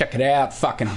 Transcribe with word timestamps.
check 0.00 0.14
it 0.14 0.22
out. 0.22 0.54
Fucking. 0.54 0.88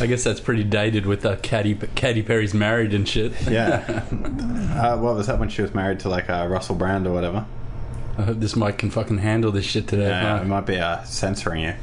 I 0.00 0.06
guess 0.06 0.24
that's 0.24 0.40
pretty 0.40 0.64
dated 0.64 1.06
with 1.06 1.24
uh, 1.26 1.36
Katy 1.36 1.74
Katy 1.94 2.22
Perry's 2.22 2.54
married 2.54 2.94
and 2.94 3.08
shit. 3.08 3.32
Yeah. 3.48 3.84
uh, 4.76 4.96
what 4.98 5.16
was 5.16 5.26
that 5.26 5.38
when 5.38 5.48
she 5.48 5.62
was 5.62 5.74
married 5.74 6.00
to 6.00 6.08
like 6.08 6.30
uh, 6.30 6.46
Russell 6.48 6.76
Brand 6.76 7.06
or 7.06 7.12
whatever? 7.12 7.46
I 8.16 8.22
hope 8.22 8.38
this 8.40 8.56
mic 8.56 8.78
can 8.78 8.90
fucking 8.90 9.18
handle 9.18 9.52
this 9.52 9.64
shit 9.64 9.86
today. 9.88 10.08
Yeah, 10.08 10.40
it 10.40 10.46
might 10.46 10.66
be 10.66 10.78
uh, 10.78 11.02
censoring 11.04 11.62
you. 11.62 11.74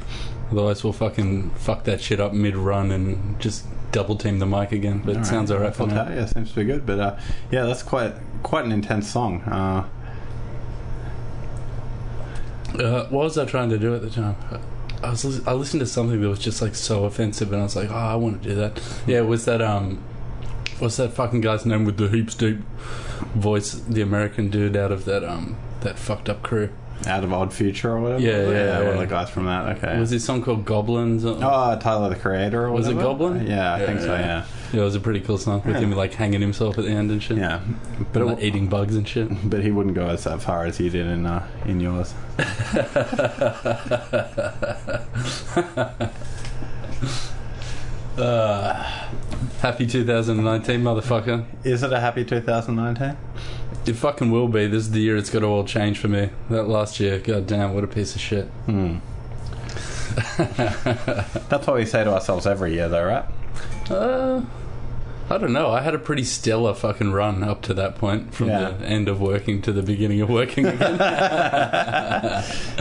Otherwise, 0.50 0.84
we'll 0.84 0.92
fucking 0.92 1.50
fuck 1.50 1.84
that 1.84 2.00
shit 2.00 2.20
up 2.20 2.32
mid 2.32 2.56
run 2.56 2.90
and 2.90 3.40
just 3.40 3.64
double 3.90 4.16
team 4.16 4.38
the 4.38 4.46
mic 4.46 4.72
again. 4.72 5.02
But 5.04 5.16
it 5.16 5.26
sounds 5.26 5.50
alright 5.50 5.74
for 5.74 5.86
now. 5.86 6.08
Yeah, 6.08 6.26
seems 6.26 6.50
to 6.50 6.56
be 6.56 6.64
good. 6.64 6.84
But 6.86 7.00
uh, 7.00 7.18
yeah, 7.50 7.64
that's 7.64 7.82
quite 7.82 8.14
quite 8.42 8.64
an 8.64 8.72
intense 8.72 9.10
song. 9.10 9.42
Uh, 9.42 9.88
Uh, 12.78 13.06
what 13.06 13.24
was 13.24 13.38
I 13.38 13.46
trying 13.46 13.70
to 13.70 13.78
do 13.78 13.94
at 13.94 14.02
the 14.02 14.10
time? 14.10 14.36
I 15.24 15.26
was 15.26 15.36
lis- 15.38 15.46
I 15.48 15.52
listened 15.54 15.80
to 15.80 15.86
something 15.86 16.20
that 16.20 16.28
was 16.28 16.38
just 16.38 16.60
like 16.60 16.74
so 16.74 17.04
offensive, 17.04 17.50
and 17.52 17.60
I 17.60 17.64
was 17.64 17.74
like, 17.76 17.90
oh, 17.90 17.94
I 17.94 18.14
want 18.16 18.42
to 18.42 18.48
do 18.50 18.54
that. 18.56 18.80
Yeah, 19.06 19.18
it 19.18 19.26
was 19.26 19.44
that 19.46 19.62
um, 19.62 20.02
what's 20.78 20.96
that 20.98 21.12
fucking 21.12 21.40
guy's 21.40 21.64
name 21.64 21.84
with 21.86 21.96
the 21.96 22.08
heaps 22.08 22.34
deep 22.34 22.58
voice? 23.34 23.72
The 23.72 24.02
American 24.02 24.50
dude 24.50 24.76
out 24.76 24.92
of 24.92 25.04
that 25.06 25.24
um 25.24 25.56
that 25.80 25.98
fucked 25.98 26.28
up 26.28 26.42
crew. 26.42 26.70
out 27.06 27.24
of 27.24 27.32
Odd 27.32 27.52
Future 27.52 27.92
or 27.92 28.00
whatever. 28.00 28.20
Yeah, 28.22 28.48
yeah, 28.50 28.78
One 28.82 28.94
of 28.94 28.98
the 28.98 29.06
guys 29.06 29.30
from 29.30 29.44
that. 29.46 29.76
Okay. 29.76 29.98
Was 29.98 30.10
this 30.10 30.24
song 30.24 30.42
called 30.42 30.64
Goblins? 30.64 31.24
or- 31.24 31.38
Oh, 31.42 31.78
Tyler 31.78 32.08
the 32.08 32.16
Creator 32.16 32.64
or 32.66 32.72
Was 32.72 32.88
it 32.88 32.94
whatever? 32.94 33.10
Goblin? 33.12 33.46
Yeah, 33.46 33.74
I 33.74 33.80
Yeah, 33.80 33.86
think 33.86 34.00
so. 34.00 34.14
yeah. 34.14 34.44
Yeah, 34.72 34.76
Yeah, 34.76 34.80
it 34.82 34.84
was 34.84 34.94
a 34.94 35.00
pretty 35.00 35.20
cool 35.20 35.38
song 35.38 35.62
with 35.64 35.76
him 35.76 35.92
like 35.92 36.14
hanging 36.14 36.40
himself 36.40 36.78
at 36.78 36.84
the 36.84 36.90
end 36.90 37.10
and 37.10 37.22
shit. 37.22 37.38
yeah. 37.38 37.60
but 37.98 38.12
But 38.12 38.26
like 38.26 38.38
it, 38.38 38.44
eating 38.44 38.68
bugs 38.68 38.96
and 38.96 39.06
shit. 39.08 39.28
but 39.50 39.62
he 39.62 39.70
wouldn't 39.70 39.94
go 39.94 40.06
as 40.08 40.24
that 40.24 40.42
far 40.42 40.64
as 40.64 40.78
he 40.78 40.88
did 40.88 41.06
in 41.06 41.26
uh, 41.26 41.46
in 41.66 41.80
yours. 41.80 42.14
Uh, 48.16 48.72
happy 49.60 49.86
2019, 49.86 50.82
motherfucker. 50.82 51.44
Is 51.64 51.82
it 51.82 51.92
a 51.92 52.00
happy 52.00 52.24
2019? 52.24 53.16
It 53.86 53.92
fucking 53.94 54.30
will 54.30 54.48
be. 54.48 54.66
This 54.66 54.84
is 54.84 54.90
the 54.92 55.00
year 55.00 55.16
it's 55.16 55.30
got 55.30 55.40
to 55.40 55.46
all 55.46 55.64
change 55.64 55.98
for 55.98 56.08
me. 56.08 56.30
That 56.48 56.64
last 56.66 56.98
year, 56.98 57.18
god 57.18 57.46
damn, 57.46 57.74
what 57.74 57.84
a 57.84 57.86
piece 57.86 58.14
of 58.14 58.20
shit. 58.20 58.46
Hmm. 58.66 58.96
That's 61.48 61.66
what 61.66 61.76
we 61.76 61.84
say 61.84 62.04
to 62.04 62.12
ourselves 62.14 62.46
every 62.46 62.72
year, 62.72 62.88
though, 62.88 63.04
right? 63.04 63.24
Uh, 63.90 64.42
I 65.28 65.38
don't 65.38 65.52
know. 65.52 65.70
I 65.70 65.80
had 65.80 65.94
a 65.94 65.98
pretty 65.98 66.24
stellar 66.24 66.74
fucking 66.74 67.12
run 67.12 67.42
up 67.42 67.62
to 67.62 67.74
that 67.74 67.96
point, 67.96 68.34
from 68.34 68.48
Yeah. 68.48 68.70
the 68.70 68.86
end 68.86 69.08
of 69.08 69.20
working 69.20 69.60
to 69.62 69.72
the 69.72 69.82
beginning 69.82 70.20
of 70.20 70.28
working 70.28 70.66
again. 70.66 70.98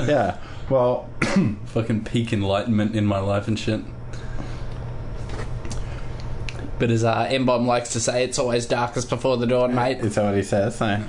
yeah. 0.07 0.37
Well, 0.69 1.09
fucking 1.65 2.03
peak 2.05 2.33
enlightenment 2.33 2.95
in 2.95 3.05
my 3.05 3.19
life 3.19 3.47
and 3.47 3.57
shit. 3.57 3.81
But 6.77 6.91
as 6.91 7.03
uh, 7.03 7.27
M-Bomb 7.29 7.65
likes 7.65 7.93
to 7.93 7.99
say, 7.99 8.23
it's 8.25 8.37
always 8.37 8.65
darkest 8.65 9.09
before 9.09 9.37
the 9.37 9.47
dawn, 9.47 9.73
mate. 9.73 9.99
is 9.99 10.15
that 10.15 10.25
what 10.25 10.35
he 10.35 10.43
says? 10.43 10.75
So, 10.75 11.01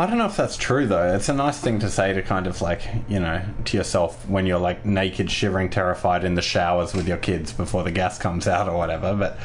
I 0.00 0.06
don't 0.06 0.18
know 0.18 0.26
if 0.26 0.36
that's 0.36 0.56
true 0.56 0.86
though. 0.86 1.14
It's 1.14 1.28
a 1.28 1.34
nice 1.34 1.58
thing 1.58 1.80
to 1.80 1.90
say 1.90 2.12
to 2.12 2.22
kind 2.22 2.46
of 2.46 2.62
like 2.62 2.82
you 3.08 3.18
know 3.18 3.42
to 3.64 3.76
yourself 3.76 4.28
when 4.28 4.46
you're 4.46 4.58
like 4.58 4.86
naked, 4.86 5.30
shivering, 5.30 5.70
terrified 5.70 6.22
in 6.22 6.36
the 6.36 6.42
showers 6.42 6.94
with 6.94 7.08
your 7.08 7.16
kids 7.16 7.52
before 7.52 7.82
the 7.82 7.90
gas 7.90 8.16
comes 8.16 8.46
out 8.46 8.68
or 8.68 8.76
whatever. 8.76 9.14
But 9.14 9.36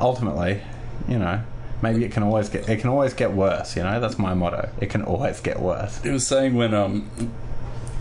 ultimately, 0.00 0.62
you 1.08 1.18
know, 1.18 1.40
maybe 1.80 2.04
it 2.04 2.10
can 2.10 2.24
always 2.24 2.48
get 2.48 2.68
it 2.68 2.80
can 2.80 2.90
always 2.90 3.14
get 3.14 3.32
worse. 3.32 3.76
You 3.76 3.84
know, 3.84 4.00
that's 4.00 4.18
my 4.18 4.34
motto. 4.34 4.68
It 4.80 4.90
can 4.90 5.02
always 5.02 5.40
get 5.40 5.60
worse. 5.60 6.02
He 6.02 6.10
was 6.10 6.26
saying 6.26 6.56
when 6.56 6.74
um 6.74 7.08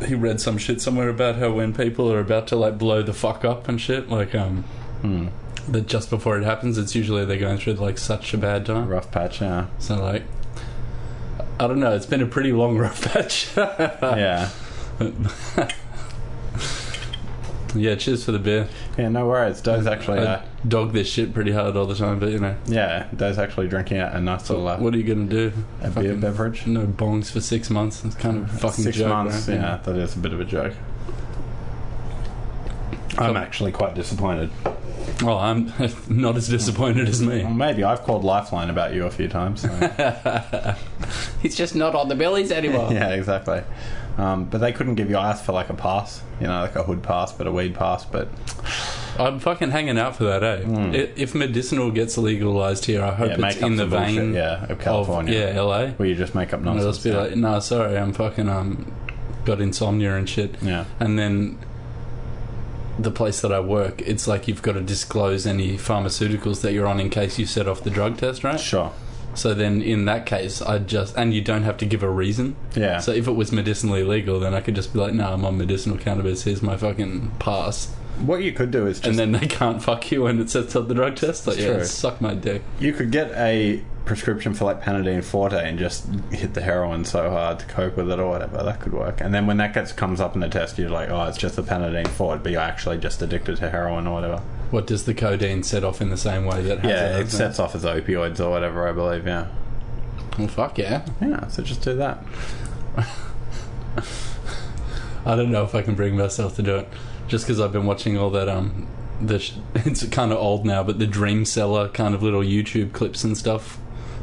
he 0.04 0.16
read 0.16 0.42
some 0.42 0.58
shit 0.58 0.82
somewhere 0.82 1.10
about 1.10 1.36
how 1.36 1.52
when 1.52 1.74
people 1.74 2.12
are 2.12 2.20
about 2.20 2.48
to 2.48 2.56
like 2.56 2.78
blow 2.80 3.04
the 3.04 3.14
fuck 3.14 3.46
up 3.46 3.68
and 3.68 3.80
shit, 3.80 4.10
like 4.10 4.34
um 4.34 4.64
that 5.72 5.88
just 5.88 6.10
before 6.10 6.38
it 6.38 6.44
happens, 6.44 6.78
it's 6.78 6.96
usually 6.96 7.26
they're 7.26 7.38
going 7.38 7.58
through 7.58 7.74
like 7.74 7.98
such 7.98 8.34
a 8.34 8.38
bad 8.38 8.66
time. 8.66 8.88
Rough 8.88 9.12
patch. 9.12 9.42
Yeah. 9.42 9.68
So 9.78 9.96
like, 9.96 10.24
I 11.60 11.68
don't 11.68 11.80
know. 11.80 11.94
It's 11.96 12.06
been 12.06 12.22
a 12.22 12.26
pretty 12.28 12.52
long 12.54 12.78
rough 12.78 13.02
patch. 13.14 13.50
yeah. 13.58 14.50
yeah. 17.76 17.96
Cheers 17.96 18.24
for 18.24 18.32
the 18.32 18.40
beer. 18.40 18.68
Yeah. 18.98 19.10
No 19.10 19.28
worries. 19.28 19.62
Doh's 19.62 19.86
actually. 19.88 20.20
Uh, 20.20 20.38
I 20.38 20.44
dog 20.68 20.92
this 20.94 21.08
shit 21.10 21.34
pretty 21.34 21.52
hard 21.52 21.76
all 21.78 21.86
the 21.86 21.96
time, 21.96 22.20
but 22.20 22.30
you 22.30 22.40
know, 22.40 22.56
yeah. 22.66 23.08
Doh's 23.16 23.38
actually 23.38 23.68
drinking 23.68 23.98
a, 23.98 24.08
a 24.14 24.22
nice 24.22 24.50
little. 24.50 24.68
Uh, 24.68 24.78
what 24.80 24.94
are 24.94 24.98
you 24.98 25.04
gonna 25.04 25.28
do? 25.30 25.52
a 25.82 25.90
beer 25.90 26.16
beverage. 26.16 26.66
No 26.68 26.86
bongs 26.86 27.32
for 27.32 27.42
six 27.42 27.70
months. 27.70 28.04
It's 28.06 28.16
kind 28.16 28.38
of 28.44 28.52
fucking 28.60 28.84
Six 28.86 28.98
joke, 28.98 29.10
months. 29.10 29.48
right? 29.48 29.56
Yeah, 29.56 29.78
that 29.84 29.96
is 29.96 30.16
a 30.16 30.20
bit 30.20 30.34
of 30.34 30.40
a 30.40 30.46
joke. 30.46 30.74
I'm 33.20 33.38
actually 33.38 33.72
quite 33.72 33.96
disappointed. 33.96 34.50
Oh, 35.24 35.38
I'm 35.38 35.72
not 36.10 36.38
as 36.38 36.48
disappointed 36.48 37.08
as 37.10 37.22
me. 37.22 37.44
Well, 37.44 37.54
maybe 37.54 37.84
I've 37.84 38.02
called 38.04 38.24
Lifeline 38.24 38.70
about 38.70 38.94
you 38.94 39.06
a 39.06 39.12
few 39.12 39.28
times. 39.28 39.62
so- 39.62 39.70
He's 41.42 41.56
just 41.56 41.76
not 41.76 41.96
on 41.96 42.08
the 42.10 42.16
billies 42.16 42.52
anymore. 42.52 42.90
yeah, 42.94 43.10
exactly. 43.10 43.62
Um, 44.18 44.46
but 44.46 44.58
they 44.60 44.74
couldn't 44.74 44.96
give 44.96 45.10
you 45.10 45.18
ice 45.18 45.42
for 45.42 45.54
like 45.54 45.70
a 45.70 45.74
pass, 45.74 46.22
you 46.42 46.48
know, 46.48 46.62
like 46.62 46.76
a 46.76 46.84
hood 46.84 47.02
pass, 47.04 47.32
but 47.32 47.48
a 47.48 47.52
weed 47.52 47.74
pass. 47.76 48.04
But 48.04 48.28
I'm 49.18 49.40
fucking 49.40 49.72
hanging 49.72 49.98
out 49.98 50.16
for 50.18 50.26
that, 50.26 50.44
eh? 50.44 50.64
I- 50.68 51.12
If 51.16 51.34
medicinal 51.34 51.90
gets 51.92 52.18
legalized 52.18 52.86
here, 52.86 53.02
I 53.04 53.14
hope 53.14 53.38
yeah, 53.38 53.48
it's 53.48 53.58
in 53.58 53.78
the 53.78 53.86
bullshit, 53.86 54.16
vein 54.16 54.34
yeah, 54.34 54.64
of 54.66 54.72
of 54.72 54.80
California. 54.80 55.34
yeah, 55.54 55.62
LA. 55.62 55.88
where 55.92 56.08
you 56.10 56.16
just 56.16 56.36
make 56.36 56.54
up 56.54 56.60
I'll 56.60 56.66
nonsense. 56.74 56.98
just 56.98 57.04
be 57.06 57.12
like, 57.14 57.36
no, 57.36 57.60
sorry, 57.62 57.98
I'm 57.98 58.12
fucking 58.14 58.50
um 58.50 58.92
got 59.46 59.62
insomnia 59.62 60.16
and 60.18 60.28
shit. 60.30 60.56
yeah, 60.62 60.84
And 61.00 61.18
then 61.18 61.58
the 63.02 63.12
place 63.12 63.42
that 63.42 63.52
I 63.52 63.60
work, 63.60 64.02
it's 64.02 64.28
like 64.28 64.48
you've 64.48 64.62
got 64.62 64.74
to 64.74 64.82
disclose 64.82 65.46
any 65.48 65.78
pharmaceuticals 65.78 66.62
that 66.62 66.74
you're 66.74 66.88
on 66.88 67.00
in 67.00 67.10
case 67.10 67.40
you 67.40 67.46
set 67.46 67.68
off 67.68 67.82
the 67.84 67.90
drug 67.90 68.18
test, 68.18 68.44
right? 68.44 68.60
sure, 68.60 68.92
So 69.36 69.54
then 69.54 69.82
in 69.82 70.06
that 70.06 70.26
case, 70.26 70.62
I 70.62 70.80
just 70.80 71.16
and 71.18 71.34
you 71.34 71.42
don't 71.42 71.64
have 71.64 71.78
to 71.78 71.86
give 71.86 72.04
a 72.04 72.10
reason. 72.10 72.56
yeah, 72.76 73.00
So 73.00 73.12
if 73.12 73.28
it 73.28 73.34
was 73.34 73.52
medicinally 73.52 74.04
legal, 74.04 74.40
then 74.40 74.54
I 74.54 74.62
could 74.62 74.76
just 74.76 74.92
be 74.94 75.00
like, 75.00 75.14
no, 75.14 75.32
I'm 75.34 75.46
on 75.46 75.58
medicinal 75.58 75.98
cannabis. 75.98 76.44
Here's 76.44 76.62
my 76.62 76.76
fucking 76.78 77.32
pass. 77.40 77.94
what 78.26 78.42
you 78.44 78.52
could 78.52 78.72
do 78.72 78.86
is 78.88 78.98
just 79.00 79.08
and 79.08 79.18
then 79.20 79.32
they 79.32 79.48
can't 79.48 79.82
fuck 79.82 80.12
you 80.12 80.24
when 80.24 80.40
it 80.42 80.50
sets 80.50 80.76
up 80.76 80.88
the 80.88 80.94
drug 80.96 81.16
test. 81.16 81.48
Like, 81.48 81.58
yeah, 81.60 81.76
true. 81.76 81.86
suck 81.86 82.20
my 82.22 82.34
dick. 82.34 82.62
you 82.80 82.92
could 82.94 83.12
get 83.12 83.32
a 83.32 83.82
prescription 84.10 84.54
for 84.56 84.66
like 84.66 84.82
Panadine 84.82 85.24
Forte 85.24 85.54
and 85.54 85.78
just 85.78 86.06
hit 86.32 86.56
the 86.56 86.62
heroin 86.62 87.06
so 87.06 87.30
hard 87.30 87.60
to 87.60 87.66
cope 87.68 87.96
with 87.96 88.10
it 88.12 88.20
or 88.20 88.28
whatever. 88.28 88.64
That 88.64 88.80
could 88.82 88.92
work. 88.92 89.22
And 89.22 89.34
then 89.34 89.46
when 89.46 89.58
that 89.58 89.74
gets 89.74 89.92
comes 89.94 90.20
up 90.20 90.34
in 90.34 90.42
the 90.42 90.50
test, 90.50 90.80
you're 90.80 90.90
like, 90.90 91.10
oh, 91.10 91.24
it's 91.26 91.38
just 91.38 91.56
the 91.56 91.62
Panadine 91.62 92.08
Forte, 92.08 92.42
but 92.42 92.52
you're 92.52 92.60
actually 92.60 92.98
just 92.98 93.22
addicted 93.22 93.58
to 93.58 93.70
heroin 93.70 94.08
or 94.08 94.16
whatever. 94.16 94.42
What 94.72 94.88
does 94.88 95.06
the 95.06 95.14
codeine 95.14 95.62
set 95.64 95.84
off 95.84 96.02
in 96.02 96.10
the 96.10 96.18
same 96.18 96.46
way 96.46 96.62
that 96.64 96.84
Yeah, 96.84 97.18
it? 97.20 97.28
it 97.28 97.30
sets 97.32 97.60
off 97.60 97.76
as 97.76 97.84
opioids 97.86 98.40
or 98.40 98.50
whatever, 98.50 98.88
I 98.88 98.92
believe. 98.94 99.28
Yeah, 99.28 99.46
Well, 100.40 100.48
fuck 100.48 100.78
yeah. 100.80 101.06
yeah. 101.22 101.48
So 101.48 101.62
just 101.62 101.82
do 101.84 101.96
that. 101.96 102.24
I 105.26 105.36
don't 105.36 105.52
know 105.52 105.64
if 105.64 105.76
I 105.76 105.82
can 105.82 105.96
bring 105.96 106.18
myself 106.18 106.56
to 106.56 106.64
do 106.64 106.78
it, 106.78 106.88
just 107.28 107.46
because 107.46 107.60
I've 107.60 107.72
been 107.74 107.86
watching 107.86 108.18
all 108.18 108.30
that 108.32 108.48
um, 108.50 108.88
the 109.22 109.38
sh- 109.40 109.54
it's 109.76 110.04
kind 110.08 110.32
of 110.32 110.38
old 110.40 110.66
now, 110.66 110.82
but 110.84 110.98
the 110.98 111.06
Dream 111.08 111.46
Seller 111.46 111.90
kind 111.90 112.16
of 112.16 112.24
little 112.24 112.42
YouTube 112.42 112.94
clips 112.94 113.24
and 113.24 113.38
stuff, 113.38 113.78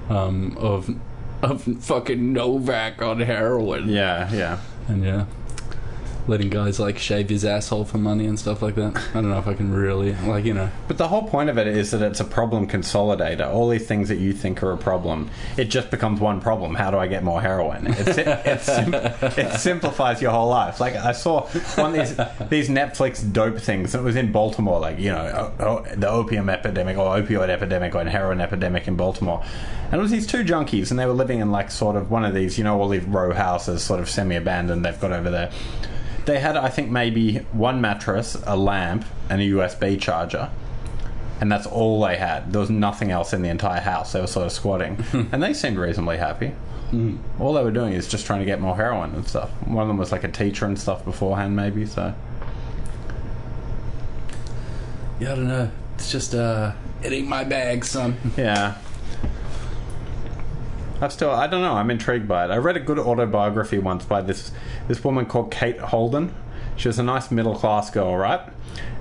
um, 0.08 0.56
of 0.58 0.94
of 1.42 1.62
fucking 1.84 2.32
Novak 2.32 3.02
on 3.02 3.20
heroin, 3.20 3.88
Yeah, 3.88 4.32
yeah. 4.32 4.58
and 4.88 5.04
yeah. 5.04 5.26
Letting 6.28 6.50
guys 6.50 6.80
like 6.80 6.98
shave 6.98 7.28
his 7.28 7.44
asshole 7.44 7.84
for 7.84 7.98
money 7.98 8.26
and 8.26 8.36
stuff 8.36 8.60
like 8.60 8.74
that. 8.74 8.96
I 8.96 9.20
don't 9.20 9.30
know 9.30 9.38
if 9.38 9.46
I 9.46 9.54
can 9.54 9.72
really 9.72 10.12
like 10.26 10.44
you 10.44 10.54
know. 10.54 10.68
But 10.88 10.98
the 10.98 11.06
whole 11.06 11.28
point 11.28 11.50
of 11.50 11.56
it 11.56 11.68
is 11.68 11.92
that 11.92 12.02
it's 12.02 12.18
a 12.18 12.24
problem 12.24 12.66
consolidator. 12.66 13.46
All 13.46 13.68
these 13.68 13.86
things 13.86 14.08
that 14.08 14.16
you 14.16 14.32
think 14.32 14.60
are 14.64 14.72
a 14.72 14.76
problem, 14.76 15.30
it 15.56 15.66
just 15.66 15.88
becomes 15.90 16.18
one 16.18 16.40
problem. 16.40 16.74
How 16.74 16.90
do 16.90 16.98
I 16.98 17.06
get 17.06 17.22
more 17.22 17.40
heroin? 17.40 17.86
It's, 17.86 18.18
it, 18.18 19.38
it 19.38 19.52
simplifies 19.60 20.20
your 20.20 20.32
whole 20.32 20.48
life. 20.48 20.80
Like 20.80 20.96
I 20.96 21.12
saw 21.12 21.42
one 21.76 21.94
of 21.98 22.08
these 22.48 22.48
these 22.48 22.68
Netflix 22.68 23.32
dope 23.32 23.58
things. 23.58 23.94
It 23.94 24.02
was 24.02 24.16
in 24.16 24.32
Baltimore, 24.32 24.80
like 24.80 24.98
you 24.98 25.12
know 25.12 25.52
o- 25.60 25.64
o- 25.64 25.94
the 25.94 26.08
opium 26.08 26.48
epidemic 26.48 26.96
or 26.98 27.16
opioid 27.16 27.50
epidemic 27.50 27.94
or 27.94 28.04
heroin 28.04 28.40
epidemic 28.40 28.88
in 28.88 28.96
Baltimore. 28.96 29.44
And 29.92 30.00
it 30.00 30.02
was 30.02 30.10
these 30.10 30.26
two 30.26 30.42
junkies, 30.42 30.90
and 30.90 30.98
they 30.98 31.06
were 31.06 31.12
living 31.12 31.38
in 31.38 31.52
like 31.52 31.70
sort 31.70 31.94
of 31.94 32.10
one 32.10 32.24
of 32.24 32.34
these, 32.34 32.58
you 32.58 32.64
know, 32.64 32.80
all 32.80 32.88
these 32.88 33.04
row 33.04 33.32
houses, 33.32 33.84
sort 33.84 34.00
of 34.00 34.10
semi-abandoned. 34.10 34.84
They've 34.84 35.00
got 35.00 35.12
over 35.12 35.30
there. 35.30 35.52
They 36.26 36.38
had, 36.40 36.56
I 36.56 36.68
think, 36.68 36.90
maybe 36.90 37.38
one 37.52 37.80
mattress, 37.80 38.36
a 38.46 38.56
lamp, 38.56 39.04
and 39.30 39.40
a 39.40 39.44
USB 39.44 40.00
charger 40.00 40.50
and 41.40 41.52
that's 41.52 41.66
all 41.66 42.02
they 42.02 42.16
had. 42.16 42.52
There 42.52 42.60
was 42.60 42.70
nothing 42.70 43.10
else 43.10 43.32
in 43.32 43.42
the 43.42 43.48
entire 43.48 43.80
house. 43.80 44.12
They 44.12 44.20
were 44.20 44.26
sort 44.26 44.46
of 44.46 44.52
squatting, 44.52 45.04
and 45.12 45.42
they 45.42 45.52
seemed 45.52 45.76
reasonably 45.76 46.16
happy. 46.16 46.52
All 47.40 47.52
they 47.52 47.62
were 47.62 47.72
doing 47.72 47.92
is 47.92 48.08
just 48.08 48.24
trying 48.26 48.38
to 48.38 48.46
get 48.46 48.60
more 48.60 48.76
heroin 48.76 49.14
and 49.14 49.26
stuff. 49.26 49.50
One 49.66 49.82
of 49.82 49.88
them 49.88 49.98
was 49.98 50.12
like 50.12 50.24
a 50.24 50.30
teacher 50.30 50.64
and 50.66 50.78
stuff 50.78 51.04
beforehand, 51.04 51.54
maybe. 51.54 51.84
So 51.84 52.14
Yeah, 55.20 55.32
I 55.32 55.34
don't 55.34 55.48
know. 55.48 55.70
It's 55.96 56.10
just 56.12 56.34
uh, 56.34 56.72
it 57.02 57.12
ain't 57.12 57.28
my 57.28 57.44
bag, 57.44 57.84
son. 57.84 58.16
yeah, 58.36 58.78
I 61.00 61.08
still 61.08 61.30
I 61.30 61.46
don't 61.46 61.60
know. 61.60 61.74
I'm 61.74 61.90
intrigued 61.90 62.26
by 62.26 62.46
it. 62.46 62.50
I 62.50 62.56
read 62.56 62.76
a 62.76 62.80
good 62.80 62.98
autobiography 62.98 63.78
once 63.78 64.04
by 64.04 64.22
this 64.22 64.52
this 64.88 65.02
woman 65.04 65.26
called 65.26 65.50
Kate 65.50 65.78
Holden. 65.78 66.34
She 66.76 66.88
was 66.88 66.98
a 66.98 67.02
nice 67.02 67.30
middle 67.30 67.54
class 67.54 67.90
girl, 67.90 68.16
right? 68.16 68.40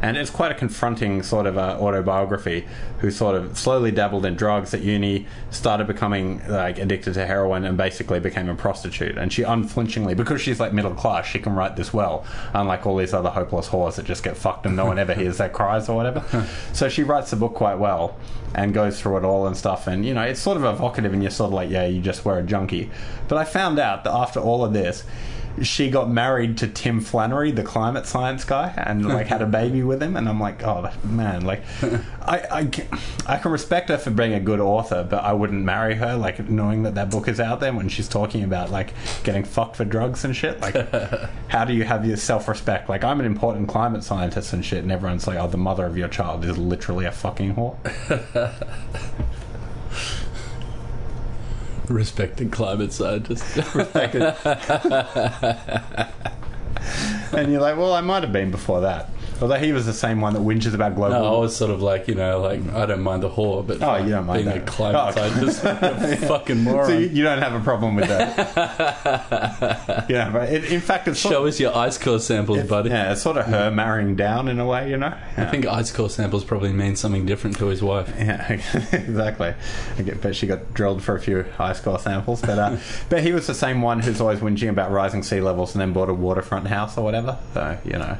And 0.02 0.18
it's 0.18 0.30
quite 0.30 0.52
a 0.52 0.56
confronting 0.56 1.24
sort 1.24 1.46
of 1.46 1.58
uh, 1.58 1.78
autobiography. 1.80 2.66
Who 3.00 3.12
sort 3.12 3.36
of 3.36 3.58
slowly 3.58 3.92
dabbled 3.92 4.26
in 4.26 4.36
drugs 4.36 4.74
at 4.74 4.82
uni, 4.82 5.28
started 5.52 5.88
becoming 5.88 6.42
like 6.48 6.80
addicted 6.80 7.14
to 7.16 7.26
heroin, 7.26 7.66
and 7.66 7.78
basically 7.78 8.20
became 8.20 8.50
a 8.50 8.56
prostitute. 8.56 9.18
And 9.18 9.32
she 9.32 9.44
unflinchingly, 9.44 10.16
because 10.16 10.42
she's 10.42 10.60
like 10.60 10.74
middle 10.74 10.94
class, 10.94 11.26
she 11.26 11.40
can 11.40 11.54
write 11.54 11.76
this 11.76 11.94
well, 11.94 12.26
unlike 12.54 12.86
all 12.86 12.98
these 12.98 13.14
other 13.14 13.30
hopeless 13.30 13.68
whores 13.68 13.96
that 13.96 14.06
just 14.06 14.24
get 14.24 14.38
fucked 14.38 14.66
and 14.66 14.76
no 14.76 14.86
one 14.86 14.98
ever 14.98 15.14
hears 15.14 15.38
their 15.38 15.50
cries 15.50 15.90
or 15.90 15.96
whatever. 15.96 16.48
so 16.74 16.88
she 16.88 17.04
writes 17.04 17.32
the 17.32 17.36
book 17.36 17.54
quite 17.54 17.76
well 17.76 18.18
and 18.54 18.74
goes 18.74 19.00
through 19.00 19.18
it 19.18 19.24
all 19.26 19.46
and 19.46 19.58
stuff. 19.58 19.88
And 19.88 20.06
you 20.06 20.14
know, 20.14 20.22
it's 20.22 20.40
sort 20.40 20.58
of 20.58 20.64
evocative, 20.64 21.14
and 21.14 21.22
you're 21.22 21.32
sort 21.32 21.50
of 21.50 21.54
like, 21.54 21.70
yeah, 21.70 21.86
you 21.86 22.02
just 22.02 22.24
were 22.24 22.40
a 22.40 22.44
junkie. 22.44 22.90
But 23.28 23.38
I 23.38 23.44
found 23.44 23.80
out 23.80 24.04
that 24.06 24.14
after 24.14 24.40
all 24.40 24.64
of 24.64 24.74
this, 24.74 25.04
she 25.62 25.90
got 25.90 26.10
married 26.10 26.58
to 26.60 26.68
Tim 26.68 27.02
Flannery, 27.02 27.52
the 27.52 27.64
climate 27.64 28.06
science 28.06 28.44
guy, 28.44 28.74
and 28.78 29.04
hmm. 29.04 29.10
like 29.10 29.28
had 29.28 29.42
a 29.42 29.46
baby 29.46 29.84
with 29.84 30.02
him. 30.02 30.16
And 30.16 30.28
I'm 30.28 30.40
like, 30.40 30.64
oh 30.64 30.92
man, 31.04 31.46
like 31.46 31.64
I, 32.22 32.46
I, 32.52 32.66
can, 32.66 32.88
I 33.28 33.38
can 33.38 33.52
respect 33.52 33.90
her 33.90 33.98
for 33.98 34.12
being 34.12 34.34
a 34.34 34.40
good 34.40 34.60
author, 34.60 35.06
but 35.10 35.24
I 35.24 35.34
wouldn't 35.34 35.64
marry 35.64 35.96
her, 35.96 36.16
like 36.16 36.50
knowing 36.50 36.84
that 36.84 36.96
that 36.96 37.10
book 37.10 37.28
is 37.28 37.40
out 37.40 37.60
there 37.60 37.74
when 37.74 37.90
she's 37.90 38.08
talking 38.08 38.44
about 38.44 38.72
like 38.72 38.94
getting 39.24 39.44
fucked 39.44 39.76
for 39.76 39.86
drugs 39.86 40.26
and 40.26 40.36
shit. 40.36 40.60
Like, 40.62 40.76
how 41.48 41.66
do 41.66 41.74
you 41.74 41.84
have 41.84 42.06
your 42.06 42.18
self 42.18 42.48
respect? 42.48 42.90
Like, 42.90 43.04
I'm 43.04 43.20
an 43.20 43.26
important 43.26 43.68
climate 43.68 44.04
scientist 44.04 44.54
and 44.54 44.64
shit, 44.64 44.84
and 44.84 44.92
everyone's 44.92 45.28
like, 45.28 45.38
oh, 45.38 45.48
the 45.48 45.58
mother 45.58 45.86
of 45.86 45.98
your 45.98 46.08
child 46.08 46.46
is 46.46 46.58
literally 46.58 47.06
a 47.06 47.12
fucking 47.12 47.56
whore. 47.56 47.76
Respected 51.88 52.52
climate 52.52 52.94
scientist. 52.94 53.58
and 57.34 57.52
you're 57.52 57.62
like, 57.62 57.78
well, 57.78 57.94
I 57.94 58.02
might 58.02 58.24
have 58.24 58.34
been 58.34 58.52
before 58.52 58.82
that. 58.82 59.10
Although 59.42 59.56
he 59.56 59.72
was 59.74 59.86
the 59.86 59.94
same 59.94 60.22
one 60.22 60.34
that 60.34 60.42
whinges 60.42 60.74
about 60.74 60.96
global. 60.96 61.20
No, 61.20 61.36
I 61.36 61.40
was 61.40 61.56
sort 61.56 61.72
of 61.72 61.82
like, 61.82 62.08
you 62.08 62.16
know, 62.16 62.40
like 62.42 62.62
I 62.74 62.86
don't 62.86 63.02
mind 63.02 63.24
the 63.24 63.30
whore, 63.30 63.66
but 63.66 63.82
Oh, 63.82 63.96
you 63.98 64.10
don't 64.10 64.26
mind 64.26 64.46
being 64.46 64.56
that. 64.58 64.64
a 64.68 64.72
climate 64.72 65.02
Oh. 65.06 65.12
scientist, 65.12 65.64
a 65.66 66.18
fucking 66.28 66.64
moron. 66.64 66.88
So 66.88 66.98
you, 66.98 67.08
you 67.08 67.24
don't 67.24 67.40
have 67.42 67.54
a 67.54 67.60
problem 67.60 67.96
with 67.96 68.08
that. 68.08 70.06
yeah, 70.10 70.30
but 70.32 70.50
it, 70.52 70.66
in 70.72 70.82
fact, 70.82 71.08
it's 71.08 71.20
Show 71.20 71.46
us 71.48 71.60
your 71.60 71.76
ice 71.76 71.98
core 71.98 72.20
samples, 72.20 72.64
buddy. 72.64 72.90
yeah, 72.90 73.12
it's 73.12 73.22
sort 73.22 73.38
of 73.38 73.46
her 73.48 73.72
marrying 73.72 74.16
down 74.16 74.48
in 74.48 74.60
a 74.60 74.66
way, 74.66 74.90
you 74.90 74.98
know. 74.98 75.14
I 75.38 75.46
think 75.46 75.66
ice 75.66 75.92
core 75.92 76.10
samples 76.10 76.44
probably 76.44 76.72
mean 76.74 76.96
something 76.96 77.26
different 77.26 77.58
to 77.58 77.68
his 77.68 77.82
wife. 77.82 78.14
Yeah, 78.18 78.52
exactly. 78.94 79.54
I 79.98 80.02
bet 80.02 80.36
she 80.36 80.48
got 80.48 80.74
drilled 80.74 81.04
for 81.04 81.16
a 81.16 81.20
few 81.20 81.46
ice 81.60 81.80
core 81.82 82.00
samples, 82.00 82.42
but 82.42 82.58
uh, 82.60 82.78
but 83.10 83.22
he 83.24 83.32
was 83.34 83.48
the 83.48 83.54
same 83.54 83.82
one 83.82 84.00
who's 84.00 84.22
always 84.22 84.40
whinging 84.40 84.70
about 84.70 84.92
rising 84.92 85.24
sea 85.24 85.42
levels 85.42 85.74
and 85.74 85.82
then 85.82 85.94
bought 85.94 86.10
a 86.10 86.14
waterfront 86.14 86.68
house 86.68 86.98
or 86.98 87.04
whatever. 87.04 87.38
So 87.54 87.78
you 87.84 87.94
know. 87.94 88.18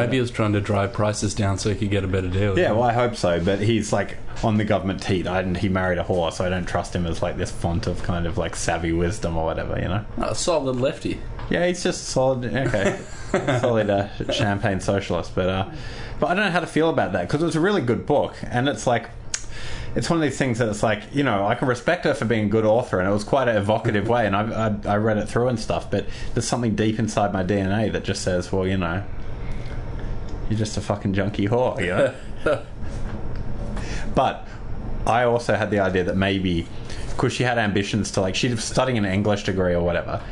Maybe 0.00 0.16
he 0.16 0.20
was 0.20 0.30
trying 0.30 0.52
to 0.54 0.60
drive 0.60 0.92
prices 0.92 1.34
down 1.34 1.58
so 1.58 1.70
he 1.70 1.76
could 1.76 1.90
get 1.90 2.04
a 2.04 2.08
better 2.08 2.28
deal. 2.28 2.58
Yeah, 2.58 2.72
well, 2.72 2.84
I 2.84 2.92
hope 2.92 3.16
so. 3.16 3.42
But 3.42 3.60
he's 3.60 3.92
like 3.92 4.16
on 4.42 4.56
the 4.56 4.64
government 4.64 5.02
teat, 5.02 5.26
and 5.26 5.56
he 5.56 5.68
married 5.68 5.98
a 5.98 6.04
whore, 6.04 6.32
so 6.32 6.44
I 6.44 6.48
don't 6.48 6.66
trust 6.66 6.94
him 6.94 7.06
as 7.06 7.22
like 7.22 7.36
this 7.36 7.50
font 7.50 7.86
of 7.86 8.02
kind 8.02 8.26
of 8.26 8.38
like 8.38 8.56
savvy 8.56 8.92
wisdom 8.92 9.36
or 9.36 9.44
whatever, 9.44 9.78
you 9.78 9.88
know. 9.88 10.04
Oh, 10.18 10.32
solid 10.32 10.76
lefty. 10.76 11.20
Yeah, 11.50 11.66
he's 11.66 11.82
just 11.82 12.08
solid. 12.08 12.44
Okay, 12.54 12.98
solid 13.60 13.90
uh, 13.90 14.08
champagne 14.32 14.80
socialist. 14.80 15.34
But 15.34 15.48
uh, 15.48 15.70
but 16.20 16.30
I 16.30 16.34
don't 16.34 16.44
know 16.44 16.50
how 16.50 16.60
to 16.60 16.66
feel 16.66 16.88
about 16.88 17.12
that 17.12 17.28
because 17.28 17.42
it 17.42 17.46
was 17.46 17.56
a 17.56 17.60
really 17.60 17.82
good 17.82 18.06
book, 18.06 18.36
and 18.42 18.68
it's 18.68 18.86
like. 18.86 19.10
It's 19.94 20.08
one 20.08 20.18
of 20.18 20.22
these 20.22 20.38
things 20.38 20.58
that 20.58 20.70
it's 20.70 20.82
like 20.82 21.02
you 21.14 21.22
know 21.22 21.46
I 21.46 21.54
can 21.54 21.68
respect 21.68 22.06
her 22.06 22.14
for 22.14 22.24
being 22.24 22.46
a 22.46 22.48
good 22.48 22.64
author 22.64 22.98
and 22.98 23.06
it 23.06 23.12
was 23.12 23.24
quite 23.24 23.46
an 23.48 23.58
evocative 23.58 24.08
way 24.08 24.26
and 24.26 24.34
I, 24.34 24.68
I 24.68 24.92
I 24.94 24.96
read 24.96 25.18
it 25.18 25.28
through 25.28 25.48
and 25.48 25.60
stuff 25.60 25.90
but 25.90 26.06
there's 26.32 26.48
something 26.48 26.74
deep 26.74 26.98
inside 26.98 27.30
my 27.34 27.44
DNA 27.44 27.92
that 27.92 28.02
just 28.02 28.22
says 28.22 28.50
well 28.50 28.66
you 28.66 28.78
know 28.78 29.04
you're 30.52 30.58
just 30.58 30.76
a 30.76 30.80
fucking 30.80 31.14
junkie 31.14 31.48
whore 31.48 31.80
you 31.80 31.88
know 31.88 32.14
but 34.14 34.46
I 35.06 35.24
also 35.24 35.54
had 35.54 35.70
the 35.70 35.80
idea 35.80 36.04
that 36.04 36.16
maybe 36.16 36.66
because 37.08 37.32
she 37.32 37.42
had 37.42 37.58
ambitions 37.58 38.10
to 38.12 38.20
like 38.20 38.34
she's 38.34 38.62
studying 38.62 38.98
an 38.98 39.04
English 39.04 39.44
degree 39.44 39.74
or 39.74 39.82
whatever. 39.82 40.22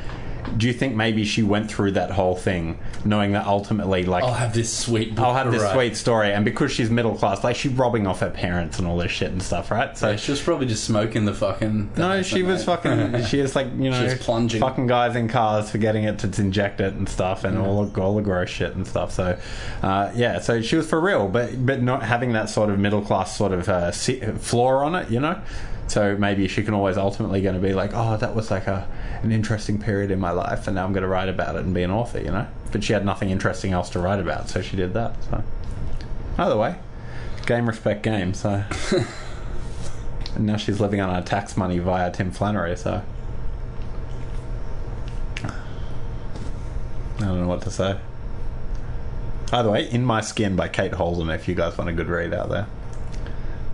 Do 0.59 0.67
you 0.67 0.73
think 0.73 0.95
maybe 0.97 1.25
she 1.25 1.43
went 1.43 1.71
through 1.71 1.93
that 1.93 2.11
whole 2.11 2.35
thing 2.37 2.79
knowing 3.05 3.33
that 3.33 3.47
ultimately 3.47 4.05
like 4.05 4.25
I'll 4.25 4.35
have 4.35 4.53
this 4.55 4.73
sweet 4.77 5.15
book 5.15 5.25
I'll 5.25 5.35
have 5.35 5.51
this 5.53 5.63
write. 5.63 5.75
sweet 5.75 5.97
story 5.97 6.33
and 6.33 6.45
because 6.45 6.71
she's 6.73 6.91
middle 6.91 7.15
class 7.17 7.43
like 7.45 7.57
she's 7.57 7.73
robbing 7.73 8.07
off 8.07 8.21
her 8.21 8.31
parents 8.31 8.79
and 8.79 8.87
all 8.87 8.97
this 8.99 9.11
shit 9.11 9.31
and 9.33 9.43
stuff 9.43 9.71
right 9.71 9.97
so 9.97 10.11
Yeah, 10.11 10.17
she 10.17 10.31
was 10.33 10.41
probably 10.43 10.67
just 10.67 10.85
smoking 10.85 11.25
the 11.25 11.35
fucking. 11.35 11.93
no, 11.97 12.23
she 12.23 12.43
was 12.43 12.65
fucking. 12.65 13.25
She 13.25 13.41
is 13.41 13.55
like 13.57 13.67
you 13.79 13.91
know, 13.91 14.03
was 14.05 14.15
plunging. 14.15 14.61
fucking 14.61 14.87
guys 14.87 15.17
in 15.17 15.29
cars 15.29 15.71
for 15.71 15.79
getting 15.79 16.05
it 16.05 16.19
to 16.21 16.41
inject 16.41 16.81
it 16.81 16.95
and 16.95 17.09
stuff, 17.09 17.45
and 17.45 17.59
all 17.59 17.85
the 17.85 18.01
all 18.01 18.17
the 18.17 18.23
gross 18.23 18.49
shit 18.51 18.75
and 18.75 18.87
stuff. 18.87 19.13
So, 19.13 19.39
uh, 19.83 20.13
yeah, 20.15 20.41
so 20.41 20.61
she 20.63 20.77
was 20.77 20.89
for 20.89 21.01
real, 21.01 21.29
but 21.29 21.65
but 21.65 21.83
not 21.83 22.03
having 22.03 22.33
that 22.33 22.49
sort 22.51 22.71
of 22.71 22.79
middle 22.79 23.03
class 23.03 23.37
sort 23.37 23.53
of 23.53 23.69
uh, 23.69 23.91
floor 23.93 24.85
on 24.85 24.95
it, 24.95 25.11
you 25.11 25.21
know. 25.21 25.41
So 25.91 26.17
maybe 26.17 26.47
she 26.47 26.63
can 26.63 26.73
always 26.73 26.97
ultimately 26.97 27.43
going 27.43 27.57
to 27.57 27.61
be 27.61 27.75
like, 27.75 27.91
oh, 27.95 28.17
that 28.17 28.35
was 28.35 28.51
like 28.51 28.67
a 28.67 28.89
an 29.23 29.33
interesting 29.33 29.79
period 29.79 30.11
in 30.11 30.21
my 30.21 30.31
life, 30.31 30.67
and 30.67 30.77
now 30.77 30.85
I'm 30.85 30.93
going 30.93 31.03
to 31.03 31.09
write 31.09 31.29
about 31.29 31.57
it 31.57 31.65
and 31.65 31.75
be 31.75 31.83
an 31.83 31.91
author, 31.91 32.21
you 32.21 32.31
know. 32.31 32.47
But 32.71 32.85
she 32.85 32.93
had 32.93 33.05
nothing 33.05 33.31
interesting 33.31 33.73
else 33.73 33.91
to 33.91 33.99
write 33.99 34.21
about, 34.21 34.49
so 34.49 34.63
she 34.63 34.77
did 34.77 34.95
that. 34.95 35.17
So, 35.25 35.43
either 36.39 36.57
way, 36.57 36.77
game 37.47 37.67
respect 37.67 38.03
game. 38.03 38.35
So. 38.35 38.65
And 40.35 40.47
now 40.47 40.57
she's 40.57 40.81
living 40.81 41.01
on 41.01 41.11
our 41.11 41.23
tax 41.23 41.57
money 41.57 41.79
via 41.79 42.11
Tim 42.11 42.31
Flannery, 42.31 42.77
so. 42.77 43.03
I 45.45 45.51
don't 47.19 47.41
know 47.41 47.49
what 47.49 47.63
to 47.63 47.71
say. 47.71 47.99
Either 49.53 49.71
way, 49.71 49.91
In 49.91 50.05
My 50.05 50.21
Skin 50.21 50.57
by 50.57 50.69
Kate 50.69 50.93
Holden, 50.93 51.29
if 51.31 51.49
you 51.49 51.55
guys 51.55 51.77
want 51.77 51.91
a 51.91 51.93
good 51.93 52.07
read 52.07 52.33
out 52.33 52.49
there. 52.49 52.67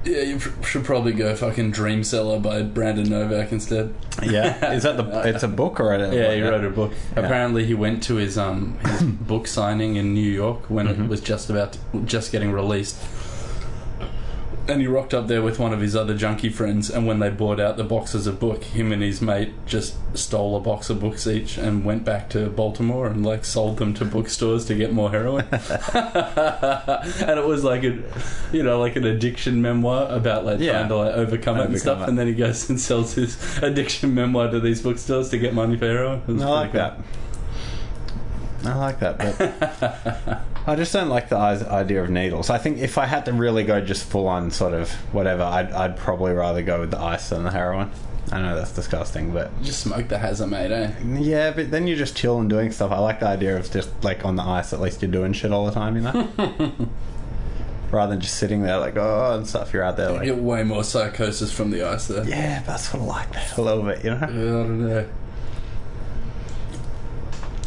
Yeah, 0.06 0.22
you 0.22 0.38
pr- 0.38 0.62
should 0.64 0.84
probably 0.84 1.12
go 1.12 1.34
fucking 1.34 1.72
Dream 1.72 2.04
Seller 2.04 2.38
by 2.38 2.62
Brandon 2.62 3.08
Novak 3.08 3.52
instead. 3.52 3.92
Yeah. 4.22 4.72
Is 4.72 4.84
that 4.84 4.96
the. 4.96 5.04
It's 5.28 5.42
a 5.42 5.48
book 5.48 5.80
or 5.80 5.92
a. 5.94 6.14
Yeah, 6.14 6.34
he 6.34 6.42
wrote 6.42 6.64
a 6.64 6.70
book. 6.70 6.92
Apparently, 7.16 7.64
he 7.64 7.74
went 7.74 8.02
to 8.04 8.14
his 8.16 8.38
um 8.38 8.78
his 8.84 9.02
book 9.02 9.46
signing 9.46 9.96
in 9.96 10.14
New 10.14 10.30
York 10.30 10.70
when 10.70 10.86
Mm-hmm. 10.86 11.04
it 11.04 11.08
was 11.08 11.20
just 11.20 11.50
about 11.50 11.72
to, 11.74 11.78
just 12.04 12.30
getting 12.32 12.52
released. 12.52 12.96
And 14.68 14.80
he 14.80 14.86
rocked 14.86 15.14
up 15.14 15.26
there 15.28 15.42
with 15.42 15.58
one 15.58 15.72
of 15.72 15.80
his 15.80 15.94
other 15.94 16.14
junkie 16.16 16.48
friends. 16.48 16.90
And 16.90 17.06
when 17.06 17.18
they 17.20 17.30
bought 17.30 17.60
out 17.60 17.76
the 17.76 17.84
boxes 17.84 18.26
of 18.26 18.40
book, 18.40 18.64
him 18.64 18.92
and 18.92 19.02
his 19.02 19.20
mate 19.22 19.52
just 19.66 19.94
stole 20.16 20.56
a 20.56 20.60
box 20.60 20.90
of 20.90 20.98
books 21.00 21.26
each 21.26 21.56
and 21.58 21.84
went 21.84 22.04
back 22.04 22.28
to 22.30 22.48
Baltimore 22.50 23.06
and 23.06 23.24
like 23.24 23.44
sold 23.44 23.78
them 23.78 23.94
to 23.94 24.04
bookstores 24.04 24.64
to 24.66 24.74
get 24.74 24.92
more 24.92 25.10
heroin. 25.10 25.44
and 25.50 27.38
it 27.38 27.44
was 27.46 27.64
like 27.64 27.84
a, 27.84 28.02
you 28.52 28.62
know, 28.62 28.78
like 28.80 28.96
an 28.96 29.04
addiction 29.04 29.60
memoir 29.62 30.08
about 30.10 30.44
like 30.44 30.60
Yeah. 30.60 30.72
trying 30.72 30.88
to 30.88 30.96
like 30.96 31.14
overcome, 31.14 31.58
it 31.58 31.66
and 31.66 31.78
stuff. 31.80 32.02
it. 32.02 32.08
And 32.08 32.18
then 32.18 32.26
he 32.26 32.34
goes 32.34 32.68
and 32.68 32.80
sells 32.80 33.14
his 33.14 33.58
addiction 33.62 34.14
memoir 34.14 34.50
to 34.50 34.60
these 34.60 34.82
bookstores 34.82 35.28
to 35.30 35.38
get 35.38 35.54
money 35.54 35.76
for 35.76 35.86
heroin. 35.86 36.22
I 36.28 36.32
like 36.44 36.70
pretty 36.72 36.78
that. 36.86 36.98
I 38.64 38.74
like 38.74 38.98
that, 39.00 39.18
but 39.18 40.42
I 40.68 40.74
just 40.74 40.92
don't 40.92 41.08
like 41.08 41.28
the 41.28 41.36
idea 41.36 42.02
of 42.02 42.10
needles. 42.10 42.50
I 42.50 42.58
think 42.58 42.78
if 42.78 42.98
I 42.98 43.06
had 43.06 43.24
to 43.26 43.32
really 43.32 43.62
go 43.62 43.80
just 43.80 44.04
full 44.04 44.26
on 44.26 44.50
sort 44.50 44.74
of 44.74 44.90
whatever, 45.14 45.42
I'd, 45.44 45.70
I'd 45.72 45.96
probably 45.96 46.32
rather 46.32 46.62
go 46.62 46.80
with 46.80 46.90
the 46.90 46.98
ice 47.00 47.28
than 47.28 47.44
the 47.44 47.52
heroin. 47.52 47.90
I 48.32 48.40
know 48.42 48.56
that's 48.56 48.72
disgusting, 48.72 49.32
but 49.32 49.52
cool. 49.54 49.64
Just 49.64 49.80
smoke 49.80 50.08
the 50.08 50.18
hazard, 50.18 50.48
mate, 50.48 50.72
eh? 50.72 50.92
yeah, 51.20 51.52
but 51.52 51.70
then 51.70 51.86
you're 51.86 51.96
just 51.96 52.16
chilling 52.16 52.48
doing 52.48 52.72
stuff. 52.72 52.90
I 52.90 52.98
like 52.98 53.20
the 53.20 53.28
idea 53.28 53.56
of 53.56 53.70
just 53.70 53.88
like 54.02 54.24
on 54.24 54.34
the 54.34 54.42
ice, 54.42 54.72
at 54.72 54.80
least 54.80 55.00
you're 55.00 55.10
doing 55.10 55.32
shit 55.32 55.52
all 55.52 55.64
the 55.66 55.70
time, 55.72 55.94
you 55.94 56.02
know? 56.02 56.28
Rather 57.92 58.10
than 58.10 58.20
just 58.20 58.36
sitting 58.38 58.62
there 58.62 58.78
like, 58.78 58.96
oh, 58.96 59.36
and 59.36 59.46
stuff, 59.46 59.72
you're 59.72 59.84
out 59.84 59.96
there 59.96 60.08
You 60.10 60.16
like, 60.16 60.24
get 60.24 60.38
way 60.38 60.64
more 60.64 60.82
psychosis 60.82 61.52
from 61.52 61.70
the 61.70 61.84
ice 61.88 62.08
there. 62.08 62.24
yeah, 62.26 62.64
but 62.66 62.72
I 62.72 62.76
sort 62.78 63.02
of 63.02 63.08
like 63.08 63.32
that 63.32 63.56
a 63.56 63.62
little 63.62 63.84
bit, 63.84 64.02
you 64.04 64.10
know? 64.10 64.18
Yeah, 64.18 64.26
I 64.26 64.28
don't 64.32 64.88
know. 64.88 65.08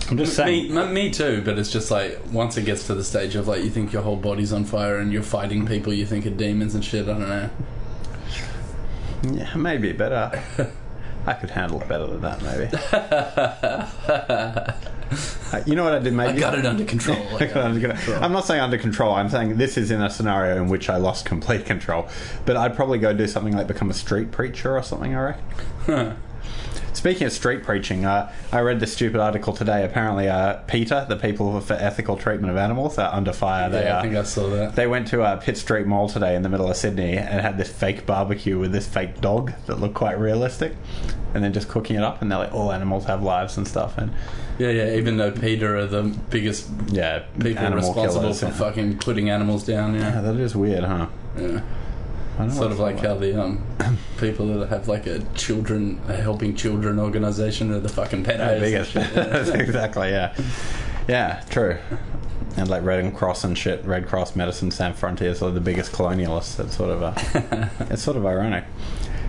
I'm 0.09 0.17
just 0.17 0.35
saying. 0.35 0.73
Me, 0.73 0.87
me 0.87 1.11
too, 1.11 1.41
but 1.43 1.59
it's 1.59 1.71
just 1.71 1.91
like 1.91 2.19
once 2.31 2.57
it 2.57 2.65
gets 2.65 2.87
to 2.87 2.95
the 2.95 3.03
stage 3.03 3.35
of 3.35 3.47
like 3.47 3.63
you 3.63 3.69
think 3.69 3.93
your 3.93 4.01
whole 4.01 4.15
body's 4.15 4.51
on 4.51 4.65
fire 4.65 4.97
and 4.97 5.13
you're 5.13 5.23
fighting 5.23 5.67
people 5.67 5.93
you 5.93 6.05
think 6.05 6.25
are 6.25 6.31
demons 6.31 6.73
and 6.75 6.83
shit. 6.83 7.07
I 7.07 7.13
don't 7.13 7.29
know. 7.29 7.49
Yeah, 9.33 9.55
maybe, 9.55 9.91
but 9.91 10.11
uh, 10.11 10.31
I 11.25 11.33
could 11.33 11.49
handle 11.51 11.81
it 11.81 11.87
better 11.87 12.07
than 12.07 12.21
that, 12.21 12.41
maybe. 12.41 12.69
Uh, 15.51 15.63
you 15.65 15.75
know 15.75 15.83
what 15.83 15.93
I 15.95 15.99
did, 15.99 16.13
maybe? 16.13 16.37
I 16.37 16.39
got 16.39 16.57
it 16.59 16.65
under 16.67 16.85
control. 16.85 17.17
I 17.35 17.47
got 17.47 17.57
it 17.57 17.57
under 17.57 17.87
control. 17.87 18.23
I'm 18.23 18.31
not 18.31 18.45
saying 18.45 18.61
under 18.61 18.77
control. 18.77 19.15
I'm 19.15 19.29
saying 19.29 19.57
this 19.57 19.77
is 19.77 19.89
in 19.89 20.01
a 20.01 20.09
scenario 20.09 20.57
in 20.57 20.69
which 20.69 20.89
I 20.89 20.97
lost 20.97 21.25
complete 21.25 21.65
control. 21.65 22.07
But 22.45 22.57
I'd 22.57 22.75
probably 22.75 22.99
go 22.99 23.11
do 23.13 23.25
something 23.25 23.55
like 23.55 23.65
become 23.65 23.89
a 23.89 23.95
street 23.95 24.31
preacher 24.31 24.77
or 24.77 24.83
something. 24.83 25.15
I 25.15 25.37
reckon. 25.87 26.17
Speaking 26.93 27.27
of 27.27 27.33
street 27.33 27.63
preaching, 27.63 28.05
uh, 28.05 28.31
I 28.51 28.59
read 28.61 28.79
this 28.79 28.93
stupid 28.93 29.21
article 29.21 29.53
today. 29.53 29.85
Apparently, 29.85 30.27
uh, 30.27 30.55
PETA, 30.67 31.05
the 31.07 31.15
People 31.15 31.59
for 31.61 31.73
Ethical 31.73 32.17
Treatment 32.17 32.51
of 32.51 32.57
Animals, 32.57 32.97
are 32.97 33.13
under 33.13 33.31
fire. 33.31 33.69
They, 33.69 33.83
yeah, 33.83 33.97
uh, 33.97 33.99
I 33.99 34.01
think 34.01 34.15
I 34.15 34.23
saw 34.23 34.49
that. 34.49 34.75
they 34.75 34.87
went 34.87 35.07
to 35.09 35.21
uh, 35.21 35.37
Pitt 35.37 35.57
Street 35.57 35.85
Mall 35.87 36.09
today 36.09 36.35
in 36.35 36.41
the 36.41 36.49
middle 36.49 36.69
of 36.69 36.75
Sydney 36.75 37.17
and 37.17 37.41
had 37.41 37.57
this 37.57 37.71
fake 37.71 38.05
barbecue 38.05 38.57
with 38.57 38.71
this 38.71 38.87
fake 38.87 39.21
dog 39.21 39.53
that 39.67 39.79
looked 39.79 39.95
quite 39.95 40.19
realistic, 40.19 40.75
and 41.33 41.43
then 41.43 41.53
just 41.53 41.67
cooking 41.69 41.95
it 41.95 42.03
up. 42.03 42.21
And 42.21 42.31
they're 42.31 42.39
like, 42.39 42.53
all 42.53 42.71
animals 42.71 43.05
have 43.05 43.21
lives 43.23 43.57
and 43.57 43.67
stuff. 43.67 43.97
And 43.97 44.11
Yeah, 44.57 44.69
yeah. 44.71 44.95
Even 44.95 45.17
though 45.17 45.31
PETA 45.31 45.65
are 45.65 45.85
the 45.85 46.03
biggest 46.29 46.69
yeah, 46.87 47.19
people 47.39 47.69
responsible 47.71 48.33
for 48.33 48.49
fucking 48.49 48.97
putting 48.97 49.29
animals 49.29 49.65
down. 49.65 49.95
Yeah, 49.95 50.15
Yeah, 50.15 50.21
that 50.21 50.35
is 50.35 50.55
weird, 50.55 50.83
huh? 50.83 51.07
yeah. 51.37 51.61
I 52.39 52.47
Sort 52.47 52.71
of 52.71 52.79
like 52.79 52.99
how 52.99 53.15
the 53.15 53.41
um 53.41 53.61
people 54.17 54.47
that 54.59 54.69
have 54.69 54.87
like 54.87 55.07
a 55.07 55.19
children 55.35 55.99
a 56.07 56.15
helping 56.15 56.55
children 56.55 56.97
organization 56.97 57.71
are 57.71 57.79
the 57.79 57.89
fucking 57.89 58.23
pet 58.23 58.37
the 58.37 58.65
biggest. 58.65 58.95
exactly, 59.55 60.09
yeah. 60.09 60.33
Yeah, 61.07 61.43
true. 61.49 61.77
And 62.55 62.69
like 62.69 62.83
Red 62.83 63.13
Cross 63.13 63.43
and 63.43 63.57
shit, 63.57 63.83
Red 63.83 64.07
Cross, 64.07 64.35
Medicine 64.35 64.71
Sans 64.71 64.97
Frontiers 64.97 65.41
are 65.41 65.51
the 65.51 65.59
biggest 65.59 65.91
colonialists. 65.91 66.63
It's 66.63 66.77
sort 66.77 66.91
of 66.91 67.01
a, 67.01 67.71
it's 67.89 68.01
sort 68.01 68.15
of 68.15 68.25
ironic. 68.25 68.63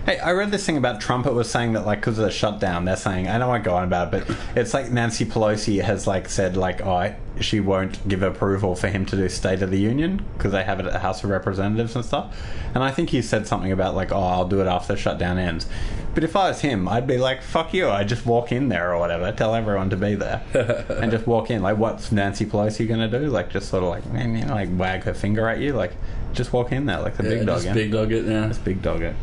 Hey, 0.05 0.17
I 0.17 0.31
read 0.31 0.49
this 0.49 0.65
thing 0.65 0.77
about 0.77 0.99
Trump. 1.01 1.25
It 1.25 1.33
was 1.33 1.49
saying 1.49 1.73
that 1.73 1.85
like 1.85 1.99
because 1.99 2.17
of 2.17 2.25
the 2.25 2.31
shutdown, 2.31 2.85
they're 2.85 2.95
saying 2.95 3.27
I 3.27 3.37
don't 3.37 3.49
want 3.49 3.63
to 3.63 3.69
go 3.69 3.75
on 3.75 3.83
about 3.83 4.13
it, 4.13 4.25
but 4.25 4.37
it's 4.55 4.73
like 4.73 4.89
Nancy 4.89 5.25
Pelosi 5.25 5.81
has 5.81 6.07
like 6.07 6.29
said 6.29 6.55
like 6.55 6.81
oh 6.81 7.13
she 7.41 7.59
won't 7.59 8.07
give 8.07 8.21
approval 8.23 8.75
for 8.75 8.87
him 8.87 9.05
to 9.07 9.15
do 9.15 9.27
State 9.29 9.61
of 9.61 9.71
the 9.71 9.79
Union 9.79 10.23
because 10.37 10.51
they 10.51 10.63
have 10.63 10.79
it 10.79 10.85
at 10.85 10.93
the 10.93 10.99
House 10.99 11.23
of 11.23 11.29
Representatives 11.29 11.95
and 11.95 12.03
stuff. 12.05 12.35
And 12.73 12.83
I 12.83 12.91
think 12.91 13.09
he 13.09 13.21
said 13.21 13.47
something 13.47 13.71
about 13.71 13.95
like 13.95 14.11
oh 14.11 14.21
I'll 14.21 14.47
do 14.47 14.61
it 14.61 14.67
after 14.67 14.93
the 14.93 14.99
shutdown 14.99 15.37
ends. 15.37 15.67
But 16.13 16.23
if 16.25 16.35
I 16.35 16.49
was 16.49 16.61
him, 16.61 16.87
I'd 16.87 17.07
be 17.07 17.17
like 17.17 17.41
fuck 17.41 17.73
you. 17.73 17.89
I'd 17.89 18.09
just 18.09 18.25
walk 18.25 18.51
in 18.51 18.69
there 18.69 18.93
or 18.93 18.99
whatever, 18.99 19.31
tell 19.31 19.55
everyone 19.55 19.89
to 19.91 19.97
be 19.97 20.15
there, 20.15 20.41
and 20.89 21.11
just 21.11 21.25
walk 21.27 21.49
in. 21.49 21.61
Like 21.61 21.77
what's 21.77 22.11
Nancy 22.11 22.45
Pelosi 22.45 22.87
gonna 22.87 23.07
do? 23.09 23.19
Like 23.27 23.49
just 23.49 23.69
sort 23.69 23.83
of 23.83 23.89
like 23.89 24.03
you 24.05 24.45
know, 24.45 24.53
like 24.53 24.69
wag 24.73 25.03
her 25.03 25.13
finger 25.13 25.47
at 25.47 25.59
you? 25.59 25.73
Like 25.73 25.93
just 26.33 26.53
walk 26.53 26.71
in 26.71 26.85
there 26.85 26.99
like 26.99 27.17
the 27.17 27.23
Yeah, 27.23 27.29
big 27.29 27.45
dog. 27.45 27.55
just 27.57 27.65
yeah? 27.67 27.73
big 27.73 27.91
dog 27.91 28.11
it. 28.11 28.25
Yeah, 28.25 28.47
Just 28.47 28.63
big 28.63 28.81
dog 28.81 29.01
it. 29.01 29.15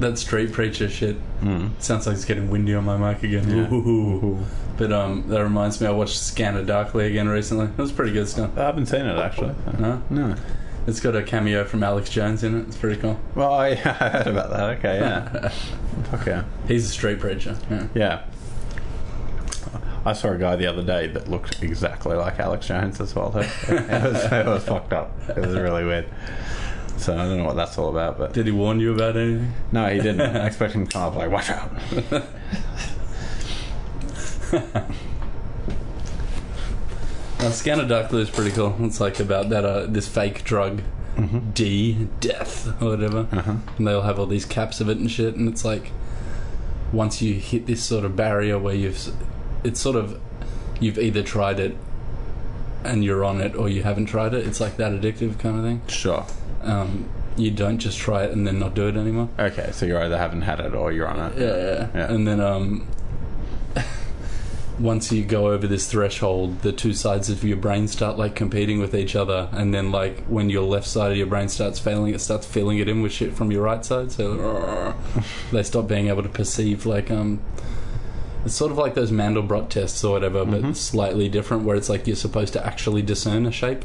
That 0.00 0.18
street 0.18 0.52
preacher 0.52 0.88
shit. 0.88 1.16
Mm. 1.40 1.80
Sounds 1.80 2.06
like 2.06 2.16
it's 2.16 2.24
getting 2.24 2.50
windy 2.50 2.74
on 2.74 2.84
my 2.84 2.96
mic 2.96 3.22
again. 3.22 3.48
Yeah. 3.48 3.72
Ooh. 3.72 4.38
But 4.76 4.92
um, 4.92 5.28
that 5.28 5.42
reminds 5.42 5.80
me, 5.80 5.86
I 5.86 5.90
watched 5.90 6.18
Scanner 6.18 6.64
Darkly 6.64 7.06
again 7.06 7.28
recently. 7.28 7.66
It 7.66 7.76
was 7.78 7.92
pretty 7.92 8.12
good 8.12 8.28
stuff. 8.28 8.56
I 8.56 8.62
haven't 8.62 8.86
seen 8.86 9.04
it 9.06 9.18
actually. 9.18 9.54
No? 9.78 10.02
No. 10.10 10.34
It's 10.86 11.00
got 11.00 11.14
a 11.14 11.22
cameo 11.22 11.64
from 11.64 11.82
Alex 11.82 12.08
Jones 12.08 12.42
in 12.42 12.58
it. 12.58 12.68
It's 12.68 12.76
pretty 12.76 13.00
cool. 13.00 13.20
Well, 13.34 13.52
I, 13.52 13.68
I 13.68 13.74
heard 13.74 14.26
about 14.26 14.50
that. 14.50 14.78
Okay, 14.78 14.98
yeah. 14.98 15.48
Fuck 16.10 16.26
yeah. 16.26 16.44
He's 16.66 16.86
a 16.86 16.88
street 16.88 17.20
preacher. 17.20 17.56
Yeah. 17.70 17.86
Yeah. 17.94 18.24
I 20.04 20.14
saw 20.14 20.32
a 20.32 20.38
guy 20.38 20.56
the 20.56 20.66
other 20.66 20.82
day 20.82 21.08
that 21.08 21.28
looked 21.28 21.62
exactly 21.62 22.16
like 22.16 22.40
Alex 22.40 22.66
Jones 22.66 23.00
as 23.00 23.14
well. 23.14 23.28
It 23.36 24.02
was, 24.02 24.24
it 24.32 24.46
was 24.46 24.64
fucked 24.64 24.94
up. 24.94 25.12
It 25.28 25.36
was 25.36 25.54
really 25.54 25.84
weird. 25.84 26.06
So 27.00 27.14
I 27.14 27.24
don't 27.24 27.38
know 27.38 27.44
what 27.44 27.56
that's 27.56 27.78
all 27.78 27.88
about, 27.88 28.18
but 28.18 28.34
Did 28.34 28.44
he 28.46 28.52
warn 28.52 28.78
you 28.78 28.92
about 28.94 29.16
anything? 29.16 29.52
no, 29.72 29.86
he 29.86 30.00
didn't. 30.00 30.20
I 30.36 30.46
expect 30.46 30.74
him 30.74 30.86
to 30.86 30.92
come 30.92 31.02
up 31.02 31.16
like, 31.16 31.30
watch 31.30 31.50
out. 31.50 31.70
Uh, 37.40 37.50
Scanner 37.50 38.06
is 38.18 38.28
pretty 38.28 38.50
cool. 38.50 38.76
It's 38.80 39.00
like 39.00 39.18
about 39.18 39.48
that 39.48 39.64
uh, 39.64 39.86
this 39.86 40.06
fake 40.06 40.44
drug, 40.44 40.82
D, 41.54 42.06
death, 42.20 42.66
or 42.82 42.90
whatever. 42.90 43.26
Uh-huh. 43.32 43.54
And 43.78 43.86
they 43.86 43.92
all 43.94 44.02
have 44.02 44.18
all 44.18 44.26
these 44.26 44.44
caps 44.44 44.78
of 44.82 44.90
it 44.90 44.98
and 44.98 45.10
shit. 45.10 45.36
And 45.36 45.48
it's 45.48 45.64
like 45.64 45.90
once 46.92 47.22
you 47.22 47.32
hit 47.34 47.64
this 47.64 47.82
sort 47.82 48.04
of 48.04 48.14
barrier 48.14 48.58
where 48.58 48.74
you've, 48.74 49.08
it's 49.64 49.80
sort 49.80 49.96
of 49.96 50.20
you've 50.80 50.98
either 50.98 51.22
tried 51.22 51.58
it 51.60 51.76
and 52.84 53.02
you're 53.04 53.24
on 53.24 53.40
it, 53.40 53.54
or 53.56 53.70
you 53.70 53.84
haven't 53.84 54.06
tried 54.06 54.34
it. 54.34 54.46
It's 54.46 54.60
like 54.60 54.76
that 54.76 54.92
addictive 54.92 55.38
kind 55.38 55.56
of 55.58 55.64
thing. 55.64 55.80
Sure. 55.88 56.26
Um, 56.62 57.08
you 57.36 57.50
don't 57.50 57.78
just 57.78 57.98
try 57.98 58.24
it 58.24 58.32
and 58.32 58.46
then 58.46 58.58
not 58.58 58.74
do 58.74 58.88
it 58.88 58.96
anymore. 58.96 59.28
Okay, 59.38 59.70
so 59.72 59.86
you 59.86 59.96
either 59.98 60.18
haven't 60.18 60.42
had 60.42 60.60
it 60.60 60.74
or 60.74 60.92
you're 60.92 61.08
on 61.08 61.32
it. 61.32 61.38
Yeah, 61.38 61.56
yeah. 61.56 61.88
Yeah. 61.94 62.12
And 62.12 62.26
then 62.26 62.40
um, 62.40 62.86
once 64.78 65.12
you 65.12 65.24
go 65.24 65.48
over 65.48 65.66
this 65.66 65.90
threshold, 65.90 66.62
the 66.62 66.72
two 66.72 66.92
sides 66.92 67.30
of 67.30 67.44
your 67.44 67.56
brain 67.56 67.88
start 67.88 68.18
like 68.18 68.34
competing 68.34 68.80
with 68.80 68.94
each 68.94 69.16
other, 69.16 69.48
and 69.52 69.72
then 69.72 69.90
like 69.90 70.24
when 70.26 70.50
your 70.50 70.62
left 70.64 70.86
side 70.86 71.12
of 71.12 71.16
your 71.16 71.26
brain 71.26 71.48
starts 71.48 71.78
failing, 71.78 72.14
it 72.14 72.20
starts 72.20 72.46
filling 72.46 72.78
it 72.78 72.88
in 72.88 73.02
with 73.02 73.12
shit 73.12 73.34
from 73.34 73.50
your 73.50 73.62
right 73.62 73.84
side. 73.84 74.12
So 74.12 74.94
they 75.52 75.62
stop 75.62 75.88
being 75.88 76.08
able 76.08 76.22
to 76.22 76.28
perceive 76.28 76.86
like 76.86 77.10
um. 77.10 77.40
It's 78.42 78.54
sort 78.54 78.72
of 78.72 78.78
like 78.78 78.94
those 78.94 79.10
Mandelbrot 79.10 79.68
tests 79.68 80.02
or 80.02 80.12
whatever, 80.12 80.46
but 80.46 80.74
slightly 80.74 81.28
different, 81.28 81.64
where 81.64 81.76
it's 81.76 81.90
like 81.90 82.06
you're 82.06 82.16
supposed 82.16 82.54
to 82.54 82.66
actually 82.66 83.02
discern 83.02 83.44
a 83.44 83.52
shape, 83.52 83.84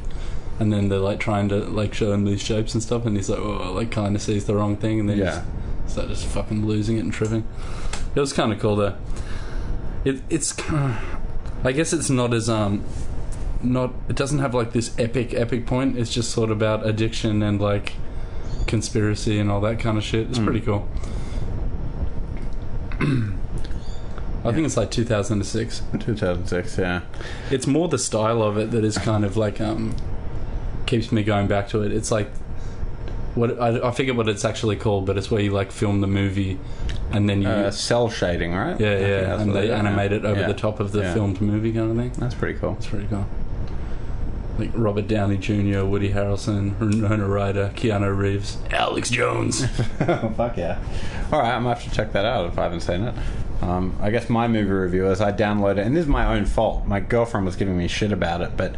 and 0.59 0.71
then 0.71 0.89
they're 0.89 0.99
like 0.99 1.19
trying 1.19 1.49
to 1.49 1.57
like 1.57 1.93
show 1.93 2.11
him 2.13 2.25
these 2.25 2.41
shapes 2.41 2.73
and 2.73 2.81
stuff, 2.83 3.05
and 3.05 3.15
he's 3.15 3.29
like, 3.29 3.39
oh, 3.39 3.73
like 3.73 3.91
kind 3.91 4.15
of 4.15 4.21
sees 4.21 4.45
the 4.45 4.55
wrong 4.55 4.75
thing, 4.77 4.99
and 4.99 5.09
then 5.09 5.17
Yeah. 5.17 5.43
just 5.83 5.93
start 5.93 6.07
just 6.09 6.25
fucking 6.25 6.65
losing 6.65 6.97
it 6.97 7.01
and 7.01 7.13
tripping. 7.13 7.45
It 8.15 8.19
was 8.19 8.33
kind 8.33 8.51
of 8.53 8.59
cool 8.59 8.75
though. 8.75 8.95
It 10.05 10.21
it's 10.29 10.53
I 11.63 11.71
guess 11.71 11.91
it's 11.93 12.09
not 12.09 12.33
as 12.33 12.49
um 12.49 12.83
not 13.63 13.93
it 14.07 14.15
doesn't 14.15 14.39
have 14.39 14.53
like 14.53 14.71
this 14.73 14.93
epic 14.99 15.33
epic 15.33 15.65
point. 15.65 15.97
It's 15.97 16.13
just 16.13 16.31
sort 16.31 16.51
of 16.51 16.57
about 16.57 16.85
addiction 16.85 17.41
and 17.43 17.59
like 17.59 17.93
conspiracy 18.67 19.39
and 19.39 19.49
all 19.51 19.61
that 19.61 19.79
kind 19.79 19.97
of 19.97 20.03
shit. 20.03 20.27
It's 20.29 20.39
pretty 20.39 20.61
cool. 20.61 20.87
I 24.43 24.51
think 24.53 24.65
it's 24.65 24.77
like 24.77 24.91
2006. 24.91 25.81
2006, 25.99 26.77
yeah. 26.77 27.01
It's 27.49 27.65
more 27.65 27.87
the 27.87 27.97
style 27.97 28.43
of 28.43 28.57
it 28.57 28.71
that 28.71 28.83
is 28.83 28.97
kind 28.97 29.25
of 29.25 29.35
like 29.37 29.59
um 29.59 29.95
keeps 30.85 31.11
me 31.11 31.23
going 31.23 31.47
back 31.47 31.69
to 31.69 31.81
it. 31.83 31.91
It's 31.91 32.11
like 32.11 32.29
what 33.35 33.59
I, 33.59 33.87
I 33.87 33.91
forget 33.91 34.15
what 34.15 34.29
it's 34.29 34.45
actually 34.45 34.75
called, 34.77 35.05
but 35.05 35.17
it's 35.17 35.29
where 35.29 35.41
you 35.41 35.51
like 35.51 35.71
film 35.71 36.01
the 36.01 36.07
movie 36.07 36.57
and 37.11 37.29
then 37.29 37.41
you 37.41 37.47
Uh, 37.49 37.69
cel 37.71 38.09
shading, 38.09 38.53
right? 38.55 38.79
yeah 38.79 38.87
I 38.89 38.91
yeah 38.99 39.41
and 39.41 39.53
they 39.55 39.71
animate 39.71 40.11
it 40.11 40.23
over 40.25 40.41
Yeah. 40.41 40.47
the 40.47 40.53
top 40.53 40.79
of 40.79 40.91
the 40.91 41.01
Yeah. 41.01 41.13
filmed 41.13 41.41
movie 41.41 41.71
kind 41.73 41.91
of 41.91 41.97
thing. 41.97 42.11
That's 42.17 42.33
pretty 42.35 42.57
cool. 42.59 42.73
It's 42.79 42.87
pretty 42.87 43.07
cool. 43.07 43.25
Like 44.57 44.71
Robert 44.73 45.09
Downey 45.09 45.35
Jr., 45.37 45.83
Woody 45.83 46.13
Harrelson, 46.13 46.79
Winona 46.79 47.27
Ryder, 47.27 47.71
Keanu 47.75 48.15
Reeves, 48.17 48.57
Alex 48.71 49.09
Jones. 49.09 49.65
oh, 49.99 50.33
fuck 50.37 50.55
yeah. 50.55 50.77
Alright, 51.31 51.53
I'm 51.53 51.63
gonna 51.63 51.75
have 51.75 51.83
to 51.83 51.91
check 51.91 52.13
that 52.13 52.23
out 52.23 52.47
if 52.47 52.57
I 52.57 52.63
haven't 52.63 52.79
seen 52.79 53.01
it. 53.03 53.13
Um, 53.61 53.97
I 54.01 54.11
guess 54.11 54.29
my 54.29 54.47
movie 54.47 54.71
review 54.71 55.07
is 55.09 55.19
I 55.19 55.33
downloaded, 55.33 55.85
and 55.85 55.95
this 55.95 56.03
is 56.03 56.07
my 56.09 56.25
own 56.37 56.45
fault. 56.45 56.85
My 56.87 57.01
girlfriend 57.01 57.45
was 57.45 57.57
giving 57.57 57.77
me 57.77 57.87
shit 57.89 58.13
about 58.13 58.39
it, 58.41 58.51
but 58.55 58.75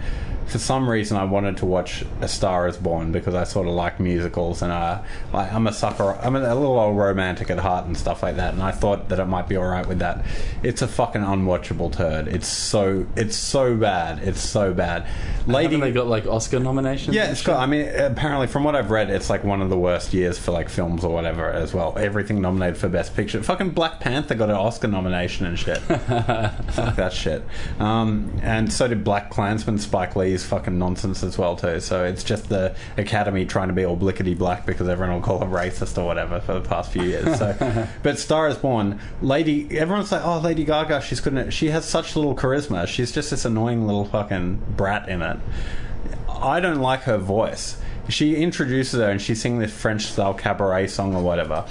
for 0.47 0.59
some 0.59 0.89
reason 0.89 1.17
I 1.17 1.25
wanted 1.25 1.57
to 1.57 1.65
watch 1.65 2.05
A 2.21 2.27
Star 2.27 2.67
Is 2.67 2.77
Born 2.77 3.11
because 3.11 3.35
I 3.35 3.43
sort 3.43 3.67
of 3.67 3.73
like 3.73 3.99
musicals 3.99 4.61
and 4.61 4.71
uh, 4.71 5.01
I, 5.33 5.49
I'm 5.49 5.67
a 5.67 5.73
sucker. 5.73 6.17
I'm 6.21 6.35
a, 6.35 6.39
a 6.39 6.55
little 6.55 6.79
old 6.79 6.97
romantic 6.97 7.49
at 7.49 7.59
heart 7.59 7.85
and 7.85 7.97
stuff 7.97 8.23
like 8.23 8.37
that. 8.37 8.53
And 8.53 8.63
I 8.63 8.71
thought 8.71 9.09
that 9.09 9.19
it 9.19 9.25
might 9.25 9.47
be 9.49 9.57
all 9.57 9.67
right 9.67 9.85
with 9.85 9.99
that. 9.99 10.25
It's 10.63 10.81
a 10.81 10.87
fucking 10.87 11.21
unwatchable 11.21 11.91
turd. 11.91 12.27
It's 12.27 12.47
so 12.47 13.05
it's 13.15 13.35
so 13.35 13.75
bad. 13.75 14.19
It's 14.19 14.41
so 14.41 14.73
bad. 14.73 15.05
Lady, 15.47 15.77
they 15.77 15.91
got 15.91 16.07
like 16.07 16.25
Oscar 16.27 16.59
nominations? 16.59 17.15
yeah, 17.15 17.31
it's 17.31 17.41
got. 17.41 17.59
I 17.59 17.65
mean, 17.65 17.87
apparently, 17.87 18.47
from 18.47 18.63
what 18.63 18.75
I've 18.75 18.91
read, 18.91 19.09
it's 19.09 19.29
like 19.29 19.43
one 19.43 19.61
of 19.61 19.69
the 19.69 19.77
worst 19.77 20.13
years 20.13 20.37
for 20.37 20.51
like 20.51 20.69
films 20.69 21.03
or 21.03 21.13
whatever 21.13 21.49
as 21.49 21.73
well. 21.73 21.97
Everything 21.97 22.41
nominated 22.41 22.77
for 22.77 22.89
Best 22.89 23.15
Picture. 23.15 23.41
Fucking 23.41 23.71
Black 23.71 23.99
Panther 23.99 24.35
got 24.35 24.49
an 24.49 24.55
Oscar 24.55 24.87
nomination 24.87 25.45
and 25.45 25.57
shit. 25.57 25.77
Fuck 25.77 26.95
that 26.95 27.13
shit. 27.13 27.43
Um, 27.79 28.39
and 28.41 28.71
so 28.71 28.87
did 28.87 29.03
Black 29.03 29.29
Klansman, 29.29 29.77
Spike 29.77 30.15
Fucking 30.45 30.77
nonsense 30.77 31.23
as 31.23 31.37
well 31.37 31.55
too. 31.55 31.79
So 31.79 32.03
it's 32.03 32.23
just 32.23 32.49
the 32.49 32.75
Academy 32.97 33.45
trying 33.45 33.67
to 33.67 33.73
be 33.73 33.85
all 33.85 33.97
blickety 33.97 34.37
black 34.37 34.65
because 34.65 34.87
everyone 34.87 35.15
will 35.15 35.21
call 35.21 35.39
them 35.39 35.51
racist 35.51 35.97
or 35.97 36.05
whatever 36.05 36.39
for 36.39 36.53
the 36.53 36.67
past 36.67 36.91
few 36.91 37.03
years. 37.03 37.37
So, 37.37 37.87
but 38.03 38.19
Star 38.19 38.47
is 38.47 38.57
Born, 38.57 38.99
Lady, 39.21 39.77
everyone's 39.77 40.11
like, 40.11 40.25
oh, 40.25 40.39
Lady 40.39 40.63
Gaga, 40.63 41.01
she's 41.01 41.19
good. 41.19 41.53
She 41.53 41.69
has 41.69 41.85
such 41.85 42.15
little 42.15 42.35
charisma. 42.35 42.87
She's 42.87 43.11
just 43.11 43.31
this 43.31 43.45
annoying 43.45 43.85
little 43.85 44.05
fucking 44.05 44.61
brat 44.75 45.09
in 45.09 45.21
it. 45.21 45.37
I 46.29 46.59
don't 46.59 46.81
like 46.81 47.01
her 47.01 47.17
voice. 47.17 47.77
She 48.09 48.35
introduces 48.37 48.99
her 48.99 49.09
and 49.09 49.21
she's 49.21 49.41
singing 49.41 49.59
this 49.59 49.73
French 49.73 50.05
style 50.05 50.33
cabaret 50.33 50.87
song 50.87 51.15
or 51.15 51.21
whatever. 51.21 51.65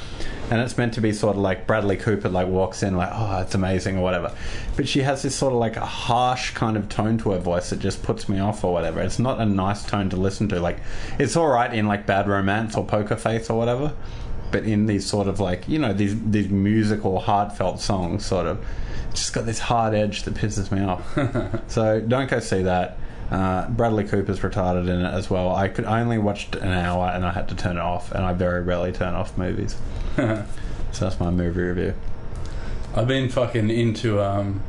And 0.50 0.60
it's 0.60 0.76
meant 0.76 0.94
to 0.94 1.00
be 1.00 1.12
sort 1.12 1.36
of 1.36 1.42
like 1.42 1.66
Bradley 1.66 1.96
Cooper 1.96 2.28
like 2.28 2.46
walks 2.46 2.82
in 2.82 2.96
like, 2.96 3.10
oh, 3.12 3.40
it's 3.40 3.54
amazing 3.54 3.98
or 3.98 4.02
whatever. 4.02 4.32
But 4.76 4.86
she 4.86 5.00
has 5.00 5.22
this 5.22 5.34
sort 5.34 5.52
of 5.52 5.58
like 5.58 5.76
a 5.76 5.86
harsh 5.86 6.52
kind 6.52 6.76
of 6.76 6.88
tone 6.88 7.18
to 7.18 7.30
her 7.30 7.38
voice 7.38 7.70
that 7.70 7.78
just 7.78 8.02
puts 8.02 8.28
me 8.28 8.38
off 8.38 8.62
or 8.62 8.72
whatever. 8.72 9.00
It's 9.00 9.18
not 9.18 9.40
a 9.40 9.46
nice 9.46 9.84
tone 9.84 10.10
to 10.10 10.16
listen 10.16 10.48
to. 10.50 10.60
Like 10.60 10.78
it's 11.18 11.36
alright 11.36 11.72
in 11.72 11.86
like 11.86 12.06
Bad 12.06 12.28
Romance 12.28 12.76
or 12.76 12.84
Poker 12.84 13.16
Face 13.16 13.50
or 13.50 13.58
whatever. 13.58 13.92
But 14.52 14.64
in 14.64 14.86
these 14.86 15.04
sort 15.04 15.26
of 15.26 15.40
like, 15.40 15.68
you 15.68 15.78
know, 15.78 15.92
these 15.92 16.20
these 16.30 16.48
musical 16.48 17.18
heartfelt 17.18 17.80
songs 17.80 18.24
sort 18.24 18.46
of 18.46 18.64
it's 19.10 19.22
just 19.22 19.32
got 19.32 19.46
this 19.46 19.58
hard 19.58 19.94
edge 19.94 20.24
that 20.24 20.34
pisses 20.34 20.70
me 20.70 20.84
off. 20.84 21.18
so 21.70 22.00
don't 22.00 22.28
go 22.28 22.38
see 22.38 22.62
that. 22.62 22.98
Uh, 23.30 23.68
Bradley 23.68 24.04
Cooper's 24.04 24.38
retarded 24.40 24.88
in 24.88 25.04
it 25.04 25.12
as 25.12 25.28
well. 25.28 25.54
I 25.54 25.68
could 25.68 25.84
I 25.84 26.00
only 26.00 26.18
watched 26.18 26.54
an 26.54 26.72
hour 26.72 27.08
and 27.08 27.24
I 27.26 27.32
had 27.32 27.48
to 27.48 27.54
turn 27.56 27.76
it 27.76 27.80
off, 27.80 28.12
and 28.12 28.24
I 28.24 28.32
very 28.32 28.62
rarely 28.62 28.92
turn 28.92 29.14
off 29.14 29.36
movies. 29.36 29.76
so 30.16 30.44
that's 30.92 31.18
my 31.18 31.30
movie 31.30 31.60
review. 31.62 31.94
I've 32.94 33.08
been 33.08 33.28
fucking 33.28 33.68
into 33.70 34.22
um 34.22 34.62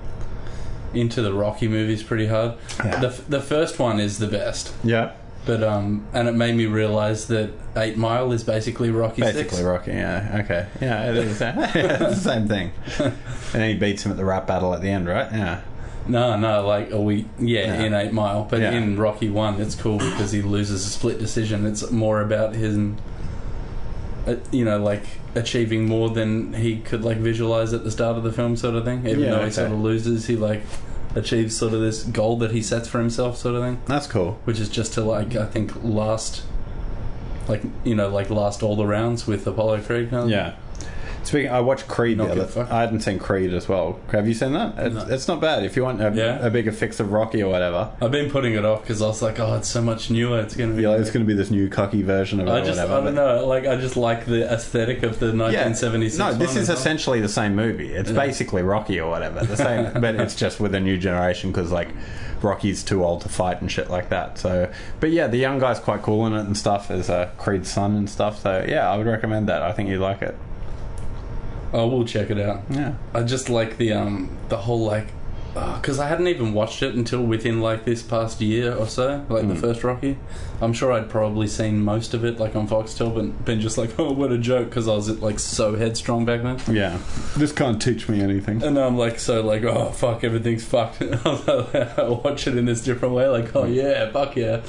into 0.94 1.22
the 1.22 1.34
Rocky 1.34 1.68
movies 1.68 2.02
pretty 2.02 2.28
hard. 2.28 2.56
Yeah. 2.84 3.00
The 3.00 3.22
the 3.30 3.42
first 3.42 3.78
one 3.78 4.00
is 4.00 4.18
the 4.20 4.28
best, 4.28 4.74
Yeah, 4.84 5.12
but 5.46 5.62
um 5.64 6.08
and 6.14 6.28
it 6.28 6.34
made 6.34 6.56
me 6.56 6.66
realize 6.66 7.28
that 7.28 7.52
Eight 7.76 7.96
Mile 7.96 8.32
is 8.32 8.44
basically 8.44 8.90
Rocky 8.90 9.22
basically 9.22 9.50
Six. 9.58 9.62
Rocky. 9.62 9.92
Yeah, 9.92 10.42
okay, 10.44 10.68
yeah, 10.82 11.12
it 11.12 11.18
is. 11.18 11.42
it's 11.42 11.74
the 11.74 12.16
same 12.16 12.48
thing. 12.48 12.72
and 13.00 13.14
then 13.52 13.70
he 13.70 13.76
beats 13.76 14.04
him 14.04 14.12
at 14.12 14.18
the 14.18 14.26
rap 14.26 14.48
battle 14.48 14.74
at 14.74 14.82
the 14.82 14.90
end, 14.90 15.08
right? 15.08 15.32
Yeah, 15.32 15.62
No, 16.10 16.38
no, 16.38 16.66
like 16.66 16.92
a 16.92 17.00
week. 17.02 17.26
Yeah, 17.40 17.82
in 17.82 17.94
Eight 17.94 18.14
Mile, 18.14 18.48
but 18.50 18.60
Yeah. 18.60 18.72
in 18.72 18.98
Rocky 18.98 19.30
One, 19.30 19.60
it's 19.62 19.76
cool 19.76 19.98
because 19.98 20.32
he 20.32 20.42
loses 20.42 20.86
a 20.86 20.90
split 20.90 21.20
decision. 21.20 21.66
It's 21.66 21.90
more 21.92 22.22
about 22.22 22.56
him, 22.56 22.98
uh, 24.28 24.36
you 24.52 24.66
know, 24.66 24.82
like 24.82 25.04
achieving 25.36 25.86
more 25.86 26.10
than 26.10 26.54
he 26.54 26.78
could 26.78 27.04
like 27.04 27.18
visualize 27.18 27.74
at 27.74 27.84
the 27.84 27.92
start 27.92 28.18
of 28.18 28.24
the 28.24 28.32
film, 28.32 28.56
sort 28.56 28.76
of 28.76 28.86
thing. 28.86 29.06
Even 29.06 29.22
Yeah, 29.22 29.32
though 29.32 29.38
he 29.40 29.44
okay. 29.46 29.52
sort 29.52 29.72
of 29.72 29.80
loses, 29.80 30.28
he 30.28 30.36
like 30.36 30.62
achieves 31.16 31.56
sort 31.56 31.74
of 31.74 31.82
this 31.82 32.04
goal 32.04 32.38
that 32.38 32.52
he 32.52 32.62
sets 32.62 32.88
for 32.88 33.00
himself, 33.00 33.38
sort 33.38 33.56
of 33.56 33.64
thing. 33.64 33.80
that's 33.86 34.08
cool. 34.08 34.40
which 34.46 34.60
is 34.60 34.70
just 34.70 34.94
to 34.94 35.02
like 35.02 35.36
I 35.36 35.46
think 35.46 35.72
last, 35.84 36.44
like 37.48 37.62
you 37.84 37.96
know, 37.96 38.10
like 38.10 38.30
last 38.30 38.64
all 38.64 38.76
the 38.76 38.86
rounds 38.86 39.26
with 39.28 39.46
Apollo 39.48 39.82
Creed. 39.82 40.10
Kind 40.10 40.24
of 40.26 40.30
Yeah. 40.30 40.54
Speaking, 41.28 41.52
I 41.52 41.60
watched 41.60 41.90
Creed. 41.90 42.18
Not 42.18 42.34
The 42.34 42.44
other. 42.44 42.68
I 42.72 42.80
hadn't 42.80 43.02
seen 43.02 43.20
Creed 43.20 43.54
as 43.54 43.68
well. 43.68 44.00
Have 44.14 44.30
you 44.30 44.34
seen 44.34 44.54
that? 44.54 44.76
It's, 44.78 44.96
No. 44.96 45.06
it's 45.14 45.28
not 45.28 45.42
bad. 45.42 45.66
If 45.66 45.76
you 45.76 45.84
want 45.84 46.02
a, 46.02 46.10
Yeah? 46.16 46.46
a 46.46 46.50
bigger 46.50 46.72
fix 46.72 47.02
of 47.02 47.12
Rocky 47.12 47.44
or 47.44 47.52
whatever, 47.52 47.92
I've 48.02 48.12
been 48.12 48.30
putting 48.32 48.54
it 48.54 48.64
off 48.64 48.82
because 48.82 49.02
I 49.02 49.08
was 49.08 49.22
like, 49.22 49.38
oh, 49.38 49.56
it's 49.58 49.68
so 49.68 49.82
much 49.82 50.10
newer. 50.10 50.40
It's 50.40 50.56
gonna 50.56 50.74
be. 50.74 50.84
yeah, 50.84 50.92
it's 50.96 51.12
going 51.12 51.26
to 51.26 51.28
be 51.28 51.34
this 51.34 51.52
new 51.52 51.68
cocky 51.68 52.02
version 52.02 52.40
of 52.40 52.48
it 52.48 52.52
I 52.52 52.60
or 52.60 52.66
just, 52.66 52.80
whatever. 52.80 52.94
I 53.02 53.04
don't 53.04 53.16
know. 53.16 53.46
Like, 53.46 53.68
I 53.68 53.76
just 53.76 53.98
like 53.98 54.26
the 54.26 54.50
aesthetic 54.50 55.04
of 55.04 55.20
the 55.20 55.34
1976. 55.34 56.18
No, 56.18 56.34
this 56.34 56.56
is 56.56 56.70
essentially 56.70 57.20
the 57.20 57.28
same 57.28 57.56
movie. 57.58 57.94
It's 57.94 58.10
Yeah. 58.10 58.16
basically 58.16 58.62
Rocky 58.62 59.00
or 59.02 59.10
whatever. 59.10 59.44
The 59.46 59.58
same, 59.58 59.92
but 60.02 60.16
it's 60.16 60.34
just 60.34 60.62
with 60.62 60.74
a 60.76 60.80
new 60.80 60.98
generation 60.98 61.52
because 61.52 61.74
like 61.74 61.90
Rocky's 62.42 62.84
too 62.84 63.04
old 63.04 63.22
to 63.24 63.30
fight 63.30 63.60
and 63.60 63.70
shit 63.70 63.90
like 63.90 64.08
that. 64.10 64.38
So, 64.38 64.72
but 65.02 65.12
yeah, 65.12 65.28
the 65.28 65.38
young 65.38 65.60
guy's 65.60 65.80
quite 65.80 66.04
cool 66.04 66.26
in 66.28 66.32
it 66.34 66.46
and 66.46 66.56
stuff 66.56 66.90
as 66.90 67.10
uh, 67.10 67.30
Creed's 67.38 67.70
son 67.70 67.96
and 67.98 68.10
stuff. 68.10 68.42
So 68.42 68.66
yeah, 68.66 68.90
I 68.90 68.96
would 68.98 69.08
recommend 69.08 69.50
that. 69.50 69.62
I 69.62 69.74
think 69.74 69.90
you'd 69.90 70.00
like 70.00 70.22
it. 70.22 70.38
Oh, 71.74 71.88
we'll 71.88 72.06
check 72.06 72.30
it 72.30 72.40
out. 72.40 72.62
Yeah. 72.70 72.94
I 73.14 73.24
just 73.24 73.50
like 73.50 73.78
the 73.78 73.94
um 73.94 74.30
the 74.50 74.58
whole 74.58 74.86
like 74.86 75.08
because 75.54 75.98
I 75.98 76.08
hadn't 76.08 76.28
even 76.28 76.54
watched 76.54 76.84
it 76.84 76.94
until 76.94 77.24
within 77.24 77.62
like 77.62 77.84
this 77.84 78.04
past 78.04 78.40
year 78.42 78.76
or 78.76 78.86
so, 78.86 79.26
like 79.28 79.42
Hmm. 79.44 79.50
the 79.50 79.56
first 79.56 79.84
Rocky. 79.84 80.18
I'm 80.62 80.72
sure 80.72 80.92
I'd 80.94 81.10
probably 81.10 81.48
seen 81.48 81.82
most 81.82 82.14
of 82.14 82.24
it 82.24 82.40
like 82.40 82.56
on 82.56 82.68
Foxtel, 82.68 83.14
but 83.16 83.44
been 83.44 83.60
just 83.60 83.76
like, 83.76 83.92
oh, 84.00 84.12
what 84.12 84.32
a 84.32 84.38
joke, 84.38 84.70
because 84.70 84.88
I 84.88 84.94
was 84.94 85.10
like 85.20 85.40
so 85.40 85.76
headstrong 85.76 86.26
back 86.26 86.44
then. 86.44 86.60
Yeah. 86.76 87.00
This 87.36 87.52
can't 87.52 87.82
teach 87.82 88.08
me 88.08 88.22
anything. 88.22 88.62
And 88.62 88.78
I'm 88.78 88.98
like 89.00 89.18
so 89.20 89.42
like 89.42 89.64
oh 89.64 89.90
fuck 89.92 90.24
everything's 90.24 90.64
fucked. 90.64 91.02
I'll 91.26 92.22
watch 92.24 92.46
it 92.46 92.56
in 92.56 92.66
this 92.66 92.82
different 92.84 93.16
way. 93.16 93.28
Like 93.28 93.56
oh 93.56 93.66
yeah 93.66 94.12
fuck 94.12 94.36
yeah, 94.36 94.62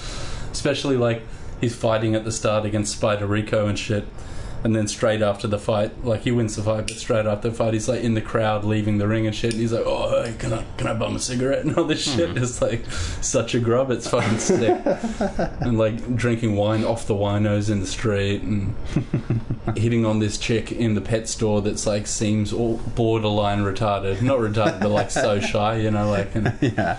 especially 0.52 0.96
like 0.96 1.20
he's 1.60 1.74
fighting 1.76 2.14
at 2.14 2.24
the 2.24 2.32
start 2.32 2.64
against 2.64 2.96
Spider 2.96 3.26
Rico 3.26 3.66
and 3.66 3.78
shit, 3.78 4.04
and 4.64 4.74
then 4.74 4.88
straight 4.88 5.22
after 5.22 5.46
the 5.46 5.58
fight, 5.58 6.04
like 6.04 6.22
he 6.22 6.32
wins 6.32 6.56
the 6.56 6.62
fight, 6.62 6.86
but 6.86 6.96
straight 6.96 7.26
after 7.26 7.50
the 7.50 7.54
fight, 7.54 7.74
he's 7.74 7.88
like 7.88 8.02
in 8.02 8.14
the 8.14 8.20
crowd 8.20 8.64
leaving 8.64 8.98
the 8.98 9.06
ring 9.06 9.26
and 9.26 9.34
shit. 9.34 9.52
And 9.52 9.60
he's 9.60 9.72
like 9.72 9.84
oh 9.86 10.24
hey, 10.24 10.34
can 10.38 10.52
I 10.52 10.64
can 10.76 10.86
I 10.86 10.94
bum 10.94 11.16
a 11.16 11.18
cigarette 11.18 11.60
and 11.64 11.76
all 11.76 11.84
this 11.84 12.06
mm-hmm. 12.06 12.34
shit. 12.34 12.42
It's 12.42 12.60
like 12.60 12.86
such 12.90 13.54
a 13.54 13.60
grub. 13.60 13.90
It's 13.90 14.08
fucking 14.08 14.38
sick. 14.38 14.80
and 15.60 15.78
like 15.78 16.16
drinking 16.16 16.56
wine 16.56 16.84
off 16.84 17.06
the 17.06 17.14
winos 17.14 17.70
in 17.70 17.80
the 17.80 17.86
street 17.86 18.42
and 18.42 18.74
hitting 19.76 20.04
on 20.04 20.18
this 20.18 20.38
chick 20.38 20.72
in 20.72 20.94
the 20.94 21.00
pet 21.00 21.28
store 21.28 21.62
that's 21.62 21.86
like 21.86 22.06
seems 22.06 22.52
all 22.52 22.78
borderline 22.94 23.60
retarded, 23.60 24.22
not 24.22 24.38
retarded, 24.38 24.80
but 24.80 24.90
like 24.90 25.10
so 25.10 25.40
shy, 25.40 25.76
you 25.76 25.90
know, 25.90 26.10
like 26.10 26.34
and, 26.34 26.52
yeah. 26.60 26.98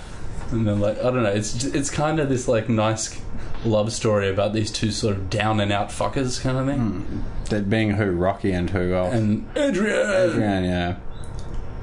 and 0.52 0.68
then 0.68 0.80
like 0.80 0.98
I 1.00 1.04
don't 1.04 1.24
know, 1.24 1.30
it's 1.30 1.64
it's 1.66 1.90
kind 1.90 2.20
of 2.20 2.30
this 2.30 2.48
like 2.48 2.70
nice 2.70 3.20
love 3.66 3.92
story 3.92 4.30
about 4.30 4.54
these 4.54 4.72
two 4.72 4.92
sort 4.92 5.16
of 5.16 5.30
down 5.30 5.60
and 5.60 5.72
out 5.72 5.90
fuckers 5.90 6.42
kind 6.42 6.58
of 6.58 6.68
thing, 6.68 6.80
hmm. 6.80 7.20
That 7.50 7.70
being 7.70 7.92
who 7.92 8.12
Rocky 8.12 8.52
and 8.52 8.70
who 8.70 8.94
else? 8.94 9.14
and 9.14 9.46
Adrian, 9.56 10.10
Adrian, 10.12 10.64
yeah. 10.64 10.96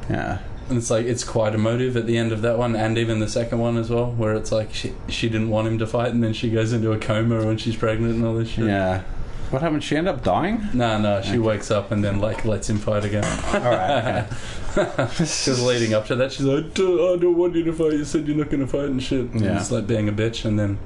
Yeah. 0.09 0.39
and 0.69 0.79
it's 0.79 0.91
like 0.91 1.07
it's 1.07 1.25
quite 1.25 1.55
emotive 1.55 1.97
at 1.97 2.07
the 2.07 2.17
end 2.17 2.31
of 2.33 2.41
that 2.43 2.57
one, 2.59 2.77
and 2.77 2.97
even 2.97 3.19
the 3.19 3.29
second 3.29 3.59
one 3.59 3.77
as 3.77 3.91
well, 3.91 4.13
where 4.13 4.35
it's 4.35 4.53
like 4.53 4.73
she 4.73 4.93
she 5.09 5.29
didn't 5.29 5.51
want 5.51 5.67
him 5.69 5.79
to 5.79 5.87
fight, 5.87 6.13
and 6.13 6.23
then 6.23 6.33
she 6.33 6.51
goes 6.51 6.73
into 6.73 6.93
a 6.93 6.99
coma 6.99 7.45
when 7.45 7.57
she's 7.59 7.77
pregnant 7.77 8.15
and 8.15 8.25
all 8.25 8.35
this 8.35 8.51
shit. 8.51 8.67
Yeah. 8.67 9.03
What 9.51 9.63
happened? 9.63 9.85
She 9.85 9.97
ended 9.97 10.15
up 10.15 10.25
dying? 10.25 10.69
No, 10.75 10.99
no, 10.99 11.23
she 11.23 11.39
wakes 11.39 11.71
up 11.71 11.91
and 11.93 12.03
then 12.05 12.19
like 12.21 12.45
lets 12.45 12.69
him 12.69 12.79
fight 12.79 13.05
again. 13.05 13.25
Alright, 13.55 14.05
okay. 14.05 14.27
Because 14.77 15.63
leading 15.65 15.95
up 15.95 16.05
to 16.07 16.17
that, 16.17 16.33
she's 16.33 16.45
like, 16.45 16.75
"Duh, 16.75 17.15
"I 17.15 17.17
don't 17.17 17.37
want 17.39 17.55
you 17.55 17.65
to 17.65 17.73
fight. 17.73 17.93
You 17.95 18.05
said 18.05 18.27
you're 18.29 18.37
not 18.37 18.51
going 18.51 18.61
to 18.61 18.67
fight 18.67 18.91
and 18.91 19.03
shit." 19.03 19.31
And 19.33 19.41
Yeah. 19.41 19.59
it's 19.59 19.71
like 19.71 19.87
being 19.87 20.07
a 20.07 20.13
bitch. 20.13 20.45
And 20.45 20.59
then 20.59 20.77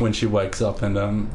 when 0.00 0.12
she 0.12 0.26
wakes 0.26 0.60
up 0.60 0.82
and 0.82 0.98
um 0.98 1.30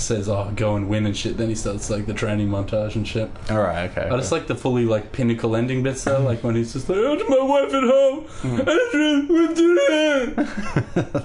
says, 0.00 0.28
"Oh, 0.28 0.50
go 0.54 0.76
and 0.76 0.88
win 0.88 1.06
and 1.06 1.16
shit," 1.16 1.36
then 1.36 1.48
he 1.48 1.54
starts 1.54 1.90
like 1.90 2.06
the 2.06 2.14
training 2.14 2.48
montage 2.48 2.94
and 2.96 3.06
shit. 3.06 3.30
Alright, 3.50 3.90
okay. 3.90 4.08
I 4.08 4.16
just 4.16 4.32
like 4.32 4.46
the 4.46 4.54
fully 4.54 4.84
like 4.84 5.12
pinnacle 5.12 5.56
ending 5.56 5.82
bits 5.82 6.04
though, 6.04 6.20
like 6.20 6.42
when 6.42 6.54
he's 6.56 6.72
just 6.72 6.88
like, 6.88 6.98
"Oh, 6.98 7.16
my 7.28 7.42
wife 7.42 7.74
at 7.74 7.82
home." 7.82 8.26
Adrian, 8.60 9.28
what 9.28 9.56
did 9.56 9.76
it?" 9.78 10.46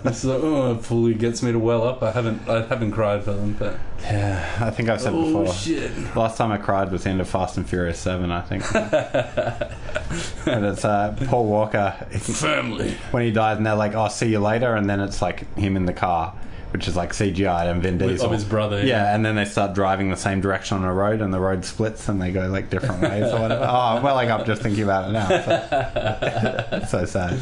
It's 0.06 0.24
like, 0.26 0.42
oh, 0.42 0.74
it 0.74 0.84
fully 0.84 1.14
gets 1.14 1.42
me 1.42 1.52
to 1.52 1.60
well 1.60 1.84
up. 1.84 2.04
I 2.04 2.12
haven't, 2.12 2.48
I 2.50 2.66
haven't 2.66 2.92
cried 2.92 3.24
for 3.24 3.34
them, 3.34 3.56
but 3.58 3.78
yeah, 4.02 4.58
I 4.60 4.70
think 4.72 4.90
I've 4.90 5.00
said 5.02 5.14
oh 5.14 5.26
before. 5.26 5.54
shit. 5.54 5.92
Last 6.16 6.38
time 6.38 6.52
I 6.52 6.58
cried 6.58 6.92
was 6.92 7.04
the 7.04 7.12
end 7.12 7.22
of 7.22 7.30
Fast 7.30 7.58
and 7.58 7.68
Furious 7.68 8.00
7, 8.00 8.32
I 8.32 8.42
think. 8.42 8.64
and 10.48 10.66
it's 10.66 10.84
uh, 10.84 11.16
Paul 11.28 11.46
Walker. 11.46 11.96
Family. 12.20 12.96
When 13.12 13.24
he 13.24 13.32
dies, 13.32 13.58
and 13.58 13.66
they're 13.66 13.76
like, 13.76 13.96
oh, 13.96 14.08
see 14.08 14.28
you 14.28 14.40
later. 14.40 14.76
And 14.76 14.90
then 14.90 15.00
it's 15.00 15.22
like 15.22 15.54
him 15.56 15.78
in 15.78 15.86
the 15.86 15.94
car, 15.94 16.34
which 16.72 16.88
is 16.88 16.96
like 16.96 17.12
CGI 17.14 17.70
and 17.70 17.82
Vin 17.82 17.98
Diesel. 17.98 18.26
of 18.26 18.32
his 18.32 18.44
brother, 18.44 18.78
Yeah. 18.80 18.86
yeah. 19.04 19.14
and 19.16 19.26
then 19.26 19.36
they 19.36 19.46
start 19.46 19.74
driving 19.74 20.10
the 20.10 20.16
same 20.18 20.42
direction 20.42 20.78
on 20.78 20.84
a 20.84 20.94
road, 20.94 21.22
and 21.22 21.34
the 21.34 21.40
road 21.40 21.64
splits, 21.66 22.08
and 22.10 22.22
they 22.22 22.32
go 22.32 22.48
like 22.48 22.70
different 22.70 23.02
ways 23.02 23.32
or 23.32 23.40
whatever. 23.42 23.64
Oh, 23.72 23.74
well, 23.74 23.98
I'm 23.98 24.04
welling 24.04 24.30
up 24.32 24.46
just 24.46 24.62
thinking 24.62 24.84
about 24.84 25.10
it 25.10 25.14
now. 25.14 25.28
So, 25.28 26.86
so 27.06 27.06
sad. 27.06 27.40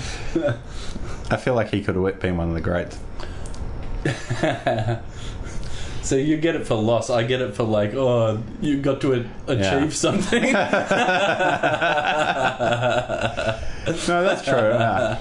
I 1.32 1.38
feel 1.38 1.54
like 1.54 1.70
he 1.70 1.82
could 1.84 1.96
have 1.96 2.20
been 2.20 2.38
one 2.38 2.50
of 2.50 2.56
the 2.56 2.62
greats. 2.62 2.98
So 6.02 6.16
you 6.16 6.38
get 6.38 6.56
it 6.56 6.66
for 6.66 6.74
loss. 6.76 7.10
I 7.12 7.22
get 7.24 7.40
it 7.40 7.54
for 7.56 7.64
like, 7.64 7.94
oh, 7.94 8.42
you 8.62 8.78
got 8.82 9.00
to 9.02 9.14
a- 9.14 9.26
achieve 9.52 9.60
Yeah. 9.60 9.90
something. 9.90 10.42
No, 14.08 14.24
that's 14.24 14.44
true. 14.44 14.54
yeah. 14.58 15.20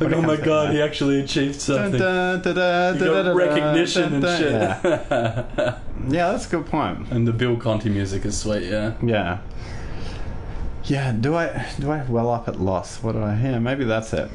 Like, 0.00 0.14
oh 0.14 0.22
my 0.22 0.36
god, 0.36 0.72
he 0.72 0.80
actually 0.80 1.20
achieved 1.20 1.60
something. 1.60 1.98
dun, 2.00 2.40
dun, 2.40 2.54
dun, 2.54 2.98
You 2.98 3.04
got 3.04 3.34
recognition 3.34 4.14
and 4.14 4.24
shit. 4.24 4.52
Yeah. 4.52 4.80
yeah, 6.08 6.32
that's 6.32 6.46
a 6.46 6.50
good 6.50 6.66
point. 6.66 7.10
and 7.10 7.28
the 7.28 7.32
Bill 7.34 7.56
Conti 7.56 7.90
music 7.90 8.24
is 8.24 8.38
sweet, 8.38 8.62
yeah. 8.62 8.94
Yeah. 9.02 9.40
Yeah, 10.84 11.12
do 11.12 11.34
I 11.34 11.66
do 11.78 11.90
I 11.90 12.02
well 12.04 12.30
up 12.30 12.48
at 12.48 12.58
loss? 12.58 13.02
What 13.02 13.12
do 13.12 13.22
I 13.22 13.36
hear? 13.36 13.60
maybe 13.60 13.84
that's 13.84 14.12
it. 14.14 14.30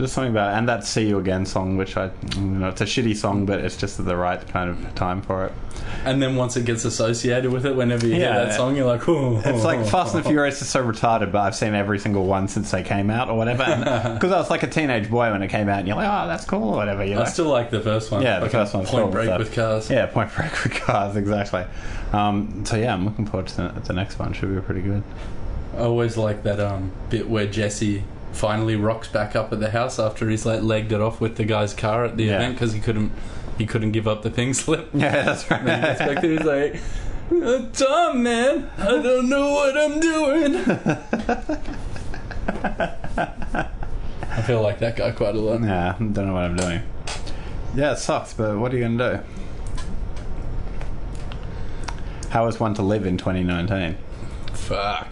There's 0.00 0.12
something 0.12 0.32
about 0.32 0.54
and 0.54 0.68
that 0.68 0.84
See 0.84 1.06
You 1.06 1.18
Again 1.18 1.44
song, 1.46 1.76
which 1.76 1.96
I 1.96 2.10
you 2.34 2.40
know, 2.40 2.68
it's 2.70 2.80
a 2.80 2.84
shitty 2.84 3.14
song 3.16 3.46
but 3.46 3.60
it's 3.60 3.76
just 3.76 4.02
the 4.04 4.16
right 4.16 4.46
kind 4.48 4.70
of 4.70 4.94
time 4.94 5.22
for 5.22 5.46
it. 5.46 5.52
And 6.04 6.22
then 6.22 6.36
once 6.36 6.56
it 6.56 6.64
gets 6.64 6.84
associated 6.84 7.50
with 7.52 7.66
it, 7.66 7.74
whenever 7.76 8.06
you 8.06 8.14
Yeah. 8.14 8.18
hear 8.34 8.46
that 8.46 8.54
song, 8.54 8.76
you're 8.76 8.86
like, 8.86 9.06
oh. 9.08 9.40
It's 9.44 9.64
like 9.64 9.84
Fast 9.86 10.14
and 10.14 10.24
the 10.24 10.28
Furious 10.28 10.62
is 10.62 10.68
so 10.68 10.82
retarded, 10.84 11.32
but 11.32 11.40
I've 11.40 11.54
seen 11.54 11.74
every 11.74 11.98
single 11.98 12.24
one 12.26 12.48
since 12.48 12.70
they 12.70 12.82
came 12.82 13.10
out 13.10 13.28
or 13.28 13.36
whatever. 13.36 13.64
Because 14.14 14.32
I 14.32 14.38
was 14.38 14.48
like 14.50 14.62
a 14.62 14.66
teenage 14.66 15.10
boy 15.10 15.30
when 15.30 15.42
it 15.42 15.48
came 15.48 15.68
out, 15.68 15.80
and 15.80 15.88
you're 15.88 15.96
like, 15.96 16.08
oh, 16.08 16.26
that's 16.28 16.44
cool 16.46 16.70
or 16.70 16.76
whatever. 16.76 17.04
You 17.04 17.16
know? 17.16 17.22
I 17.22 17.24
still 17.26 17.48
like 17.48 17.70
the 17.70 17.80
first 17.80 18.10
one. 18.10 18.22
Yeah, 18.22 18.40
the 18.40 18.48
first 18.48 18.72
one's 18.72 18.88
Point 18.90 19.04
cool, 19.04 19.12
Break 19.12 19.28
so- 19.28 19.38
with 19.38 19.52
cars. 19.54 19.90
Yeah, 19.90 20.06
Point 20.06 20.34
Break 20.34 20.52
with 20.64 20.72
cars, 20.74 21.16
exactly. 21.16 21.64
Um, 22.12 22.64
so 22.64 22.76
yeah, 22.76 22.94
I'm 22.94 23.04
looking 23.04 23.26
forward 23.26 23.48
to 23.48 23.56
the, 23.56 23.80
the 23.86 23.92
next 23.92 24.18
one. 24.18 24.32
Should 24.32 24.54
be 24.54 24.60
pretty 24.62 24.82
good. 24.82 25.02
I 25.76 25.80
always 25.80 26.16
like 26.16 26.42
that 26.44 26.60
um, 26.60 26.92
bit 27.10 27.28
where 27.28 27.46
Jesse 27.46 28.02
finally 28.32 28.76
rocks 28.76 29.08
back 29.08 29.34
up 29.36 29.52
at 29.52 29.60
the 29.60 29.70
house 29.70 29.98
after 29.98 30.28
he's 30.30 30.46
like 30.46 30.62
legged 30.62 30.92
it 30.92 31.00
off 31.00 31.20
with 31.20 31.36
the 31.36 31.44
guy's 31.44 31.74
car 31.74 32.04
at 32.04 32.16
the 32.16 32.24
Yeah. 32.24 32.36
event 32.36 32.54
because 32.54 32.72
he 32.72 32.80
couldn't 32.80 33.12
he 33.58 33.66
couldn't 33.66 33.90
give 33.92 34.08
up 34.08 34.22
the 34.22 34.30
ping 34.30 34.54
slip. 34.62 34.88
Yeah, 34.94 35.22
that's 35.22 35.50
right. 35.50 35.60
And 35.60 35.68
he 35.68 35.76
gets 35.82 35.98
back 36.00 36.22
there, 36.22 36.30
he's 36.30 36.44
like, 36.44 36.80
"Uh, 37.44 37.58
Dom, 37.76 38.22
man, 38.22 38.70
I 38.78 38.88
don't 39.02 39.28
know 39.28 39.50
what 39.52 39.76
I'm 39.76 40.00
doing. 40.00 40.54
I 44.32 44.42
feel 44.46 44.62
like 44.62 44.78
that 44.78 44.96
guy 44.96 45.10
quite 45.10 45.34
a 45.34 45.38
lot. 45.38 45.60
Yeah, 45.62 45.94
I 45.94 45.98
don't 45.98 46.14
know 46.26 46.32
what 46.34 46.44
I'm 46.44 46.56
doing. 46.56 46.82
Yeah, 47.74 47.92
it 47.92 47.96
sucks, 47.98 48.32
but 48.32 48.56
what 48.58 48.72
are 48.72 48.76
you 48.78 48.84
gonna 48.84 49.18
do? 49.18 49.22
How 52.30 52.46
is 52.46 52.58
one 52.60 52.74
to 52.74 52.82
live 52.82 53.04
in 53.06 53.18
2019? 53.18 53.96
Fuck. 54.54 55.08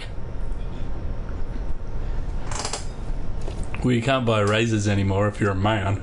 Well, 3.83 3.93
you 3.93 4.03
can't 4.03 4.27
buy 4.27 4.41
razors 4.41 4.89
anymore 4.89 5.29
if 5.29 5.41
you're 5.41 5.53
a 5.53 5.55
man. 5.55 6.03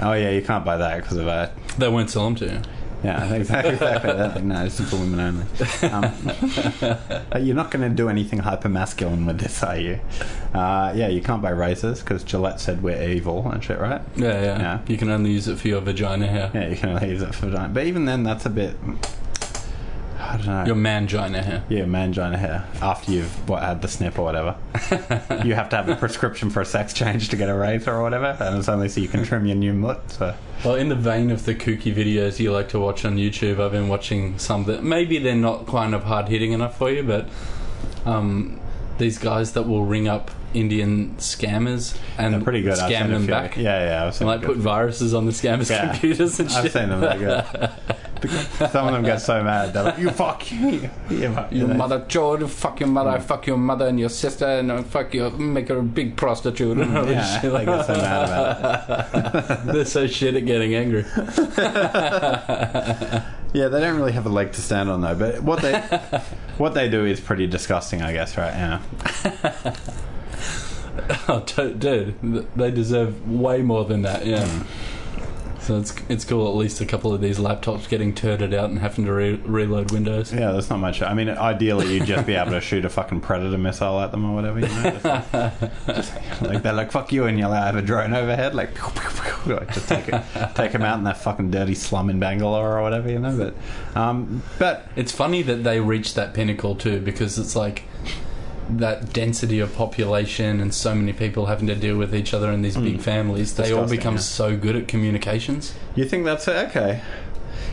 Oh 0.00 0.12
yeah, 0.12 0.30
you 0.30 0.42
can't 0.42 0.64
buy 0.64 0.76
that 0.76 1.02
because 1.02 1.16
of 1.16 1.26
that. 1.26 1.52
They 1.78 1.88
won't 1.88 2.10
sell 2.10 2.24
them 2.24 2.36
to 2.36 2.46
you. 2.46 2.60
Yeah, 3.02 3.32
exactly, 3.34 3.74
exactly 3.74 4.12
that. 4.12 4.42
No, 4.42 4.64
is 4.64 4.80
for 4.80 4.96
women 4.96 5.20
only. 5.20 5.46
Um, 5.92 7.44
you're 7.44 7.54
not 7.54 7.70
going 7.70 7.88
to 7.88 7.94
do 7.94 8.08
anything 8.08 8.40
hyper 8.40 8.68
masculine 8.68 9.24
with 9.26 9.38
this, 9.38 9.62
are 9.62 9.78
you? 9.78 10.00
Uh, 10.52 10.92
yeah, 10.96 11.08
you 11.08 11.20
can't 11.20 11.40
buy 11.40 11.50
razors 11.50 12.00
because 12.00 12.24
Gillette 12.24 12.60
said 12.60 12.82
we're 12.82 13.00
evil 13.08 13.48
and 13.50 13.62
shit, 13.62 13.78
right? 13.78 14.02
Yeah, 14.16 14.42
yeah, 14.42 14.58
Yeah. 14.58 14.80
You 14.88 14.96
can 14.96 15.10
only 15.10 15.30
use 15.30 15.46
it 15.48 15.58
for 15.58 15.68
your 15.68 15.80
vagina 15.80 16.26
hair. 16.26 16.50
Yeah, 16.52 16.68
you 16.68 16.76
can 16.76 16.90
only 16.90 17.10
use 17.10 17.22
it 17.22 17.34
for 17.34 17.46
vagina. 17.46 17.68
But 17.68 17.86
even 17.86 18.04
then, 18.04 18.24
that's 18.24 18.46
a 18.46 18.50
bit. 18.50 18.76
I 20.28 20.36
don't 20.36 20.46
know. 20.46 20.64
Your 20.66 20.76
mangina 20.76 21.42
hair. 21.42 21.64
yeah, 21.70 21.84
mangina 21.84 22.38
hair. 22.38 22.66
After 22.82 23.12
you've 23.12 23.48
what, 23.48 23.62
had 23.62 23.80
the 23.80 23.88
snip 23.88 24.18
or 24.18 24.24
whatever, 24.24 24.56
you 25.44 25.54
have 25.54 25.70
to 25.70 25.76
have 25.76 25.88
a 25.88 25.96
prescription 25.96 26.50
for 26.50 26.60
a 26.60 26.66
sex 26.66 26.92
change 26.92 27.30
to 27.30 27.36
get 27.36 27.48
a 27.48 27.54
razor 27.54 27.94
or 27.94 28.02
whatever, 28.02 28.36
and 28.38 28.58
it's 28.58 28.68
only 28.68 28.90
so 28.90 29.00
you 29.00 29.08
can 29.08 29.24
trim 29.24 29.46
your 29.46 29.56
new 29.56 29.72
mutt. 29.72 30.10
So 30.10 30.34
Well, 30.64 30.74
in 30.74 30.90
the 30.90 30.96
vein 30.96 31.30
of 31.30 31.46
the 31.46 31.54
kooky 31.54 31.94
videos 31.94 32.38
you 32.38 32.52
like 32.52 32.68
to 32.70 32.78
watch 32.78 33.06
on 33.06 33.16
YouTube, 33.16 33.58
I've 33.58 33.72
been 33.72 33.88
watching 33.88 34.38
some 34.38 34.64
that 34.64 34.84
maybe 34.84 35.18
they're 35.18 35.34
not 35.34 35.66
kind 35.66 35.94
of 35.94 36.04
hard 36.04 36.28
hitting 36.28 36.52
enough 36.52 36.76
for 36.76 36.90
you, 36.90 37.02
but 37.02 37.26
um, 38.04 38.60
these 38.98 39.16
guys 39.18 39.52
that 39.52 39.62
will 39.62 39.86
ring 39.86 40.08
up 40.08 40.30
Indian 40.54 41.14
scammers 41.18 41.96
and 42.16 42.32
they're 42.34 42.40
pretty 42.40 42.62
good. 42.62 42.74
Scam 42.78 43.08
them 43.10 43.26
back. 43.26 43.56
Yeah, 43.56 43.84
yeah. 43.84 44.06
I've 44.06 44.14
seen 44.14 44.28
And 44.28 44.40
like 44.40 44.46
put 44.46 44.56
viruses 44.56 45.14
on 45.14 45.26
the 45.26 45.32
scammers' 45.32 45.70
Yeah. 45.70 45.88
computers 45.92 46.40
and 46.40 46.50
shit. 46.50 46.64
I've 46.64 46.72
seen 46.72 46.88
them. 46.88 47.00
They're 47.00 47.18
good. 47.18 47.70
Some 48.72 48.88
of 48.88 48.92
them 48.94 49.04
get 49.04 49.18
so 49.18 49.44
mad. 49.44 49.72
They're 49.72 49.84
like, 49.84 49.98
"You 49.98 50.10
fuck 50.10 50.50
you, 50.50 50.90
Your 51.08 51.68
mother 51.68 52.00
chode, 52.08 52.48
fuck 52.48 52.80
your 52.80 52.88
mother, 52.88 53.20
fuck 53.20 53.46
your 53.46 53.56
mother 53.56 53.86
and 53.86 54.00
your 54.00 54.08
sister, 54.08 54.44
and 54.44 54.72
uh, 54.72 54.82
fuck 54.82 55.14
your, 55.14 55.30
make 55.30 55.68
her 55.68 55.78
a 55.78 55.82
big 55.84 56.16
prostitute. 56.16 56.78
and 56.78 56.92
Yeah, 57.08 57.40
shit. 57.40 57.52
they 57.52 57.64
get 57.64 57.86
so 57.86 57.94
mad 57.94 58.24
about 58.74 59.50
it. 59.68 59.72
They're 59.72 59.84
so 59.84 60.08
shit 60.08 60.34
at 60.34 60.44
getting 60.46 60.74
angry. 60.74 61.04
Yeah, 63.54 63.68
they 63.68 63.80
don't 63.80 63.96
really 63.96 64.12
have 64.12 64.26
a 64.26 64.30
leg 64.30 64.52
to 64.52 64.60
stand 64.60 64.90
on 64.90 65.00
though. 65.00 65.14
But 65.14 65.42
what 65.42 65.62
they 65.62 65.78
what 66.58 66.74
they 66.74 66.88
do 66.90 67.06
is 67.06 67.18
pretty 67.20 67.46
disgusting, 67.46 68.02
I 68.02 68.12
guess. 68.12 68.36
Right? 68.36 68.52
Yeah. 68.52 69.74
Oh, 71.30 71.40
dude, 71.40 72.20
they 72.56 72.70
deserve 72.70 73.30
way 73.30 73.62
more 73.62 73.84
than 73.84 74.02
that. 74.02 74.24
Yeah. 74.24 74.48
So 75.60 75.78
it's 75.78 75.94
it's 76.08 76.24
cool. 76.24 76.48
At 76.48 76.54
least 76.54 76.80
a 76.80 76.86
couple 76.86 77.12
of 77.12 77.20
these 77.20 77.38
laptops 77.38 77.86
getting 77.90 78.14
turded 78.14 78.54
out 78.54 78.70
and 78.70 78.78
having 78.78 79.04
to 79.04 79.12
re- 79.12 79.34
reload 79.34 79.90
Windows. 79.90 80.32
Yeah, 80.32 80.52
there's 80.52 80.70
not 80.70 80.78
much. 80.78 81.02
I 81.02 81.12
mean, 81.12 81.28
ideally, 81.28 81.92
you'd 81.92 82.06
just 82.06 82.26
be 82.26 82.32
able 82.36 82.52
to 82.52 82.60
shoot 82.62 82.86
a 82.86 82.88
fucking 82.88 83.20
predator 83.20 83.58
missile 83.58 84.00
at 84.00 84.10
them 84.10 84.24
or 84.24 84.34
whatever. 84.34 84.60
You 84.60 84.68
know, 84.68 84.82
just 84.90 85.04
like, 85.04 85.60
just 85.88 86.14
like 86.40 86.62
they're 86.62 86.72
like 86.72 86.90
"fuck 86.90 87.12
you," 87.12 87.26
and 87.26 87.38
you'll 87.38 87.52
have 87.52 87.76
a 87.76 87.82
drone 87.82 88.14
overhead, 88.14 88.54
like, 88.54 88.74
pew, 88.74 88.88
pew, 88.94 89.32
pew, 89.44 89.54
like 89.56 89.74
just 89.74 89.88
take 89.90 90.08
it, 90.08 90.22
take 90.54 90.72
them 90.72 90.80
out 90.80 90.96
in 90.96 91.04
that 91.04 91.18
fucking 91.18 91.50
dirty 91.50 91.74
slum 91.74 92.08
in 92.08 92.18
Bangalore 92.18 92.78
or 92.78 92.82
whatever, 92.82 93.10
you 93.10 93.18
know. 93.18 93.36
But, 93.36 94.00
um, 94.00 94.42
but 94.58 94.88
It's 94.96 95.12
funny 95.12 95.42
that 95.42 95.64
they 95.64 95.80
reached 95.80 96.14
that 96.14 96.32
pinnacle 96.32 96.76
too, 96.76 96.98
because 97.00 97.38
it's 97.38 97.54
like 97.54 97.82
that 98.70 99.12
density 99.12 99.60
of 99.60 99.74
population 99.74 100.60
and 100.60 100.74
so 100.74 100.94
many 100.94 101.12
people 101.12 101.46
having 101.46 101.66
to 101.66 101.74
deal 101.74 101.96
with 101.96 102.14
each 102.14 102.34
other 102.34 102.50
in 102.50 102.62
these 102.62 102.76
hmm. 102.76 102.84
big 102.84 103.00
families. 103.00 103.54
They 103.54 103.72
all 103.72 103.88
become 103.88 104.14
yeah. 104.14 104.20
so 104.20 104.56
good 104.56 104.76
at 104.76 104.88
communications. 104.88 105.74
you 105.94 106.04
think 106.04 106.24
that's 106.24 106.46
okay? 106.46 107.02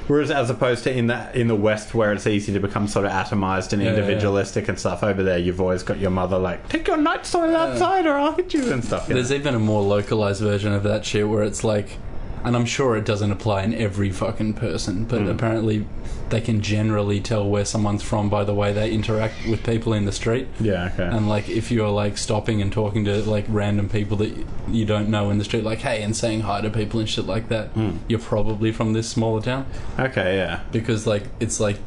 Whereas, 0.07 0.29
as 0.29 0.51
opposed 0.51 0.83
to 0.83 0.95
in 0.95 1.07
that 1.07 1.35
in 1.35 1.47
the 1.47 1.55
West, 1.55 1.95
where 1.95 2.13
it's 2.13 2.27
easy 2.27 2.53
to 2.53 2.59
become 2.59 2.87
sort 2.87 3.05
of 3.05 3.11
atomized 3.11 3.73
and 3.73 3.81
Yeah, 3.81 3.89
yeah, 3.89 3.95
individualistic 3.95 4.67
and 4.67 4.79
stuff, 4.79 5.03
over 5.03 5.23
there 5.23 5.39
you've 5.39 5.59
always 5.59 5.81
got 5.81 5.97
your 5.97 6.11
mother 6.11 6.37
like, 6.37 6.69
"Take 6.69 6.87
your 6.87 6.97
night 6.97 7.25
soil 7.25 7.55
outside, 7.55 8.05
or 8.05 8.13
I'll 8.13 8.33
hit 8.33 8.53
you" 8.53 8.71
and 8.71 8.83
stuff. 8.83 9.07
you 9.07 9.15
know? 9.15 9.21
There's 9.21 9.31
even 9.31 9.55
a 9.55 9.59
more 9.59 9.81
localized 9.81 10.41
version 10.41 10.73
of 10.73 10.83
that 10.83 11.05
shit 11.05 11.27
where 11.27 11.43
it's 11.43 11.63
like, 11.63 11.97
and 12.45 12.55
I'm 12.55 12.65
sure 12.65 12.95
it 12.95 13.05
doesn't 13.05 13.31
apply 13.31 13.63
in 13.63 13.73
every 13.73 14.11
fucking 14.11 14.53
person, 14.53 15.05
but 15.05 15.21
Hmm. 15.21 15.27
apparently 15.29 15.85
they 16.29 16.41
can 16.41 16.61
generally 16.61 17.19
tell 17.19 17.47
where 17.47 17.65
someone's 17.65 18.01
from 18.01 18.29
by 18.29 18.43
the 18.43 18.53
way 18.53 18.73
they 18.73 18.91
interact 18.91 19.35
with 19.47 19.63
people 19.63 19.93
in 19.93 20.05
the 20.05 20.11
street. 20.11 20.47
Yeah, 20.59 20.89
okay. 20.93 21.03
And 21.03 21.29
like, 21.29 21.47
if 21.49 21.69
you're 21.71 21.89
like 21.89 22.17
stopping 22.17 22.61
and 22.61 22.71
talking 22.71 23.05
to 23.05 23.17
like 23.29 23.45
random 23.47 23.89
people 23.89 24.17
that 24.17 24.31
you 24.67 24.85
don't 24.85 25.09
know 25.09 25.29
in 25.29 25.37
the 25.37 25.43
street, 25.43 25.63
like 25.63 25.79
hey, 25.79 26.01
and 26.01 26.15
saying 26.15 26.41
hi 26.41 26.61
to 26.61 26.69
people 26.69 26.99
and 26.99 27.07
shit 27.09 27.25
like 27.27 27.49
that, 27.49 27.67
Hmm. 27.69 27.97
you're 28.07 28.19
probably 28.19 28.71
from 28.71 28.93
this 28.93 29.07
smaller 29.09 29.41
town 29.41 29.65
okay, 29.99 30.37
yeah. 30.37 30.61
because 30.71 31.05
like 31.05 31.23
it's 31.39 31.59
like 31.59 31.77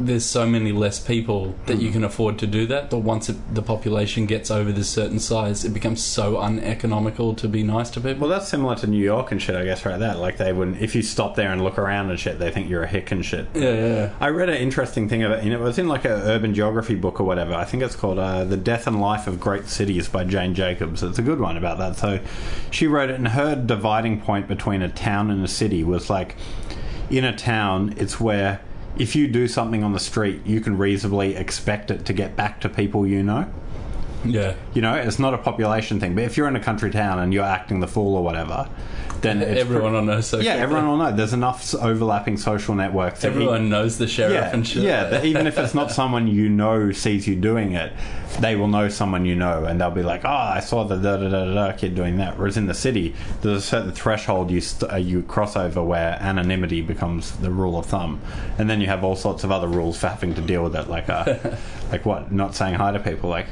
there's 0.00 0.24
so 0.24 0.46
many 0.46 0.70
less 0.72 1.00
people 1.00 1.54
that 1.66 1.74
Hmm. 1.76 1.80
you 1.80 1.90
can 1.90 2.04
afford 2.04 2.38
to 2.38 2.46
do 2.46 2.66
that. 2.66 2.88
But 2.90 2.98
once 2.98 3.28
it, 3.28 3.36
the 3.54 3.62
population 3.62 4.26
gets 4.26 4.50
over 4.50 4.70
this 4.70 4.88
certain 4.88 5.18
size, 5.18 5.64
it 5.64 5.74
becomes 5.74 6.02
so 6.02 6.38
uneconomical 6.38 7.34
to 7.34 7.48
be 7.48 7.62
nice 7.62 7.90
to 7.90 8.00
people. 8.00 8.28
Well, 8.28 8.30
that's 8.38 8.48
similar 8.48 8.76
to 8.76 8.86
New 8.86 9.02
York 9.02 9.32
and 9.32 9.40
shit, 9.42 9.56
I 9.56 9.64
guess, 9.64 9.84
right 9.84 9.98
That 9.98 10.18
Like, 10.18 10.36
they 10.36 10.52
wouldn't, 10.52 10.80
if 10.80 10.94
you 10.94 11.02
stop 11.02 11.34
there 11.34 11.50
and 11.50 11.64
look 11.64 11.78
around 11.78 12.10
and 12.10 12.18
shit, 12.18 12.38
they 12.38 12.50
think 12.50 12.68
you're 12.70 12.84
a 12.84 12.86
hick 12.88 13.10
and 13.10 13.24
shit. 13.24 13.48
yeah, 13.54 13.74
yeah. 13.74 14.10
I 14.20 14.28
read 14.28 14.48
an 14.48 14.56
interesting 14.58 15.08
thing 15.08 15.22
about, 15.24 15.40
and 15.40 15.52
it 15.52 15.60
was 15.60 15.78
in 15.78 15.88
like 15.88 16.04
a 16.04 16.12
urban 16.26 16.54
geography 16.54 16.94
book 16.94 17.20
or 17.20 17.24
whatever. 17.24 17.54
I 17.54 17.64
think 17.64 17.82
it's 17.82 17.96
called 17.96 18.18
uh, 18.18 18.44
"The 18.44 18.56
Death 18.56 18.86
and 18.86 19.00
Life 19.00 19.26
of 19.26 19.40
Great 19.40 19.66
Cities" 19.68 20.08
by 20.08 20.24
Jane 20.24 20.54
Jacobs. 20.54 21.02
It's 21.02 21.18
a 21.18 21.22
good 21.22 21.40
one 21.40 21.56
about 21.56 21.78
that. 21.78 21.96
So, 21.96 22.20
she 22.70 22.86
wrote 22.86 23.10
it, 23.10 23.16
and 23.16 23.28
her 23.28 23.56
dividing 23.56 24.20
point 24.20 24.46
between 24.48 24.82
a 24.82 24.88
town 24.88 25.30
and 25.30 25.44
a 25.44 25.48
city 25.48 25.82
was 25.82 26.08
like, 26.08 26.36
in 27.10 27.24
a 27.24 27.34
town, 27.34 27.94
it's 27.96 28.20
where 28.20 28.60
if 28.96 29.14
you 29.14 29.28
do 29.28 29.46
something 29.48 29.84
on 29.84 29.92
the 29.92 30.00
street, 30.00 30.46
you 30.46 30.60
can 30.60 30.78
reasonably 30.78 31.36
expect 31.36 31.90
it 31.90 32.04
to 32.06 32.12
get 32.12 32.36
back 32.36 32.60
to 32.60 32.68
people 32.68 33.06
you 33.06 33.22
know. 33.22 33.50
Yeah. 34.24 34.54
You 34.74 34.82
know, 34.82 34.94
it's 34.94 35.18
not 35.18 35.34
a 35.34 35.38
population 35.38 36.00
thing. 36.00 36.14
But 36.14 36.24
if 36.24 36.36
you're 36.36 36.48
in 36.48 36.56
a 36.56 36.60
country 36.60 36.90
town 36.90 37.18
and 37.18 37.32
you're 37.32 37.44
acting 37.44 37.80
the 37.80 37.86
fool 37.86 38.16
or 38.16 38.22
whatever, 38.22 38.68
then 39.20 39.42
it's 39.42 39.60
Everyone 39.60 39.92
will 39.94 40.02
know 40.02 40.20
social. 40.20 40.44
yeah, 40.44 40.54
everyone 40.54 40.86
will 40.88 40.96
know. 40.96 41.12
There's 41.12 41.32
enough 41.32 41.74
overlapping 41.74 42.36
social 42.36 42.74
networks. 42.74 43.20
that 43.22 43.28
Everyone 43.28 43.68
knows 43.68 43.98
the 43.98 44.06
sheriff 44.06 44.34
yeah, 44.34 44.52
and 44.52 44.66
shit. 44.66 44.82
yeah. 44.84 45.22
Even 45.22 45.46
if 45.46 45.58
it's 45.58 45.74
not 45.74 45.90
someone 46.00 46.28
you 46.28 46.48
know 46.48 46.92
sees 46.92 47.26
you 47.26 47.34
doing 47.34 47.72
it, 47.72 47.92
they 48.40 48.54
will 48.56 48.68
know 48.68 48.88
someone 48.88 49.24
you 49.24 49.34
know, 49.34 49.64
and 49.64 49.80
they'll 49.80 49.90
be 49.90 50.02
like, 50.02 50.24
"Oh, 50.24 50.28
I 50.28 50.60
saw 50.60 50.84
the 50.84 50.96
da 50.96 51.16
da 51.16 51.28
da 51.28 51.44
da 51.46 51.54
da 51.70 51.72
kid 51.76 51.94
doing 51.94 52.16
that." 52.18 52.38
Whereas 52.38 52.56
in 52.56 52.66
the 52.66 52.74
city, 52.74 53.14
there's 53.42 53.58
a 53.58 53.60
certain 53.62 53.92
threshold 53.92 54.50
you 54.50 54.60
st- 54.60 54.92
uh, 54.92 54.96
you 54.96 55.22
cross 55.22 55.56
over 55.56 55.82
where 55.82 56.16
anonymity 56.20 56.80
becomes 56.82 57.32
the 57.38 57.50
rule 57.50 57.78
of 57.78 57.86
thumb, 57.86 58.20
and 58.58 58.68
then 58.70 58.80
you 58.80 58.86
have 58.86 59.02
all 59.02 59.16
sorts 59.16 59.42
of 59.44 59.50
other 59.50 59.66
rules 59.68 59.98
for 59.98 60.08
having 60.08 60.34
to 60.34 60.40
deal 60.40 60.62
with 60.62 60.76
it, 60.76 60.88
like 60.88 61.08
uh, 61.08 61.36
like 61.90 62.04
what, 62.06 62.30
not 62.30 62.54
saying 62.54 62.74
hi 62.74 62.92
to 62.92 63.00
people, 63.00 63.28
like. 63.30 63.46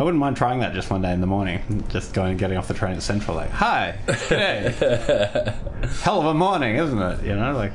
I 0.00 0.02
wouldn't 0.02 0.18
mind 0.18 0.38
trying 0.38 0.60
that 0.60 0.72
just 0.72 0.88
one 0.90 1.02
day 1.02 1.12
in 1.12 1.20
the 1.20 1.26
morning. 1.26 1.84
Just 1.90 2.14
going 2.14 2.30
and 2.30 2.38
getting 2.38 2.56
off 2.56 2.66
the 2.68 2.72
train 2.74 2.94
at 2.94 3.02
Central, 3.02 3.36
like, 3.36 3.50
hi, 3.50 3.98
g'day. 4.06 5.54
Hell 6.02 6.20
of 6.20 6.26
a 6.26 6.32
morning, 6.32 6.76
isn't 6.76 6.98
it? 7.02 7.22
You 7.22 7.36
know, 7.36 7.54
like, 7.54 7.72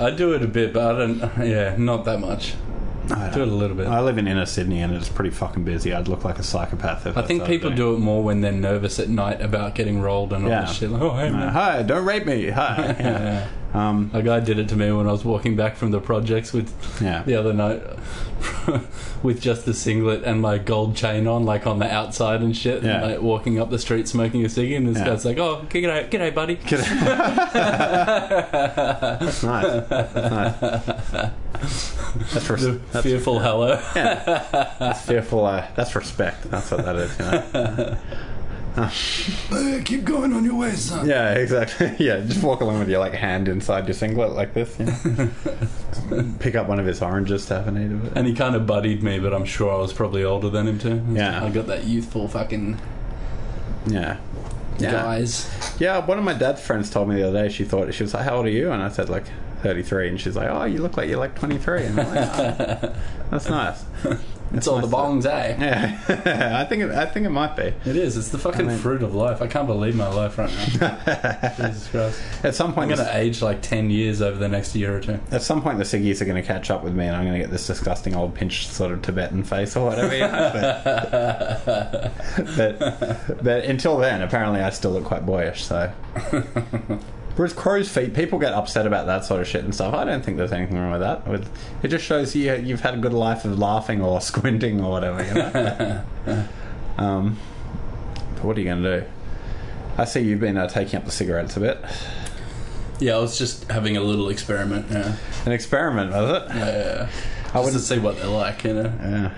I 0.00 0.10
do 0.10 0.32
it 0.34 0.42
a 0.42 0.48
bit, 0.48 0.72
but 0.72 0.96
I 0.96 0.98
don't. 0.98 1.46
Yeah, 1.48 1.76
not 1.78 2.04
that 2.06 2.18
much. 2.18 2.54
I 3.12 3.30
Do 3.30 3.42
it 3.42 3.48
a 3.48 3.52
little 3.52 3.76
bit. 3.76 3.86
I 3.86 4.00
live 4.00 4.18
in 4.18 4.26
inner 4.28 4.44
Sydney 4.44 4.82
and 4.82 4.92
it's 4.92 5.08
pretty 5.08 5.30
fucking 5.30 5.64
busy. 5.64 5.94
I'd 5.94 6.08
look 6.08 6.24
like 6.24 6.38
a 6.38 6.42
psychopath 6.42 7.06
if 7.06 7.16
I 7.16 7.22
think 7.22 7.46
people 7.46 7.70
do 7.70 7.94
it 7.94 8.00
more 8.00 8.22
when 8.22 8.42
they're 8.42 8.52
nervous 8.52 8.98
at 8.98 9.08
night 9.08 9.40
about 9.40 9.74
getting 9.74 10.00
rolled 10.02 10.32
and 10.34 10.44
all 10.44 10.50
Yeah. 10.50 10.62
this 10.62 10.76
shit. 10.76 10.90
Like, 10.90 11.00
oh, 11.00 11.16
hey, 11.16 11.28
Uh, 11.28 11.32
man. 11.32 11.48
hi, 11.52 11.82
don't 11.84 12.04
rape 12.04 12.26
me. 12.26 12.50
Hi. 12.50 12.96
Yeah. 12.98 13.46
Yeah. 13.74 13.88
Um, 13.88 14.10
A 14.14 14.22
guy 14.22 14.40
did 14.40 14.58
it 14.58 14.68
to 14.70 14.76
me 14.76 14.90
when 14.92 15.06
I 15.06 15.12
was 15.12 15.24
walking 15.24 15.54
back 15.56 15.76
from 15.76 15.90
the 15.90 16.00
projects 16.00 16.52
with 16.52 16.72
yeah. 17.02 17.22
the 17.24 17.34
other 17.34 17.52
night 17.52 17.82
with 19.22 19.40
just 19.40 19.64
the 19.66 19.74
singlet 19.74 20.24
and 20.24 20.40
my 20.40 20.56
gold 20.58 20.96
chain 20.96 21.26
on, 21.26 21.44
like 21.44 21.66
on 21.66 21.78
the 21.78 21.92
outside 21.92 22.40
and 22.40 22.56
shit, 22.56 22.82
Yeah. 22.82 23.02
and 23.02 23.12
like 23.12 23.20
walking 23.22 23.60
up 23.60 23.68
the 23.70 23.78
street 23.78 24.08
smoking 24.08 24.44
a 24.44 24.48
cig, 24.48 24.72
and 24.72 24.88
this 24.88 24.96
Yeah. 24.98 25.04
guy's 25.06 25.24
like, 25.24 25.38
"Oh, 25.38 25.66
g'day, 25.68 26.08
g'day, 26.10 26.34
buddy." 26.34 26.54
That's 28.08 29.42
nice. 29.42 29.86
That's 29.88 30.14
nice. 30.14 31.30
That's, 32.32 32.50
res- 32.50 32.62
The 32.62 32.80
that's, 32.92 33.04
fearful 33.06 33.38
hello. 33.40 33.76
that's 33.94 35.02
fearful. 35.04 35.44
Uh, 35.44 35.66
that's 35.76 35.94
respect. 35.94 36.50
That's 36.50 36.70
what 36.70 36.84
that 36.84 36.96
is. 36.96 37.18
You 37.18 37.24
know? 37.24 37.98
keep 39.84 40.04
going 40.04 40.32
on 40.32 40.44
your 40.44 40.54
way, 40.56 40.72
son. 40.72 41.08
Yeah, 41.08 41.32
exactly. 41.34 41.94
Yeah, 41.98 42.20
just 42.20 42.42
walk 42.42 42.60
along 42.60 42.78
with 42.78 42.88
your 42.88 43.00
like 43.00 43.14
hand 43.14 43.48
inside 43.48 43.86
your 43.86 43.94
singlet 43.94 44.32
like 44.32 44.54
this. 44.54 44.78
You 44.78 44.86
know? 46.16 46.34
Pick 46.38 46.54
up 46.54 46.68
one 46.68 46.78
of 46.78 46.86
his 46.86 47.02
oranges 47.02 47.46
to 47.46 47.54
have 47.54 47.68
an 47.68 47.76
eat 47.78 47.92
of 47.92 48.04
it. 48.06 48.12
And 48.16 48.26
he 48.26 48.34
kind 48.34 48.54
of 48.54 48.66
buddied 48.66 49.02
me, 49.02 49.18
but 49.18 49.32
I'm 49.34 49.44
sure 49.44 49.72
I 49.72 49.78
was 49.78 49.92
probably 49.92 50.24
older 50.24 50.48
than 50.50 50.66
him 50.68 50.78
too. 50.78 51.02
Yeah. 51.12 51.44
I 51.44 51.50
got 51.50 51.66
that 51.66 51.84
youthful 51.84 52.28
fucking 52.28 52.78
Yeah. 53.86 54.18
Yeah. 54.78 54.92
guys. 54.92 55.50
Yeah, 55.80 56.04
one 56.04 56.18
of 56.18 56.24
my 56.24 56.34
dad's 56.34 56.60
friends 56.60 56.88
told 56.90 57.08
me 57.08 57.16
the 57.16 57.28
other 57.28 57.42
day. 57.42 57.48
She 57.52 57.64
thought 57.64 57.92
she 57.94 58.04
was 58.04 58.14
like, 58.14 58.24
"How 58.24 58.36
old 58.36 58.46
are 58.46 58.50
you?" 58.50 58.70
And 58.70 58.80
I 58.80 58.88
said 58.90 59.08
like 59.08 59.24
thirty-three, 59.62 60.08
and 60.08 60.20
she's 60.20 60.36
like, 60.36 60.48
"Oh, 60.48 60.64
you 60.66 60.78
look 60.78 60.96
like 60.96 61.08
you're 61.08 61.18
like 61.18 61.34
23." 61.34 61.82
And 61.84 62.00
I'm 62.00 62.14
like, 62.14 62.28
"Oh, 62.84 62.94
"That's 63.32 63.48
nice." 63.48 63.84
It's 64.52 64.66
all 64.66 64.80
the 64.80 64.86
bongs, 64.88 65.26
eh? 65.26 65.56
Yeah, 65.58 66.58
I 66.60 66.64
think 66.64 66.82
it, 66.82 66.90
I 66.90 67.04
think 67.06 67.26
it 67.26 67.30
might 67.30 67.54
be. 67.56 67.64
It 67.88 67.96
is. 67.96 68.16
It's 68.16 68.28
the 68.30 68.38
fucking 68.38 68.66
I 68.66 68.68
mean- 68.70 68.78
fruit 68.78 69.02
of 69.02 69.14
life. 69.14 69.42
I 69.42 69.46
can't 69.46 69.66
believe 69.66 69.94
my 69.94 70.08
life 70.08 70.38
right 70.38 70.50
now. 70.80 71.52
Jesus 71.56 71.88
Christ. 71.88 72.20
At 72.42 72.54
some 72.54 72.72
point, 72.72 72.90
I'm 72.90 72.96
going 72.96 73.08
to 73.08 73.16
age 73.16 73.42
like 73.42 73.60
10 73.62 73.90
years 73.90 74.22
over 74.22 74.38
the 74.38 74.48
next 74.48 74.74
year 74.74 74.96
or 74.96 75.00
two. 75.00 75.18
at 75.30 75.42
some 75.42 75.60
point, 75.62 75.78
the 75.78 75.84
ciggies 75.84 76.20
are 76.20 76.24
going 76.24 76.40
to 76.40 76.46
catch 76.46 76.70
up 76.70 76.82
with 76.82 76.94
me, 76.94 77.06
and 77.06 77.14
I'm 77.14 77.24
going 77.24 77.34
to 77.34 77.40
get 77.40 77.50
this 77.50 77.66
disgusting 77.66 78.14
old 78.16 78.34
pinched 78.34 78.70
sort 78.70 78.92
of 78.92 79.02
Tibetan 79.02 79.42
face 79.44 79.76
or 79.76 79.86
whatever. 79.86 80.14
You 80.14 80.20
know? 80.20 80.50
but, 80.54 82.12
but 82.56 83.42
but 83.44 83.64
until 83.64 83.98
then, 83.98 84.22
apparently, 84.22 84.60
I 84.60 84.70
still 84.70 84.92
look 84.92 85.04
quite 85.04 85.26
boyish. 85.26 85.64
So. 85.64 85.92
Whereas 87.38 87.52
crow's 87.52 87.88
feet, 87.88 88.14
people 88.14 88.40
get 88.40 88.52
upset 88.52 88.84
about 88.84 89.06
that 89.06 89.24
sort 89.24 89.40
of 89.40 89.46
shit 89.46 89.62
and 89.62 89.72
stuff. 89.72 89.94
I 89.94 90.04
don't 90.04 90.24
think 90.24 90.38
there's 90.38 90.50
anything 90.50 90.76
wrong 90.76 90.90
with 90.90 91.02
that. 91.02 91.24
With 91.28 91.48
it 91.84 91.86
just 91.86 92.04
shows 92.04 92.34
you 92.34 92.52
you've 92.56 92.80
had 92.80 92.94
a 92.94 92.96
good 92.96 93.12
life 93.12 93.44
of 93.44 93.56
laughing 93.60 94.02
or 94.02 94.20
squinting 94.30 94.80
or 94.80 94.90
whatever. 94.90 95.24
You 95.24 95.34
know. 95.34 96.44
um, 96.98 97.38
but 98.34 98.44
what 98.44 98.56
are 98.56 98.60
you 98.60 98.66
going 98.66 98.82
to 98.82 99.00
do? 99.02 99.06
I 99.96 100.04
see 100.04 100.18
you've 100.18 100.40
been 100.40 100.56
uh, 100.56 100.66
taking 100.66 100.98
up 100.98 101.04
the 101.04 101.12
cigarettes 101.12 101.56
a 101.56 101.60
bit. 101.60 101.78
Yeah, 102.98 103.14
I 103.14 103.18
was 103.20 103.38
just 103.38 103.70
having 103.70 103.96
a 103.96 104.00
little 104.00 104.30
experiment. 104.30 104.86
Yeah. 104.90 105.14
An 105.46 105.52
experiment, 105.52 106.10
was 106.10 106.42
it? 106.42 106.56
Yeah. 106.56 107.08
I 107.08 107.52
Just 107.52 107.64
would 107.64 107.72
to 107.74 107.78
see 107.78 107.98
what 108.00 108.16
they're 108.16 108.26
like, 108.26 108.64
you 108.64 108.74
know? 108.74 108.92
Yeah. 109.00 109.34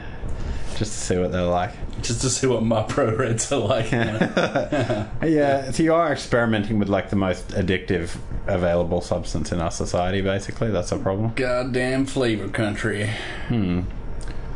Just 0.78 0.92
to 0.92 0.98
see 0.98 1.18
what 1.18 1.32
they're 1.32 1.42
like. 1.42 1.72
Just 2.02 2.22
to 2.22 2.30
see 2.30 2.46
what 2.46 2.62
my 2.62 2.82
pro 2.88 3.14
reds 3.14 3.50
are 3.52 3.58
like. 3.58 3.92
You 3.92 3.98
know? 3.98 5.08
Yeah, 5.22 5.70
so 5.70 5.82
you 5.82 5.94
are 5.94 6.12
experimenting 6.12 6.78
with 6.78 6.88
like 6.88 7.10
the 7.10 7.16
most 7.16 7.48
addictive 7.48 8.16
available 8.46 9.00
substance 9.00 9.52
in 9.52 9.60
our 9.60 9.70
society, 9.70 10.20
basically. 10.20 10.70
That's 10.70 10.92
a 10.92 10.98
problem. 10.98 11.32
Goddamn 11.34 12.06
flavor 12.06 12.48
country. 12.48 13.10
Hmm. 13.48 13.82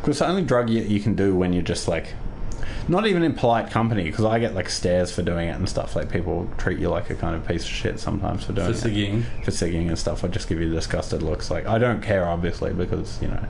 Because 0.01 0.19
the 0.19 0.27
only 0.27 0.43
drug 0.43 0.69
you, 0.69 0.83
you 0.83 1.01
can 1.01 1.15
do 1.15 1.35
when 1.35 1.53
you're 1.53 1.63
just 1.63 1.89
like, 1.89 2.09
not 2.89 3.07
even 3.07 3.23
in 3.23 3.33
polite 3.35 3.71
company, 3.71 4.05
because 4.05 4.25
I 4.25 4.39
get 4.39 4.55
like 4.55 4.69
stares 4.69 5.11
for 5.11 5.23
doing 5.23 5.49
it 5.49 5.53
and 5.53 5.69
stuff. 5.69 5.97
Like 5.97 6.11
people 6.11 6.49
treat 6.59 6.79
you 6.79 6.91
like 6.91 7.09
a 7.09 7.15
kind 7.15 7.35
of 7.35 7.47
piece 7.47 7.63
of 7.63 7.71
shit 7.71 7.99
sometimes 7.99 8.45
for 8.45 8.53
doing 8.53 8.67
For 8.67 8.89
it. 8.89 9.45
For 9.45 9.51
sigging 9.51 9.89
and 9.89 9.99
stuff. 9.99 10.25
I 10.25 10.29
just 10.29 10.49
give 10.49 10.61
you 10.61 10.71
disgusted 10.71 11.23
looks. 11.23 11.51
Like, 11.51 11.67
I 11.67 11.79
don't 11.79 12.03
care, 12.03 12.27
obviously, 12.27 12.73
because, 12.75 13.21
you 13.23 13.29
know. 13.29 13.47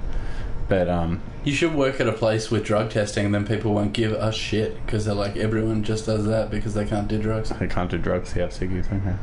But, 0.68 0.88
um, 0.88 1.20
You 1.44 1.52
should 1.52 1.74
work 1.74 2.00
at 2.00 2.08
a 2.08 2.12
place 2.12 2.50
with 2.50 2.64
drug 2.64 2.90
testing, 2.90 3.26
and 3.26 3.34
then 3.34 3.46
people 3.46 3.74
won't 3.74 3.92
give 3.92 4.12
a 4.12 4.32
shit 4.32 4.84
because 4.86 5.04
they're 5.04 5.14
like 5.14 5.36
everyone 5.36 5.82
just 5.82 6.06
does 6.06 6.24
that 6.26 6.50
because 6.50 6.72
they 6.74 6.86
can't 6.86 7.06
do 7.06 7.18
drugs. 7.20 7.50
they 7.50 7.66
can't 7.66 7.90
do 7.90 7.98
drugs, 7.98 8.34
yeah, 8.34 8.46
ciggies, 8.46 8.86
okay. 8.86 9.16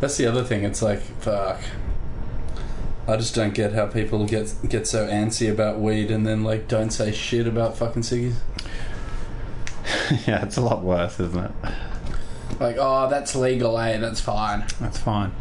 That's 0.00 0.16
the 0.18 0.26
other 0.26 0.44
thing. 0.44 0.64
It's 0.64 0.82
like 0.82 1.00
fuck. 1.00 1.60
I 3.06 3.16
just 3.16 3.34
don't 3.34 3.54
get 3.54 3.72
how 3.72 3.86
people 3.86 4.26
get 4.26 4.54
get 4.68 4.86
so 4.86 5.06
antsy 5.06 5.50
about 5.50 5.78
weed 5.78 6.10
and 6.10 6.26
then 6.26 6.44
like 6.44 6.68
don't 6.68 6.90
say 6.90 7.10
shit 7.12 7.46
about 7.46 7.76
fucking 7.76 8.02
ciggies. 8.02 8.36
yeah, 10.26 10.44
it's 10.44 10.56
a 10.56 10.60
lot 10.60 10.82
worse, 10.82 11.20
isn't 11.20 11.44
it? 11.44 11.52
Like, 12.60 12.76
oh, 12.78 13.08
that's 13.08 13.34
legal, 13.34 13.78
eh? 13.78 13.98
That's 13.98 14.20
fine. 14.20 14.64
That's 14.80 14.98
fine. 14.98 15.32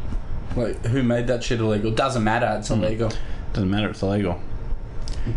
Like, 0.56 0.84
who 0.86 1.04
made 1.04 1.28
that 1.28 1.44
shit 1.44 1.60
illegal? 1.60 1.92
Doesn't 1.92 2.24
matter. 2.24 2.56
It's 2.60 2.70
illegal. 2.70 3.12
Doesn't 3.54 3.70
matter, 3.70 3.90
it's 3.90 4.02
illegal. 4.02 4.42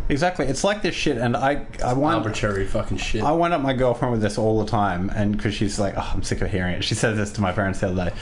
Exactly. 0.09 0.47
It's 0.47 0.65
like 0.65 0.83
this 0.83 0.95
shit, 0.95 1.17
and 1.19 1.37
I, 1.37 1.67
I 1.85 1.93
want. 1.93 2.19
Arbitrary 2.19 2.67
fucking 2.67 2.99
shit. 2.99 3.23
I 3.23 3.33
wind 3.33 3.55
up 3.55 3.61
my 3.61 3.73
girlfriend 3.73 4.13
with 4.13 4.23
this 4.23 4.39
all 4.39 4.59
the 4.65 4.71
time, 4.71 5.11
and 5.15 5.37
because 5.37 5.55
she's 5.55 5.79
like, 5.79 5.95
oh, 5.97 6.11
I'm 6.15 6.23
sick 6.23 6.41
of 6.41 6.51
hearing 6.51 6.75
it. 6.75 6.85
She 6.85 6.95
said 6.95 7.17
this 7.17 7.33
to 7.33 7.41
my 7.41 7.53
parents 7.53 7.81
the 7.81 7.89
other 7.89 8.11
day. 8.11 8.17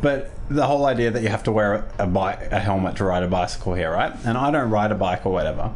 But 0.00 0.30
the 0.48 0.66
whole 0.66 0.84
idea 0.86 1.10
that 1.10 1.22
you 1.22 1.28
have 1.28 1.44
to 1.44 1.52
wear 1.52 1.88
a 1.98 2.06
bike, 2.06 2.50
a 2.50 2.58
helmet 2.58 2.96
to 2.96 3.04
ride 3.04 3.22
a 3.22 3.28
bicycle 3.28 3.74
here, 3.74 3.92
right? 3.92 4.12
And 4.24 4.36
I 4.36 4.50
don't 4.50 4.70
ride 4.70 4.90
a 4.90 4.96
bike 4.96 5.24
or 5.24 5.32
whatever. 5.32 5.72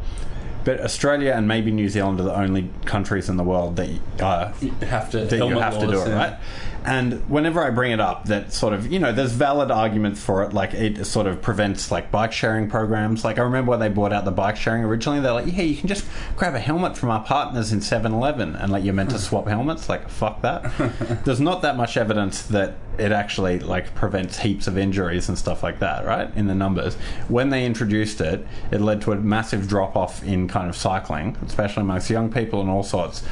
But 0.65 0.81
Australia 0.81 1.31
and 1.31 1.47
maybe 1.47 1.71
New 1.71 1.87
Zealand 1.87 2.19
are 2.19 2.23
the 2.23 2.35
only 2.35 2.69
countries 2.83 3.29
in 3.29 3.37
the 3.37 3.43
world 3.43 3.77
that 3.77 3.89
uh, 4.19 4.51
you 4.59 4.71
have 4.81 5.09
to. 5.11 5.25
that 5.25 5.37
you 5.37 5.57
have 5.59 5.79
to 5.79 5.87
do 5.87 6.01
it, 6.01 6.09
right? 6.13 6.37
And 6.85 7.29
whenever 7.29 7.61
I 7.61 7.69
bring 7.69 7.91
it 7.91 7.99
up, 7.99 8.25
that 8.25 8.53
sort 8.53 8.73
of, 8.73 8.91
you 8.91 8.99
know, 8.99 9.11
there's 9.11 9.33
valid 9.33 9.71
arguments 9.71 10.21
for 10.21 10.43
it. 10.43 10.53
Like, 10.53 10.73
it 10.73 11.05
sort 11.05 11.27
of 11.27 11.41
prevents, 11.41 11.91
like, 11.91 12.11
bike 12.11 12.31
sharing 12.31 12.69
programs. 12.69 13.25
Like, 13.25 13.39
I 13.39 13.41
remember 13.41 13.71
when 13.71 13.79
they 13.79 13.89
brought 13.89 14.13
out 14.13 14.23
the 14.23 14.31
bike 14.31 14.55
sharing 14.55 14.83
originally, 14.83 15.19
they're 15.19 15.33
like, 15.33 15.47
yeah, 15.47 15.63
you 15.63 15.75
can 15.75 15.89
just 15.89 16.05
grab 16.37 16.55
a 16.55 16.59
helmet 16.59 16.97
from 16.97 17.09
our 17.09 17.23
partners 17.23 17.73
in 17.73 17.81
7 17.81 18.13
Eleven, 18.13 18.55
and, 18.55 18.71
like, 18.71 18.83
you're 18.83 18.93
meant 18.93 19.09
to 19.09 19.19
swap 19.19 19.47
helmets. 19.47 19.89
Like, 19.89 20.09
fuck 20.09 20.41
that. 20.43 20.71
there's 21.25 21.41
not 21.41 21.61
that 21.63 21.75
much 21.75 21.97
evidence 21.97 22.43
that 22.43 22.75
it 22.97 23.11
actually, 23.11 23.59
like, 23.59 23.93
prevents 23.93 24.39
heaps 24.39 24.67
of 24.67 24.77
injuries 24.77 25.27
and 25.27 25.37
stuff 25.37 25.63
like 25.63 25.79
that, 25.79 26.05
right? 26.05 26.33
In 26.35 26.47
the 26.47 26.55
numbers. 26.55 26.95
When 27.27 27.49
they 27.49 27.65
introduced 27.65 28.21
it, 28.21 28.47
it 28.71 28.79
led 28.79 29.01
to 29.01 29.11
a 29.11 29.15
massive 29.17 29.67
drop 29.67 29.95
off 29.95 30.23
in 30.23 30.47
kind 30.47 30.69
of 30.69 30.75
cycling, 30.75 31.35
especially 31.45 31.81
amongst 31.81 32.09
young 32.09 32.31
people 32.31 32.61
and 32.61 32.69
all 32.69 32.83
sorts. 32.83 33.23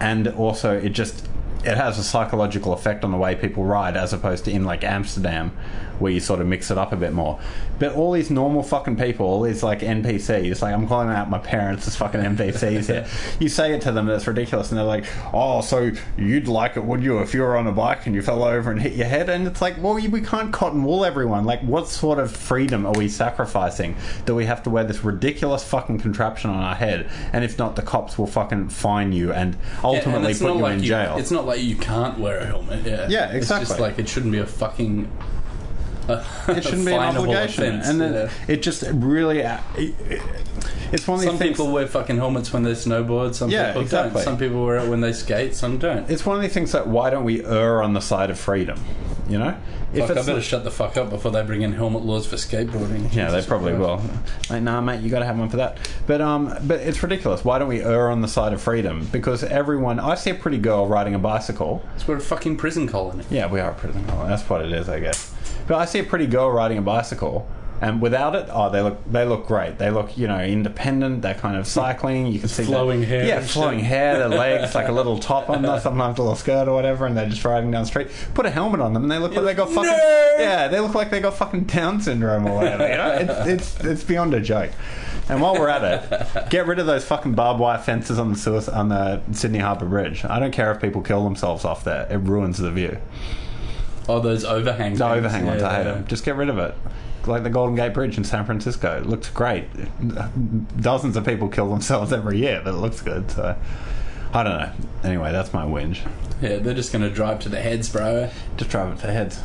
And 0.00 0.28
also, 0.28 0.76
it 0.76 0.90
just 0.90 1.28
it 1.64 1.76
has 1.76 1.98
a 1.98 2.04
psychological 2.04 2.72
effect 2.72 3.04
on 3.04 3.10
the 3.10 3.16
way 3.16 3.34
people 3.34 3.64
ride 3.64 3.96
as 3.96 4.12
opposed 4.12 4.44
to 4.44 4.50
in 4.50 4.64
like 4.64 4.84
Amsterdam 4.84 5.56
where 5.98 6.12
you 6.12 6.20
sort 6.20 6.40
of 6.40 6.46
mix 6.46 6.70
it 6.70 6.78
up 6.78 6.92
a 6.92 6.96
bit 6.96 7.12
more. 7.12 7.38
But 7.78 7.94
all 7.94 8.12
these 8.12 8.30
normal 8.30 8.62
fucking 8.62 8.96
people, 8.96 9.26
all 9.26 9.42
these 9.42 9.62
like 9.62 9.80
NPCs, 9.80 10.62
like 10.62 10.74
I'm 10.74 10.86
calling 10.86 11.08
out 11.08 11.28
my 11.30 11.38
parents 11.38 11.86
as 11.86 11.96
fucking 11.96 12.20
NPCs 12.20 12.86
here. 12.86 13.06
You 13.40 13.48
say 13.48 13.74
it 13.74 13.82
to 13.82 13.92
them, 13.92 14.08
it's 14.08 14.26
ridiculous, 14.26 14.70
and 14.70 14.78
they're 14.78 14.84
like, 14.86 15.04
"Oh, 15.32 15.60
so 15.60 15.90
you'd 16.16 16.46
like 16.48 16.76
it, 16.76 16.84
would 16.84 17.02
you, 17.02 17.18
if 17.18 17.34
you 17.34 17.42
were 17.42 17.56
on 17.56 17.66
a 17.66 17.72
bike 17.72 18.06
and 18.06 18.14
you 18.14 18.22
fell 18.22 18.44
over 18.44 18.70
and 18.70 18.80
hit 18.80 18.92
your 18.94 19.06
head?" 19.06 19.28
And 19.28 19.46
it's 19.46 19.60
like, 19.60 19.80
well, 19.82 19.94
we 19.94 20.20
can't 20.20 20.52
cotton 20.52 20.84
wool 20.84 21.04
everyone. 21.04 21.44
Like, 21.44 21.60
what 21.62 21.88
sort 21.88 22.18
of 22.18 22.30
freedom 22.34 22.86
are 22.86 22.92
we 22.92 23.08
sacrificing? 23.08 23.96
Do 24.24 24.34
we 24.34 24.46
have 24.46 24.62
to 24.64 24.70
wear 24.70 24.84
this 24.84 25.02
ridiculous 25.04 25.64
fucking 25.64 25.98
contraption 26.00 26.50
on 26.50 26.62
our 26.62 26.74
head? 26.74 27.10
And 27.32 27.44
if 27.44 27.58
not, 27.58 27.76
the 27.76 27.82
cops 27.82 28.16
will 28.18 28.26
fucking 28.26 28.68
fine 28.68 29.12
you 29.12 29.32
and 29.32 29.54
Yeah, 29.54 29.60
and 29.60 29.84
ultimately 29.84 30.32
put 30.34 30.54
you 30.54 30.60
like 30.60 30.74
in 30.78 30.84
jail. 30.84 31.16
It's 31.18 31.30
not 31.30 31.44
like 31.46 31.60
you 31.62 31.76
can't 31.76 32.18
wear 32.18 32.38
a 32.38 32.46
helmet. 32.46 32.84
Yeah. 32.86 33.08
Yeah, 33.08 33.32
It's 33.32 33.48
just 33.48 33.62
exactly. 33.62 33.88
like 33.88 33.98
it 33.98 34.08
shouldn't 34.08 34.32
be 34.32 34.38
a 34.38 34.46
fucking. 34.46 35.10
It 36.08 36.62
shouldn't 36.64 36.86
be 36.86 36.92
an 36.92 37.16
obligation, 37.16 37.64
offence, 37.64 37.88
and 37.88 38.00
then 38.00 38.12
yeah. 38.14 38.30
it 38.48 38.62
just 38.62 38.82
really. 38.92 39.42
uh, 39.42 39.58
It, 39.76 39.94
it- 40.08 40.22
it's 40.92 41.08
one 41.08 41.16
of 41.16 41.22
these 41.22 41.30
Some 41.30 41.38
things. 41.38 41.56
people 41.56 41.72
wear 41.72 41.88
fucking 41.88 42.18
helmets 42.18 42.52
when 42.52 42.62
they 42.62 42.70
snowboard. 42.72 43.34
Some 43.34 43.50
Yeah, 43.50 43.68
people 43.68 43.82
exactly. 43.82 44.14
don't. 44.14 44.22
Some 44.24 44.38
people 44.38 44.64
wear 44.64 44.76
it 44.76 44.88
when 44.88 45.00
they 45.00 45.12
skate. 45.12 45.56
Some 45.56 45.78
don't. 45.78 46.08
it's 46.08 46.24
one 46.24 46.36
of 46.36 46.42
these 46.42 46.52
things 46.52 46.70
that 46.70 46.86
why 46.86 47.10
don't 47.10 47.24
we 47.24 47.44
err 47.44 47.82
on 47.82 47.94
the 47.94 48.00
side 48.00 48.30
of 48.30 48.38
freedom? 48.38 48.78
You 49.28 49.38
know, 49.38 49.56
Fuck, 49.96 50.10
I 50.10 50.14
better 50.22 50.42
shut 50.42 50.62
the 50.64 50.70
fuck 50.70 50.96
up 50.98 51.08
before 51.10 51.32
they 51.32 51.42
bring 51.42 51.62
in 51.62 51.72
helmet 51.72 52.04
laws 52.04 52.26
for 52.26 52.36
skateboarding. 52.36 53.12
Yeah, 53.14 53.30
they 53.30 53.42
probably 53.42 53.72
Christ. 53.74 53.80
will. 54.04 54.10
Like, 54.50 54.62
nah, 54.62 54.80
mate, 54.82 55.00
you 55.00 55.08
got 55.10 55.20
to 55.20 55.24
have 55.24 55.38
one 55.38 55.48
for 55.48 55.56
that. 55.56 55.78
But 56.06 56.20
um, 56.20 56.54
but 56.64 56.80
it's 56.80 57.02
ridiculous. 57.02 57.42
Why 57.44 57.58
don't 57.58 57.68
we 57.68 57.82
err 57.82 58.10
on 58.10 58.20
the 58.20 58.28
side 58.28 58.52
of 58.52 58.60
freedom? 58.60 59.08
Because 59.10 59.42
everyone, 59.42 59.98
I 59.98 60.14
see 60.14 60.30
a 60.30 60.34
pretty 60.34 60.58
girl 60.58 60.86
riding 60.86 61.14
a 61.14 61.18
bicycle. 61.18 61.82
It's 61.96 62.06
we're 62.06 62.16
a 62.16 62.20
fucking 62.20 62.56
prison 62.58 62.86
colony. 62.86 63.24
Yeah, 63.30 63.50
we 63.50 63.58
are 63.60 63.70
a 63.70 63.74
prison 63.74 64.04
colony. 64.04 64.28
That's 64.28 64.48
what 64.48 64.62
it 64.64 64.70
is, 64.72 64.88
I 64.90 65.00
guess. 65.00 65.33
But 65.66 65.76
I 65.78 65.84
see 65.84 65.98
a 65.98 66.04
pretty 66.04 66.26
girl 66.26 66.50
riding 66.50 66.78
a 66.78 66.82
bicycle, 66.82 67.48
and 67.80 68.00
without 68.02 68.34
it, 68.34 68.48
oh, 68.52 68.70
they 68.70 68.80
look 68.82 68.98
they 69.10 69.24
look 69.24 69.46
great. 69.46 69.78
They 69.78 69.90
look, 69.90 70.16
you 70.18 70.26
know, 70.28 70.38
independent. 70.40 71.22
They're 71.22 71.34
kind 71.34 71.56
of 71.56 71.66
cycling. 71.66 72.26
You 72.26 72.38
can 72.38 72.48
see 72.48 72.64
flowing 72.64 73.00
their- 73.00 73.08
hair 73.08 73.26
Yeah, 73.26 73.40
flowing 73.40 73.78
shit. 73.78 73.86
hair. 73.88 74.18
Their 74.18 74.28
legs 74.28 74.74
like 74.74 74.88
a 74.88 74.92
little 75.00 75.18
top 75.18 75.48
on 75.50 75.62
them, 75.62 75.80
sometimes 75.80 76.18
a 76.18 76.22
little 76.22 76.36
skirt 76.36 76.68
or 76.68 76.74
whatever, 76.74 77.06
and 77.06 77.16
they're 77.16 77.28
just 77.28 77.44
riding 77.44 77.70
down 77.70 77.82
the 77.82 77.86
street. 77.88 78.08
Put 78.34 78.46
a 78.46 78.50
helmet 78.50 78.80
on 78.80 78.92
them, 78.94 79.02
and 79.04 79.10
they 79.12 79.18
look 79.18 79.34
like 79.34 79.44
they 79.44 79.54
got 79.54 79.68
fucking 79.70 79.90
"No!" 79.90 80.34
yeah. 80.38 80.68
They 80.68 80.80
look 80.80 80.94
like 80.94 81.10
they 81.10 81.20
got 81.20 81.34
fucking 81.34 81.64
Down 81.64 82.00
syndrome 82.00 82.46
or 82.46 82.54
whatever. 82.56 82.86
You 82.88 82.96
know, 82.96 83.10
it's 83.46 83.46
it's 83.78 83.84
it's 83.84 84.04
beyond 84.04 84.34
a 84.34 84.40
joke. 84.40 84.70
And 85.30 85.40
while 85.40 85.54
we're 85.54 85.70
at 85.70 85.82
it, 85.82 86.50
get 86.50 86.66
rid 86.66 86.78
of 86.78 86.84
those 86.84 87.02
fucking 87.06 87.32
barbed 87.32 87.58
wire 87.58 87.78
fences 87.78 88.18
on 88.18 88.32
the 88.34 88.38
Suez, 88.38 88.68
on 88.68 88.90
the 88.90 89.22
Sydney 89.32 89.60
Harbour 89.60 89.86
Bridge. 89.86 90.22
I 90.26 90.38
don't 90.38 90.50
care 90.52 90.70
if 90.72 90.82
people 90.82 91.00
kill 91.00 91.24
themselves 91.24 91.64
off 91.64 91.82
there; 91.84 92.06
it 92.10 92.18
ruins 92.18 92.58
the 92.58 92.70
view. 92.70 92.98
Oh, 94.08 94.20
those 94.20 94.44
overhangs. 94.44 94.98
The 94.98 95.08
overhang 95.08 95.46
ones, 95.46 95.62
Yeah, 95.62 95.68
I 95.68 95.74
hate 95.76 95.86
yeah. 95.86 95.92
them. 95.94 96.06
Just 96.06 96.24
get 96.24 96.36
rid 96.36 96.48
of 96.48 96.58
it. 96.58 96.74
Like 97.26 97.42
the 97.42 97.50
Golden 97.50 97.74
Gate 97.74 97.94
Bridge 97.94 98.18
in 98.18 98.24
San 98.24 98.44
Francisco, 98.44 98.98
it 98.98 99.06
looks 99.06 99.30
great. 99.30 99.64
Dozens 100.80 101.16
of 101.16 101.24
people 101.24 101.48
kill 101.48 101.70
themselves 101.70 102.12
every 102.12 102.38
year, 102.38 102.60
but 102.62 102.74
it 102.74 102.78
looks 102.78 103.00
good. 103.00 103.30
So 103.30 103.56
I 104.34 104.42
don't 104.42 104.58
know. 104.58 104.70
Anyway, 105.04 105.32
that's 105.32 105.54
my 105.54 105.64
whinge. 105.64 106.00
Yeah, 106.42 106.58
they're 106.58 106.74
just 106.74 106.92
gonna 106.92 107.08
drive 107.08 107.40
to 107.40 107.48
the 107.48 107.60
heads, 107.60 107.88
bro. 107.88 108.28
Just 108.58 108.70
drive 108.70 108.92
it 108.92 109.00
to 109.00 109.06
the 109.06 109.12
heads. 109.14 109.40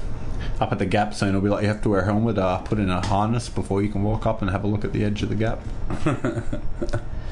Up 0.60 0.74
at 0.74 0.80
the 0.80 0.86
gap 0.86 1.14
soon, 1.14 1.30
it'll 1.30 1.40
be 1.42 1.48
like 1.48 1.62
you 1.62 1.70
have 1.70 1.82
to 1.84 1.90
wear 1.90 2.02
a 2.02 2.06
helmet, 2.06 2.38
uh, 2.38 2.58
put 2.58 2.80
in 2.80 2.90
a 2.90 3.06
harness 3.06 3.48
before 3.48 3.82
you 3.82 3.88
can 3.88 4.04
walk 4.04 4.26
up 4.26 4.42
and 4.42 4.52
have 4.52 4.66
a 4.66 4.68
look 4.68 4.84
at 4.84 4.92
the 4.92 5.06
edge 5.06 5.24
of 5.24 5.30
the 5.30 5.36
gap. 5.36 5.62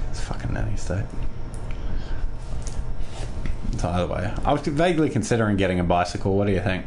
it's 0.09 0.21
fucking 0.21 0.53
nanny 0.53 0.77
state. 0.77 1.03
So 3.79 3.89
either 3.89 4.07
way, 4.07 4.33
I 4.45 4.53
was 4.53 4.61
vaguely 4.61 5.09
considering 5.09 5.57
getting 5.57 5.79
a 5.79 5.83
bicycle. 5.83 6.37
What 6.37 6.47
do 6.47 6.53
you 6.53 6.61
think? 6.61 6.85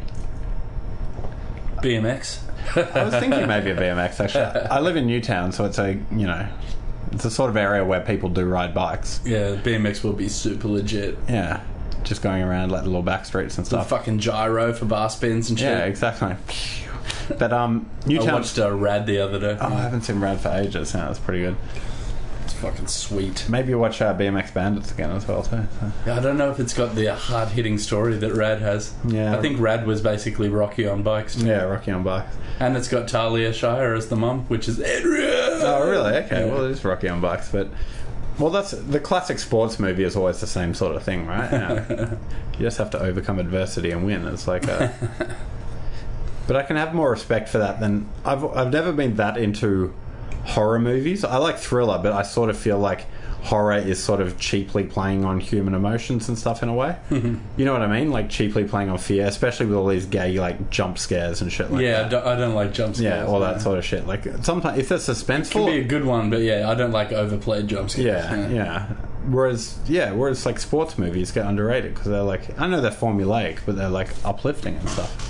BMX. 1.83 2.41
I 2.95 3.05
was 3.05 3.15
thinking 3.15 3.47
maybe 3.47 3.71
a 3.71 3.77
BMX. 3.77 4.21
Actually, 4.21 4.45
I 4.69 4.81
live 4.81 4.97
in 4.97 5.07
Newtown, 5.07 5.53
so 5.53 5.65
it's 5.65 5.79
a 5.79 5.93
you 6.13 6.27
know, 6.27 6.47
it's 7.13 7.25
a 7.25 7.31
sort 7.31 7.51
of 7.51 7.57
area 7.57 7.85
where 7.85 8.01
people 8.01 8.29
do 8.29 8.45
ride 8.45 8.75
bikes. 8.75 9.21
Yeah, 9.25 9.57
BMX 9.57 10.05
will 10.05 10.13
be 10.13 10.29
super 10.29 10.69
legit. 10.69 11.19
Yeah, 11.29 11.63
just 12.05 12.23
going 12.23 12.43
around 12.43 12.71
like 12.71 12.83
the 12.83 12.89
little 12.89 13.03
back 13.03 13.25
streets 13.27 13.57
and 13.59 13.65
The 13.67 13.71
stuff. 13.71 13.89
fucking 13.89 14.19
gyro 14.19 14.73
for 14.73 14.85
bar 14.85 15.11
spins 15.11 15.51
and 15.51 15.59
shit. 15.59 15.69
Yeah, 15.69 15.85
exactly. 15.85 16.37
But 17.39 17.53
um, 17.53 17.89
Newtown. 18.07 18.29
I 18.29 18.33
watched 18.35 18.59
uh, 18.59 18.73
Rad 18.73 19.07
the 19.07 19.19
other 19.21 19.39
day. 19.39 19.57
Oh, 19.61 19.67
I 19.75 19.81
haven't 19.83 20.03
seen 20.03 20.21
Rad 20.21 20.41
for 20.41 20.49
ages. 20.51 20.93
Yeah, 20.95 21.07
that's 21.07 21.19
pretty 21.19 21.41
good. 21.43 21.57
Fucking 22.61 22.89
sweet. 22.89 23.47
Maybe 23.49 23.71
you 23.71 23.79
watch 23.79 24.03
uh, 24.03 24.15
BMX 24.15 24.53
Bandits 24.53 24.93
again 24.93 25.11
as 25.13 25.27
well 25.27 25.43
too. 25.43 25.67
So. 25.81 25.93
Yeah, 26.05 26.17
I 26.17 26.21
don't 26.21 26.37
know 26.37 26.51
if 26.51 26.61
it's 26.61 26.75
got 26.75 26.95
the 26.95 27.15
hard 27.15 27.49
hitting 27.49 27.79
story 27.79 28.19
that 28.19 28.35
Rad 28.35 28.61
has. 28.61 28.93
Yeah. 29.07 29.35
I 29.35 29.41
think 29.41 29.59
Rad 29.59 29.87
was 29.87 30.03
basically 30.03 30.51
Rocky 30.51 30.87
on 30.87 31.03
bikes. 31.03 31.37
too. 31.37 31.47
Yeah, 31.47 31.63
Rocky 31.63 31.91
on 31.91 32.03
bikes. 32.03 32.37
And 32.59 32.77
it's 32.77 32.89
got 32.89 33.09
Talia 33.09 33.55
Shire 33.55 33.95
as 33.95 34.09
the 34.09 34.17
mum, 34.17 34.45
which 34.49 34.69
is 34.69 34.79
Adrian. 34.79 35.31
Oh, 35.63 35.89
really? 35.91 36.17
Okay. 36.19 36.47
Yeah. 36.47 36.53
Well, 36.53 36.67
it 36.67 36.73
is 36.73 36.85
Rocky 36.85 37.09
on 37.09 37.23
bikes, 37.23 37.51
but 37.51 37.69
well, 38.39 38.51
that's 38.51 38.73
the 38.73 39.01
classic 39.01 39.39
sports 39.39 39.79
movie 39.79 40.05
is 40.05 40.15
always 40.15 40.41
the 40.41 40.47
same 40.47 40.75
sort 40.75 40.97
of 40.97 41.03
thing, 41.03 41.27
right? 41.27 41.51
Yeah. 41.51 42.17
you 42.55 42.61
just 42.61 42.77
have 42.77 42.91
to 42.91 43.01
overcome 43.01 43.39
adversity 43.39 43.91
and 43.91 44.05
win. 44.05 44.27
It's 44.27 44.47
like 44.47 44.65
a. 44.65 44.95
but 46.47 46.57
I 46.57 46.63
can 46.63 46.77
have 46.77 46.95
more 46.95 47.11
respect 47.11 47.49
for 47.49 47.57
that 47.57 47.81
than 47.81 48.07
I've. 48.23 48.45
I've 48.45 48.71
never 48.71 48.93
been 48.93 49.17
that 49.17 49.39
into 49.39 49.95
horror 50.45 50.79
movies. 50.79 51.25
I 51.25 51.37
like 51.39 51.59
thriller, 51.59 51.99
but 52.03 52.13
I 52.13 52.23
sort 52.23 52.51
of 52.51 52.59
feel 52.59 52.79
like 52.79 53.07
horror 53.43 53.77
is 53.77 54.03
sort 54.03 54.21
of 54.21 54.39
cheaply 54.39 54.85
playing 54.85 55.25
on 55.25 55.41
human 55.41 55.73
emotions 55.73 56.29
and 56.29 56.39
stuff 56.39 56.63
in 56.63 56.69
a 56.69 56.75
way. 56.75 56.95
Mm-hmm. 57.11 57.39
You 57.57 57.65
know 57.65 57.73
what 57.73 57.81
I 57.83 57.87
mean? 57.87 58.11
Like 58.11 58.29
cheaply 58.29 58.65
playing 58.65 58.91
on 58.91 58.99
fear, 58.99 59.27
especially 59.27 59.67
with 59.67 59.77
all 59.77 59.87
these 59.87 60.05
gay 60.07 60.39
like 60.39 60.69
jump 60.71 60.99
scares 60.99 61.41
and 61.41 61.51
shit 61.51 61.71
like 61.71 61.81
yeah, 61.83 62.01
I 62.01 62.03
that. 62.03 62.11
don't, 62.11 62.27
I 62.27 62.37
don't 62.37 62.55
like 62.55 62.73
jump 62.75 62.97
scares. 62.97 63.25
Yeah, 63.27 63.33
all 63.33 63.41
that 63.41 63.63
sort 63.63 63.79
of 63.79 63.85
shit. 63.85 64.07
Like 64.07 64.25
sometimes 64.43 64.79
if 64.79 64.93
it's 64.93 65.09
suspenseful, 65.09 65.53
Can 65.53 65.67
be 65.67 65.79
a 65.81 65.85
good 65.85 66.05
one, 66.05 66.29
but 66.29 66.43
yeah, 66.43 66.69
I 66.69 66.75
don't 66.75 66.93
like 66.93 67.13
overplayed 67.13 67.67
jump 67.69 67.91
scares. 67.91 68.07
yeah, 68.31 68.49
yeah. 68.51 68.87
Whereas, 69.27 69.79
yeah, 69.87 70.13
whereas 70.13 70.45
like 70.47 70.59
sports 70.59 70.97
movies 70.99 71.31
get 71.31 71.47
underrated 71.47 71.95
because 71.95 72.11
they're 72.11 72.23
like, 72.23 72.59
I 72.59 72.67
know 72.67 72.81
they're 72.81 72.91
formulaic, 72.91 73.59
but 73.67 73.77
they're 73.77 73.89
like 73.91 74.09
uplifting 74.25 74.77
and 74.77 74.89
stuff. 74.89 75.27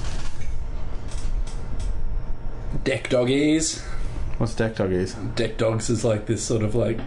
Deck 2.85 3.09
doggies. 3.09 3.85
What's 4.41 4.55
Deck 4.55 4.77
Doggies? 4.77 5.13
Deck 5.37 5.59
Dogz 5.59 5.91
is 5.91 6.03
like 6.03 6.25
this 6.25 6.43
sort 6.43 6.63
of 6.63 6.75
like 6.75 6.99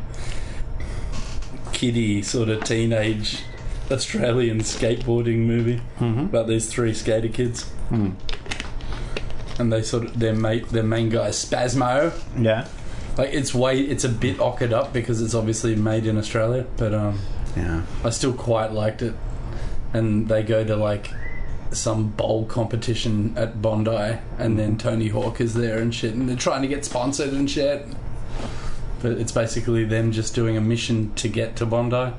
kiddie 1.71 2.21
sort 2.21 2.49
of 2.49 2.63
teenage 2.63 3.41
Australian 3.89 4.59
skateboarding 4.59 5.39
movie 5.39 5.81
about 5.99 6.45
these 6.47 6.71
three 6.71 6.93
skater 6.93 7.29
kids. 7.29 7.67
And 7.89 9.73
they 9.73 9.81
sort 9.81 10.03
of 10.05 10.19
their 10.19 10.35
mate 10.35 10.69
their 10.69 10.83
main 10.83 11.09
guy 11.09 11.29
is 11.29 11.43
Spasmo. 11.43 12.13
Yeah, 12.39 12.67
Like 13.17 13.33
it's 13.33 13.51
way 13.51 13.79
it's 13.81 14.03
a 14.03 14.09
bit 14.09 14.37
ockered 14.37 14.71
up 14.71 14.93
because 14.93 15.19
it's 15.19 15.33
obviously 15.33 15.75
made 15.75 16.05
in 16.05 16.19
Australia, 16.19 16.67
but 16.77 16.93
um 16.93 17.19
yeah. 17.57 17.81
I 18.03 18.11
still 18.11 18.33
quite 18.33 18.73
liked 18.73 19.01
it. 19.01 19.15
And 19.91 20.27
they 20.27 20.43
go 20.43 20.63
to 20.63 20.75
like 20.75 21.09
some 21.75 22.09
bowl 22.09 22.45
competition 22.45 23.33
at 23.37 23.61
Bondi, 23.61 24.17
and 24.37 24.57
then 24.59 24.77
Tony 24.77 25.07
Hawk 25.09 25.39
is 25.41 25.53
there 25.53 25.79
and 25.79 25.93
shit, 25.93 26.13
and 26.13 26.27
they're 26.29 26.35
trying 26.35 26.61
to 26.61 26.67
get 26.67 26.85
sponsored 26.85 27.33
and 27.33 27.49
shit. 27.49 27.85
But 29.01 29.13
it's 29.13 29.31
basically 29.31 29.83
them 29.83 30.11
just 30.11 30.33
doing 30.35 30.55
a 30.57 30.61
mission 30.61 31.13
to 31.15 31.27
get 31.27 31.55
to 31.57 31.65
Bondi 31.65 32.13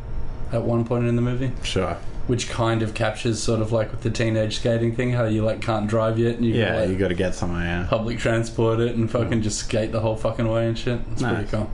at 0.53 0.63
one 0.63 0.85
point 0.85 1.07
in 1.07 1.17
the 1.17 1.23
movie, 1.23 1.53
Sure. 1.63 1.97
which 2.27 2.49
kind 2.51 2.83
of 2.83 2.93
captures 2.95 3.43
sort 3.43 3.61
of 3.61 3.73
like 3.73 3.91
with 3.91 4.03
the 4.03 4.11
teenage 4.11 4.57
skating 4.59 4.95
thing, 4.95 5.13
how 5.13 5.25
you 5.25 5.43
like 5.45 5.61
can't 5.63 5.87
drive 5.87 6.19
yet, 6.19 6.37
and 6.37 6.45
you 6.45 6.55
Yeah, 6.55 6.81
like, 6.81 6.91
you 6.91 6.97
got 6.97 7.09
to 7.09 7.15
get 7.15 7.35
somewhere. 7.35 7.63
Yeah. 7.65 7.87
public 7.89 8.19
transport 8.19 8.81
it 8.81 8.95
and 8.97 9.11
fucking 9.11 9.43
just 9.43 9.59
skate 9.61 9.93
the 9.93 10.01
whole 10.01 10.17
fucking 10.17 10.47
way 10.47 10.69
and 10.69 10.79
shit. 10.79 11.01
It's 11.13 11.23
Nice. 11.23 11.49
pretty 11.51 11.67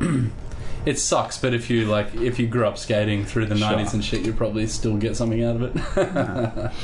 cool. 0.00 0.30
it 0.86 0.98
sucks, 0.98 1.36
but 1.36 1.52
if 1.52 1.68
you 1.68 1.84
like, 1.84 2.14
if 2.14 2.38
you 2.38 2.46
grew 2.46 2.66
up 2.66 2.78
skating 2.78 3.24
through 3.24 3.46
the 3.46 3.56
Sure. 3.56 3.70
nineties 3.70 3.92
and 3.92 4.02
shit, 4.04 4.24
you 4.24 4.32
probably 4.32 4.66
still 4.66 4.96
get 4.96 5.16
something 5.16 5.42
out 5.44 5.56
of 5.56 5.62
it. 5.76 6.72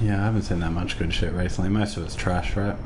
Yeah, 0.00 0.20
I 0.20 0.24
haven't 0.26 0.42
seen 0.42 0.60
that 0.60 0.72
much 0.72 0.98
good 0.98 1.12
shit 1.12 1.32
recently. 1.32 1.70
Most 1.70 1.96
of 1.96 2.04
it's 2.04 2.14
trash, 2.14 2.54
right? 2.54 2.76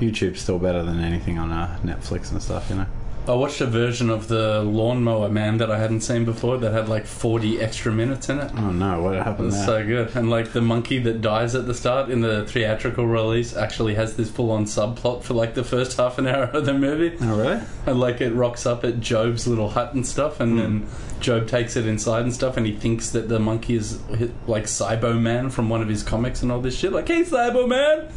YouTube's 0.00 0.40
still 0.40 0.58
better 0.58 0.82
than 0.82 0.98
anything 1.00 1.38
on 1.38 1.50
uh, 1.52 1.78
Netflix 1.84 2.32
and 2.32 2.42
stuff, 2.42 2.70
you 2.70 2.76
know. 2.76 2.86
I 3.30 3.34
watched 3.34 3.60
a 3.60 3.66
version 3.66 4.10
of 4.10 4.26
the 4.26 4.60
Lawnmower 4.60 5.28
Man 5.28 5.58
that 5.58 5.70
I 5.70 5.78
hadn't 5.78 6.00
seen 6.00 6.24
before 6.24 6.58
that 6.58 6.72
had 6.72 6.88
like 6.88 7.06
forty 7.06 7.60
extra 7.60 7.92
minutes 7.92 8.28
in 8.28 8.40
it. 8.40 8.50
Oh 8.56 8.72
no, 8.72 9.02
what 9.02 9.14
It 9.14 9.22
happened 9.22 9.46
was 9.46 9.54
there? 9.54 9.66
so 9.66 9.86
good, 9.86 10.16
and 10.16 10.28
like 10.28 10.52
the 10.52 10.60
monkey 10.60 10.98
that 10.98 11.20
dies 11.20 11.54
at 11.54 11.68
the 11.68 11.74
start 11.74 12.10
in 12.10 12.22
the 12.22 12.44
theatrical 12.46 13.06
release 13.06 13.56
actually 13.56 13.94
has 13.94 14.16
this 14.16 14.28
full-on 14.28 14.64
subplot 14.64 15.22
for 15.22 15.34
like 15.34 15.54
the 15.54 15.62
first 15.62 15.96
half 15.96 16.18
an 16.18 16.26
hour 16.26 16.44
of 16.44 16.66
the 16.66 16.74
movie. 16.74 17.16
oh 17.20 17.38
really? 17.38 17.60
And 17.86 18.00
like 18.00 18.20
it 18.20 18.32
rocks 18.32 18.66
up 18.66 18.82
at 18.82 18.98
Jobe's 18.98 19.46
little 19.46 19.70
hut 19.70 19.94
and 19.94 20.04
stuff, 20.04 20.40
and 20.40 20.52
hmm. 20.52 20.58
then 20.58 20.88
Jobe 21.20 21.48
takes 21.48 21.76
it 21.76 21.86
inside 21.86 22.22
and 22.22 22.32
stuff, 22.32 22.56
and 22.56 22.66
he 22.66 22.74
thinks 22.74 23.10
that 23.10 23.28
the 23.28 23.38
monkey 23.38 23.74
is 23.74 24.00
like 24.46 24.64
Cybo 24.64 25.20
Man 25.20 25.50
from 25.50 25.68
one 25.68 25.82
of 25.82 25.88
his 25.88 26.02
comics 26.02 26.42
and 26.42 26.50
all 26.50 26.60
this 26.60 26.76
shit. 26.76 26.92
Like, 26.92 27.08
hey, 27.08 27.22
Cybo 27.22 27.68
Man! 27.68 28.08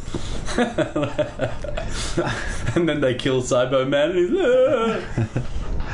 and 2.74 2.88
then 2.88 3.00
they 3.00 3.14
kill 3.14 3.42
Cybo 3.42 3.88
Man, 3.88 4.10
and 4.10 4.18
he's 4.18 4.30
"Ah." 4.40 5.00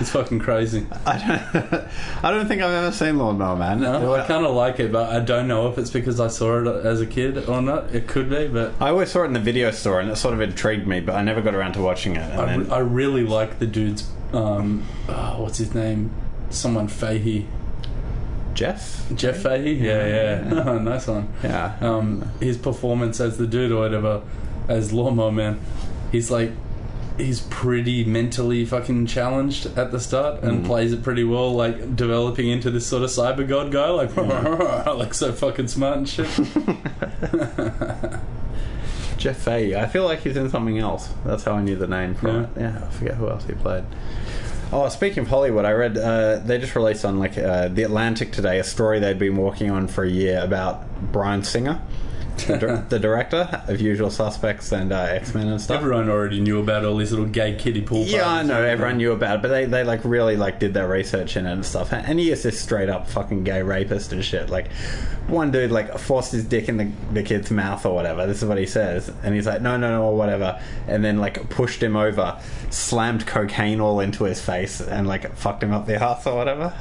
it's 0.01 0.11
fucking 0.11 0.39
crazy. 0.39 0.87
I 1.07 1.19
don't. 1.19 1.75
I 2.23 2.31
don't 2.31 2.49
think 2.49 2.63
I've 2.63 2.73
ever 2.73 2.93
seen 2.93 3.19
Lawnmower 3.19 3.57
Man. 3.57 3.81
No, 3.81 4.15
I 4.15 4.27
kind 4.27 4.47
of 4.47 4.55
like 4.55 4.81
it, 4.81 4.91
but 4.91 5.11
I 5.11 5.21
don't 5.21 5.47
know 5.47 5.69
if 5.69 5.79
it's 5.79 5.91
because 5.91 6.21
I 6.21 6.29
saw 6.29 6.61
it 6.61 6.87
as 6.87 7.01
a 7.01 7.07
kid 7.07 7.49
or 7.49 7.61
not. 7.61 7.95
It 7.95 8.09
could 8.09 8.31
be, 8.31 8.49
but 8.49 8.73
I 8.81 8.89
always 8.89 9.11
saw 9.11 9.23
it 9.23 9.27
in 9.27 9.33
the 9.35 9.41
video 9.41 9.71
store, 9.71 10.01
and 10.01 10.11
it 10.11 10.17
sort 10.17 10.35
of 10.35 10.41
intrigued 10.41 10.87
me, 10.87 11.01
but 11.01 11.15
I 11.15 11.23
never 11.23 11.41
got 11.41 11.55
around 11.55 11.75
to 11.75 11.83
watching 11.83 12.17
it. 12.17 12.31
And 12.31 12.41
I, 12.41 12.47
then, 12.47 12.73
I 12.73 12.79
really 12.79 13.25
like 13.25 13.59
the 13.59 13.67
dude's. 13.67 14.09
Um, 14.33 14.87
oh, 15.09 15.43
what's 15.43 15.59
his 15.59 15.75
name? 15.75 16.11
Someone 16.51 16.89
Fahey. 16.89 17.47
Jeff. 18.55 19.07
Jeff 19.15 19.39
Fahey? 19.39 19.75
Yeah, 19.75 20.43
yeah. 20.53 20.79
nice 20.83 21.07
one. 21.07 21.33
Yeah. 21.43 21.77
Um, 21.81 22.31
his 22.41 22.59
performance 22.59 23.21
as 23.21 23.39
the 23.39 23.47
dude 23.47 23.73
or 23.73 23.79
whatever, 23.81 24.23
as 24.69 24.93
Lawnmower 24.93 25.33
Man, 25.33 25.61
he's 26.13 26.31
like, 26.31 26.51
he's 27.17 27.41
pretty 27.43 28.05
mentally 28.05 28.65
fucking 28.65 29.07
challenged 29.07 29.67
at 29.79 29.93
the 29.93 30.01
start 30.01 30.43
and 30.43 30.65
plays 30.65 30.93
it 30.93 31.03
pretty 31.03 31.23
well, 31.25 31.53
like 31.55 31.95
developing 31.95 32.49
into 32.49 32.71
this 32.71 32.87
sort 32.87 33.03
of 33.03 33.11
cyber 33.11 33.47
god 33.47 33.71
guy, 33.71 33.89
like, 33.91 34.17
like 34.97 35.15
so 35.15 35.33
fucking 35.33 35.69
smart 35.69 35.99
and 35.99 36.09
shit. 36.09 36.27
Jeff 39.19 39.37
Fahey. 39.37 39.77
I 39.77 39.87
feel 39.87 40.05
like 40.05 40.21
he's 40.21 40.37
in 40.37 40.49
something 40.49 40.79
else. 40.79 41.11
That's 41.27 41.45
how 41.45 41.53
I 41.53 41.63
knew 41.63 41.77
the 41.77 41.87
name 41.87 42.15
from 42.15 42.29
Yeah. 42.29 42.43
it. 42.43 42.49
Yeah, 42.59 42.85
I 42.87 42.91
forget 42.91 43.15
who 43.17 43.29
else 43.29 43.45
he 43.45 43.53
played. 43.53 43.85
Oh, 44.73 44.89
speaking 44.89 45.25
of 45.25 45.29
Hollywood, 45.29 45.65
I 45.65 45.73
read 45.73 45.99
uh, 45.99 46.39
they 46.39 46.59
just 46.59 46.77
released 46.77 47.05
on 47.05 47.19
like 47.19 47.37
uh, 47.37 47.67
the 47.67 47.83
Atlantic 47.83 48.31
today 48.31 48.61
a 48.61 48.65
story 48.65 49.01
they'd 49.01 49.19
been 49.19 49.37
working 49.37 49.69
on 49.69 49.89
for 49.89 50.05
a 50.05 50.09
year 50.09 50.41
about 50.41 50.87
Bryan 51.11 51.43
Singer, 51.43 51.83
the, 52.47 52.99
director 53.01 53.63
of 53.69 53.81
Usual 53.81 54.11
Suspects 54.11 54.73
and 54.73 54.93
uh, 54.93 55.01
X 55.01 55.35
Men 55.35 55.49
and 55.49 55.61
stuff. 55.61 55.79
Everyone 55.81 56.09
already 56.09 56.41
knew 56.41 56.61
about 56.61 56.85
all 56.85 56.97
these 56.97 57.11
little 57.11 57.27
gay 57.27 57.55
kiddie 57.57 57.83
pool 57.83 58.05
Yeah, 58.05 58.23
I 58.23 58.33
parties. 58.33 58.49
know. 58.49 58.63
Everyone 58.63 58.97
knew 58.99 59.13
about 59.13 59.37
it, 59.37 59.43
but 59.43 59.49
they, 59.49 59.65
they 59.65 59.85
like 59.85 60.05
really 60.05 60.37
like 60.37 60.59
did 60.61 60.75
their 60.75 60.89
research 60.89 61.37
in 61.37 61.47
it 61.47 61.53
and 61.53 61.65
stuff. 61.65 61.93
And 61.93 62.19
he 62.19 62.31
is 62.31 62.43
this 62.43 62.61
straight 62.61 62.89
up 62.89 63.09
fucking 63.09 63.45
gay 63.45 63.63
rapist 63.63 64.13
and 64.13 64.25
shit. 64.25 64.51
Like 64.51 64.71
one 65.29 65.51
dude 65.51 65.71
like 65.71 65.97
forced 65.99 66.33
his 66.33 66.45
dick 66.45 66.69
in 66.69 66.77
the, 66.77 66.91
the 67.13 67.23
kid's 67.23 67.51
mouth 67.51 67.85
or 67.87 67.95
whatever. 67.95 68.27
This 68.27 68.43
is 68.43 68.49
what 68.49 68.59
he 68.59 68.67
says, 68.67 69.11
and 69.23 69.35
he's 69.35 69.47
like, 69.47 69.63
no, 69.63 69.77
no, 69.77 69.91
no, 69.91 70.05
or 70.05 70.17
whatever. 70.17 70.61
And 70.89 71.05
then 71.05 71.19
like 71.19 71.49
pushed 71.51 71.83
him 71.83 71.97
over, 71.97 72.41
slammed 72.71 73.27
cocaine 73.27 73.81
all 73.81 74.01
into 74.01 74.25
his 74.25 74.41
face, 74.41 74.81
and 74.81 75.07
like 75.07 75.35
fucked 75.37 75.63
him 75.63 75.73
up 75.73 75.87
the 75.87 76.03
ass 76.03 76.27
or 76.27 76.37
whatever. 76.37 76.73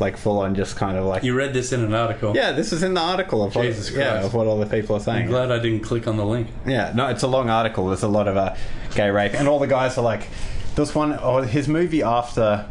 Like 0.00 0.16
full 0.16 0.38
on, 0.38 0.54
just 0.54 0.76
kind 0.76 0.96
of 0.96 1.04
like. 1.04 1.22
You 1.22 1.34
read 1.34 1.52
this 1.52 1.72
in 1.72 1.82
an 1.82 1.94
article. 1.94 2.34
yeah, 2.34 2.52
this 2.52 2.72
is 2.72 2.82
in 2.82 2.94
the 2.94 3.00
article 3.00 3.42
of 3.42 3.54
what, 3.54 3.62
Jesus 3.66 3.90
yeah, 3.90 4.12
Christ. 4.12 4.26
of 4.26 4.34
what 4.34 4.46
all 4.46 4.58
the 4.58 4.66
people 4.66 4.96
are 4.96 5.00
saying. 5.00 5.24
I'm 5.24 5.28
glad 5.28 5.50
I 5.50 5.58
didn't 5.58 5.80
click 5.80 6.06
on 6.06 6.16
the 6.16 6.26
link. 6.26 6.48
Yeah, 6.66 6.92
no, 6.94 7.08
it's 7.08 7.22
a 7.22 7.28
long 7.28 7.50
article. 7.50 7.88
There's 7.88 8.02
a 8.02 8.08
lot 8.08 8.28
of 8.28 8.36
uh, 8.36 8.54
gay 8.94 9.10
rape, 9.10 9.34
and 9.34 9.48
all 9.48 9.58
the 9.58 9.66
guys 9.66 9.98
are 9.98 10.04
like, 10.04 10.28
"There's 10.74 10.94
one, 10.94 11.18
or 11.18 11.44
his 11.44 11.68
movie 11.68 12.02
after 12.02 12.68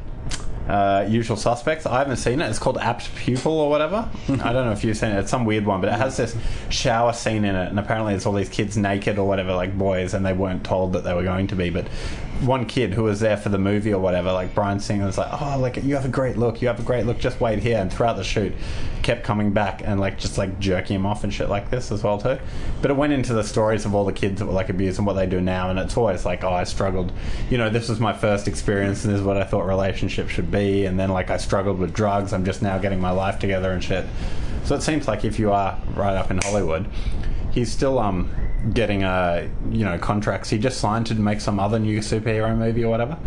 uh, 0.69 1.05
Usual 1.09 1.35
Suspects. 1.35 1.85
I 1.85 1.97
haven't 1.97 2.17
seen 2.17 2.41
it. 2.41 2.49
It's 2.49 2.59
called 2.59 2.77
Apt 2.77 3.13
Pupil 3.15 3.51
or 3.51 3.69
whatever. 3.69 4.09
I 4.29 4.53
don't 4.53 4.65
know 4.65 4.71
if 4.71 4.83
you've 4.83 4.95
seen 4.95 5.11
it. 5.11 5.19
It's 5.19 5.31
some 5.31 5.45
weird 5.45 5.65
one, 5.65 5.81
but 5.81 5.89
it 5.89 5.97
has 5.97 6.15
this 6.15 6.35
shower 6.69 7.11
scene 7.11 7.43
in 7.43 7.55
it, 7.55 7.69
and 7.69 7.79
apparently 7.79 8.13
it's 8.13 8.25
all 8.25 8.33
these 8.33 8.49
kids 8.49 8.77
naked 8.77 9.17
or 9.17 9.27
whatever, 9.27 9.53
like 9.53 9.77
boys, 9.77 10.13
and 10.13 10.25
they 10.25 10.33
weren't 10.33 10.63
told 10.63 10.93
that 10.93 11.03
they 11.03 11.13
were 11.13 11.23
going 11.23 11.47
to 11.47 11.55
be. 11.55 11.71
But 11.71 11.87
one 12.41 12.65
kid 12.65 12.93
who 12.93 13.03
was 13.03 13.19
there 13.19 13.37
for 13.37 13.49
the 13.49 13.57
movie 13.57 13.93
or 13.93 13.99
whatever, 13.99 14.31
like 14.31 14.53
Bryan 14.55 14.79
Singer, 14.79 15.05
was 15.05 15.17
like, 15.17 15.41
"Oh, 15.41 15.57
like 15.59 15.83
you 15.83 15.95
have 15.95 16.05
a 16.05 16.09
great 16.09 16.37
look. 16.37 16.61
You 16.61 16.67
have 16.67 16.79
a 16.79 16.83
great 16.83 17.05
look. 17.05 17.19
Just 17.19 17.41
wait 17.41 17.59
here." 17.59 17.77
And 17.77 17.91
throughout 17.91 18.15
the 18.15 18.23
shoot, 18.23 18.53
kept 19.01 19.23
coming 19.23 19.51
back 19.51 19.81
and 19.83 19.99
like 19.99 20.17
just 20.17 20.37
like 20.37 20.59
jerking 20.59 20.95
him 20.95 21.05
off 21.05 21.23
and 21.23 21.33
shit 21.33 21.49
like 21.49 21.69
this 21.69 21.91
as 21.91 22.03
well 22.03 22.17
too. 22.17 22.37
But 22.81 22.91
it 22.91 22.97
went 22.97 23.13
into 23.13 23.33
the 23.33 23.43
stories 23.43 23.85
of 23.85 23.93
all 23.93 24.05
the 24.05 24.13
kids 24.13 24.39
that 24.39 24.45
were 24.45 24.53
like 24.53 24.69
abused 24.69 24.97
and 24.99 25.07
what 25.07 25.13
they 25.13 25.25
do 25.25 25.41
now, 25.41 25.69
and 25.69 25.77
it's 25.79 25.97
always 25.97 26.25
like, 26.25 26.43
"Oh, 26.43 26.53
I 26.53 26.63
struggled. 26.63 27.11
You 27.49 27.57
know, 27.57 27.69
this 27.69 27.89
was 27.89 27.99
my 27.99 28.13
first 28.13 28.47
experience, 28.47 29.03
and 29.03 29.13
this 29.13 29.19
is 29.19 29.25
what 29.25 29.37
I 29.37 29.43
thought 29.43 29.65
relationships 29.65 30.31
should 30.31 30.51
be." 30.51 30.85
And 30.85 30.99
then 30.99 31.09
like 31.09 31.29
I 31.29 31.37
struggled 31.37 31.79
with 31.79 31.93
drugs. 31.93 32.33
I'm 32.33 32.45
just 32.45 32.61
now 32.61 32.77
getting 32.77 33.01
my 33.01 33.11
life 33.11 33.39
together 33.39 33.71
and 33.71 33.83
shit. 33.83 34.05
So 34.63 34.75
it 34.75 34.83
seems 34.83 35.07
like 35.07 35.25
if 35.25 35.39
you 35.39 35.51
are 35.51 35.77
right 35.95 36.15
up 36.15 36.31
in 36.31 36.39
Hollywood, 36.43 36.85
he's 37.51 37.71
still 37.71 37.99
um 37.99 38.29
getting 38.73 39.03
uh 39.03 39.47
you 39.69 39.85
know 39.85 39.97
contracts. 39.97 40.49
He 40.49 40.57
just 40.57 40.79
signed 40.79 41.07
to 41.07 41.15
make 41.15 41.41
some 41.41 41.59
other 41.59 41.79
new 41.79 41.99
superhero 41.99 42.55
movie 42.57 42.83
or 42.83 42.89
whatever. 42.89 43.17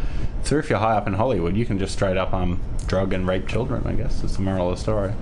So 0.44 0.58
if 0.58 0.68
you're 0.70 0.78
high 0.78 0.94
up 0.96 1.06
in 1.06 1.14
Hollywood, 1.14 1.56
you 1.56 1.64
can 1.66 1.78
just 1.78 1.92
straight 1.94 2.16
up 2.16 2.32
um 2.34 2.60
drug 2.86 3.12
and 3.12 3.26
rape 3.26 3.48
children. 3.48 3.82
I 3.86 3.92
guess 3.92 4.22
is 4.24 4.36
the 4.36 4.42
moral 4.42 4.70
of 4.70 4.76
the 4.76 4.82
story. 4.82 5.12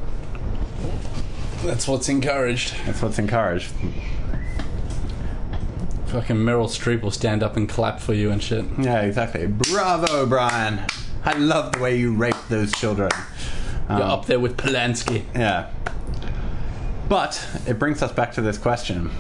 That's 1.65 1.87
what's 1.87 2.09
encouraged. 2.09 2.75
That's 2.87 3.03
what's 3.03 3.19
encouraged. 3.19 3.71
Fucking 6.07 6.37
Meryl 6.37 6.67
Streep 6.67 7.03
will 7.03 7.11
stand 7.13 7.43
up 7.43 7.57
and 7.57 7.69
clap 7.69 8.01
for 8.01 8.15
you 8.15 8.31
and 8.33 8.43
shit. 8.43 8.65
Yeah, 8.81 9.03
exactly. 9.03 9.47
Bravo, 9.47 10.27
Bryan. 10.27 10.81
I 11.25 11.35
love 11.35 11.73
the 11.73 11.79
way 11.81 11.97
you 11.99 12.15
raped 12.15 12.49
those 12.49 12.73
children. 12.73 13.11
You're 13.89 14.03
Um, 14.03 14.11
up 14.11 14.27
there 14.27 14.41
with 14.41 14.57
Polanski. 14.57 15.23
Yeah. 15.37 15.71
But 17.11 17.45
it 17.67 17.79
brings 17.81 18.03
us 18.03 18.13
back 18.13 18.31
to 18.35 18.41
this 18.41 18.57
question, 18.57 19.11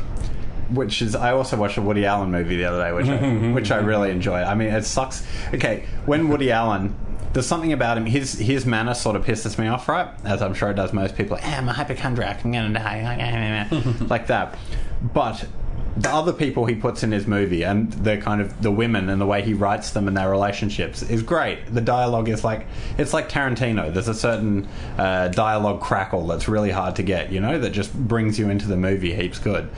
which 0.70 1.02
is 1.02 1.16
I 1.16 1.32
also 1.32 1.56
watched 1.56 1.76
a 1.76 1.82
Woody 1.82 2.06
Allen 2.06 2.30
movie 2.30 2.56
the 2.56 2.64
other 2.64 2.80
day, 2.82 2.92
which 2.92 3.08
I, 3.08 3.52
which 3.52 3.70
I 3.72 3.78
really 3.78 4.12
enjoyed. 4.12 4.44
I 4.44 4.54
mean, 4.54 4.68
it 4.68 4.84
sucks. 4.84 5.26
Okay, 5.52 5.84
when 6.06 6.28
Woody 6.28 6.50
Allen. 6.50 6.94
There's 7.32 7.46
something 7.46 7.72
about 7.72 7.96
him. 7.96 8.06
His 8.06 8.32
his 8.40 8.66
manner 8.66 8.92
sort 8.92 9.14
of 9.14 9.24
pisses 9.24 9.56
me 9.56 9.68
off, 9.68 9.88
right? 9.88 10.08
As 10.24 10.42
I'm 10.42 10.52
sure 10.52 10.68
it 10.68 10.74
does 10.74 10.92
most 10.92 11.16
people. 11.16 11.38
"Ah, 11.40 11.58
I'm 11.58 11.68
a 11.68 11.72
hypochondriac. 11.72 12.44
I'm 12.44 12.50
gonna 12.50 12.74
die, 12.76 13.02
like 14.08 14.26
that. 14.26 14.58
But 15.00 15.46
the 15.96 16.08
other 16.08 16.32
people 16.32 16.66
he 16.66 16.74
puts 16.74 17.02
in 17.02 17.10
his 17.12 17.26
movie 17.26 17.64
and 17.64 17.92
the 17.92 18.16
kind 18.16 18.40
of 18.40 18.62
the 18.62 18.70
women 18.70 19.08
and 19.08 19.20
the 19.20 19.26
way 19.26 19.42
he 19.42 19.52
writes 19.54 19.90
them 19.90 20.06
and 20.08 20.16
their 20.16 20.30
relationships 20.30 21.02
is 21.02 21.22
great. 21.22 21.58
The 21.74 21.80
dialogue 21.80 22.28
is 22.28 22.44
like 22.44 22.66
it's 22.96 23.12
like 23.12 23.28
Tarantino. 23.28 23.92
There's 23.92 24.08
a 24.08 24.14
certain 24.14 24.68
uh, 24.96 25.28
dialogue 25.28 25.80
crackle 25.80 26.26
that's 26.26 26.48
really 26.48 26.70
hard 26.70 26.96
to 26.96 27.02
get, 27.02 27.32
you 27.32 27.40
know, 27.40 27.58
that 27.58 27.70
just 27.70 27.92
brings 27.92 28.38
you 28.38 28.48
into 28.48 28.66
the 28.68 28.76
movie 28.76 29.14
heaps 29.14 29.38
good. 29.38 29.68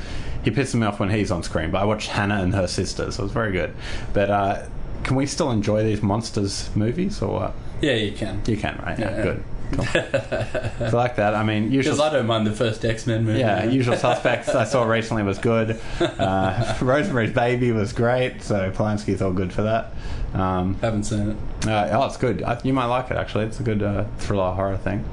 He 0.45 0.51
pisses 0.51 0.75
me 0.75 0.87
off 0.87 1.01
when 1.01 1.09
he's 1.09 1.31
on 1.31 1.43
screen, 1.43 1.71
but 1.71 1.81
I 1.81 1.85
watched 1.85 2.09
Hannah 2.09 2.43
and 2.43 2.53
her 2.55 2.67
sister, 2.67 3.11
so 3.11 3.23
it 3.23 3.25
was 3.25 3.33
very 3.33 3.53
good. 3.53 3.75
But 4.13 4.29
uh, 4.31 4.67
can 5.05 5.17
we 5.17 5.25
still 5.27 5.51
enjoy 5.51 5.83
these 5.85 6.03
monsters 6.03 6.69
movies 6.75 7.23
or 7.23 7.33
what? 7.33 7.55
Yeah, 7.81 7.95
you 7.95 8.13
can. 8.13 8.43
You 8.47 8.57
can, 8.57 8.79
right? 8.85 8.99
Yeah, 8.99 9.17
Yeah. 9.17 9.23
good. 9.23 9.45
Cool. 9.73 9.85
so 10.91 10.91
like 10.93 11.17
that. 11.17 11.35
I 11.35 11.43
mean, 11.43 11.73
usual. 11.73 11.95
Because 11.95 12.01
I 12.01 12.13
don't 12.13 12.27
mind 12.27 12.47
the 12.47 12.53
first 12.53 12.85
X 12.85 13.07
Men 13.07 13.25
movie. 13.25 13.41
Yeah, 13.41 13.65
Usual 13.65 13.97
Suspects 13.97 14.51
I 14.51 14.65
saw 14.65 14.85
recently 14.85 15.23
was 15.23 15.39
good. 15.39 15.81
Uh, 16.23 16.77
Rosemary's 16.81 17.33
Baby 17.33 17.73
was 17.73 17.93
great, 17.93 18.43
so 18.43 18.71
Polanski's 18.71 19.23
all 19.23 19.33
good 19.33 19.53
for 19.53 19.63
that. 19.63 19.93
Um, 20.35 20.75
Haven't 20.81 21.05
seen 21.05 21.31
it. 21.31 21.69
uh, 21.69 21.89
oh, 21.93 22.07
it's 22.07 22.17
good. 22.17 22.43
I, 22.43 22.61
you 22.63 22.73
might 22.73 22.87
like 22.87 23.11
it 23.11 23.17
actually. 23.17 23.47
It's 23.47 23.59
a 23.61 23.63
good 23.63 23.83
uh, 23.83 24.05
thriller 24.19 24.53
horror 24.53 24.77
thing. 24.77 25.05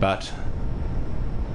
But 0.00 0.32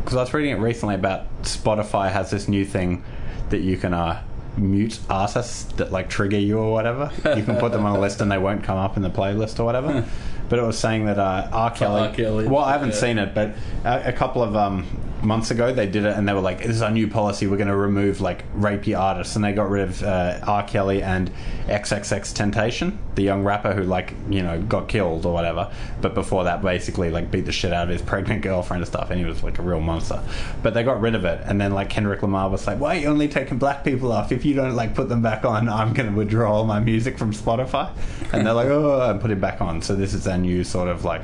because 0.03 0.15
I 0.17 0.21
was 0.21 0.33
reading 0.33 0.51
it 0.51 0.59
recently 0.59 0.95
about 0.95 1.43
Spotify 1.43 2.11
has 2.11 2.29
this 2.29 2.47
new 2.47 2.65
thing 2.65 3.03
that 3.49 3.59
you 3.59 3.77
can 3.77 3.93
uh, 3.93 4.23
mute 4.57 4.99
artists 5.09 5.63
that 5.73 5.91
like 5.91 6.09
trigger 6.09 6.37
you 6.37 6.59
or 6.59 6.71
whatever. 6.71 7.11
You 7.35 7.43
can 7.43 7.57
put 7.57 7.71
them 7.71 7.85
on 7.85 7.95
a 7.95 7.99
list 7.99 8.21
and 8.21 8.31
they 8.31 8.37
won't 8.37 8.63
come 8.63 8.77
up 8.77 8.95
in 8.97 9.03
the 9.03 9.09
playlist 9.09 9.59
or 9.59 9.65
whatever. 9.65 10.05
But 10.49 10.59
it 10.59 10.63
was 10.63 10.77
saying 10.77 11.05
that 11.05 11.19
uh, 11.19 11.47
R. 11.51 11.71
Kelly. 11.71 12.01
R. 12.01 12.13
Kelly. 12.13 12.47
Well, 12.47 12.63
I 12.63 12.71
haven't 12.73 12.89
Yeah. 12.89 12.95
seen 12.95 13.17
it, 13.19 13.33
but 13.35 13.51
a, 13.85 14.09
a 14.09 14.11
couple 14.13 14.41
of 14.43 14.55
um, 14.55 14.85
months 15.23 15.51
ago 15.51 15.73
they 15.73 15.87
did 15.87 16.05
it, 16.05 16.15
and 16.15 16.27
they 16.27 16.33
were 16.33 16.41
like, 16.41 16.59
"This 16.59 16.75
is 16.75 16.81
our 16.81 16.91
new 16.91 17.07
policy. 17.07 17.47
We're 17.47 17.57
going 17.57 17.67
to 17.67 17.75
remove 17.75 18.21
like 18.21 18.51
rapey 18.53 18.97
artists," 18.97 19.35
and 19.35 19.43
they 19.43 19.53
got 19.53 19.69
rid 19.69 19.89
of 19.89 20.03
uh, 20.03 20.39
R. 20.45 20.63
Kelly 20.63 21.01
and 21.01 21.31
XXXTentacion, 21.67 22.97
the 23.15 23.23
young 23.23 23.43
rapper 23.43 23.73
who 23.73 23.83
like 23.83 24.13
you 24.29 24.41
know 24.41 24.61
got 24.61 24.87
killed 24.87 25.25
or 25.25 25.33
whatever. 25.33 25.71
But 26.01 26.13
before 26.13 26.45
that, 26.45 26.61
basically 26.61 27.09
like 27.09 27.31
beat 27.31 27.45
the 27.45 27.51
shit 27.51 27.73
out 27.73 27.83
of 27.83 27.89
his 27.89 28.01
pregnant 28.09 28.41
girlfriend 28.41 28.81
and 28.81 28.87
stuff, 28.87 29.09
and 29.09 29.19
he 29.19 29.25
was 29.25 29.43
like 29.43 29.59
a 29.59 29.61
real 29.61 29.81
monster. 29.81 30.21
But 30.63 30.73
they 30.73 30.83
got 30.83 31.01
rid 31.01 31.15
of 31.15 31.25
it, 31.25 31.41
and 31.45 31.59
then 31.59 31.73
like 31.73 31.89
Kendrick 31.89 32.21
Lamar 32.21 32.49
was 32.49 32.65
like, 32.67 32.79
"Why 32.79 32.97
are 32.97 32.99
you 32.99 33.07
only 33.07 33.27
taking 33.27 33.57
black 33.57 33.83
people 33.83 34.11
off? 34.11 34.31
If 34.31 34.45
you 34.45 34.53
don't 34.53 34.75
like 34.75 34.95
put 34.95 35.09
them 35.09 35.21
back 35.21 35.45
on, 35.45 35.69
I'm 35.69 35.93
going 35.93 36.09
to 36.09 36.15
withdraw 36.15 36.53
all 36.53 36.65
my 36.65 36.79
music 36.79 37.17
from 37.17 37.33
Spotify." 37.33 37.91
And 38.33 38.45
they're 38.45 38.53
like, 38.53 38.67
"Oh," 38.67 39.09
and 39.09 39.19
put 39.19 39.31
it 39.31 39.41
back 39.41 39.61
on. 39.61 39.81
So 39.81 39.95
this 39.95 40.13
is 40.13 40.27
a 40.27 40.37
new 40.37 40.63
sort 40.63 40.87
of 40.87 41.05
like 41.05 41.23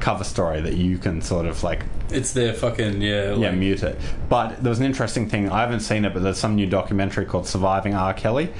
cover 0.00 0.24
story 0.24 0.60
that 0.60 0.74
you 0.74 0.98
can 0.98 1.22
sort 1.22 1.46
of 1.46 1.62
like 1.62 1.82
It's 2.10 2.32
their 2.32 2.52
fucking 2.52 3.00
yeah. 3.00 3.34
yeah, 3.34 3.50
mute 3.52 3.82
it. 3.82 3.98
But 4.28 4.62
there 4.62 4.70
was 4.70 4.78
an 4.80 4.86
interesting 4.86 5.28
thing. 5.28 5.48
I 5.50 5.60
haven't 5.60 5.80
seen 5.80 6.04
it, 6.04 6.12
but 6.12 6.22
there's 6.22 6.38
some 6.38 6.54
new 6.56 6.66
documentary 6.66 7.24
called 7.26 7.46
"Surviving 7.46 7.94
R. 7.94 8.12
Kelly," 8.14 8.52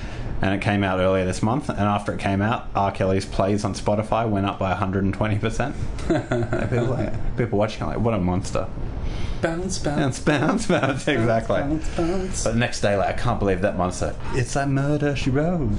and 0.43 0.55
it 0.55 0.61
came 0.62 0.82
out 0.85 0.99
earlier 1.01 1.24
this 1.24 1.43
month. 1.43 1.68
And 1.68 1.80
after 1.80 2.12
it 2.12 2.20
came 2.20 2.41
out, 2.43 2.68
R. 2.74 2.91
Kelly's 2.93 3.26
plays 3.26 3.64
on 3.64 3.74
Spotify 3.74 4.28
went 4.28 4.47
up 4.47 4.59
by 4.59 4.70
120 4.70 5.39
percent. 5.39 5.74
People 6.09 6.85
like 6.87 7.37
people 7.37 7.59
watching 7.59 7.87
like, 7.87 7.99
what 7.99 8.14
a 8.14 8.18
monster! 8.18 8.68
Bounce, 9.43 9.78
Bounce, 9.78 10.20
bounce, 10.20 10.66
bounce, 10.66 10.66
bounce. 10.68 11.07
Exactly. 11.09 11.59
bounce, 11.61 11.89
bounce. 11.97 12.45
But 12.45 12.53
the 12.53 12.59
next 12.59 12.80
day, 12.80 12.97
like, 12.97 13.09
I 13.09 13.12
can't 13.12 13.39
believe 13.39 13.61
that 13.61 13.76
monster. 13.76 14.16
It's 14.32 14.57
like 14.57 14.68
murder 14.68 15.14
she 15.14 15.28
wrote. 15.28 15.70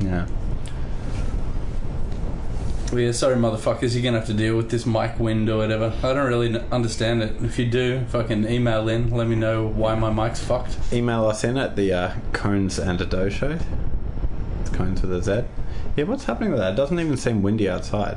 Yeah. 0.00 0.26
Well, 2.90 3.00
yeah, 3.00 3.12
sorry, 3.12 3.36
motherfuckers. 3.36 3.92
You're 3.94 4.02
gonna 4.02 4.18
have 4.18 4.26
to 4.28 4.34
deal 4.34 4.56
with 4.56 4.70
this 4.70 4.86
mic 4.86 5.18
wind 5.20 5.50
or 5.50 5.58
whatever. 5.58 5.92
I 6.02 6.14
don't 6.14 6.26
really 6.26 6.54
n- 6.54 6.64
understand 6.72 7.22
it. 7.22 7.36
If 7.42 7.58
you 7.58 7.66
do, 7.66 8.04
fucking 8.06 8.48
email 8.48 8.88
in. 8.88 9.10
Let 9.10 9.26
me 9.28 9.36
know 9.36 9.66
why 9.66 9.94
my 9.94 10.10
mic's 10.10 10.40
fucked. 10.42 10.76
Email 10.92 11.26
us 11.26 11.44
in 11.44 11.58
at 11.58 11.76
the 11.76 11.92
uh, 11.92 12.12
Conez 12.32 12.78
and 12.78 12.98
a 13.00 13.04
Doh 13.04 13.28
show. 13.28 13.58
It's 14.62 14.70
Cones 14.70 15.02
with 15.02 15.12
a 15.12 15.22
Z. 15.22 15.44
Yeah, 15.96 16.04
what's 16.04 16.24
happening 16.24 16.50
with 16.50 16.60
that? 16.60 16.72
It 16.72 16.76
doesn't 16.76 16.98
even 16.98 17.16
seem 17.18 17.42
windy 17.42 17.68
outside. 17.68 18.16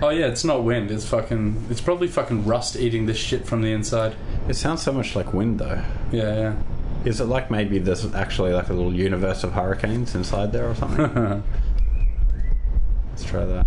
Oh 0.00 0.10
yeah, 0.10 0.26
it's 0.26 0.44
not 0.44 0.64
wind. 0.64 0.90
It's 0.90 1.06
fucking. 1.06 1.66
It's 1.68 1.80
probably 1.82 2.08
fucking 2.08 2.46
rust 2.46 2.76
eating 2.76 3.04
this 3.04 3.18
shit 3.18 3.46
from 3.46 3.60
the 3.62 3.72
inside. 3.72 4.14
It 4.48 4.54
sounds 4.54 4.80
so 4.82 4.92
much 4.92 5.14
like 5.14 5.34
wind, 5.34 5.58
though. 5.58 5.82
Yeah, 6.10 6.36
yeah. 6.36 6.54
Is 7.04 7.20
it 7.20 7.24
like 7.24 7.50
maybe 7.50 7.78
there's 7.78 8.14
actually 8.14 8.52
like 8.52 8.70
a 8.70 8.72
little 8.72 8.94
universe 8.94 9.44
of 9.44 9.52
hurricanes 9.52 10.14
inside 10.14 10.52
there 10.52 10.70
or 10.70 10.74
something? 10.74 11.42
Let's 13.18 13.30
try 13.30 13.44
that. 13.46 13.66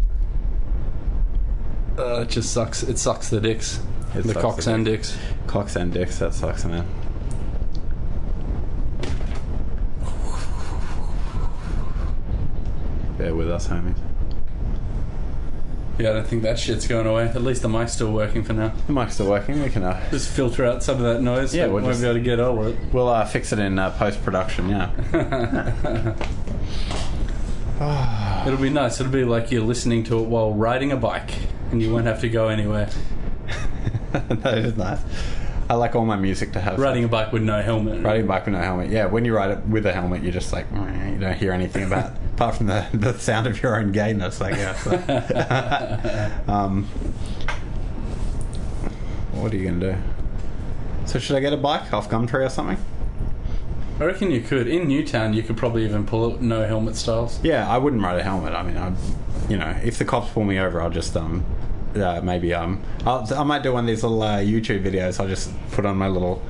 Uh, 2.00 2.22
it 2.22 2.30
just 2.30 2.54
sucks. 2.54 2.84
It 2.84 2.98
sucks 2.98 3.28
the 3.30 3.42
dicks. 3.42 3.82
It 4.16 4.22
the 4.22 4.34
cocks 4.34 4.64
the 4.64 4.74
and 4.74 4.86
dicks. 4.86 5.18
Cocks 5.46 5.76
and 5.76 5.92
dicks, 5.92 6.20
that 6.20 6.34
sucks, 6.34 6.64
man. 6.64 6.88
Bear 13.18 13.36
with 13.36 13.52
us, 13.52 13.68
homies. 13.68 13.98
Yeah, 16.00 16.12
I 16.12 16.14
don't 16.14 16.28
think 16.28 16.44
that 16.44 16.58
shit's 16.58 16.88
going 16.88 17.06
away. 17.06 17.26
At 17.26 17.42
least 17.44 17.62
the 17.62 17.68
mic's 17.68 17.92
still 17.92 18.14
working 18.14 18.44
for 18.44 18.54
now. 18.54 18.72
The 18.88 18.94
mic's 18.94 19.16
still 19.16 19.30
working. 19.30 19.62
We 19.62 19.70
can 19.70 19.84
uh, 19.84 20.10
Just 20.12 20.30
filter 20.30 20.66
out 20.66 20.82
some 20.82 20.96
of 20.96 21.02
that 21.04 21.22
noise. 21.22 21.54
Yeah, 21.54 21.66
so 21.66 21.74
we'll 21.74 21.84
won't 21.84 21.92
just- 21.92 22.02
be 22.02 22.08
able 22.08 22.20
to 22.20 22.24
get 22.24 22.40
over 22.40 22.70
it. 22.70 22.78
we'll 22.94 23.10
uh, 23.10 23.26
fix 23.26 23.52
it 23.52 23.60
in 23.60 23.78
uh, 23.78 23.90
post 23.98 24.24
production. 24.24 24.70
Yeah. 24.70 26.16
It'll 28.46 28.60
be 28.60 28.70
nice. 28.70 29.00
It'll 29.00 29.12
be 29.12 29.24
like 29.24 29.52
you're 29.52 29.64
listening 29.64 30.04
to 30.06 30.20
it 30.20 30.28
while 30.28 30.54
riding 30.54 30.92
a 30.92 30.98
bike, 30.98 31.32
and 31.72 31.82
you 31.82 31.92
won't 31.92 32.06
have 32.06 32.22
to 32.22 32.30
go 32.30 32.48
anywhere. 32.50 32.90
that 34.12 34.58
is 34.58 34.78
nice. 34.78 35.00
I 35.70 35.76
like 35.76 35.96
all 35.96 36.06
my 36.06 36.18
music 36.18 36.52
to 36.54 36.60
have 36.60 36.78
Riding 36.80 37.06
a 37.06 37.08
bike 37.08 37.32
with 37.32 37.44
no 37.44 37.62
helmet. 37.62 38.04
riding 38.04 38.26
a 38.26 38.28
bike 38.28 38.46
with 38.46 38.56
no 38.56 38.60
helmet. 38.62 38.90
Yeah, 38.90 39.06
when 39.06 39.24
you 39.24 39.34
ride 39.34 39.52
it 39.52 39.66
with 39.68 39.86
a 39.86 39.94
helmet, 39.94 40.22
you're 40.22 40.34
just 40.34 40.52
like 40.52 40.66
you 40.72 41.18
don't 41.18 41.38
hear 41.38 41.54
anything 41.54 41.86
about 41.86 42.12
apart 42.34 42.56
from 42.56 42.68
the 42.68 42.86
the 42.94 43.14
sound 43.18 43.48
of 43.48 43.62
your 43.64 43.78
own 43.80 43.92
gayness. 43.94 44.42
I 44.42 44.52
guess. 44.52 44.88
um, 46.48 46.84
what 49.34 49.54
are 49.54 49.56
you 49.58 49.66
gonna 49.66 49.94
do? 49.94 50.02
So 51.06 51.20
should 51.20 51.36
I 51.36 51.40
get 51.40 51.54
a 51.54 51.58
bike 51.58 51.94
off 51.94 52.10
Gumtree 52.10 52.46
or 52.46 52.50
something? 52.50 52.78
I 54.02 54.06
reckon 54.06 54.32
you 54.32 54.42
could. 54.42 54.68
In 54.68 54.88
Newtown, 54.88 55.34
you 55.34 55.44
could 55.44 55.58
probably 55.58 55.84
even 55.86 56.06
pull 56.08 56.34
it 56.34 56.42
no 56.42 56.66
helmet 56.66 56.96
styles. 56.96 57.40
Yeah, 57.44 57.70
I 57.70 57.78
wouldn't 57.78 58.02
ride 58.02 58.20
a 58.20 58.24
helmet. 58.24 58.54
I 58.54 58.64
mean, 58.64 58.76
I, 58.78 58.92
you 59.48 59.58
know, 59.58 59.70
if 59.84 60.00
the 60.00 60.06
cops 60.06 60.32
pull 60.32 60.44
me 60.44 60.58
over, 60.58 60.82
I'll 60.82 60.90
just 60.90 61.16
um, 61.16 61.46
uh, 61.96 62.20
maybe 62.24 62.52
um, 62.54 62.82
I'll, 63.06 63.32
I 63.34 63.44
might 63.44 63.62
do 63.62 63.74
one 63.74 63.84
of 63.84 63.88
these 63.88 64.02
little 64.02 64.24
uh, 64.24 64.40
YouTube 64.40 64.84
videos. 64.84 65.20
I'll 65.20 65.28
just 65.28 65.52
put 65.72 65.86
on 65.86 65.98
my 65.98 66.08
little 66.08 66.42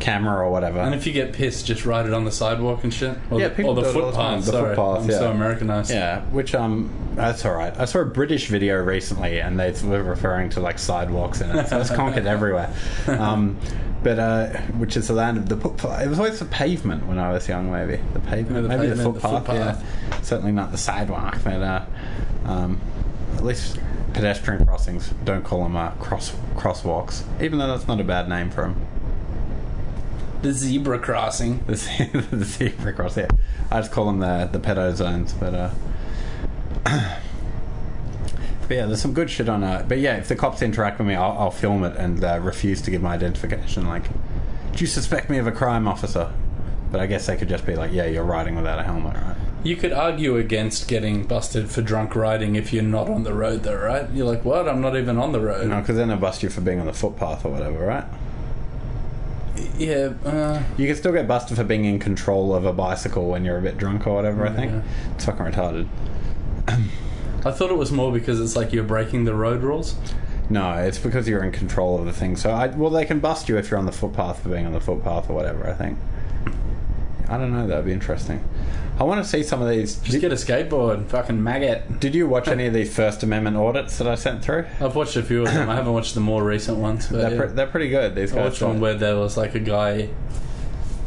camera 0.00 0.36
or 0.46 0.50
whatever. 0.50 0.78
And 0.80 0.94
if 0.94 1.06
you 1.06 1.12
get 1.12 1.32
pissed, 1.32 1.66
just 1.66 1.84
ride 1.86 2.06
it 2.06 2.12
on 2.12 2.24
the 2.24 2.30
sidewalk 2.30 2.84
and 2.84 2.92
shit. 2.92 3.16
Or 3.30 3.40
Yeah, 3.40 3.48
the, 3.48 3.54
people 3.54 3.70
or 3.78 3.82
the 3.82 3.92
do 3.92 4.00
all 4.04 4.10
the 4.10 4.16
time. 4.16 4.40
footpath. 4.40 4.44
The 4.44 4.52
Sorry, 4.52 4.76
footpath, 4.76 5.04
I'm 5.04 5.10
so. 5.10 5.30
Americanized. 5.30 5.90
yeah, 5.90 6.20
which 6.26 6.54
um, 6.54 6.90
that's 7.14 7.44
all 7.44 7.54
right. 7.54 7.74
I 7.78 7.84
saw 7.86 8.00
a 8.00 8.04
British 8.04 8.48
video 8.48 8.76
recently, 8.82 9.40
and 9.40 9.58
they 9.58 9.72
were 9.82 10.02
referring 10.02 10.50
to 10.50 10.60
like 10.60 10.78
sidewalks 10.78 11.40
in 11.40 11.50
it. 11.50 11.68
So 11.68 11.80
it's 11.80 11.90
conquered 11.90 12.26
everywhere. 12.26 12.72
Um, 13.08 13.58
but 14.02 14.18
uh, 14.18 14.48
which 14.78 14.96
is 14.96 15.08
the 15.08 15.14
land 15.14 15.36
of 15.38 15.48
the 15.48 15.56
footpath. 15.56 16.02
It 16.02 16.08
was 16.08 16.18
always 16.18 16.38
the 16.38 16.44
pavement 16.44 17.06
when 17.06 17.18
I 17.18 17.32
was 17.32 17.48
young. 17.48 17.70
Maybe 17.70 18.00
the 18.12 18.20
pavement, 18.20 18.62
the 18.62 18.68
maybe 18.68 18.86
the 18.86 18.94
pavement, 18.96 19.14
the 19.14 19.20
footpath. 19.20 19.46
footpath. 19.46 19.84
Yeah, 20.10 20.20
certainly 20.20 20.52
not 20.52 20.70
the 20.70 20.78
sidewalk. 20.78 21.38
But 21.42 21.62
uh, 21.62 21.84
um, 22.44 22.80
at 23.36 23.44
least 23.44 23.78
pedestrian 24.12 24.64
crossings 24.66 25.12
don't 25.24 25.44
call 25.44 25.62
them 25.64 25.76
uh, 25.76 25.90
cross 25.92 26.30
crosswalks, 26.54 27.22
even 27.42 27.58
though 27.58 27.68
that's 27.68 27.88
not 27.88 28.00
a 28.00 28.04
bad 28.04 28.28
name 28.28 28.50
for 28.50 28.62
them. 28.62 28.86
The 30.42 30.52
zebra 30.52 31.00
crossing. 31.00 31.64
The, 31.66 31.76
ze- 31.76 32.04
the 32.30 32.44
zebra 32.44 32.92
crossing. 32.92 33.24
yeah. 33.24 33.36
I 33.70 33.80
just 33.80 33.90
call 33.90 34.06
them 34.06 34.20
the 34.20 34.48
the 34.50 34.60
pedo 34.60 34.94
zones, 34.94 35.32
but 35.32 35.54
uh. 36.86 37.14
But 38.68 38.76
yeah, 38.76 38.86
there's 38.86 39.00
some 39.00 39.14
good 39.14 39.30
shit 39.30 39.48
on 39.48 39.64
uh 39.64 39.84
But 39.88 39.98
yeah, 39.98 40.16
if 40.16 40.28
the 40.28 40.36
cops 40.36 40.60
interact 40.62 40.98
with 40.98 41.08
me, 41.08 41.14
I'll, 41.14 41.32
I'll 41.38 41.50
film 41.50 41.84
it 41.84 41.96
and 41.96 42.22
uh, 42.22 42.38
refuse 42.42 42.82
to 42.82 42.90
give 42.90 43.00
my 43.02 43.14
identification. 43.14 43.86
Like, 43.86 44.04
do 44.72 44.78
you 44.80 44.86
suspect 44.86 45.30
me 45.30 45.38
of 45.38 45.46
a 45.46 45.52
crime, 45.52 45.88
officer? 45.88 46.30
But 46.92 47.00
I 47.00 47.06
guess 47.06 47.26
they 47.26 47.36
could 47.36 47.48
just 47.48 47.66
be 47.66 47.74
like, 47.76 47.92
yeah, 47.92 48.06
you're 48.06 48.24
riding 48.24 48.56
without 48.56 48.78
a 48.78 48.82
helmet, 48.82 49.14
right? 49.14 49.36
You 49.64 49.74
could 49.76 49.92
argue 49.92 50.36
against 50.36 50.86
getting 50.88 51.24
busted 51.26 51.68
for 51.70 51.82
drunk 51.82 52.14
riding 52.14 52.56
if 52.56 52.72
you're 52.72 52.82
not 52.84 53.08
on 53.10 53.24
the 53.24 53.34
road, 53.34 53.64
though, 53.64 53.76
right? 53.76 54.08
You're 54.12 54.24
like, 54.26 54.44
what? 54.44 54.68
I'm 54.68 54.80
not 54.80 54.96
even 54.96 55.18
on 55.18 55.32
the 55.32 55.40
road. 55.40 55.66
No, 55.68 55.80
because 55.80 55.96
then 55.96 56.08
they'll 56.08 56.16
bust 56.16 56.42
you 56.42 56.48
for 56.48 56.60
being 56.60 56.78
on 56.80 56.86
the 56.86 56.92
footpath 56.92 57.44
or 57.44 57.50
whatever, 57.50 57.84
right? 57.84 58.04
Yeah. 59.76 60.12
Uh, 60.24 60.62
You 60.76 60.86
can 60.86 60.94
still 60.96 61.12
get 61.12 61.26
busted 61.26 61.56
for 61.56 61.64
being 61.64 61.84
in 61.84 61.98
control 61.98 62.54
of 62.54 62.64
a 62.64 62.72
bicycle 62.72 63.28
when 63.28 63.44
you're 63.44 63.58
a 63.58 63.62
bit 63.62 63.76
drunk 63.76 64.06
or 64.06 64.14
whatever. 64.14 64.46
I 64.46 64.52
think 64.52 64.72
Yeah. 64.72 64.82
it's 65.14 65.24
fucking 65.24 65.46
retarded. 65.46 65.88
I 67.48 67.52
thought 67.52 67.70
it 67.70 67.76
was 67.76 67.90
more 67.90 68.12
because 68.12 68.40
it's 68.40 68.54
like 68.56 68.72
you're 68.72 68.84
breaking 68.84 69.24
the 69.24 69.34
road 69.34 69.62
rules. 69.62 69.94
No, 70.50 70.72
it's 70.74 70.98
because 70.98 71.28
you're 71.28 71.44
in 71.44 71.52
control 71.52 71.98
of 71.98 72.06
the 72.06 72.12
thing. 72.12 72.36
So, 72.36 72.50
I, 72.50 72.68
well, 72.68 72.90
they 72.90 73.04
can 73.04 73.20
bust 73.20 73.48
you 73.48 73.58
if 73.58 73.70
you're 73.70 73.78
on 73.78 73.86
the 73.86 73.92
footpath 73.92 74.42
for 74.42 74.48
being 74.48 74.66
on 74.66 74.72
the 74.72 74.80
footpath 74.80 75.28
or 75.28 75.34
whatever. 75.34 75.68
I 75.68 75.74
think. 75.74 75.98
I 77.28 77.36
don't 77.36 77.52
know. 77.52 77.66
That'd 77.66 77.84
be 77.84 77.92
interesting. 77.92 78.42
I 78.98 79.04
want 79.04 79.22
to 79.22 79.28
see 79.28 79.42
some 79.42 79.60
of 79.62 79.68
these. 79.68 79.96
Just 79.96 80.12
Did, 80.12 80.20
get 80.22 80.32
a 80.32 80.34
skateboard, 80.34 81.06
fucking 81.06 81.42
maggot. 81.42 82.00
did 82.00 82.14
you 82.14 82.26
watch 82.26 82.48
any 82.48 82.66
of 82.66 82.72
these 82.74 82.92
First 82.94 83.22
Amendment 83.22 83.56
audits 83.56 83.98
that 83.98 84.08
I 84.08 84.14
sent 84.14 84.42
through? 84.42 84.64
I've 84.80 84.96
watched 84.96 85.14
a 85.16 85.22
few 85.22 85.42
of 85.42 85.52
them. 85.52 85.68
I 85.68 85.76
haven't 85.76 85.92
watched 85.92 86.14
the 86.14 86.20
more 86.20 86.42
recent 86.42 86.78
ones, 86.78 87.06
but 87.06 87.18
They're, 87.18 87.30
yeah. 87.30 87.36
pre- 87.38 87.48
they're 87.54 87.66
pretty 87.66 87.90
good. 87.90 88.14
These 88.14 88.32
I 88.34 88.40
watched 88.42 88.62
one 88.62 88.80
where 88.80 88.94
there 88.94 89.16
was 89.16 89.36
like 89.36 89.54
a 89.54 89.60
guy, 89.60 90.08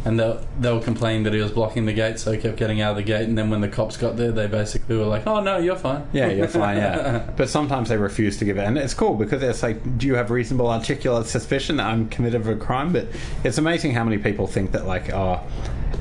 and 0.03 0.19
they, 0.19 0.39
they 0.59 0.73
were 0.73 0.81
complaining 0.81 1.23
that 1.23 1.33
he 1.33 1.39
was 1.39 1.51
blocking 1.51 1.85
the 1.85 1.93
gate, 1.93 2.19
so 2.19 2.31
he 2.31 2.37
kept 2.39 2.57
getting 2.57 2.81
out 2.81 2.91
of 2.91 2.97
the 2.97 3.03
gate. 3.03 3.27
And 3.27 3.37
then 3.37 3.49
when 3.49 3.61
the 3.61 3.67
cops 3.67 3.97
got 3.97 4.17
there, 4.17 4.31
they 4.31 4.47
basically 4.47 4.97
were 4.97 5.05
like, 5.05 5.27
"Oh 5.27 5.41
no, 5.41 5.57
you're 5.57 5.75
fine." 5.75 6.07
Yeah, 6.11 6.27
you're 6.29 6.47
fine. 6.63 6.77
Yeah, 6.77 7.29
but 7.37 7.49
sometimes 7.49 7.89
they 7.89 7.97
refuse 7.97 8.37
to 8.37 8.45
give 8.45 8.57
it, 8.57 8.63
and 8.63 8.77
it's 8.77 8.93
cool 8.93 9.15
because 9.15 9.43
it's 9.43 9.61
like, 9.61 9.97
do 9.97 10.07
you 10.07 10.15
have 10.15 10.31
reasonable, 10.31 10.69
articulate 10.69 11.27
suspicion 11.27 11.77
that 11.77 11.85
I'm 11.85 12.09
committed 12.09 12.41
of 12.41 12.47
a 12.47 12.55
crime? 12.55 12.91
But 12.91 13.07
it's 13.43 13.57
amazing 13.57 13.93
how 13.93 14.03
many 14.03 14.17
people 14.17 14.47
think 14.47 14.71
that, 14.71 14.87
like, 14.87 15.11
oh, 15.13 15.39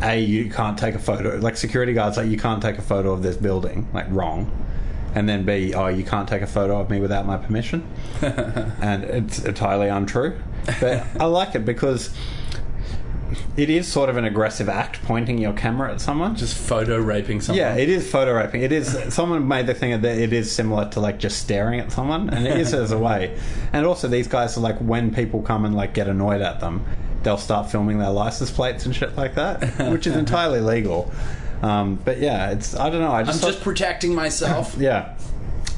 a 0.03 0.19
you 0.19 0.51
can't 0.51 0.79
take 0.79 0.95
a 0.95 0.99
photo. 0.99 1.37
Like 1.37 1.57
security 1.57 1.93
guards, 1.93 2.17
like 2.17 2.29
you 2.29 2.39
can't 2.39 2.63
take 2.63 2.79
a 2.79 2.83
photo 2.83 3.13
of 3.13 3.23
this 3.23 3.37
building. 3.37 3.89
Like 3.93 4.07
wrong. 4.09 4.51
And 5.15 5.29
then 5.29 5.45
B, 5.45 5.75
oh, 5.75 5.89
you 5.89 6.05
can't 6.05 6.29
take 6.29 6.41
a 6.41 6.47
photo 6.47 6.81
of 6.81 6.89
me 6.89 7.01
without 7.01 7.27
my 7.27 7.37
permission. 7.37 7.87
and 8.23 9.03
it's 9.05 9.45
entirely 9.45 9.89
untrue. 9.89 10.39
But 10.81 11.05
I 11.19 11.25
like 11.25 11.57
it 11.57 11.65
because 11.65 12.15
it 13.57 13.71
is 13.71 13.87
sort 13.87 14.09
of 14.11 14.17
an 14.17 14.25
aggressive 14.25 14.69
act 14.69 15.03
pointing 15.03 15.39
your 15.39 15.53
camera 15.53 15.93
at 15.93 16.01
someone. 16.01 16.37
Just 16.37 16.57
photo 16.57 16.99
raping 16.99 17.41
someone. 17.41 17.59
Yeah, 17.59 17.75
it 17.75 17.89
is 17.89 18.11
photo 18.11 18.35
raping. 18.35 18.63
It 18.63 18.73
is. 18.73 18.97
Someone 19.13 19.47
made 19.47 19.67
the 19.67 19.75
thing 19.75 20.01
that 20.01 20.19
it 20.19 20.33
is 20.33 20.51
similar 20.51 20.89
to 20.91 21.01
like 21.01 21.19
just 21.19 21.39
staring 21.39 21.81
at 21.81 21.93
someone, 21.93 22.31
and 22.31 22.47
it 22.47 22.57
is 22.59 22.75
as 22.75 22.93
a 22.93 22.99
way. 22.99 23.39
And 23.73 23.87
also, 23.87 24.09
these 24.09 24.29
guys 24.29 24.57
are 24.57 24.61
like 24.61 24.79
when 24.79 25.15
people 25.15 25.43
come 25.43 25.65
and 25.65 25.75
like 25.75 25.95
get 25.95 26.09
annoyed 26.09 26.41
at 26.41 26.61
them, 26.61 26.85
they'll 27.23 27.39
start 27.39 27.71
filming 27.71 27.99
their 27.99 28.11
license 28.11 28.51
plates 28.51 28.87
and 28.87 28.95
shit 28.95 29.17
like 29.17 29.35
that, 29.35 29.91
which 29.91 30.07
is 30.07 30.17
entirely 30.25 30.61
legal. 30.61 31.13
Um, 31.63 31.97
but 31.97 32.19
yeah, 32.19 32.51
it's 32.51 32.75
I 32.75 32.91
don't 32.91 33.01
know. 33.01 33.13
I 33.13 33.21
I'm 33.21 33.27
just 33.27 33.43
just 33.43 33.61
protecting 33.61 34.15
myself. 34.15 34.77
yeah. 34.79 35.17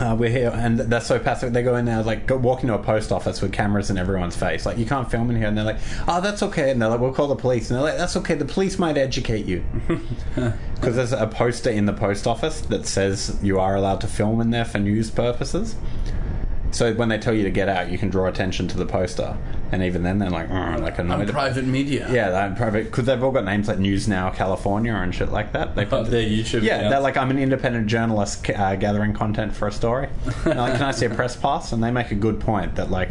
Uh, 0.00 0.16
we're 0.18 0.30
here, 0.30 0.50
and 0.54 0.78
they're 0.78 1.00
so 1.00 1.18
passive. 1.18 1.52
They 1.52 1.62
go 1.62 1.76
in 1.76 1.84
there, 1.84 2.02
like, 2.02 2.26
go, 2.26 2.36
walk 2.36 2.62
into 2.62 2.74
a 2.74 2.78
post 2.78 3.12
office 3.12 3.42
with 3.42 3.52
cameras 3.52 3.90
in 3.90 3.98
everyone's 3.98 4.36
face. 4.36 4.64
Like, 4.64 4.78
you 4.78 4.86
can't 4.86 5.10
film 5.10 5.30
in 5.30 5.36
here. 5.36 5.46
And 5.46 5.56
they're 5.56 5.64
like, 5.64 5.78
oh, 6.08 6.20
that's 6.20 6.42
okay. 6.42 6.70
And 6.70 6.80
they're 6.80 6.88
like, 6.88 7.00
we'll 7.00 7.12
call 7.12 7.28
the 7.28 7.36
police. 7.36 7.70
And 7.70 7.76
they're 7.76 7.84
like, 7.84 7.98
that's 7.98 8.16
okay. 8.16 8.34
The 8.34 8.44
police 8.44 8.78
might 8.78 8.96
educate 8.96 9.46
you. 9.46 9.64
Because 10.82 10.96
there's 10.96 11.12
a 11.12 11.28
poster 11.28 11.70
in 11.70 11.86
the 11.86 11.92
post 11.92 12.26
office 12.26 12.60
that 12.62 12.86
says 12.86 13.38
you 13.40 13.60
are 13.60 13.76
allowed 13.76 14.00
to 14.00 14.08
film 14.08 14.40
in 14.40 14.50
there 14.50 14.64
for 14.64 14.80
news 14.80 15.12
purposes. 15.12 15.76
So 16.72 16.92
when 16.94 17.08
they 17.10 17.18
tell 17.18 17.34
you 17.34 17.44
to 17.44 17.50
get 17.50 17.68
out, 17.68 17.90
you 17.90 17.98
can 17.98 18.08
draw 18.08 18.26
attention 18.26 18.66
to 18.68 18.76
the 18.78 18.86
poster. 18.86 19.36
And 19.70 19.82
even 19.82 20.02
then, 20.02 20.18
they're 20.18 20.30
like, 20.30 20.50
"Arr," 20.50 20.78
like 20.78 20.98
I'm 20.98 21.26
private 21.28 21.64
media. 21.66 22.08
yeah, 22.10 22.30
they're 22.30 22.54
private 22.56 22.84
because 22.84 23.04
they've 23.06 23.22
all 23.22 23.30
got 23.30 23.44
names 23.44 23.68
like 23.68 23.78
News 23.78 24.08
Now 24.08 24.30
California 24.30 24.92
and 24.94 25.14
shit 25.14 25.30
like 25.30 25.52
that. 25.52 25.74
They 25.76 25.86
Oh, 25.86 26.02
their 26.02 26.22
YouTube. 26.22 26.62
yeah, 26.62 26.76
accounts. 26.76 26.90
they're 26.90 27.00
like, 27.00 27.16
I'm 27.16 27.30
an 27.30 27.38
independent 27.38 27.86
journalist 27.86 28.48
uh, 28.50 28.74
gathering 28.76 29.12
content 29.12 29.54
for 29.54 29.68
a 29.68 29.72
story. 29.72 30.08
And 30.44 30.58
like, 30.58 30.72
can 30.74 30.82
I 30.82 30.90
see 30.92 31.06
a 31.06 31.10
press 31.10 31.36
pass? 31.36 31.72
And 31.72 31.82
they 31.84 31.90
make 31.90 32.10
a 32.10 32.14
good 32.16 32.40
point 32.40 32.74
that 32.76 32.90
like, 32.90 33.10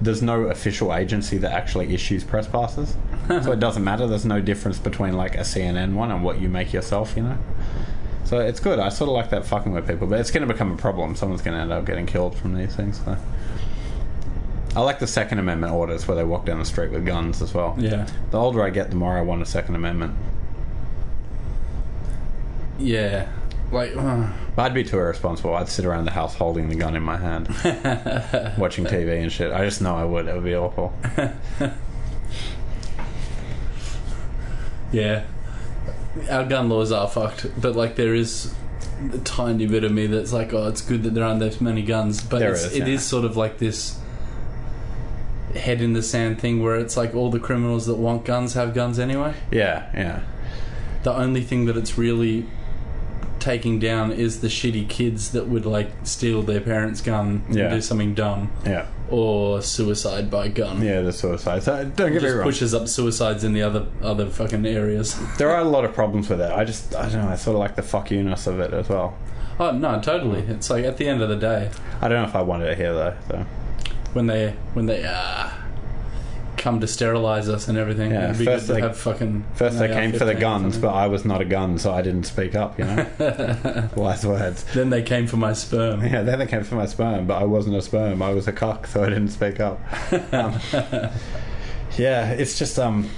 there's 0.00 0.20
no 0.22 0.42
official 0.44 0.94
agency 0.94 1.38
that 1.38 1.52
actually 1.52 1.94
issues 1.94 2.24
press 2.24 2.46
passes, 2.46 2.94
so 3.28 3.52
it 3.52 3.60
doesn't 3.60 3.82
matter. 3.84 4.06
There's 4.06 4.26
no 4.26 4.40
difference 4.42 4.78
between 4.78 5.14
like 5.14 5.34
a 5.34 5.40
CNN 5.40 5.94
one 5.94 6.10
and 6.10 6.22
what 6.22 6.40
you 6.40 6.48
make 6.50 6.72
yourself, 6.74 7.14
you 7.16 7.22
know. 7.22 7.38
So 8.26 8.40
it's 8.40 8.58
good. 8.58 8.80
I 8.80 8.88
sort 8.88 9.08
of 9.08 9.14
like 9.14 9.30
that 9.30 9.46
fucking 9.46 9.70
with 9.72 9.86
people, 9.86 10.08
but 10.08 10.18
it's 10.18 10.32
going 10.32 10.46
to 10.46 10.52
become 10.52 10.72
a 10.72 10.76
problem. 10.76 11.14
Someone's 11.14 11.42
going 11.42 11.56
to 11.56 11.60
end 11.60 11.72
up 11.72 11.84
getting 11.86 12.06
killed 12.06 12.36
from 12.36 12.54
these 12.54 12.74
things. 12.74 13.00
So. 13.04 13.16
I 14.74 14.80
like 14.80 14.98
the 14.98 15.06
Second 15.06 15.38
Amendment 15.38 15.72
orders 15.72 16.08
where 16.08 16.16
they 16.16 16.24
walk 16.24 16.44
down 16.44 16.58
the 16.58 16.64
street 16.64 16.90
with 16.90 17.06
guns 17.06 17.40
as 17.40 17.54
well. 17.54 17.76
Yeah. 17.78 18.06
The 18.32 18.38
older 18.38 18.62
I 18.62 18.70
get, 18.70 18.90
the 18.90 18.96
more 18.96 19.16
I 19.16 19.22
want 19.22 19.42
a 19.42 19.46
Second 19.46 19.76
Amendment. 19.76 20.14
Yeah. 22.80 23.28
Like, 23.70 23.96
uh, 23.96 24.28
I'd 24.58 24.74
be 24.74 24.82
too 24.82 24.98
irresponsible. 24.98 25.54
I'd 25.54 25.68
sit 25.68 25.84
around 25.84 26.04
the 26.04 26.10
house 26.10 26.34
holding 26.34 26.68
the 26.68 26.74
gun 26.74 26.96
in 26.96 27.02
my 27.02 27.16
hand, 27.16 27.48
watching 28.58 28.84
TV 28.84 29.22
and 29.22 29.30
shit. 29.30 29.52
I 29.52 29.64
just 29.64 29.80
know 29.80 29.96
I 29.96 30.04
would. 30.04 30.26
It 30.26 30.34
would 30.34 30.44
be 30.44 30.56
awful. 30.56 30.92
yeah. 34.92 35.24
Our 36.30 36.44
gun 36.44 36.68
laws 36.68 36.92
are 36.92 37.08
fucked, 37.08 37.46
but 37.60 37.76
like 37.76 37.96
there 37.96 38.14
is 38.14 38.54
a 39.12 39.18
tiny 39.18 39.66
bit 39.66 39.84
of 39.84 39.92
me 39.92 40.06
that's 40.06 40.32
like, 40.32 40.52
oh, 40.54 40.68
it's 40.68 40.80
good 40.80 41.02
that 41.02 41.14
there 41.14 41.24
aren't 41.24 41.40
this 41.40 41.60
many 41.60 41.82
guns, 41.82 42.22
but 42.22 42.38
There 42.38 42.52
it's, 42.52 42.64
is, 42.64 42.74
it 42.76 42.88
yeah. 42.88 42.94
is 42.94 43.04
sort 43.04 43.24
of 43.24 43.36
like 43.36 43.58
this 43.58 43.98
head 45.54 45.80
in 45.80 45.92
the 45.94 46.02
sand 46.02 46.38
thing 46.40 46.62
where 46.62 46.76
it's 46.76 46.96
like 46.96 47.14
all 47.14 47.30
the 47.30 47.40
criminals 47.40 47.86
that 47.86 47.94
want 47.96 48.24
guns 48.24 48.54
have 48.54 48.74
guns 48.74 48.98
anyway. 48.98 49.34
Yeah, 49.50 49.90
yeah. 49.94 50.20
The 51.02 51.14
only 51.14 51.42
thing 51.42 51.66
that 51.66 51.76
it's 51.76 51.96
really 51.96 52.46
taking 53.38 53.78
down 53.78 54.10
is 54.12 54.40
the 54.40 54.48
shitty 54.48 54.88
kids 54.88 55.30
that 55.30 55.46
would 55.48 55.64
like 55.64 55.90
steal 56.02 56.42
their 56.42 56.60
parents' 56.60 57.00
gun 57.00 57.44
Yeah. 57.50 57.64
and 57.64 57.74
do 57.74 57.80
something 57.80 58.12
dumb 58.14 58.50
Yeah, 58.64 58.86
or 59.10 59.62
suicide 59.62 60.30
by 60.30 60.48
gun. 60.48 60.82
yeah, 60.82 61.00
the 61.00 61.12
suicide. 61.12 61.62
So 61.62 61.84
don't 61.84 61.88
It 61.88 61.96
get 61.96 62.12
me 62.14 62.20
just 62.20 62.34
wrong. 62.36 62.44
pushes 62.44 62.74
up 62.74 62.88
suicides 62.88 63.44
in 63.44 63.52
the 63.52 63.62
other 63.62 63.86
other 64.02 64.26
fucking 64.26 64.66
areas. 64.66 65.16
There 65.38 65.50
are 65.50 65.60
a 65.60 65.64
lot 65.68 65.84
of 65.84 65.92
problems 65.94 66.28
with 66.28 66.40
it. 66.40 66.50
I 66.50 66.64
just, 66.64 66.94
I 66.94 67.08
don't 67.08 67.22
know. 67.24 67.28
I 67.28 67.36
sort 67.36 67.54
of 67.54 67.60
like 67.60 67.76
the 67.76 67.82
fuck 67.82 68.10
you-ness 68.10 68.46
of 68.46 68.58
it 68.60 68.72
as 68.72 68.88
well. 68.88 69.16
oh 69.60 69.70
no, 69.72 70.00
totally. 70.00 70.40
It's 70.40 70.68
like 70.70 70.84
at 70.84 70.96
the 70.96 71.08
end 71.08 71.22
of 71.22 71.28
the 71.28 71.36
day, 71.36 71.70
I 72.00 72.08
don't 72.08 72.22
know 72.22 72.28
if 72.28 72.34
I 72.36 72.42
wanted 72.42 72.68
it 72.70 72.78
here 72.78 72.92
though. 72.92 73.14
So 73.28 73.46
when 74.12 74.26
they 74.26 74.54
when 74.74 74.86
they 74.86 75.04
uh, 75.04 75.48
come 76.66 76.80
to 76.80 76.86
sterilize 76.88 77.48
us 77.48 77.68
and 77.68 77.78
everything, 77.78 78.10
Yeah, 78.10 78.24
it'd 78.24 78.38
be 78.38 78.44
first 78.44 78.66
good 78.66 78.74
to 78.74 78.80
they- 78.80 78.86
have 78.88 78.96
fucking. 78.98 79.44
first 79.54 79.78
they 79.78 79.86
came 79.86 80.10
for 80.12 80.24
the 80.24 80.34
guns, 80.34 80.76
but 80.76 80.88
I 80.92 81.06
was 81.06 81.24
not 81.24 81.40
a 81.40 81.44
gun, 81.44 81.78
so 81.78 81.92
I 81.94 82.02
didn't 82.02 82.24
speak 82.24 82.56
up. 82.56 82.76
You 82.76 82.86
know, 82.86 83.88
wise 83.94 84.26
words. 84.26 84.64
then 84.74 84.90
they 84.90 85.02
came 85.02 85.28
for 85.28 85.36
my 85.36 85.52
sperm. 85.52 86.02
Yeah, 86.04 86.22
then 86.22 86.40
they 86.40 86.46
came 86.48 86.64
for 86.64 86.74
my 86.74 86.86
sperm, 86.86 87.24
but 87.28 87.40
I 87.40 87.44
wasn't 87.44 87.76
a 87.76 87.82
sperm. 87.82 88.20
I 88.20 88.30
was 88.34 88.48
a 88.48 88.52
cock, 88.52 88.88
so 88.88 89.04
I 89.04 89.10
didn't 89.10 89.28
speak 89.28 89.60
up. 89.60 89.78
Um, 90.32 90.58
yeah, 91.96 92.30
it's 92.32 92.58
just 92.58 92.80
um, 92.80 93.08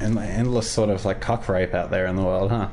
an 0.00 0.16
endless 0.16 0.70
sort 0.70 0.88
of 0.88 1.04
like 1.04 1.20
cock 1.20 1.50
rape 1.50 1.74
out 1.74 1.90
there 1.90 2.06
in 2.06 2.16
the 2.16 2.22
world, 2.24 2.50
huh? 2.50 2.68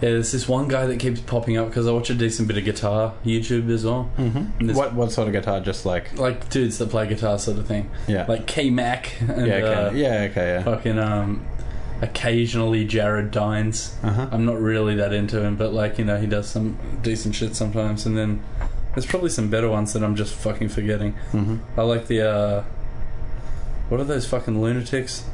Yeah, 0.00 0.10
there's 0.10 0.30
this 0.30 0.46
one 0.48 0.68
guy 0.68 0.86
that 0.86 1.00
keeps 1.00 1.20
popping 1.20 1.56
up 1.56 1.68
because 1.68 1.86
I 1.88 1.92
watch 1.92 2.08
a 2.08 2.14
decent 2.14 2.46
bit 2.46 2.56
of 2.56 2.64
guitar 2.64 3.14
YouTube 3.24 3.68
as 3.70 3.84
well. 3.84 4.10
Mm-hmm. 4.16 4.72
What 4.74 4.94
what 4.94 5.10
sort 5.12 5.26
of 5.28 5.32
guitar? 5.34 5.60
Just 5.60 5.84
like 5.84 6.16
Like 6.18 6.48
dudes 6.50 6.78
that 6.78 6.90
play 6.90 7.06
guitar, 7.08 7.38
sort 7.38 7.58
of 7.58 7.66
thing. 7.66 7.90
yeah, 8.06 8.24
Like 8.28 8.46
K 8.46 8.70
Mac 8.70 9.20
and 9.20 9.46
yeah, 9.46 9.54
okay, 9.54 9.74
uh, 9.74 9.90
yeah, 9.92 10.28
okay, 10.30 10.46
yeah. 10.54 10.62
fucking 10.62 10.98
um, 11.00 11.44
occasionally 12.00 12.84
Jared 12.84 13.30
Dines. 13.32 13.96
Uh-huh. 14.02 14.28
I'm 14.30 14.44
not 14.44 14.60
really 14.60 14.94
that 14.96 15.12
into 15.12 15.42
him, 15.42 15.56
but 15.56 15.72
like 15.72 15.98
you 15.98 16.04
know, 16.04 16.18
he 16.20 16.26
does 16.26 16.48
some 16.48 16.78
decent 17.02 17.34
shit 17.34 17.56
sometimes. 17.56 18.06
And 18.06 18.16
then 18.16 18.42
there's 18.94 19.06
probably 19.06 19.30
some 19.30 19.50
better 19.50 19.68
ones 19.68 19.92
that 19.94 20.02
I'm 20.04 20.14
just 20.14 20.34
fucking 20.34 20.68
forgetting. 20.68 21.12
hmm 21.32 21.56
I 21.76 21.82
like 21.82 22.06
the 22.06 22.22
uh, 22.22 22.64
what 23.88 24.00
are 24.00 24.04
those 24.04 24.26
fucking 24.28 24.60
lunatics? 24.60 25.24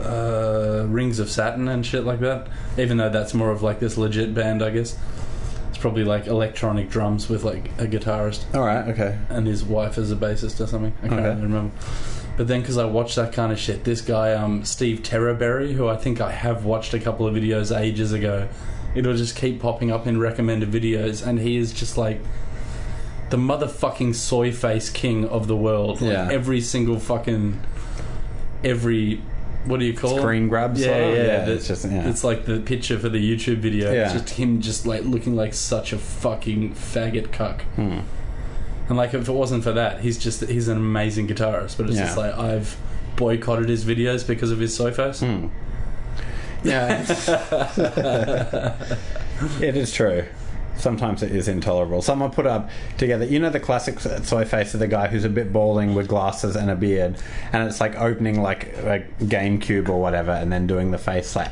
Uh, 0.00 0.86
Rings 0.88 1.18
of 1.18 1.30
Saturn 1.30 1.68
and 1.68 1.84
shit 1.84 2.04
like 2.04 2.20
that. 2.20 2.48
Even 2.76 2.96
though 2.96 3.08
that's 3.10 3.34
more 3.34 3.50
of 3.50 3.62
like 3.62 3.80
this 3.80 3.96
legit 3.98 4.34
band, 4.34 4.62
I 4.62 4.70
guess. 4.70 4.96
It's 5.68 5.78
probably 5.78 6.04
like 6.04 6.26
electronic 6.26 6.88
drums 6.90 7.28
with 7.28 7.44
like 7.44 7.68
a 7.78 7.86
guitarist 7.86 8.44
All 8.54 8.64
right, 8.66 8.88
okay. 8.88 9.18
and 9.28 9.46
his 9.46 9.64
wife 9.64 9.98
as 9.98 10.10
a 10.10 10.16
bassist 10.16 10.60
or 10.60 10.66
something. 10.66 10.92
I 11.02 11.08
can't 11.08 11.20
Okay. 11.20 11.28
really 11.30 11.42
remember. 11.42 11.74
But 12.36 12.46
then, 12.48 12.60
because 12.60 12.78
I 12.78 12.84
watched 12.84 13.16
that 13.16 13.32
kind 13.32 13.52
of 13.52 13.58
shit, 13.58 13.84
this 13.84 14.00
guy, 14.00 14.32
um, 14.32 14.64
Steve 14.64 15.00
Terreberry, 15.02 15.72
who 15.74 15.88
I 15.88 15.96
think 15.96 16.20
I 16.20 16.30
have 16.32 16.64
watched 16.64 16.94
a 16.94 17.00
couple 17.00 17.26
of 17.26 17.34
videos 17.34 17.76
ages 17.76 18.12
ago, 18.12 18.48
it'll 18.94 19.16
just 19.16 19.36
keep 19.36 19.60
popping 19.60 19.90
up 19.90 20.06
in 20.06 20.18
recommended 20.20 20.70
videos, 20.70 21.24
and 21.26 21.40
he 21.40 21.56
is 21.56 21.72
just 21.72 21.98
like 21.98 22.20
the 23.30 23.36
motherfucking 23.36 24.14
soy 24.14 24.50
face 24.52 24.88
king 24.88 25.26
of 25.28 25.48
the 25.48 25.56
world. 25.56 26.00
Like 26.00 26.12
Yeah. 26.12 26.28
every 26.30 26.60
single 26.60 26.98
fucking 27.00 27.60
every 28.64 29.20
what 29.68 29.80
do 29.80 29.86
you 29.86 29.94
call 29.94 30.18
it? 30.18 30.20
Screen 30.20 30.48
grab. 30.48 30.76
Yeah, 30.76 30.96
yeah, 30.98 31.12
yeah. 31.12 31.44
the- 31.44 31.52
It's 31.54 31.68
just 31.68 31.84
yeah. 31.84 32.08
It's 32.08 32.24
like 32.24 32.44
the 32.46 32.60
picture 32.60 32.98
for 32.98 33.08
the 33.08 33.18
YouTube 33.18 33.58
video. 33.58 33.90
It's 33.92 34.12
Yeah. 34.14 34.20
just 34.20 34.34
him 34.34 34.60
just 34.60 34.86
like 34.86 35.04
looking 35.04 35.36
like 35.36 35.54
such 35.54 35.92
a 35.92 35.98
fucking 35.98 36.74
faggot 36.74 37.32
cuck. 37.32 37.62
Hmm. 37.76 38.00
And 38.88 38.96
like 38.96 39.12
if 39.14 39.28
it 39.28 39.32
wasn't 39.32 39.62
for 39.64 39.72
that, 39.72 40.00
he's 40.00 40.18
just 40.18 40.44
he's 40.46 40.68
an 40.68 40.78
amazing 40.78 41.28
guitarist. 41.28 41.76
But 41.76 41.88
it's 41.90 41.98
just 41.98 42.16
like 42.16 42.34
I've 42.36 42.76
boycotted 43.16 43.68
his 43.68 43.84
videos 43.84 44.26
because 44.26 44.50
of 44.50 44.58
his 44.58 44.76
face. 44.76 45.20
Hmm. 45.20 45.46
Yeah, 46.64 47.02
it 49.60 49.76
is 49.76 49.92
true. 49.92 50.24
Sometimes 50.78 51.22
it 51.22 51.32
is 51.32 51.48
intolerable. 51.48 52.02
Someone 52.02 52.30
put 52.30 52.46
up 52.46 52.70
together, 52.96 53.24
you 53.24 53.38
know, 53.38 53.50
the 53.50 53.60
classic 53.60 54.04
uh, 54.06 54.22
soy 54.22 54.44
face 54.44 54.74
of 54.74 54.80
the 54.80 54.86
guy 54.86 55.08
who's 55.08 55.24
a 55.24 55.28
bit 55.28 55.52
balding 55.52 55.94
with 55.94 56.08
glasses 56.08 56.56
and 56.56 56.70
a 56.70 56.76
beard, 56.76 57.16
and 57.52 57.68
it's 57.68 57.80
like 57.80 57.96
opening 57.96 58.40
like 58.40 58.68
a 58.78 59.04
GameCube 59.20 59.88
or 59.88 60.00
whatever, 60.00 60.30
and 60.30 60.52
then 60.52 60.66
doing 60.66 60.90
the 60.90 60.98
face 60.98 61.34
like 61.34 61.50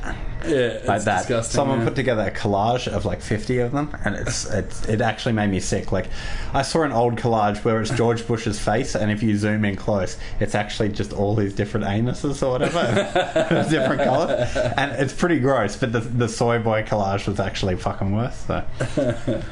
Yeah, 0.49 0.81
like 0.87 1.03
that. 1.03 1.19
disgusting. 1.21 1.55
Someone 1.55 1.81
yeah. 1.81 1.85
put 1.87 1.97
together 1.97 2.23
a 2.23 2.31
collage 2.31 2.89
of 2.89 3.05
like 3.05 3.21
fifty 3.21 3.59
of 3.59 3.73
them, 3.73 3.97
and 4.05 4.15
it's 4.15 4.45
it's 4.51 4.89
it 4.89 5.01
actually 5.01 5.33
made 5.33 5.51
me 5.51 5.61
sick. 5.61 5.93
Like 5.93 6.07
I 6.55 6.63
saw 6.63 6.83
an 6.83 6.93
old 6.93 7.17
collage 7.17 7.65
where 7.65 7.81
it's 7.81 7.91
George 7.91 8.27
Bush's 8.27 8.59
face, 8.59 8.95
and 8.95 9.11
if 9.11 9.23
you 9.23 9.37
zoom 9.37 9.65
in 9.65 9.77
close, 9.77 10.19
it's 10.41 10.55
actually 10.55 10.91
just 10.91 11.13
all 11.13 11.35
these 11.35 11.55
different 11.55 11.87
anuses 11.87 12.43
or 12.43 12.51
whatever, 12.51 13.67
different 13.71 14.03
colors, 14.03 14.57
and 14.77 14.93
it's 14.93 15.13
pretty 15.13 15.39
gross. 15.39 15.77
But 15.77 15.93
the 15.93 16.01
the 16.01 16.29
soy 16.29 16.59
boy 16.59 16.83
collage 16.83 17.27
was 17.27 17.41
actually 17.41 17.77
fucking 17.77 18.15
worse. 18.15 18.37
So. 18.47 18.65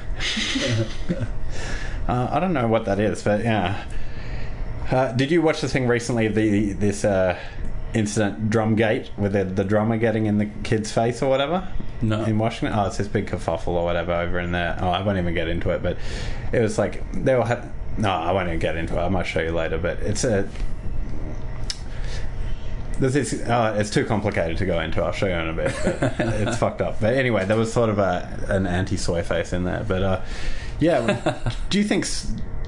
Uh, 2.06 2.28
I 2.30 2.38
don't 2.38 2.52
know 2.52 2.68
what 2.68 2.84
that 2.84 3.00
is, 3.00 3.22
but 3.22 3.42
yeah. 3.42 3.82
Uh, 4.90 5.12
did 5.12 5.30
you 5.30 5.40
watch 5.40 5.60
the 5.62 5.68
thing 5.68 5.88
recently? 5.88 6.28
The 6.28 6.74
this 6.74 7.04
uh, 7.04 7.38
incident, 7.94 8.50
Drumgate, 8.50 9.16
with 9.16 9.32
the, 9.32 9.44
the 9.44 9.64
drummer 9.64 9.96
getting 9.96 10.26
in 10.26 10.38
the 10.38 10.46
kid's 10.64 10.92
face 10.92 11.22
or 11.22 11.30
whatever 11.30 11.68
no. 12.02 12.24
in 12.24 12.38
Washington. 12.38 12.78
Oh, 12.78 12.86
it's 12.86 12.98
this 12.98 13.08
big 13.08 13.26
kerfuffle 13.26 13.68
or 13.68 13.84
whatever 13.84 14.12
over 14.12 14.38
in 14.38 14.52
there. 14.52 14.76
Oh, 14.80 14.88
I 14.88 15.02
won't 15.02 15.18
even 15.18 15.34
get 15.34 15.48
into 15.48 15.70
it, 15.70 15.82
but 15.82 15.96
it 16.52 16.60
was 16.60 16.78
like 16.78 17.10
they 17.12 17.34
all 17.34 17.44
had. 17.44 17.70
No, 17.96 18.10
I 18.10 18.32
won't 18.32 18.48
even 18.48 18.58
get 18.58 18.76
into 18.76 18.96
it. 18.96 19.00
I 19.00 19.08
might 19.08 19.26
show 19.26 19.40
you 19.40 19.52
later, 19.52 19.78
but 19.78 20.00
it's 20.00 20.24
a. 20.24 20.48
This, 22.98 23.32
uh, 23.42 23.76
it's 23.78 23.90
too 23.90 24.04
complicated 24.04 24.56
to 24.58 24.66
go 24.66 24.80
into. 24.80 25.02
I'll 25.02 25.12
show 25.12 25.26
you 25.26 25.32
in 25.32 25.48
a 25.48 25.52
bit. 25.52 25.74
But 25.84 26.14
it's 26.20 26.56
fucked 26.56 26.80
up. 26.80 27.00
But 27.00 27.14
anyway, 27.14 27.44
there 27.44 27.56
was 27.56 27.72
sort 27.72 27.90
of 27.90 27.98
a 27.98 28.46
an 28.48 28.66
anti 28.66 28.96
soy 28.96 29.22
face 29.22 29.52
in 29.52 29.64
there. 29.64 29.84
But 29.86 30.02
uh, 30.02 30.22
yeah, 30.80 31.52
do 31.70 31.78
you 31.78 31.84
think 31.84 32.06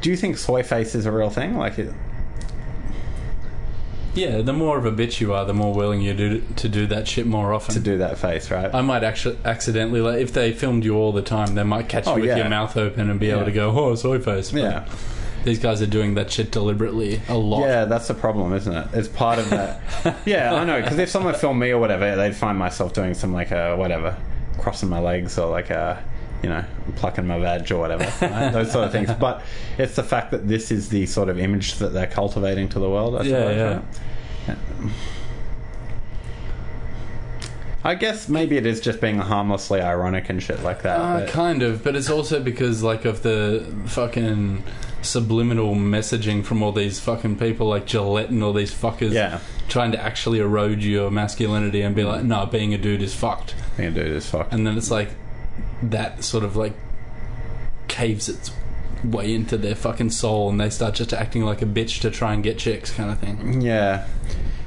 do 0.01 0.11
you 0.11 0.17
think 0.17 0.39
soy 0.39 0.63
face 0.63 0.95
is 0.95 1.07
a 1.07 1.13
real 1.13 1.31
thing? 1.31 1.57
Like, 1.57 1.79
it, 1.79 1.93
Yeah, 4.17 4.41
the 4.43 4.53
more 4.53 4.79
of 4.79 4.85
a 4.87 4.91
bitch 4.93 5.21
you 5.21 5.35
are, 5.35 5.45
the 5.45 5.53
more 5.55 5.73
willing 5.75 6.01
you 6.01 6.15
do 6.15 6.41
to 6.57 6.69
do 6.69 6.87
that 6.89 7.07
shit 7.07 7.27
more 7.27 7.53
often. 7.53 7.75
to 7.75 7.81
do 7.81 7.99
that 7.99 8.19
face, 8.19 8.51
right? 8.51 8.75
I 8.75 8.81
might 8.81 9.05
actually 9.05 9.39
accidentally, 9.45 10.01
like, 10.01 10.19
if 10.21 10.33
they 10.33 10.53
filmed 10.53 10.85
you 10.85 10.97
all 10.97 11.13
the 11.13 11.23
time, 11.23 11.55
they 11.55 11.63
might 11.63 11.89
catch 11.89 12.07
Oh, 12.07 12.17
you 12.17 12.23
with 12.23 12.31
yeah. 12.31 12.37
your 12.39 12.49
mouth 12.49 12.77
open 12.77 13.11
and 13.11 13.21
be 13.21 13.27
Yeah. 13.27 13.35
able 13.37 13.45
to 13.45 13.53
go, 13.53 13.71
"Oh, 13.71 13.95
soy 13.95 14.19
face." 14.19 14.51
But 14.53 14.63
yeah. 14.63 14.85
these 15.45 15.59
guys 15.59 15.81
are 15.83 15.87
doing 15.87 16.15
that 16.15 16.31
shit 16.31 16.51
deliberately 16.51 17.21
a 17.29 17.37
lot. 17.37 17.61
Yeah, 17.61 17.85
that's 17.85 18.09
the 18.09 18.15
problem, 18.15 18.53
isn't 18.55 18.73
it? 18.75 18.89
It's 18.95 19.07
part 19.09 19.39
of 19.39 19.49
that. 19.51 19.81
yeah, 20.25 20.55
I 20.55 20.65
know. 20.65 20.81
Because 20.81 20.99
if 20.99 21.09
someone 21.11 21.35
filmed 21.35 21.61
me 21.61 21.71
or 21.71 21.79
whatever, 21.79 22.17
they'd 22.17 22.35
find 22.35 22.59
myself 22.59 22.93
doing 22.95 23.15
some 23.15 23.33
like 23.33 23.51
a 23.53 23.77
whatever, 23.77 24.17
crossing 24.59 24.89
my 24.89 24.99
legs 24.99 25.39
or 25.39 25.49
like 25.51 25.71
a, 25.71 26.03
you 26.47 26.53
know, 26.53 26.65
plucking 26.95 27.27
my 27.27 27.41
badge 27.41 27.73
or 27.73 27.81
whatever, 27.81 28.05
right? 28.25 28.51
those 28.53 28.71
sort 28.71 28.85
of 28.85 28.93
things. 28.93 29.11
But 29.19 29.43
it's 29.79 29.97
the 29.97 30.05
fact 30.05 30.31
that 30.31 30.47
this 30.47 30.71
is 30.71 30.91
the 30.91 31.05
sort 31.07 31.29
of 31.29 31.41
image 31.41 31.75
that 31.79 31.89
they're 31.93 32.07
cultivating 32.07 32.69
to 32.69 32.79
the 32.79 32.89
world. 32.89 33.17
I 33.17 33.23
Yeah, 33.25 33.25
suppose, 33.25 33.57
yeah. 33.57 34.55
right? 34.55 34.93
I 37.83 37.97
guess 37.97 38.29
maybe 38.29 38.57
it 38.57 38.65
is 38.65 38.81
just 38.81 39.01
being 39.01 39.19
harmlessly 39.19 39.81
ironic 39.81 40.29
and 40.31 40.41
shit 40.41 40.63
like 40.63 40.83
that. 40.83 41.01
Uh, 41.01 41.27
kind 41.29 41.63
of, 41.65 41.83
but 41.83 41.97
it's 41.97 42.09
also 42.11 42.41
because 42.41 42.85
like 42.85 43.05
of 43.05 43.23
the 43.25 43.67
fucking 43.87 44.63
subliminal 45.03 45.75
messaging 45.75 46.45
from 46.45 46.63
all 46.63 46.71
these 46.73 47.01
fucking 47.01 47.39
people 47.39 47.67
like 47.67 47.87
Gillette 47.87 48.31
and 48.31 48.43
all 48.45 48.53
these 48.53 48.73
fuckers 48.73 49.13
yeah, 49.13 49.41
trying 49.69 49.91
to 49.93 50.01
actually 50.01 50.39
erode 50.39 50.81
your 50.83 51.11
masculinity 51.11 51.81
and 51.83 51.97
be 51.97 52.05
like, 52.05 52.23
no, 52.23 52.47
being 52.47 52.73
a 52.73 52.79
dude 52.79 53.03
is 53.03 53.17
fucked. 53.17 53.57
being 53.77 53.89
a 53.89 53.93
dude 53.93 54.13
is 54.13 54.29
fucked. 54.31 54.53
And 54.53 54.65
then 54.65 54.77
it's 54.79 54.93
like 54.93 55.11
that 55.83 56.25
sort 56.25 56.45
of 56.45 56.57
like 56.57 56.75
caves 57.89 58.29
its 58.29 58.51
way 59.05 59.35
into 59.35 59.57
their 59.57 59.75
fucking 59.75 60.11
soul 60.11 60.49
and 60.51 60.61
they 60.61 60.71
start 60.71 60.95
just 60.95 61.13
acting 61.13 61.45
like 61.45 61.63
a 61.63 61.67
bitch 61.67 62.01
to 62.01 62.11
try 62.11 62.33
and 62.33 62.43
get 62.43 62.59
chicks 62.59 62.91
kind 62.91 63.11
of 63.11 63.19
thing. 63.19 63.61
Yeah. 63.61 64.07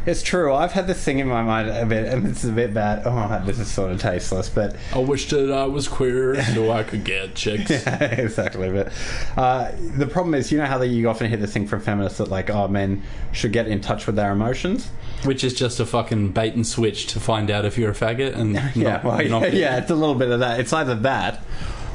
It's 0.10 0.24
true. 0.24 0.52
I've 0.52 0.72
had 0.72 0.88
this 0.88 1.04
thing 1.04 1.20
in 1.20 1.28
my 1.28 1.44
mind 1.44 1.70
a 1.70 1.86
bit, 1.86 2.12
and 2.12 2.26
it's 2.26 2.44
a 2.44 2.52
bit 2.52 2.74
bad. 2.74 3.04
Oh, 3.06 3.44
this 3.46 3.60
is 3.60 3.70
sort 3.70 3.92
of 3.92 4.02
tasteless, 4.02 4.50
but 4.50 4.76
I 4.92 4.98
wish 4.98 5.30
that 5.30 5.52
I 5.52 5.66
was 5.66 5.88
queer 5.88 6.44
so 6.46 6.72
I 6.72 6.82
could 6.82 7.04
get 7.04 7.36
chicks. 7.36 7.70
exactly. 7.86 8.72
But 8.72 8.92
uh, 9.38 9.72
the 9.78 10.08
problem 10.08 10.34
is, 10.34 10.52
you 10.52 10.58
know 10.58 10.66
how 10.66 10.80
that 10.80 10.88
you 10.88 11.08
often 11.08 11.30
hear 11.30 11.38
this 11.38 11.54
thing 11.54 11.68
from 11.68 11.82
feminists 11.82 12.18
that 12.18 12.30
like, 12.30 12.50
oh, 12.50 12.68
men 12.68 13.04
should 13.34 13.52
get 13.52 13.68
in 13.68 13.82
touch 13.82 14.08
with 14.08 14.16
their 14.16 14.32
emotions. 14.32 14.88
Which 15.26 15.44
is 15.44 15.54
just 15.54 15.80
a 15.80 15.86
fucking 15.86 16.32
bait 16.32 16.56
and 16.56 16.66
switch 16.66 17.06
to 17.08 17.20
find 17.20 17.52
out 17.52 17.66
if 17.66 17.78
you're 17.78 17.92
a 17.92 17.94
faggot 17.94 18.36
and 18.36 18.54
not, 18.54 18.76
yeah, 18.76 19.06
well, 19.06 19.22
yeah, 19.22 19.46
yeah, 19.48 19.78
it's 19.78 19.92
a 19.92 19.96
little 19.96 20.16
bit 20.16 20.32
of 20.32 20.40
that. 20.40 20.60
It's 20.60 20.74
either 20.74 20.96
that, 20.96 21.38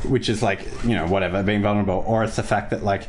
which 0.05 0.29
is 0.29 0.41
like 0.41 0.61
you 0.85 0.95
know 0.95 1.09
whatever 1.09 1.43
being 1.43 1.63
vulnerable, 1.63 2.05
or 2.07 2.23
it's 2.23 2.37
the 2.37 2.45
fact 2.45 2.71
that 2.71 2.85
like 2.85 3.09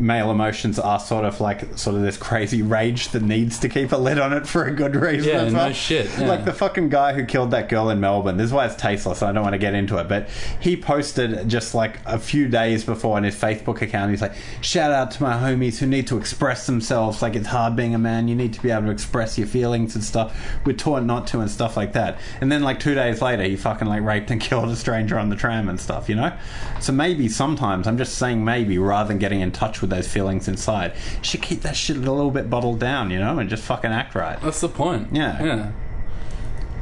male 0.00 0.30
emotions 0.30 0.78
are 0.78 0.98
sort 0.98 1.24
of 1.24 1.40
like 1.40 1.76
sort 1.78 1.96
of 1.96 2.02
this 2.02 2.16
crazy 2.16 2.62
rage 2.62 3.08
that 3.08 3.22
needs 3.22 3.58
to 3.60 3.68
keep 3.68 3.92
a 3.92 3.96
lid 3.96 4.18
on 4.18 4.32
it 4.32 4.46
for 4.46 4.64
a 4.64 4.70
good 4.74 4.96
reason. 4.96 5.28
Yeah, 5.28 5.42
as 5.42 5.52
no 5.52 5.58
well. 5.58 5.72
shit, 5.72 6.10
yeah. 6.18 6.28
Like 6.28 6.44
the 6.44 6.52
fucking 6.52 6.88
guy 6.88 7.12
who 7.12 7.24
killed 7.24 7.50
that 7.52 7.68
girl 7.68 7.90
in 7.90 8.00
Melbourne. 8.00 8.36
This 8.36 8.46
is 8.46 8.52
why 8.52 8.66
it's 8.66 8.76
tasteless. 8.76 9.22
and 9.22 9.28
I 9.28 9.32
don't 9.32 9.42
want 9.42 9.54
to 9.54 9.58
get 9.58 9.74
into 9.74 9.98
it, 9.98 10.08
but 10.08 10.28
he 10.60 10.76
posted 10.76 11.48
just 11.48 11.74
like 11.74 11.98
a 12.06 12.18
few 12.18 12.48
days 12.48 12.84
before 12.84 13.16
on 13.16 13.24
his 13.24 13.36
Facebook 13.36 13.82
account. 13.82 14.10
He's 14.10 14.22
like, 14.22 14.34
"Shout 14.60 14.92
out 14.92 15.10
to 15.12 15.22
my 15.22 15.34
homies 15.34 15.78
who 15.78 15.86
need 15.86 16.06
to 16.08 16.16
express 16.16 16.66
themselves. 16.66 17.22
Like 17.22 17.36
it's 17.36 17.48
hard 17.48 17.76
being 17.76 17.94
a 17.94 17.98
man. 17.98 18.28
You 18.28 18.34
need 18.34 18.52
to 18.54 18.62
be 18.62 18.70
able 18.70 18.84
to 18.86 18.90
express 18.90 19.36
your 19.36 19.46
feelings 19.46 19.94
and 19.94 20.02
stuff. 20.02 20.36
We're 20.64 20.72
taught 20.76 21.04
not 21.04 21.26
to 21.28 21.40
and 21.40 21.50
stuff 21.50 21.76
like 21.76 21.92
that." 21.92 22.18
And 22.40 22.50
then 22.50 22.62
like 22.62 22.80
two 22.80 22.94
days 22.94 23.20
later, 23.20 23.42
he 23.42 23.56
fucking 23.56 23.86
like 23.88 24.02
raped 24.02 24.30
and 24.30 24.40
killed 24.50 24.68
a 24.70 24.76
stranger 24.76 25.18
on 25.18 25.28
the 25.28 25.36
tram 25.36 25.68
and 25.68 25.78
stuff. 25.78 26.08
You 26.08 26.14
know. 26.16 26.32
So 26.80 26.92
maybe 26.92 27.28
sometimes 27.28 27.86
I'm 27.86 27.98
just 27.98 28.16
saying 28.16 28.44
maybe 28.44 28.78
rather 28.78 29.08
than 29.08 29.18
getting 29.18 29.40
in 29.40 29.52
touch 29.52 29.80
with 29.82 29.89
those 29.90 30.08
feelings 30.08 30.48
inside, 30.48 30.92
you 31.18 31.24
should 31.24 31.42
keep 31.42 31.60
that 31.62 31.76
shit 31.76 31.96
a 31.96 32.00
little 32.00 32.30
bit 32.30 32.48
bottled 32.48 32.80
down. 32.80 33.10
You 33.10 33.18
know, 33.18 33.38
and 33.38 33.50
just 33.50 33.62
fucking 33.64 33.90
act 33.90 34.14
right. 34.14 34.40
That's 34.40 34.60
the 34.60 34.68
point. 34.68 35.08
Yeah. 35.12 35.42
Yeah. 35.42 35.72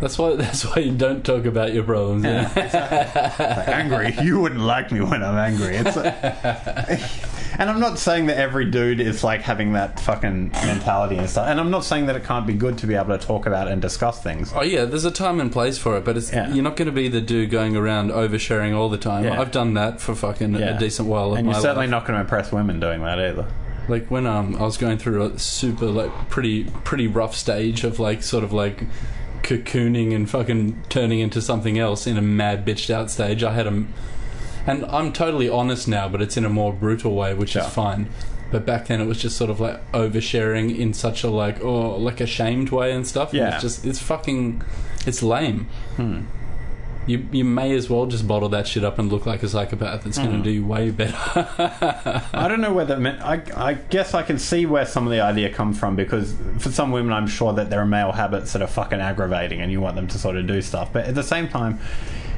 That's 0.00 0.16
why 0.18 0.36
that's 0.36 0.64
why 0.64 0.82
you 0.82 0.92
don't 0.92 1.24
talk 1.24 1.44
about 1.44 1.72
your 1.74 1.82
problems. 1.84 2.24
Yeah. 2.24 2.50
Like, 2.54 3.68
angry. 3.68 4.14
You 4.24 4.40
wouldn't 4.40 4.60
like 4.60 4.92
me 4.92 5.00
when 5.00 5.22
I'm 5.22 5.36
angry. 5.36 5.76
It's 5.76 5.96
like- 5.96 7.00
and 7.58 7.68
I'm 7.68 7.80
not 7.80 7.98
saying 7.98 8.26
that 8.26 8.36
every 8.36 8.70
dude 8.70 9.00
is 9.00 9.24
like 9.24 9.42
having 9.42 9.72
that 9.72 9.98
fucking 10.00 10.50
mentality 10.50 11.16
and 11.16 11.28
stuff. 11.28 11.48
And 11.48 11.58
I'm 11.58 11.70
not 11.70 11.84
saying 11.84 12.06
that 12.06 12.16
it 12.16 12.24
can't 12.24 12.46
be 12.46 12.52
good 12.54 12.78
to 12.78 12.86
be 12.86 12.94
able 12.94 13.18
to 13.18 13.24
talk 13.26 13.46
about 13.46 13.66
and 13.68 13.82
discuss 13.82 14.22
things. 14.22 14.52
Oh 14.54 14.62
yeah, 14.62 14.84
there's 14.84 15.04
a 15.04 15.10
time 15.10 15.40
and 15.40 15.50
place 15.50 15.78
for 15.78 15.96
it, 15.96 16.04
but 16.04 16.16
it's 16.16 16.32
Yeah. 16.32 16.48
you're 16.52 16.62
not 16.64 16.76
going 16.76 16.86
to 16.86 16.92
be 16.92 17.08
the 17.08 17.20
dude 17.20 17.50
going 17.50 17.76
around 17.76 18.10
oversharing 18.10 18.76
all 18.76 18.88
the 18.88 18.98
time. 18.98 19.24
Yeah. 19.24 19.40
I've 19.40 19.50
done 19.50 19.74
that 19.74 20.00
for 20.00 20.14
fucking 20.14 20.54
a 20.54 20.78
decent 20.78 21.08
while 21.08 21.34
And 21.34 21.46
you're 21.46 21.54
certainly 21.56 21.86
life. 21.86 21.90
not 21.90 22.06
going 22.06 22.14
to 22.16 22.20
impress 22.20 22.52
women 22.52 22.78
doing 22.78 23.02
that 23.02 23.18
either. 23.18 23.46
Like 23.88 24.10
when 24.10 24.26
um 24.26 24.54
I 24.56 24.62
was 24.64 24.76
going 24.76 24.98
through 24.98 25.22
a 25.24 25.38
super 25.38 25.86
like 25.86 26.28
pretty 26.28 26.64
pretty 26.84 27.06
rough 27.06 27.34
stage 27.34 27.84
of 27.84 27.98
like 27.98 28.22
sort 28.22 28.44
of 28.44 28.52
like 28.52 28.84
cocooning 29.42 30.14
and 30.14 30.28
fucking 30.28 30.82
turning 30.88 31.20
into 31.20 31.40
something 31.40 31.78
else 31.78 32.06
in 32.06 32.16
a 32.16 32.22
mad 32.22 32.66
bitched 32.66 32.90
out 32.90 33.10
stage. 33.10 33.42
I 33.42 33.52
had 33.52 33.66
a, 33.66 33.84
and 34.66 34.84
I'm 34.86 35.12
totally 35.12 35.48
honest 35.48 35.88
now, 35.88 36.08
but 36.08 36.20
it's 36.22 36.36
in 36.36 36.44
a 36.44 36.48
more 36.50 36.72
brutal 36.72 37.14
way, 37.14 37.34
which 37.34 37.54
Yeah. 37.54 37.66
is 37.66 37.72
fine. 37.72 38.08
But 38.50 38.64
back 38.64 38.86
then, 38.86 39.00
it 39.00 39.06
was 39.06 39.18
just 39.20 39.36
sort 39.36 39.50
of 39.50 39.60
like 39.60 39.90
oversharing 39.92 40.76
in 40.78 40.94
such 40.94 41.22
a 41.22 41.28
like, 41.30 41.62
oh, 41.62 41.96
like 41.96 42.20
a 42.20 42.26
shamed 42.26 42.70
way 42.70 42.92
and 42.92 43.06
stuff. 43.06 43.30
and 43.32 43.40
Yeah. 43.40 43.54
it's 43.54 43.62
just 43.62 43.84
it's 43.86 43.98
fucking, 43.98 44.62
it's 45.06 45.22
lame. 45.22 45.66
Hmm. 45.96 46.20
You 47.08 47.26
you 47.32 47.44
may 47.44 47.74
as 47.74 47.88
well 47.88 48.06
just 48.06 48.28
bottle 48.28 48.50
that 48.50 48.66
shit 48.66 48.84
up 48.84 48.98
and 48.98 49.10
look 49.10 49.24
like 49.24 49.42
a 49.42 49.48
psychopath. 49.48 50.06
It's 50.06 50.18
going 50.18 50.30
to 50.30 50.36
mm. 50.36 50.44
do 50.44 50.50
you 50.50 50.66
way 50.66 50.90
better. 50.90 51.16
I 52.34 52.46
don't 52.48 52.60
know 52.60 52.72
whether 52.74 52.96
I, 52.96 53.42
I 53.56 53.74
guess 53.74 54.12
I 54.12 54.22
can 54.22 54.38
see 54.38 54.66
where 54.66 54.84
some 54.84 55.06
of 55.06 55.10
the 55.10 55.20
idea 55.20 55.52
comes 55.52 55.78
from 55.78 55.96
because 55.96 56.36
for 56.58 56.70
some 56.70 56.92
women, 56.92 57.12
I'm 57.12 57.26
sure 57.26 57.54
that 57.54 57.70
there 57.70 57.80
are 57.80 57.86
male 57.86 58.12
habits 58.12 58.52
that 58.52 58.60
are 58.60 58.68
fucking 58.68 59.00
aggravating, 59.00 59.60
and 59.62 59.72
you 59.72 59.80
want 59.80 59.96
them 59.96 60.06
to 60.08 60.18
sort 60.18 60.36
of 60.36 60.46
do 60.46 60.60
stuff. 60.60 60.92
But 60.92 61.06
at 61.06 61.14
the 61.14 61.22
same 61.22 61.48
time, 61.48 61.80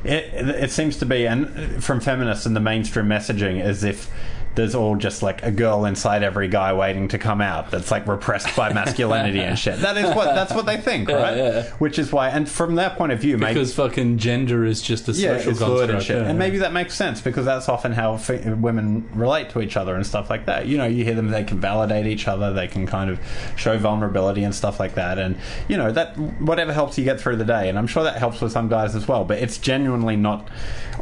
it 0.04 0.32
it 0.34 0.70
seems 0.70 0.96
to 0.98 1.06
be, 1.06 1.26
and 1.26 1.82
from 1.82 2.00
feminists 2.00 2.46
and 2.46 2.54
the 2.54 2.60
mainstream 2.60 3.06
messaging, 3.06 3.60
as 3.60 3.82
if 3.82 4.08
there's 4.56 4.74
all 4.74 4.96
just 4.96 5.22
like 5.22 5.42
a 5.44 5.50
girl 5.50 5.84
inside 5.84 6.22
every 6.22 6.48
guy 6.48 6.72
waiting 6.72 7.08
to 7.08 7.18
come 7.18 7.40
out 7.40 7.70
that's 7.70 7.90
like 7.90 8.06
repressed 8.06 8.54
by 8.56 8.72
masculinity 8.72 9.40
and 9.40 9.58
shit. 9.58 9.78
That 9.80 9.96
is 9.96 10.14
what 10.14 10.34
that's 10.34 10.52
what 10.52 10.66
they 10.66 10.76
think, 10.76 11.08
Yeah, 11.08 11.14
right? 11.16 11.36
yeah. 11.36 11.62
Which 11.78 11.98
is 11.98 12.12
why, 12.12 12.28
and 12.30 12.48
from 12.48 12.74
their 12.74 12.90
point 12.90 13.12
of 13.12 13.20
view, 13.20 13.38
maybe 13.38 13.54
because 13.54 13.74
fucking 13.74 14.18
gender 14.18 14.64
is 14.64 14.82
just 14.82 15.08
a 15.08 15.12
yeah, 15.12 15.36
social 15.38 15.50
it's 15.52 15.58
fluid 15.60 15.82
and 15.82 15.90
construct. 15.98 16.06
shit. 16.06 16.16
yeah. 16.22 16.28
And 16.28 16.38
maybe 16.38 16.58
that 16.58 16.72
makes 16.72 16.94
sense 16.94 17.20
because 17.20 17.44
that's 17.44 17.68
often 17.68 17.92
how 17.92 18.14
f- 18.14 18.44
women 18.56 19.08
relate 19.14 19.50
to 19.50 19.60
each 19.60 19.76
other 19.76 19.94
and 19.94 20.04
stuff 20.04 20.28
like 20.30 20.46
that. 20.46 20.66
You 20.66 20.78
know, 20.78 20.86
you 20.86 21.04
hear 21.04 21.14
them; 21.14 21.28
they 21.30 21.44
can 21.44 21.60
validate 21.60 22.06
each 22.06 22.26
other, 22.26 22.52
they 22.52 22.66
can 22.66 22.86
kind 22.86 23.08
of 23.10 23.20
show 23.56 23.78
vulnerability 23.78 24.42
and 24.42 24.54
stuff 24.54 24.80
like 24.80 24.94
that. 24.96 25.18
And 25.18 25.36
you 25.68 25.76
know 25.76 25.92
that 25.92 26.18
whatever 26.40 26.72
helps 26.72 26.98
you 26.98 27.04
get 27.04 27.20
through 27.20 27.36
the 27.36 27.44
day. 27.44 27.68
And 27.68 27.78
I'm 27.78 27.86
sure 27.86 28.02
that 28.02 28.16
helps 28.16 28.40
with 28.40 28.50
some 28.52 28.68
guys 28.68 28.96
as 28.96 29.06
well. 29.06 29.24
But 29.24 29.38
it's 29.38 29.58
genuinely 29.58 30.16
not. 30.16 30.48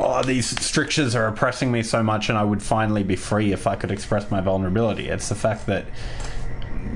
Oh, 0.01 0.23
these 0.23 0.47
strictures 0.65 1.17
are 1.17 1.27
oppressing 1.27 1.73
me 1.73 1.83
so 1.83 2.03
much, 2.03 2.29
and 2.29 2.37
I 2.39 2.45
would 2.45 2.63
finally 2.63 3.03
be 3.03 3.17
free 3.17 3.38
if 3.53 3.67
I 3.67 3.77
could 3.77 3.91
express 3.91 4.31
my 4.31 4.41
vulnerability. 4.41 5.09
It's 5.09 5.29
the 5.29 5.35
fact 5.35 5.67
that. 5.67 5.87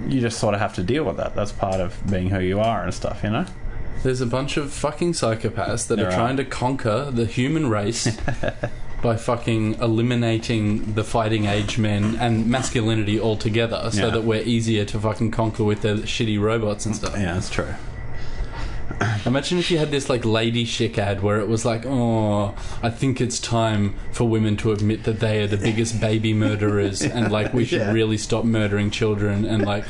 You 0.08 0.20
just 0.20 0.38
sort 0.38 0.54
of 0.54 0.60
have 0.60 0.74
to 0.74 0.82
deal 0.82 1.04
with 1.04 1.16
that. 1.18 1.34
That's 1.34 1.52
part 1.52 1.80
of 1.80 1.96
being 2.10 2.30
who 2.30 2.40
you 2.40 2.60
are 2.60 2.82
and 2.82 2.92
stuff, 2.94 3.22
you 3.22 3.30
know? 3.30 3.46
There's 4.02 4.20
a 4.20 4.26
bunch 4.26 4.56
of 4.56 4.72
fucking 4.72 5.12
psychopaths 5.12 5.86
that 5.88 5.96
There 5.96 6.06
are 6.06 6.10
are. 6.10 6.14
trying 6.14 6.36
to 6.38 6.44
conquer 6.44 7.10
the 7.10 7.24
human 7.26 7.68
race 7.68 8.16
by 9.02 9.16
fucking 9.16 9.74
eliminating 9.80 10.94
the 10.94 11.04
fighting 11.04 11.44
age 11.46 11.78
men 11.78 12.16
and 12.16 12.46
masculinity 12.48 13.20
altogether 13.20 13.90
so 13.92 14.06
Yeah. 14.06 14.10
that 14.14 14.24
we're 14.24 14.42
easier 14.42 14.84
to 14.86 14.98
fucking 14.98 15.30
conquer 15.30 15.62
with 15.64 15.82
their 15.82 15.96
shitty 15.96 16.40
robots 16.40 16.84
and 16.86 16.96
stuff. 16.96 17.14
Yeah, 17.14 17.34
that's 17.34 17.50
true. 17.50 17.74
Imagine 19.24 19.58
if 19.58 19.70
you 19.70 19.78
had 19.78 19.90
this 19.90 20.08
like 20.08 20.24
lady 20.24 20.64
chic 20.64 20.98
ad 20.98 21.22
where 21.22 21.40
it 21.40 21.48
was 21.48 21.64
like, 21.64 21.84
oh, 21.86 22.54
I 22.82 22.90
think 22.90 23.20
it's 23.20 23.38
time 23.38 23.94
for 24.12 24.28
women 24.28 24.56
to 24.58 24.72
admit 24.72 25.04
that 25.04 25.20
they 25.20 25.42
are 25.42 25.46
the 25.46 25.56
biggest 25.56 26.00
baby 26.00 26.34
murderers 26.34 27.02
and 27.02 27.30
like 27.32 27.52
we 27.54 27.64
should 27.64 27.80
Yeah. 27.80 27.92
really 27.92 28.18
stop 28.18 28.44
murdering 28.44 28.90
children 28.90 29.44
and 29.44 29.64
like, 29.64 29.84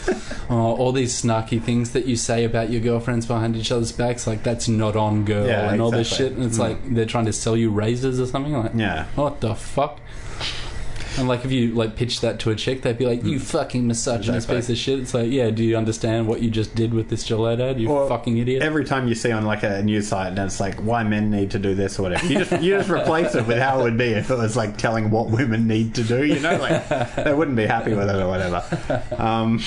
oh, 0.51 0.77
all 0.77 0.93
these 0.93 1.21
snarky 1.21 1.61
things 1.63 1.91
that 1.93 2.07
you 2.07 2.17
say 2.17 2.45
about 2.45 2.71
your 2.71 2.81
girlfriends 2.81 3.27
behind 3.27 3.57
each 3.57 3.73
other's 3.73 3.93
backs, 3.93 4.27
like 4.27 4.43
that's 4.43 4.69
not 4.69 4.97
on 4.97 5.25
girl 5.25 5.47
Yeah, 5.47 5.71
and 5.73 5.81
all 5.81 5.91
this 5.91 6.09
shit. 6.09 6.33
And 6.33 6.45
it's 6.45 6.57
Mm. 6.59 6.61
like 6.61 6.95
they're 6.95 7.07
trying 7.07 7.27
to 7.27 7.33
sell 7.33 7.57
you 7.57 7.71
razors 7.71 8.21
or 8.21 8.27
something 8.27 8.53
like, 8.53 8.73
Yeah. 8.75 9.07
what 9.15 9.41
the 9.41 9.55
fuck? 9.55 9.99
And 11.19 11.29
like 11.29 11.45
if 11.45 11.53
you 11.53 11.75
like 11.75 11.97
pitch 11.97 12.21
that 12.23 12.41
to 12.41 12.51
a 12.51 12.55
chick, 12.55 12.83
they'd 12.83 12.97
be 12.97 13.07
like, 13.07 13.25
"You 13.25 13.39
fucking 13.39 13.87
misogynist 13.87 14.49
piece 14.49 14.71
of 14.71 14.77
shit." 14.77 14.99
It's 15.01 15.15
like, 15.15 15.31
yeah, 15.31 15.51
do 15.51 15.63
you 15.63 15.77
understand 15.77 16.27
what 16.27 16.41
you 16.41 16.51
just 16.51 16.75
did 16.75 16.95
with 16.95 17.09
this 17.09 17.25
Gillette 17.25 17.61
ad? 17.61 17.81
You 17.81 17.89
Or 17.89 18.09
fucking 18.09 18.39
idiot. 18.39 18.63
Every 18.63 18.85
time 18.85 19.09
you 19.09 19.15
see 19.15 19.31
on 19.31 19.45
like 19.45 19.63
a 19.63 19.83
news 19.83 20.09
site 20.09 20.29
and 20.29 20.39
it's 20.39 20.61
like 20.61 20.81
why 20.81 21.03
men 21.03 21.31
need 21.31 21.51
to 21.53 21.59
do 21.59 21.75
this 21.75 21.99
or 21.99 22.03
whatever, 22.03 22.27
you 22.27 22.39
just 22.45 22.63
you 22.63 22.77
just 22.77 22.91
replace 22.91 23.35
it 23.35 23.47
with 23.47 23.59
how 23.59 23.81
it 23.81 23.83
would 23.85 23.99
be 23.99 24.09
if 24.09 24.31
it 24.31 24.37
was 24.37 24.57
like 24.57 24.77
telling 24.79 25.11
what 25.11 25.31
women 25.31 25.67
need 25.67 25.95
to 25.97 26.03
do. 26.05 26.25
You 26.25 26.41
know, 26.41 26.57
like 26.57 26.89
they 27.17 27.35
wouldn't 27.35 27.57
be 27.57 27.67
happy 27.67 27.93
with 27.95 28.09
it 28.09 28.17
or 28.17 28.29
whatever. 28.29 29.03
Um, 29.19 29.61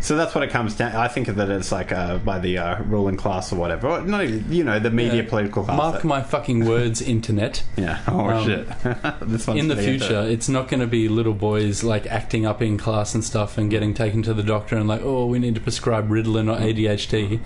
so 0.00 0.16
that's 0.16 0.34
what 0.34 0.44
it 0.44 0.50
comes 0.50 0.74
down. 0.74 0.94
I 0.94 1.08
think 1.08 1.28
that 1.28 1.50
it's 1.50 1.72
like 1.72 1.92
uh, 1.92 2.18
by 2.18 2.38
the 2.38 2.58
uh, 2.58 2.82
ruling 2.82 3.16
class 3.16 3.52
or 3.52 3.56
whatever. 3.56 3.88
Or, 3.88 4.00
no, 4.02 4.20
you 4.20 4.64
know, 4.64 4.78
the 4.78 4.90
media 4.90 5.22
Yeah. 5.22 5.28
political 5.28 5.64
class. 5.64 5.76
Mark 5.76 6.04
my 6.04 6.22
fucking 6.22 6.64
words, 6.64 7.00
internet. 7.00 7.62
yeah. 7.76 8.00
Oh 8.06 8.30
um, 8.30 8.46
shit. 8.46 8.68
this 9.22 9.46
one's 9.46 9.60
In 9.60 9.68
the 9.68 9.76
future, 9.76 10.22
it's 10.22 10.48
not 10.48 10.68
going 10.68 10.80
to 10.80 10.86
be 10.86 11.08
little 11.08 11.34
boys 11.34 11.82
like 11.82 12.06
acting 12.06 12.46
up 12.46 12.62
in 12.62 12.76
class 12.78 13.14
and 13.14 13.24
stuff 13.24 13.58
and 13.58 13.70
getting 13.70 13.94
taken 13.94 14.22
to 14.22 14.34
the 14.34 14.42
doctor 14.42 14.76
and 14.76 14.88
like, 14.88 15.02
oh, 15.02 15.26
we 15.26 15.38
need 15.38 15.54
to 15.54 15.60
prescribe 15.60 16.08
Ritalin 16.08 16.52
or 16.52 16.60
ADHD. 16.60 17.40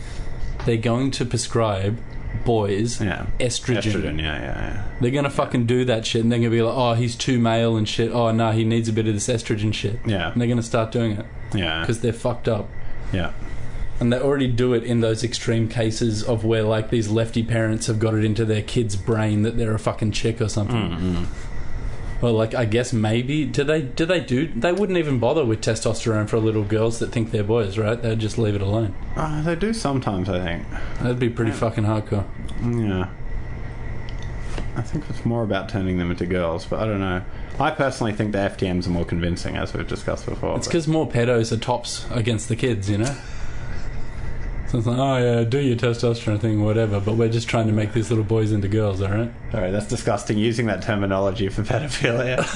They're 0.67 0.77
going 0.77 1.11
to 1.13 1.25
prescribe 1.25 1.99
boys 2.45 3.01
yeah. 3.01 3.27
estrogen. 3.39 3.83
Estrogen. 3.83 4.19
Yeah, 4.21 4.41
yeah, 4.41 4.73
yeah. 4.73 4.85
They're 5.01 5.11
going 5.11 5.25
to 5.25 5.31
fucking 5.31 5.67
do 5.67 5.85
that 5.87 6.07
shit 6.07 6.23
and 6.23 6.31
they're 6.31 6.39
going 6.39 6.51
to 6.51 6.57
be 6.57 6.63
like, 6.63 6.77
oh, 6.77 6.95
he's 6.95 7.17
too 7.17 7.39
male 7.39 7.77
and 7.77 7.89
shit. 7.89 8.13
Oh, 8.13 8.31
no, 8.31 8.53
he 8.53 8.65
needs 8.65 8.89
a 8.89 8.93
bit 8.93 9.07
of 9.09 9.15
this 9.15 9.29
estrogen 9.29 9.73
shit. 9.73 9.99
Yeah. 10.07 10.33
And 10.33 10.41
they're 10.41 10.49
going 10.49 10.59
to 10.59 10.63
start 10.63 10.93
doing 10.93 11.13
it 11.13 11.27
Yeah. 11.55 11.81
because 11.81 12.01
they're 12.01 12.13
fucked 12.13 12.49
up. 12.49 12.69
Yeah. 13.13 13.33
And 13.99 14.13
they 14.13 14.19
already 14.19 14.49
do 14.49 14.73
it 14.73 14.83
in 14.83 15.01
those 15.01 15.23
extreme 15.23 15.69
cases 15.69 16.23
of 16.23 16.45
where 16.45 16.63
like 16.63 16.91
these 16.91 17.09
lefty 17.09 17.43
parents 17.43 17.87
have 17.87 17.99
got 17.99 18.15
it 18.15 18.25
into 18.25 18.45
their 18.45 18.63
kid's 18.63 18.97
brain 18.97 19.43
that 19.43 19.59
they're 19.59 19.75
a 19.75 19.79
fucking 19.79 20.13
chick 20.13 20.41
or 20.41 20.49
something. 20.49 20.91
Mm-hmm. 20.91 21.25
Well, 22.21 22.35
like 22.35 22.55
I 22.55 22.67
guess 22.67 22.93
maybe 22.93 23.45
do 23.47 23.65
they 23.65 23.81
do 23.83 24.05
they 24.05 24.21
do 24.21 24.47
they 24.49 24.73
wouldn't 24.73 24.99
even 24.99 25.19
bother 25.19 25.45
with 25.45 25.63
testosterone 25.63 26.29
for 26.29 26.39
little 26.39 26.65
girls 26.65 26.99
that 26.99 27.13
think 27.13 27.31
they're 27.31 27.43
boys, 27.43 27.79
right? 27.79 28.01
They'd 28.01 28.19
just 28.19 28.37
leave 28.37 28.55
it 28.55 28.61
alone. 28.63 28.95
Uh, 29.17 29.43
they 29.43 29.55
do 29.57 29.73
sometimes, 29.73 30.29
I 30.29 30.43
think. 30.43 30.67
That'd 31.01 31.19
be 31.19 31.31
pretty 31.31 31.53
fucking 31.53 31.85
hardcore. 31.85 32.27
Yeah. 32.63 33.09
I 34.77 34.83
think 34.83 35.05
it's 35.09 35.25
more 35.25 35.43
about 35.43 35.69
turning 35.69 35.99
them 35.99 36.11
into 36.11 36.27
girls, 36.27 36.67
but 36.67 36.81
I 36.81 36.85
don't 36.87 37.01
know. 37.01 37.23
I 37.61 37.71
personally 37.71 38.13
think 38.15 38.33
the 38.33 38.39
FTMs 38.39 38.87
are 38.87 38.91
more 38.91 39.05
convincing, 39.05 39.57
as 39.57 39.75
we've 39.75 39.87
discussed 39.87 40.25
before. 40.27 40.57
It's 40.57 40.67
because 40.67 40.89
more 40.89 41.07
pedos 41.07 41.53
are 41.53 41.59
tops 41.59 42.07
against 42.11 42.49
the 42.49 42.57
kids, 42.57 42.89
you 42.89 42.99
know. 42.99 43.15
So 44.69 44.79
it's 44.79 44.87
like, 44.87 44.99
oh 44.99 45.17
yeah, 45.17 45.45
do 45.45 45.59
your 45.59 45.77
testosterone 45.77 46.41
thing, 46.41 46.63
whatever. 46.63 47.01
But 47.01 47.17
we're 47.17 47.29
just 47.29 47.49
trying 47.49 47.67
to 47.67 47.73
make 47.73 47.93
these 47.93 48.09
little 48.09 48.25
boys 48.25 48.53
into 48.53 48.69
girls, 48.69 49.03
all 49.03 49.11
right? 49.11 49.31
Sorry, 49.51 49.73
that's 49.73 49.89
disgusting 49.89 50.39
using 50.39 50.67
that 50.67 50.81
terminology 50.83 51.49
for 51.49 51.63
pedophilia. 51.63 52.47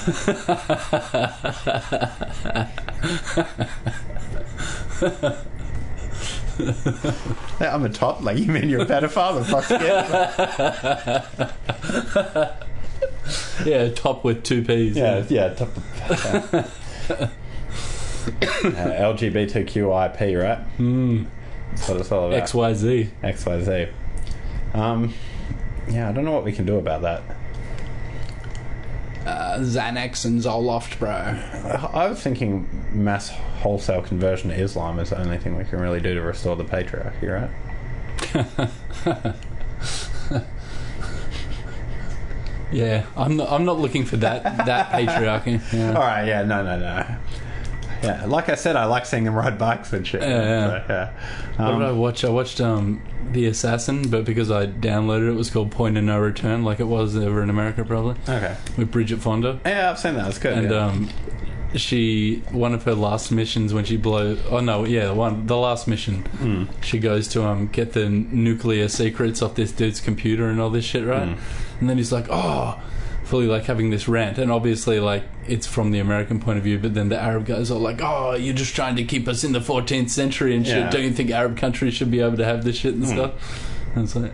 I'm 7.61 7.85
a 7.85 7.89
top. 7.89 8.23
Like, 8.23 8.39
you 8.39 8.47
mean 8.47 8.69
you're 8.69 8.83
a 8.83 8.87
pedophile? 8.87 9.41
The 9.41 9.45
fuck's? 12.41 12.61
Yeah, 13.65 13.89
top 13.91 14.25
with 14.25 14.43
two 14.43 14.65
P's. 14.65 14.97
Yeah, 14.97 15.25
yeah, 15.29 15.55
top. 15.55 15.69
uh, 16.11 17.29
LGBTQIP, 18.65 20.43
right? 20.43 20.79
Mm, 20.79 21.27
That's 21.71 21.89
what 21.89 22.01
it's 22.01 22.13
all 22.13 22.27
about. 22.29 22.39
X 22.41 22.55
Y 22.55 22.75
Z. 22.75 23.11
X, 23.23 23.47
Y, 23.47 23.61
Z. 23.63 23.89
Um, 24.73 25.13
yeah, 25.89 26.09
I 26.09 26.13
don't 26.13 26.25
know 26.25 26.33
what 26.33 26.45
we 26.45 26.53
can 26.53 26.65
do 26.67 26.77
about 26.79 27.03
that. 27.03 27.23
Uh, 29.27 29.59
Xanax 29.61 30.25
and 30.25 30.41
Zoloft, 30.41 30.99
bro. 30.99 31.11
I 31.11 31.91
I 31.95 32.09
was 32.09 32.21
thinking 32.21 32.69
mass 32.93 33.31
wholesale 33.31 34.03
conversion 34.03 34.51
to 34.51 34.57
Islam 34.61 34.99
is 34.99 35.11
the 35.11 35.21
only 35.21 35.39
thing 35.39 35.57
we 35.57 35.65
can 35.65 35.81
really 35.81 36.01
do 36.01 36.15
to 36.15 36.21
restore 36.21 36.57
the 36.57 36.65
patriarchy, 36.65 37.31
right? 37.31 37.51
Yeah, 42.75 43.07
I'm 43.17 43.37
not. 43.37 43.51
I'm 43.51 43.65
not 43.65 43.79
looking 43.79 44.05
for 44.05 44.17
that. 44.19 44.43
That 44.67 44.91
patriarchy. 44.93 45.61
All 45.73 45.79
Yeah. 45.79 45.93
right, 45.95 46.27
yeah, 46.27 46.43
no, 46.43 46.63
no, 46.65 46.79
no. 46.79 47.17
Yeah, 48.03 48.27
like 48.27 48.51
I 48.51 48.55
said, 48.55 48.77
I 48.77 48.85
like 48.85 49.07
seeing 49.07 49.25
them 49.25 49.35
ride 49.35 49.57
bikes 49.59 49.91
and 49.95 50.07
shit. 50.07 50.21
Yeah, 50.21 50.29
yeah. 50.29 50.67
So, 50.67 50.85
yeah. 50.93 51.11
What 51.57 51.69
Um, 51.75 51.81
did 51.81 51.89
I 51.89 51.93
watch? 51.93 52.25
I 52.25 52.29
watched 52.29 52.61
um, 52.61 53.01
The 53.33 53.47
Assassin, 53.47 54.11
but 54.11 54.27
because 54.27 54.51
I 54.51 54.67
downloaded 54.67 55.29
it, 55.29 55.33
it 55.33 55.37
was 55.37 55.49
called 55.51 55.71
Point 55.71 55.97
of 55.97 56.05
No 56.05 56.19
Return, 56.19 56.65
like 56.65 56.81
it 56.81 56.85
was 56.87 57.17
over 57.17 57.43
in 57.43 57.49
America, 57.49 57.83
probably 57.85 58.17
okay. 58.29 58.57
with 58.77 58.91
Bridget 58.91 59.21
Fonda. 59.21 59.59
Yeah, 59.65 59.91
I've 59.91 59.99
seen 59.99 60.17
that. 60.17 60.29
It's 60.29 60.39
good. 60.39 60.53
and 60.53 60.71
yeah. 60.71 60.85
um, 60.87 61.09
she 61.77 62.37
one 62.53 62.75
of 62.75 62.83
her 62.85 62.95
last 62.95 63.33
missions 63.33 63.75
when 63.75 63.85
she 63.85 63.97
blow 63.97 64.37
oh 64.51 64.61
no 64.61 64.85
yeah 64.85 65.07
the 65.07 65.15
one 65.15 65.45
the 65.49 65.57
last 65.57 65.89
mission 65.89 66.23
Mm. 66.39 66.69
she 66.85 67.01
goes 67.01 67.27
to 67.29 67.45
um 67.45 67.67
get 67.67 67.95
the 67.95 68.09
nuclear 68.09 68.87
secrets 68.87 69.43
off 69.43 69.57
this 69.57 69.73
dude's 69.73 70.01
computer 70.01 70.49
and 70.49 70.61
all 70.61 70.71
this 70.71 70.85
shit 70.85 71.05
right 71.05 71.31
Mm. 71.31 71.39
And 71.81 71.89
then 71.91 71.97
he's 71.97 72.13
like 72.13 72.27
oh 72.31 72.81
fully 73.25 73.47
like 73.47 73.65
having 73.65 73.89
this 73.91 74.07
rant 74.07 74.37
and 74.39 74.53
obviously 74.53 75.01
like 75.01 75.25
it's 75.49 75.67
from 75.67 75.91
the 75.93 75.99
American 75.99 76.39
point 76.39 76.59
of 76.59 76.65
view 76.65 76.79
but 76.79 76.93
then 76.95 77.09
the 77.09 77.19
Arab 77.19 77.47
guys 77.47 77.71
are 77.71 77.79
like 77.79 78.01
oh 78.03 78.35
you're 78.35 78.55
just 78.55 78.75
trying 78.75 78.95
to 78.97 79.03
keep 79.05 79.27
us 79.27 79.43
in 79.45 79.53
the 79.53 79.61
14th 79.61 80.11
century 80.11 80.55
and 80.55 80.67
shit 80.67 80.77
Yeah. 80.77 80.91
don't 80.91 81.03
you 81.05 81.11
think 81.13 81.31
Arab 81.31 81.57
countries 81.57 81.95
should 81.95 82.11
be 82.11 82.21
able 82.21 82.37
to 82.37 82.45
have 82.45 82.65
this 82.65 82.77
shit 82.77 82.95
and 82.95 83.05
Mm. 83.05 83.13
stuff 83.13 83.95
and 83.97 84.15
like 84.17 84.33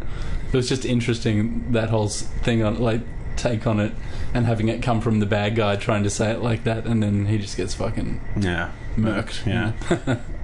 it 0.53 0.57
was 0.57 0.69
just 0.69 0.85
interesting 0.85 1.71
that 1.73 1.91
whole 1.91 2.09
thing 2.09 2.65
on 2.65 2.81
like 2.81 3.01
take 3.37 3.67
on 3.67 3.79
it 3.79 3.93
and 4.35 4.45
having 4.47 4.69
it 4.69 4.83
come 4.83 5.01
from 5.01 5.21
the 5.21 5.27
bad 5.27 5.55
guy 5.55 5.77
trying 5.77 6.03
to 6.03 6.11
say 6.11 6.31
it 6.31 6.41
like 6.41 6.63
that, 6.65 6.85
and 6.87 7.03
then 7.03 7.27
he 7.27 7.37
just 7.39 7.57
gets 7.57 7.75
fucking 7.75 8.21
Yeah. 8.39 8.71
murked. 8.97 9.45
Yeah. 9.47 9.73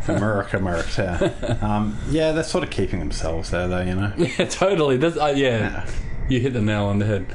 America, 0.09 0.57
America. 0.59 1.33
Yeah. 1.43 1.57
Um, 1.77 1.97
yeah, 2.11 2.33
they're 2.33 2.43
sort 2.43 2.65
of 2.65 2.71
keeping 2.71 2.99
themselves 3.01 3.51
there, 3.51 3.69
though, 3.69 3.83
you 3.83 3.95
know? 3.95 4.13
Yeah, 4.17 4.47
totally. 4.47 4.97
That's 4.97 5.17
uh, 5.17 5.35
yeah. 5.37 5.59
Yeah. 5.59 5.87
You 6.29 6.41
hit 6.41 6.53
the 6.53 6.61
nail 6.63 6.85
on 6.87 6.99
the 6.99 7.07
head. 7.07 7.27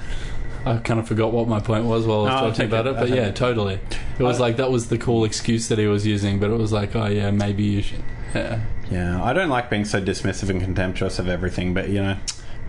I 0.66 0.78
kind 0.78 1.00
of 1.00 1.08
forgot 1.08 1.32
what 1.32 1.48
my 1.48 1.60
point 1.60 1.86
was 1.86 2.06
while 2.06 2.22
I 2.28 2.34
was 2.34 2.42
No, 2.42 2.50
talking 2.50 2.66
about 2.66 2.88
it. 2.88 2.92
it, 2.92 2.94
but 3.00 3.06
take 3.08 3.16
yeah, 3.16 3.28
it. 3.28 3.36
totally. 3.36 3.80
It 4.20 4.24
was 4.24 4.38
I- 4.40 4.42
like 4.42 4.58
that 4.58 4.70
was 4.72 4.90
the 4.90 4.98
cool 4.98 5.24
excuse 5.26 5.68
that 5.70 5.80
he 5.80 5.88
was 5.88 6.06
using, 6.06 6.40
but 6.40 6.52
it 6.52 6.58
was 6.58 6.72
like, 6.72 6.96
oh 6.96 7.08
yeah, 7.08 7.32
maybe 7.32 7.64
you 7.64 7.82
should. 7.82 8.04
Yeah, 8.36 8.60
Yeah, 8.92 9.24
I 9.24 9.34
don't 9.34 9.50
like 9.50 9.70
being 9.70 9.86
so 9.86 10.02
dismissive 10.02 10.50
and 10.50 10.62
contemptuous 10.62 11.20
of 11.20 11.28
everything, 11.28 11.74
but, 11.74 11.90
you 11.90 12.02
know, 12.02 12.18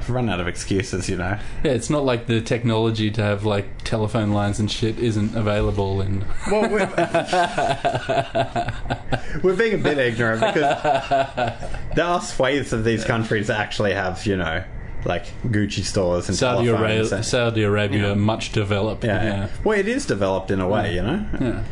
I've 0.00 0.10
run 0.10 0.28
out 0.28 0.40
of 0.40 0.48
excuses, 0.48 1.08
you 1.08 1.16
know? 1.16 1.38
yeah. 1.62 1.72
It's 1.72 1.90
not 1.90 2.04
like 2.04 2.26
the 2.26 2.40
technology 2.40 3.10
to 3.12 3.22
have 3.22 3.44
like 3.44 3.84
telephone 3.84 4.32
lines 4.32 4.58
and 4.58 4.70
shit 4.70 4.98
isn't 4.98 5.36
available 5.36 6.00
in. 6.00 6.24
Well, 6.50 6.68
we're, 6.70 6.86
we're 9.42 9.56
being 9.56 9.74
a 9.74 9.78
bit 9.78 9.98
ignorant 9.98 10.40
because 10.40 11.52
there 11.94 12.04
are 12.06 12.20
swathes 12.20 12.72
of 12.72 12.84
these 12.84 13.04
countries 13.04 13.48
that 13.48 13.58
actually 13.60 13.92
have, 13.92 14.24
you 14.26 14.36
know, 14.36 14.64
like 15.04 15.26
Gucci 15.46 15.82
stores 15.84 16.28
and 16.28 16.36
Saudi 16.36 16.68
Arabia, 16.68 17.16
and- 17.16 17.24
Saudi 17.24 17.62
Arabia, 17.62 18.08
Yeah. 18.08 18.14
much 18.14 18.52
developed. 18.52 19.04
Yeah, 19.04 19.22
Yeah, 19.22 19.30
yeah. 19.30 19.48
Well, 19.64 19.78
it 19.78 19.88
is 19.88 20.06
developed 20.06 20.50
in 20.50 20.60
a 20.60 20.68
way, 20.68 20.94
you 20.94 21.02
know? 21.02 21.24
yeah. 21.40 21.62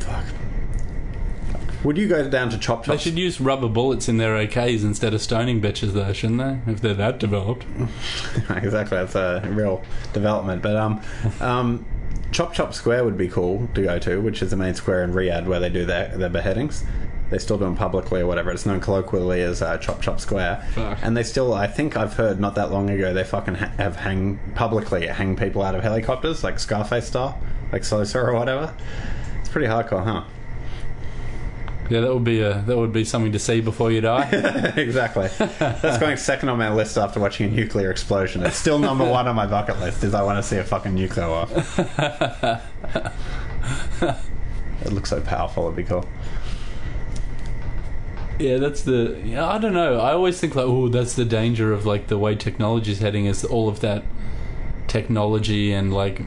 Fuck. 0.00 0.24
Would 1.84 1.96
you 1.96 2.08
go 2.08 2.28
down 2.28 2.50
to 2.50 2.58
Chop 2.58 2.84
chop? 2.84 2.94
They 2.94 3.00
should 3.02 3.18
use 3.18 3.40
rubber 3.40 3.68
bullets 3.68 4.06
in 4.08 4.18
their 4.18 4.34
AKs 4.36 4.82
instead 4.84 5.14
of 5.14 5.22
stoning 5.22 5.62
bitches, 5.62 5.94
though, 5.94 6.12
shouldn't 6.12 6.38
they? 6.66 6.72
If 6.72 6.82
they're 6.82 6.92
that 6.92 7.18
developed. 7.18 7.64
exactly, 8.50 8.98
that's 8.98 9.14
a 9.14 9.42
real 9.50 9.82
development. 10.12 10.60
But 10.60 10.76
um, 10.76 11.00
um, 11.40 11.86
Chop 12.32 12.52
Chop 12.52 12.74
Square 12.74 13.04
would 13.04 13.16
be 13.16 13.28
cool 13.28 13.66
to 13.74 13.82
go 13.82 13.98
to, 13.98 14.20
which 14.20 14.42
is 14.42 14.50
the 14.50 14.56
main 14.56 14.74
square 14.74 15.02
in 15.02 15.12
Riyadh 15.14 15.46
where 15.46 15.58
they 15.58 15.70
do 15.70 15.86
their, 15.86 16.08
their 16.18 16.28
beheadings. 16.28 16.84
They 17.30 17.38
still 17.38 17.58
do 17.58 17.64
them 17.64 17.76
publicly 17.76 18.20
or 18.20 18.26
whatever. 18.26 18.50
It's 18.50 18.66
known 18.66 18.80
colloquially 18.80 19.40
as 19.42 19.62
uh, 19.62 19.78
Chop 19.78 20.02
Chop 20.02 20.20
Square. 20.20 20.66
Fuck. 20.74 20.98
And 21.02 21.16
they 21.16 21.22
still, 21.22 21.54
I 21.54 21.66
think 21.68 21.96
I've 21.96 22.14
heard 22.14 22.40
not 22.40 22.56
that 22.56 22.72
long 22.72 22.90
ago, 22.90 23.14
they 23.14 23.24
fucking 23.24 23.54
ha- 23.54 23.72
have 23.78 23.96
hang 23.96 24.40
publicly 24.54 25.06
hang 25.06 25.36
people 25.36 25.62
out 25.62 25.74
of 25.74 25.82
helicopters, 25.82 26.42
like 26.42 26.58
Scarface 26.58 27.06
style, 27.06 27.40
like 27.72 27.84
Sosa 27.84 28.18
or 28.18 28.34
whatever. 28.34 28.74
It's 29.38 29.48
pretty 29.48 29.68
hardcore, 29.68 30.04
huh? 30.04 30.24
Yeah, 31.88 32.00
that 32.00 32.14
would 32.14 32.24
be 32.24 32.40
a 32.40 32.62
that 32.62 32.76
would 32.76 32.92
be 32.92 33.04
something 33.04 33.32
to 33.32 33.38
see 33.40 33.60
before 33.60 33.90
you 33.90 34.00
die. 34.00 34.28
exactly. 34.76 35.28
That's 35.58 35.98
going 35.98 36.16
second 36.18 36.48
on 36.48 36.56
my 36.56 36.72
list 36.72 36.96
after 36.96 37.18
watching 37.18 37.52
a 37.52 37.54
nuclear 37.54 37.90
explosion. 37.90 38.44
It's 38.44 38.56
still 38.56 38.78
number 38.78 39.04
one 39.04 39.26
on 39.26 39.34
my 39.34 39.46
bucket 39.46 39.80
list. 39.80 40.04
Is 40.04 40.14
I 40.14 40.22
want 40.22 40.38
to 40.38 40.42
see 40.42 40.56
a 40.58 40.64
fucking 40.64 40.94
nuclear 40.94 41.28
war. 41.28 41.48
it 44.82 44.92
looks 44.92 45.10
so 45.10 45.20
powerful. 45.20 45.64
It'd 45.64 45.76
be 45.76 45.82
cool. 45.82 46.06
Yeah, 48.50 48.56
that's 48.56 48.82
the. 48.82 49.20
Yeah, 49.24 49.46
I 49.46 49.58
don't 49.58 49.74
know. 49.74 50.00
I 50.00 50.12
always 50.12 50.40
think 50.40 50.54
like, 50.54 50.64
oh, 50.66 50.88
that's 50.88 51.14
the 51.14 51.24
danger 51.24 51.72
of 51.72 51.84
like 51.84 52.06
the 52.06 52.18
way 52.18 52.34
technology 52.34 52.92
is 52.92 53.00
heading 53.00 53.26
is 53.26 53.44
all 53.44 53.68
of 53.68 53.80
that 53.80 54.02
technology 54.86 55.72
and 55.72 55.92
like, 55.92 56.22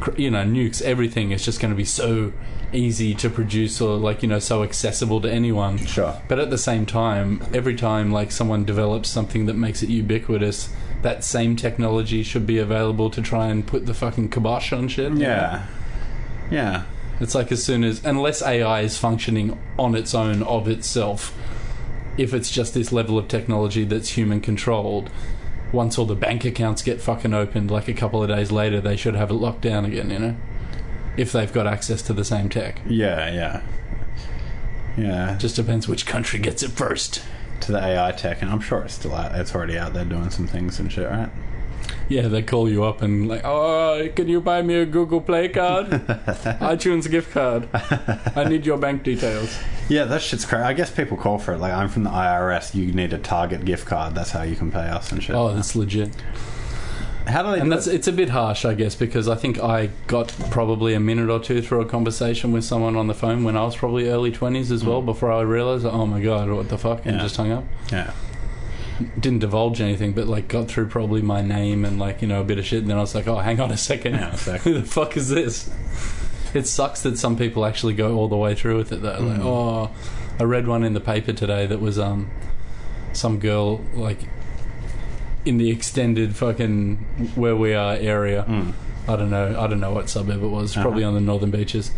cr- 0.00 0.16
you 0.16 0.30
know, 0.30 0.44
nukes. 0.44 0.82
Everything 0.82 1.30
is 1.30 1.44
just 1.44 1.60
going 1.60 1.70
to 1.72 1.76
be 1.76 1.84
so 1.84 2.32
easy 2.72 3.14
to 3.14 3.30
produce 3.30 3.80
or 3.80 3.96
like 3.96 4.22
you 4.22 4.28
know 4.28 4.38
so 4.38 4.62
accessible 4.62 5.20
to 5.20 5.30
anyone. 5.30 5.78
Sure. 5.78 6.20
But 6.28 6.38
at 6.38 6.50
the 6.50 6.58
same 6.58 6.86
time, 6.86 7.42
every 7.54 7.76
time 7.76 8.10
like 8.12 8.32
someone 8.32 8.64
develops 8.64 9.08
something 9.08 9.46
that 9.46 9.54
makes 9.54 9.82
it 9.82 9.88
ubiquitous, 9.88 10.70
that 11.02 11.24
same 11.24 11.56
technology 11.56 12.22
should 12.22 12.46
be 12.46 12.58
available 12.58 13.10
to 13.10 13.22
try 13.22 13.46
and 13.46 13.66
put 13.66 13.86
the 13.86 13.94
fucking 13.94 14.30
kibosh 14.30 14.72
on 14.72 14.88
shit. 14.88 15.12
Yeah. 15.14 15.66
Yeah. 16.50 16.84
It's 17.20 17.34
like 17.34 17.50
as 17.50 17.64
soon 17.64 17.84
as, 17.84 18.04
unless 18.04 18.42
AI 18.42 18.82
is 18.82 18.96
functioning 18.96 19.58
on 19.78 19.94
its 19.94 20.14
own 20.14 20.42
of 20.42 20.68
itself, 20.68 21.36
if 22.16 22.34
it's 22.34 22.50
just 22.50 22.74
this 22.74 22.92
level 22.92 23.18
of 23.18 23.28
technology 23.28 23.84
that's 23.84 24.10
human 24.10 24.40
controlled, 24.40 25.10
once 25.72 25.98
all 25.98 26.06
the 26.06 26.14
bank 26.14 26.44
accounts 26.44 26.82
get 26.82 27.00
fucking 27.00 27.34
opened, 27.34 27.70
like 27.70 27.88
a 27.88 27.94
couple 27.94 28.22
of 28.22 28.28
days 28.28 28.50
later, 28.50 28.80
they 28.80 28.96
should 28.96 29.14
have 29.14 29.30
it 29.30 29.34
locked 29.34 29.60
down 29.60 29.84
again, 29.84 30.10
you 30.10 30.18
know? 30.18 30.36
If 31.16 31.32
they've 31.32 31.52
got 31.52 31.66
access 31.66 32.00
to 32.02 32.12
the 32.12 32.24
same 32.24 32.48
tech. 32.48 32.80
Yeah. 32.86 33.32
Yeah. 33.32 33.62
Yeah. 34.96 35.36
Just 35.38 35.56
depends 35.56 35.88
which 35.88 36.06
country 36.06 36.38
gets 36.38 36.62
it 36.62 36.70
first. 36.70 37.22
To 37.62 37.72
the 37.72 37.82
AI 37.84 38.12
tech, 38.12 38.40
and 38.40 38.50
I'm 38.50 38.60
sure 38.60 38.82
it's 38.82 38.94
still 38.94 39.14
out. 39.14 39.34
It's 39.34 39.52
already 39.52 39.76
out 39.76 39.92
there 39.92 40.04
doing 40.04 40.30
some 40.30 40.46
things 40.46 40.78
and 40.78 40.92
shit, 40.92 41.10
right? 41.10 41.28
Yeah, 42.18 42.28
they 42.28 42.42
call 42.42 42.70
you 42.70 42.84
up 42.84 43.02
and 43.02 43.28
like, 43.28 43.42
oh, 43.44 44.08
can 44.16 44.28
you 44.28 44.40
buy 44.40 44.62
me 44.62 44.74
a 44.76 44.86
Google 44.86 45.20
Play 45.20 45.48
card? 45.50 45.86
iTunes 46.60 47.10
gift 47.10 47.32
card. 47.32 47.68
I 48.34 48.44
need 48.48 48.64
your 48.64 48.78
bank 48.78 49.02
details. 49.02 49.54
Yeah, 49.90 50.04
that 50.04 50.22
shit's 50.22 50.44
crazy. 50.46 50.62
I 50.64 50.72
guess 50.72 50.90
people 50.90 51.16
call 51.18 51.38
for 51.38 51.52
it. 51.54 51.58
Like, 51.58 51.72
I'm 51.72 51.88
from 51.88 52.04
the 52.04 52.10
IRS. 52.10 52.74
You 52.74 52.92
need 52.92 53.12
a 53.12 53.18
Target 53.18 53.64
gift 53.66 53.86
card. 53.86 54.14
That's 54.14 54.30
how 54.30 54.42
you 54.42 54.56
can 54.56 54.70
pay 54.72 54.88
us 54.88 55.12
and 55.12 55.22
shit. 55.22 55.34
Oh, 55.36 55.52
that's 55.54 55.76
legit. 55.76 56.10
how 57.26 57.42
do 57.42 57.50
they? 57.52 57.60
And 57.60 57.64
do 57.70 57.74
that's 57.74 57.86
it? 57.86 57.94
it's 57.96 58.08
a 58.08 58.12
bit 58.12 58.30
harsh, 58.30 58.64
I 58.64 58.72
guess, 58.74 58.94
because 58.94 59.28
I 59.28 59.34
think 59.34 59.58
I 59.62 59.90
got 60.06 60.28
probably 60.50 60.94
a 60.94 61.00
minute 61.00 61.28
or 61.28 61.40
two 61.40 61.60
through 61.60 61.82
a 61.82 61.86
conversation 61.86 62.52
with 62.52 62.64
someone 62.64 62.96
on 62.96 63.06
the 63.06 63.14
phone 63.14 63.44
when 63.44 63.54
I 63.56 63.64
was 63.64 63.76
probably 63.76 64.08
early 64.08 64.32
twenties 64.32 64.72
as 64.72 64.82
well. 64.84 65.00
Hmm. 65.00 65.06
Before 65.06 65.30
I 65.32 65.42
realized, 65.42 65.84
oh 65.84 66.06
my 66.06 66.20
god, 66.22 66.48
what 66.50 66.70
the 66.70 66.78
fuck, 66.78 67.04
and 67.04 67.16
Yeah. 67.16 67.22
just 67.22 67.36
hung 67.36 67.52
up. 67.52 67.64
Yeah. 67.92 68.12
Didn't 69.18 69.38
divulge 69.40 69.80
anything, 69.80 70.12
but 70.12 70.26
like 70.26 70.48
got 70.48 70.68
through 70.68 70.88
probably 70.88 71.22
my 71.22 71.40
name 71.40 71.84
and 71.84 71.98
like 72.00 72.20
you 72.20 72.28
know 72.28 72.40
a 72.40 72.44
bit 72.44 72.58
of 72.58 72.66
shit. 72.66 72.80
And 72.80 72.90
then 72.90 72.96
I 72.98 73.00
was 73.00 73.14
like, 73.14 73.28
oh, 73.28 73.36
hang 73.38 73.60
on 73.60 73.70
a 73.70 73.76
second, 73.76 74.14
Yeah, 74.14 74.32
exactly. 74.32 74.72
who 74.74 74.80
the 74.80 74.86
fuck 74.86 75.16
is 75.16 75.28
this? 75.28 75.70
It 76.54 76.66
sucks 76.66 77.02
that 77.02 77.18
some 77.18 77.36
people 77.36 77.64
actually 77.64 77.94
go 77.94 78.16
all 78.16 78.26
the 78.28 78.36
way 78.36 78.54
through 78.54 78.76
with 78.78 78.90
it 78.92 79.02
though. 79.02 79.18
Like, 79.20 79.40
oh, 79.40 79.90
I 80.40 80.44
read 80.44 80.66
one 80.66 80.82
in 80.82 80.94
the 80.94 81.00
paper 81.00 81.32
today 81.32 81.66
that 81.66 81.80
was 81.80 81.98
um 81.98 82.30
some 83.12 83.38
girl 83.38 83.80
like 83.94 84.18
in 85.44 85.58
the 85.58 85.70
extended 85.70 86.34
fucking 86.36 86.96
where 87.36 87.54
we 87.56 87.74
are 87.74 87.94
area. 87.94 88.44
Mm. 88.48 88.72
I 89.06 89.16
don't 89.16 89.30
know. 89.30 89.58
I 89.60 89.66
don't 89.66 89.80
know 89.80 89.92
what 89.92 90.08
suburb 90.10 90.42
it 90.42 90.48
was. 90.48 90.74
Probably 90.74 91.02
Uh-huh. 91.04 91.08
on 91.08 91.14
the 91.14 91.20
northern 91.20 91.50
beaches. 91.50 91.90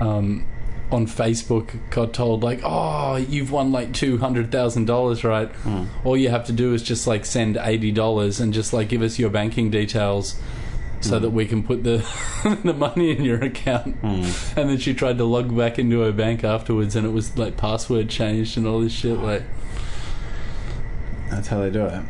Um, 0.00 0.46
on 0.92 1.06
Facebook, 1.06 1.70
got 1.90 2.12
told 2.12 2.42
like, 2.42 2.60
"Oh, 2.62 3.16
you've 3.16 3.50
won 3.50 3.72
like 3.72 3.92
two 3.92 4.18
hundred 4.18 4.52
thousand 4.52 4.84
dollars, 4.86 5.24
right? 5.24 5.52
Mm. 5.64 5.86
All 6.04 6.16
you 6.16 6.28
have 6.28 6.44
to 6.46 6.52
do 6.52 6.72
is 6.74 6.82
just 6.82 7.06
like 7.06 7.24
send 7.24 7.56
eighty 7.56 7.90
dollars 7.90 8.38
and 8.40 8.52
just 8.54 8.72
like 8.72 8.88
give 8.88 9.02
us 9.02 9.18
your 9.18 9.30
banking 9.30 9.70
details." 9.70 10.36
So 11.00 11.18
that 11.18 11.30
we 11.30 11.44
can 11.44 11.62
put 11.62 11.84
the 11.84 11.98
the 12.64 12.72
money 12.72 13.10
in 13.10 13.24
your 13.24 13.42
account, 13.44 14.00
Mm. 14.00 14.56
and 14.56 14.70
then 14.70 14.78
she 14.78 14.94
tried 14.94 15.18
to 15.18 15.24
log 15.24 15.54
back 15.54 15.78
into 15.78 16.00
her 16.00 16.12
bank 16.12 16.44
afterwards, 16.44 16.96
and 16.96 17.06
it 17.06 17.10
was 17.10 17.36
like 17.36 17.58
password 17.58 18.08
changed 18.08 18.56
and 18.56 18.66
all 18.66 18.80
this 18.80 18.92
shit. 18.92 19.18
Like, 19.18 19.42
That's 21.30 21.48
how 21.48 21.60
they 21.60 21.68
do 21.70 21.84
it. 21.84 22.02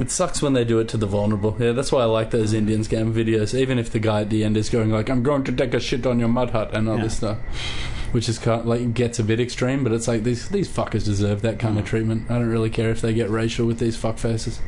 It 0.00 0.10
sucks 0.10 0.40
when 0.40 0.54
they 0.54 0.64
do 0.64 0.78
it 0.78 0.88
to 0.88 0.96
the 0.96 1.06
vulnerable. 1.06 1.56
Yeah, 1.58 1.72
that's 1.72 1.92
why 1.92 2.02
I 2.02 2.06
like 2.06 2.30
those 2.30 2.52
Indian 2.54 2.80
scam 2.80 3.12
videos. 3.12 3.54
Even 3.54 3.78
if 3.78 3.90
the 3.90 3.98
guy 3.98 4.22
at 4.22 4.30
the 4.30 4.44
end 4.44 4.56
is 4.56 4.70
going 4.70 4.90
like, 4.90 5.10
"I'm 5.10 5.22
going 5.22 5.44
to 5.44 5.52
take 5.52 5.74
a 5.74 5.80
shit 5.80 6.06
on 6.06 6.18
your 6.18 6.28
mud 6.28 6.50
hut" 6.50 6.70
and 6.72 6.88
all 6.88 6.96
Yeah. 6.96 7.04
this 7.04 7.18
stuff, 7.18 7.38
which 8.12 8.28
is 8.28 8.38
kind 8.38 8.62
of, 8.62 8.66
like 8.66 8.94
gets 8.94 9.18
a 9.18 9.24
bit 9.24 9.40
extreme. 9.40 9.84
But 9.84 9.92
it's 9.92 10.08
like 10.08 10.24
these 10.24 10.48
these 10.48 10.68
fuckers 10.68 11.04
deserve 11.04 11.42
that 11.42 11.58
kind 11.58 11.78
of 11.78 11.84
mm. 11.84 11.88
treatment. 11.88 12.30
I 12.30 12.38
don't 12.38 12.48
really 12.48 12.70
care 12.70 12.90
if 12.90 13.00
they 13.02 13.12
get 13.12 13.28
racial 13.28 13.66
with 13.66 13.78
these 13.78 13.96
fuck 13.96 14.16
faces. 14.18 14.60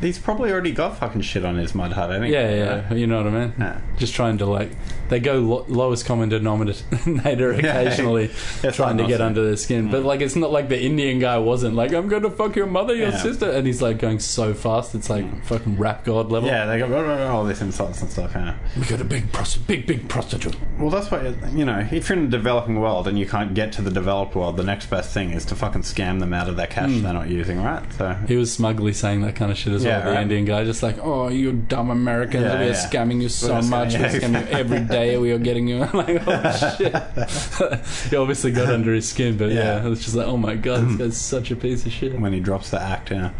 He's 0.00 0.18
probably 0.18 0.52
already 0.52 0.70
got 0.72 0.98
fucking 0.98 1.22
shit 1.22 1.44
on 1.44 1.56
his 1.56 1.74
mud 1.74 1.92
hut, 1.92 2.10
anyway. 2.12 2.30
Yeah, 2.32 2.54
yeah, 2.88 2.94
you 2.94 3.06
know 3.06 3.22
what 3.22 3.32
I 3.32 3.46
mean. 3.46 3.82
Just 3.96 4.14
trying 4.14 4.38
to 4.38 4.46
like, 4.46 4.70
they 5.08 5.20
go 5.20 5.38
lo- 5.38 5.64
lowest 5.68 6.06
common 6.06 6.28
denominator 6.28 7.52
occasionally, 7.52 8.30
It's 8.62 8.76
trying 8.76 8.98
to 8.98 9.06
get 9.06 9.20
under 9.20 9.44
their 9.44 9.56
skin. 9.56 9.90
But 9.90 10.02
like, 10.04 10.20
it's 10.20 10.36
not 10.36 10.50
like 10.52 10.68
the 10.68 10.80
Indian 10.80 11.18
guy 11.18 11.38
wasn't 11.38 11.74
like, 11.74 11.92
"I'm 11.92 12.08
going 12.08 12.22
to 12.22 12.30
fuck 12.30 12.56
your 12.56 12.66
mother, 12.66 12.94
your 12.94 13.08
Yeah. 13.10 13.18
sister," 13.18 13.50
and 13.50 13.66
he's 13.66 13.80
like 13.82 13.98
going 13.98 14.18
so 14.18 14.54
fast. 14.54 14.94
It's 14.94 15.10
like 15.10 15.44
fucking 15.44 15.78
rap 15.78 16.04
god 16.04 16.30
level. 16.30 16.48
Yeah, 16.48 16.66
they 16.66 16.78
got 16.78 16.92
all 17.30 17.44
these 17.44 17.60
insults 17.62 18.00
and 18.02 18.10
stuff. 18.10 18.32
Yeah. 18.34 18.54
We 18.78 18.84
got 18.86 19.00
a 19.00 19.04
big, 19.04 19.30
prosti- 19.32 19.66
big, 19.66 19.86
big 19.86 20.08
prostitute. 20.08 20.56
Well, 20.78 20.90
that's 20.90 21.10
why 21.10 21.34
you 21.54 21.64
know 21.64 21.86
if 21.90 22.08
you're 22.08 22.18
in 22.18 22.24
a 22.26 22.28
developing 22.28 22.80
world 22.80 23.08
and 23.08 23.18
you 23.18 23.26
can't 23.26 23.54
get 23.54 23.72
to 23.72 23.82
the 23.82 23.90
developed 23.90 24.34
world, 24.34 24.56
the 24.56 24.64
next 24.64 24.86
best 24.86 25.12
thing 25.12 25.30
is 25.30 25.44
to 25.46 25.54
fucking 25.54 25.82
scam 25.82 26.20
them 26.20 26.32
out 26.32 26.48
of 26.48 26.56
their 26.56 26.66
cash 26.66 26.90
hmm. 26.90 27.02
they're 27.02 27.12
not 27.12 27.28
using, 27.28 27.62
right? 27.62 27.82
So 27.94 28.14
He 28.26 28.36
was 28.36 28.52
smugly 28.52 28.92
saying 28.92 29.22
that 29.22 29.36
kind 29.36 29.50
of 29.50 29.58
shit 29.58 29.72
as 29.72 29.84
Yeah, 29.84 29.98
well. 29.98 30.06
The 30.08 30.12
right. 30.12 30.22
Indian 30.22 30.44
guy, 30.44 30.64
just 30.64 30.82
like, 30.82 30.98
"Oh, 31.02 31.28
you 31.28 31.52
dumb 31.52 31.90
Americans, 31.90 32.44
Yeah, 32.44 32.58
we 32.58 32.66
are 32.66 32.68
yeah. 32.68 32.74
scamming 32.74 33.22
you 33.22 33.28
so 33.28 33.54
We're 33.54 33.60
scamming- 33.60 33.68
much. 33.70 33.92
yeah, 33.94 34.02
We're 34.02 34.20
scamming 34.20 34.50
you 34.50 34.58
every 34.58 34.80
day. 34.80 34.97
We 35.18 35.32
are 35.32 35.38
getting 35.38 35.68
you." 35.68 35.78
like, 35.94 36.22
oh 36.26 36.74
shit. 36.76 36.94
he 38.10 38.16
obviously 38.16 38.50
got 38.52 38.68
under 38.68 38.92
his 38.94 39.08
skin, 39.08 39.36
but 39.36 39.50
yeah, 39.50 39.76
Yeah. 39.80 39.86
it 39.86 39.88
was 39.88 40.00
just 40.02 40.14
like, 40.16 40.26
"Oh 40.26 40.36
my 40.36 40.54
god, 40.56 40.88
this 40.88 40.96
guy's 40.96 41.16
such 41.16 41.50
a 41.50 41.56
piece 41.56 41.86
of 41.86 41.92
shit." 41.92 42.18
when 42.18 42.32
he 42.32 42.40
drops 42.40 42.70
the 42.70 42.80
act, 42.80 43.10
yeah, 43.10 43.30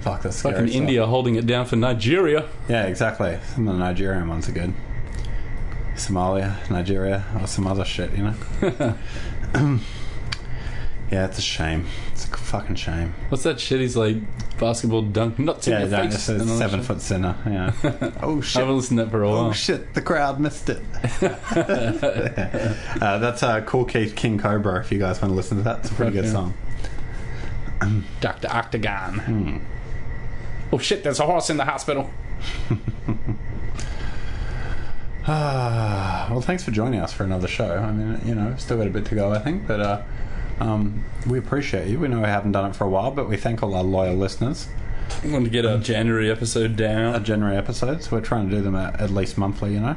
fuck 0.00 0.22
that's 0.22 0.40
Fucking 0.42 0.66
stuff. 0.68 0.76
India 0.76 1.06
holding 1.06 1.34
it 1.36 1.46
down 1.46 1.66
for 1.66 1.76
Nigeria. 1.76 2.48
Yeah, 2.68 2.84
exactly. 2.86 3.38
Some 3.54 3.68
of 3.68 3.74
the 3.76 3.80
Nigerian 3.80 4.28
ones 4.28 4.48
are 4.48 4.52
good. 4.52 4.72
Somalia, 5.94 6.56
Nigeria, 6.70 7.24
or 7.40 7.46
some 7.46 7.66
other 7.66 7.84
shit, 7.84 8.10
you 8.16 8.24
know. 8.24 8.94
Yeah, 11.12 11.26
it's 11.26 11.36
a 11.36 11.42
shame. 11.42 11.84
It's 12.12 12.24
a 12.24 12.28
fucking 12.28 12.76
shame. 12.76 13.12
What's 13.28 13.42
that 13.42 13.60
shit? 13.60 13.80
He's 13.82 13.98
like 13.98 14.16
basketball 14.58 15.02
dunk, 15.02 15.38
not 15.38 15.60
to 15.62 15.70
Yeah, 15.70 15.80
your 15.80 15.88
no, 15.88 16.04
face. 16.04 16.14
it's 16.14 16.28
a 16.30 16.32
and 16.32 16.40
all 16.42 16.46
that 16.46 16.56
seven 16.58 16.80
shit. 16.80 16.86
foot 16.86 17.00
center. 17.02 17.36
Yeah. 17.44 18.12
oh 18.22 18.40
shit! 18.40 18.56
I 18.56 18.60
haven't 18.60 18.76
listened 18.76 18.98
to 18.98 19.04
that 19.04 19.10
for 19.10 19.22
a 19.22 19.28
while. 19.28 19.38
Oh 19.40 19.52
shit! 19.52 19.92
The 19.92 20.00
crowd 20.00 20.40
missed 20.40 20.70
it. 20.70 20.78
uh, 23.02 23.18
that's 23.18 23.42
uh, 23.42 23.60
Kool 23.60 23.84
Keith 23.84 24.16
King 24.16 24.38
Cobra. 24.38 24.80
If 24.80 24.90
you 24.90 24.98
guys 24.98 25.20
want 25.20 25.32
to 25.32 25.36
listen 25.36 25.58
to 25.58 25.64
that, 25.64 25.80
it's 25.80 25.90
a 25.90 25.94
pretty 25.94 26.12
good 26.12 26.30
song. 26.30 26.54
Dr. 28.20 28.48
Octagon. 28.48 29.18
Hmm. 29.18 29.58
Oh 30.72 30.78
shit, 30.78 31.02
there's 31.02 31.20
a 31.20 31.26
horse 31.26 31.50
in 31.50 31.58
the 31.58 31.66
hospital. 31.66 32.08
Ah, 35.26 36.26
well, 36.30 36.40
thanks 36.40 36.64
for 36.64 36.70
joining 36.70 37.00
us 37.00 37.12
for 37.12 37.24
another 37.24 37.48
show. 37.48 37.74
I 37.74 37.92
mean, 37.92 38.18
you 38.24 38.34
know, 38.34 38.54
still 38.56 38.78
got 38.78 38.86
a 38.86 38.90
bit 38.90 39.04
to 39.06 39.14
go, 39.14 39.30
I 39.30 39.40
think, 39.40 39.66
but 39.66 39.80
uh, 39.80 40.02
um, 40.60 41.04
we 41.26 41.38
appreciate 41.38 41.88
you. 41.88 41.98
We 41.98 42.08
know 42.08 42.18
we 42.18 42.26
haven't 42.26 42.52
done 42.52 42.70
it 42.70 42.76
for 42.76 42.84
a 42.84 42.88
while, 42.88 43.10
but 43.10 43.28
we 43.28 43.36
thank 43.36 43.62
all 43.62 43.74
our 43.74 43.82
loyal 43.82 44.14
listeners. 44.14 44.68
I 45.22 45.28
want 45.28 45.44
to 45.44 45.50
get 45.50 45.66
our 45.66 45.78
January 45.78 46.30
episode 46.30 46.70
Our 46.72 46.76
down. 46.76 47.24
January 47.24 47.56
episodes, 47.56 48.10
we're 48.10 48.20
trying 48.20 48.48
to 48.48 48.56
do 48.56 48.62
them 48.62 48.74
at, 48.74 49.00
at 49.00 49.10
least 49.10 49.36
monthly. 49.36 49.74
You 49.74 49.80
know. 49.80 49.96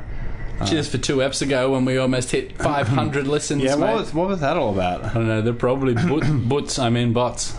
Cheers 0.66 0.90
for 0.90 0.98
two 0.98 1.18
eps 1.18 1.42
ago 1.42 1.72
when 1.72 1.84
we 1.84 1.98
almost 1.98 2.32
hit 2.32 2.58
500 2.62 3.28
listens. 3.28 3.64
Yeah. 3.64 3.76
What 3.76 3.94
was 3.96 4.14
what 4.14 4.28
was 4.28 4.40
that 4.42 4.58
all 4.58 4.74
about? 4.74 5.04
I 5.04 5.14
don't 5.14 5.28
know. 5.28 5.42
They're 5.42 5.54
probably 5.54 5.94
but, 5.94 6.22
butts. 6.50 6.80
I 6.80 6.90
mean 6.90 7.14
bots. 7.14 7.54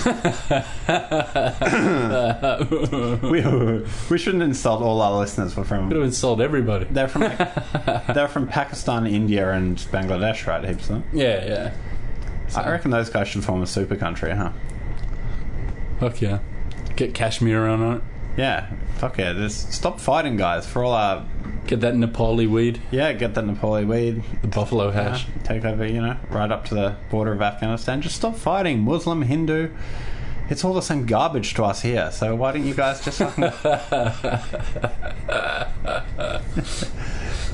we 3.22 3.42
we 4.10 4.18
shouldn't 4.18 4.42
insult 4.42 4.82
all 4.82 5.00
our 5.00 5.18
listeners. 5.18 5.56
We're 5.56 5.64
from 5.64 5.88
Could 5.88 5.96
have 5.96 6.06
insulted 6.06 6.42
everybody. 6.42 6.86
they're 6.90 7.08
from 7.08 7.22
they're 8.14 8.28
from 8.28 8.46
Pakistan, 8.48 9.06
India, 9.06 9.50
and 9.52 9.76
Bangladesh, 9.76 10.46
right? 10.46 10.66
Heaps 10.66 10.84
of 10.84 10.88
them. 10.88 11.04
Yeah, 11.12 11.44
yeah. 11.46 11.74
I 12.56 12.70
reckon 12.70 12.90
those 12.90 13.10
guys 13.10 13.28
should 13.28 13.44
form 13.44 13.62
a 13.62 13.66
super 13.66 13.96
country, 13.96 14.32
huh? 14.32 14.52
Fuck 16.00 16.20
yeah. 16.20 16.40
Get 16.96 17.14
Kashmir 17.14 17.64
around 17.64 17.82
on 17.82 17.96
it. 17.98 18.02
Yeah, 18.36 18.70
fuck 18.96 19.18
yeah. 19.18 19.32
Just 19.32 19.72
stop 19.72 20.00
fighting, 20.00 20.36
guys. 20.36 20.66
For 20.66 20.84
all 20.84 20.92
our 20.92 21.26
Get 21.66 21.80
that 21.82 21.94
Nepali 21.94 22.48
weed, 22.48 22.80
yeah, 22.90 23.12
get 23.12 23.34
that 23.34 23.44
Nepali 23.44 23.86
weed, 23.86 24.24
the 24.42 24.48
buffalo 24.48 24.90
hash. 24.90 25.24
uh, 25.26 25.42
take 25.44 25.64
over, 25.64 25.86
you 25.86 26.00
know, 26.00 26.16
right 26.30 26.50
up 26.50 26.64
to 26.66 26.74
the 26.74 26.96
border 27.10 27.32
of 27.32 27.40
Afghanistan. 27.42 28.02
Just 28.02 28.16
stop 28.16 28.34
fighting, 28.34 28.80
Muslim, 28.80 29.22
Hindu. 29.22 29.70
It's 30.48 30.64
all 30.64 30.74
the 30.74 30.80
same 30.82 31.06
garbage 31.06 31.54
to 31.54 31.64
us 31.64 31.82
here. 31.82 32.10
So 32.10 32.34
why 32.34 32.50
don't 32.50 32.66
you 32.66 32.74
guys 32.74 33.04
just 33.04 33.18
fucking 33.20 33.44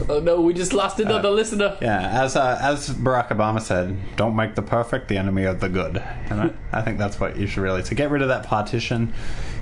Oh 0.08 0.20
no, 0.20 0.40
we 0.40 0.54
just 0.54 0.72
lost 0.72 1.00
another 1.00 1.30
listener. 1.30 1.76
yeah? 1.80 2.22
As 2.22 2.36
uh, 2.36 2.58
as 2.60 2.90
Barack 2.90 3.28
Obama 3.28 3.60
said, 3.60 3.96
don't 4.16 4.36
make 4.36 4.54
the 4.54 4.62
perfect 4.62 5.08
the 5.08 5.16
enemy 5.16 5.44
of 5.44 5.60
the 5.60 5.68
good. 5.68 6.02
You 6.30 6.36
know? 6.36 6.54
I 6.72 6.82
think 6.82 6.98
that's 6.98 7.18
what 7.18 7.36
you 7.36 7.46
should 7.46 7.62
really. 7.62 7.82
To 7.82 7.94
get 7.94 8.10
rid 8.10 8.22
of 8.22 8.28
that 8.28 8.44
partition, 8.44 9.12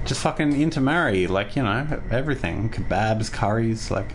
just 0.05 0.21
fucking 0.21 0.61
intermarry, 0.61 1.27
like 1.27 1.57
you 1.57 1.63
know, 1.63 2.01
everything, 2.11 2.71
kebabs, 2.71 3.33
curries, 3.33 3.91
like 3.91 4.11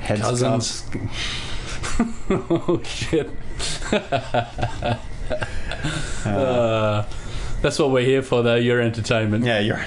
head 0.00 0.20
Cousins. 0.20 0.84
oh 2.30 2.80
shit. 2.84 3.30
uh, 6.24 7.06
that's 7.62 7.78
what 7.78 7.90
we're 7.90 8.04
here 8.04 8.22
for, 8.22 8.42
though. 8.42 8.56
Your 8.56 8.80
entertainment. 8.80 9.44
Yeah, 9.44 9.60
you're 9.60 9.80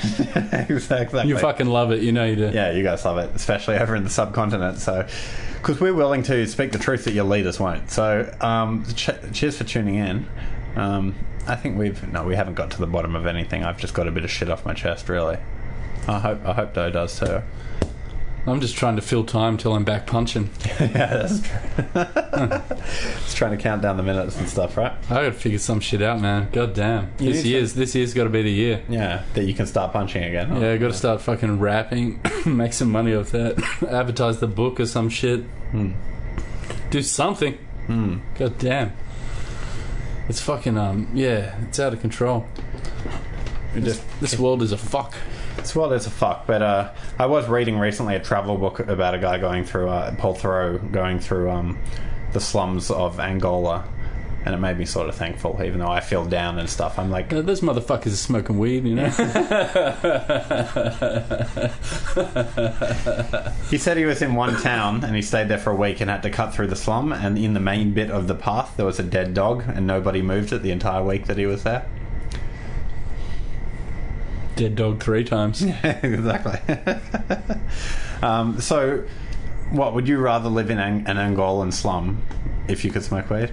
exactly. 0.69 1.27
You 1.27 1.37
fucking 1.37 1.67
love 1.67 1.91
it. 1.91 2.01
You 2.01 2.13
know 2.13 2.25
you 2.25 2.35
do. 2.37 2.49
Yeah, 2.53 2.71
you 2.71 2.83
guys 2.83 3.03
love 3.03 3.17
it, 3.17 3.31
especially 3.35 3.75
over 3.77 3.95
in 3.95 4.03
the 4.03 4.09
subcontinent. 4.09 4.79
So, 4.79 5.05
because 5.55 5.81
we're 5.81 5.93
willing 5.93 6.23
to 6.23 6.47
speak 6.47 6.71
the 6.71 6.79
truth 6.79 7.03
that 7.03 7.13
your 7.13 7.25
leaders 7.25 7.59
won't. 7.59 7.91
So, 7.91 8.33
um, 8.39 8.85
ch- 8.95 9.09
cheers 9.33 9.57
for 9.57 9.65
tuning 9.65 9.95
in. 9.95 10.25
Um, 10.77 11.15
I 11.47 11.55
think 11.55 11.77
we've 11.77 12.11
no, 12.11 12.23
we 12.23 12.35
haven't 12.35 12.55
got 12.55 12.71
to 12.71 12.77
the 12.77 12.87
bottom 12.87 13.15
of 13.15 13.25
anything. 13.25 13.63
I've 13.63 13.77
just 13.77 13.93
got 13.93 14.07
a 14.07 14.11
bit 14.11 14.23
of 14.23 14.31
shit 14.31 14.49
off 14.49 14.65
my 14.65 14.73
chest, 14.73 15.09
really. 15.09 15.37
I 16.07 16.19
hope 16.19 16.45
I 16.45 16.53
hope 16.53 16.73
Doh 16.73 16.89
does 16.89 17.19
too. 17.19 17.41
I'm 18.47 18.61
just 18.61 18.75
trying 18.75 18.95
to 18.95 19.01
fill 19.01 19.23
time 19.23 19.57
till 19.57 19.73
I'm 19.73 19.83
back 19.83 20.05
punching. 20.05 20.51
yeah, 20.79 20.87
that's 20.87 21.41
true. 21.41 21.57
Just 23.23 23.37
trying 23.37 23.57
to 23.57 23.57
count 23.57 23.81
down 23.81 23.97
the 23.97 24.03
minutes 24.03 24.37
and 24.37 24.47
stuff, 24.47 24.77
right? 24.77 24.93
I 25.09 25.15
gotta 25.15 25.31
figure 25.31 25.57
some 25.57 25.79
shit 25.79 26.03
out, 26.03 26.21
man. 26.21 26.49
God 26.51 26.75
damn. 26.75 27.11
You 27.19 27.33
This 27.33 27.43
year's 27.43 27.73
this 27.73 27.95
year's 27.95 28.13
gotta 28.13 28.29
be 28.29 28.43
the 28.43 28.51
year. 28.51 28.83
Yeah, 28.87 29.23
that 29.33 29.45
you 29.45 29.55
can 29.55 29.65
start 29.65 29.93
punching 29.93 30.23
again. 30.23 30.61
Yeah, 30.61 30.73
I 30.73 30.77
gotta 30.77 30.93
start 30.93 31.21
fucking 31.21 31.59
rapping, 31.59 32.21
make 32.45 32.73
some 32.73 32.91
money 32.91 33.15
off 33.15 33.31
that, 33.31 33.57
advertise 33.89 34.39
the 34.39 34.47
book 34.47 34.79
or 34.79 34.85
some 34.85 35.09
shit. 35.09 35.41
Hmm. 35.71 35.93
Do 36.91 37.01
something. 37.01 37.53
Hmm. 37.87 38.19
God 38.37 38.59
damn. 38.59 38.93
It's 40.27 40.41
fucking 40.41 40.77
um 40.77 41.09
yeah, 41.13 41.55
it's 41.63 41.79
out 41.79 41.93
of 41.93 42.01
control. 42.01 42.45
This, 43.73 44.01
this 44.21 44.39
world 44.39 44.61
is 44.61 44.71
a 44.71 44.77
fuck. 44.77 45.13
This 45.57 45.75
world 45.75 45.91
is 45.93 46.07
a 46.07 46.09
fuck, 46.09 46.47
but 46.47 46.61
uh, 46.61 46.93
I 47.19 47.25
was 47.25 47.47
reading 47.49 47.77
recently 47.77 48.15
a 48.15 48.19
travel 48.19 48.57
book 48.57 48.79
about 48.79 49.13
a 49.13 49.19
guy 49.19 49.37
going 49.37 49.65
through 49.65 49.89
uh, 49.89 50.15
Paul 50.15 50.35
Theroux 50.35 50.91
going 50.91 51.19
through 51.19 51.49
um, 51.49 51.77
the 52.31 52.39
slums 52.39 52.89
of 52.89 53.19
Angola, 53.19 53.85
and 54.45 54.53
it 54.53 54.59
made 54.59 54.77
me 54.77 54.85
sort 54.85 55.09
of 55.09 55.15
thankful, 55.15 55.59
even 55.63 55.79
though 55.79 55.89
I 55.89 56.01
feel 56.01 56.23
down 56.23 56.59
and 56.59 56.69
stuff. 56.69 56.99
I'm 56.99 57.09
like, 57.09 57.29
those 57.29 57.61
motherfuckers 57.61 58.13
are 58.13 58.21
smoking 58.29 58.59
weed, 58.59 58.85
you 58.85 58.93
know. 58.93 59.09
he 63.71 63.79
said 63.79 63.97
he 63.97 64.05
was 64.05 64.21
in 64.21 64.35
one 64.35 64.61
town 64.61 65.03
and 65.03 65.15
he 65.15 65.23
stayed 65.23 65.47
there 65.47 65.57
for 65.57 65.71
a 65.71 65.75
week 65.75 65.99
and 65.99 66.11
had 66.11 66.21
to 66.21 66.29
cut 66.29 66.53
through 66.53 66.67
the 66.67 66.75
slum, 66.75 67.11
and 67.11 67.39
in 67.39 67.55
the 67.55 67.59
main 67.59 67.91
bit 67.91 68.11
of 68.11 68.27
the 68.27 68.35
path 68.35 68.77
there 68.77 68.85
was 68.85 68.99
a 68.99 69.03
dead 69.03 69.33
dog, 69.33 69.63
and 69.67 69.87
nobody 69.87 70.21
moved 70.21 70.53
it 70.53 70.61
the 70.61 70.71
entire 70.71 71.03
week 71.03 71.25
that 71.25 71.39
he 71.39 71.47
was 71.47 71.63
there. 71.63 71.89
Dead 74.55 74.75
dog 74.75 75.01
three 75.01 75.23
times. 75.23 75.63
Yeah, 75.63 75.87
exactly. 76.03 76.59
um, 78.21 78.61
so, 78.61 79.03
what 79.71 79.95
would 79.95 80.07
you 80.07 80.19
rather 80.19 80.49
live 80.49 80.69
in 80.69 80.77
an, 80.77 81.07
an 81.07 81.17
Angolan 81.17 81.73
slum 81.73 82.21
if 82.67 82.85
you 82.85 82.91
could 82.91 83.03
smoke 83.03 83.31
weed? 83.31 83.51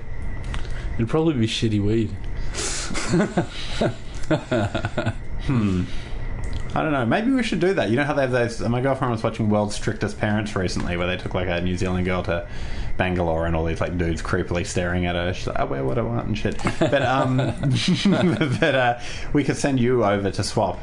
It'd 0.95 1.09
probably 1.09 1.35
be 1.35 1.47
shitty 1.47 1.83
weed. 1.83 2.11
Hmm. 5.43 5.85
I 6.75 6.83
don't 6.83 6.93
know. 6.93 7.05
Maybe 7.05 7.31
we 7.33 7.43
should 7.43 7.61
do 7.61 7.75
that. 7.75 7.91
You 7.91 7.97
know 7.97 8.05
how 8.05 8.15
they 8.15 8.23
have 8.23 8.31
those. 8.31 8.61
My 8.61 8.81
girlfriend 8.81 9.13
was 9.13 9.23
watching 9.23 9.51
World's 9.51 9.75
Strictest 9.75 10.19
Parents 10.19 10.57
recently, 10.57 10.97
where 10.97 11.07
they 11.07 11.19
took 11.19 11.35
like 11.35 11.49
a 11.49 11.61
New 11.61 11.77
Zealand 11.77 12.07
girl 12.07 12.23
to 12.23 12.49
Bangalore, 12.97 13.47
and 13.47 13.55
all 13.55 13.65
these 13.65 13.81
like 13.81 13.99
dudes 13.99 14.23
creepily 14.23 14.65
staring 14.65 15.05
at 15.05 15.15
her. 15.15 15.35
She's 15.35 15.49
like, 15.49 15.59
"I 15.59 15.65
wear 15.65 15.85
what 15.85 15.99
I 15.99 16.03
want" 16.03 16.29
and 16.29 16.39
shit. 16.39 16.57
But 16.79 17.03
um, 17.03 17.37
but 18.61 18.75
uh, 18.75 19.01
we 19.35 19.45
could 19.45 19.57
send 19.57 19.81
you 19.81 20.05
over 20.05 20.31
to 20.31 20.43
swap. 20.43 20.81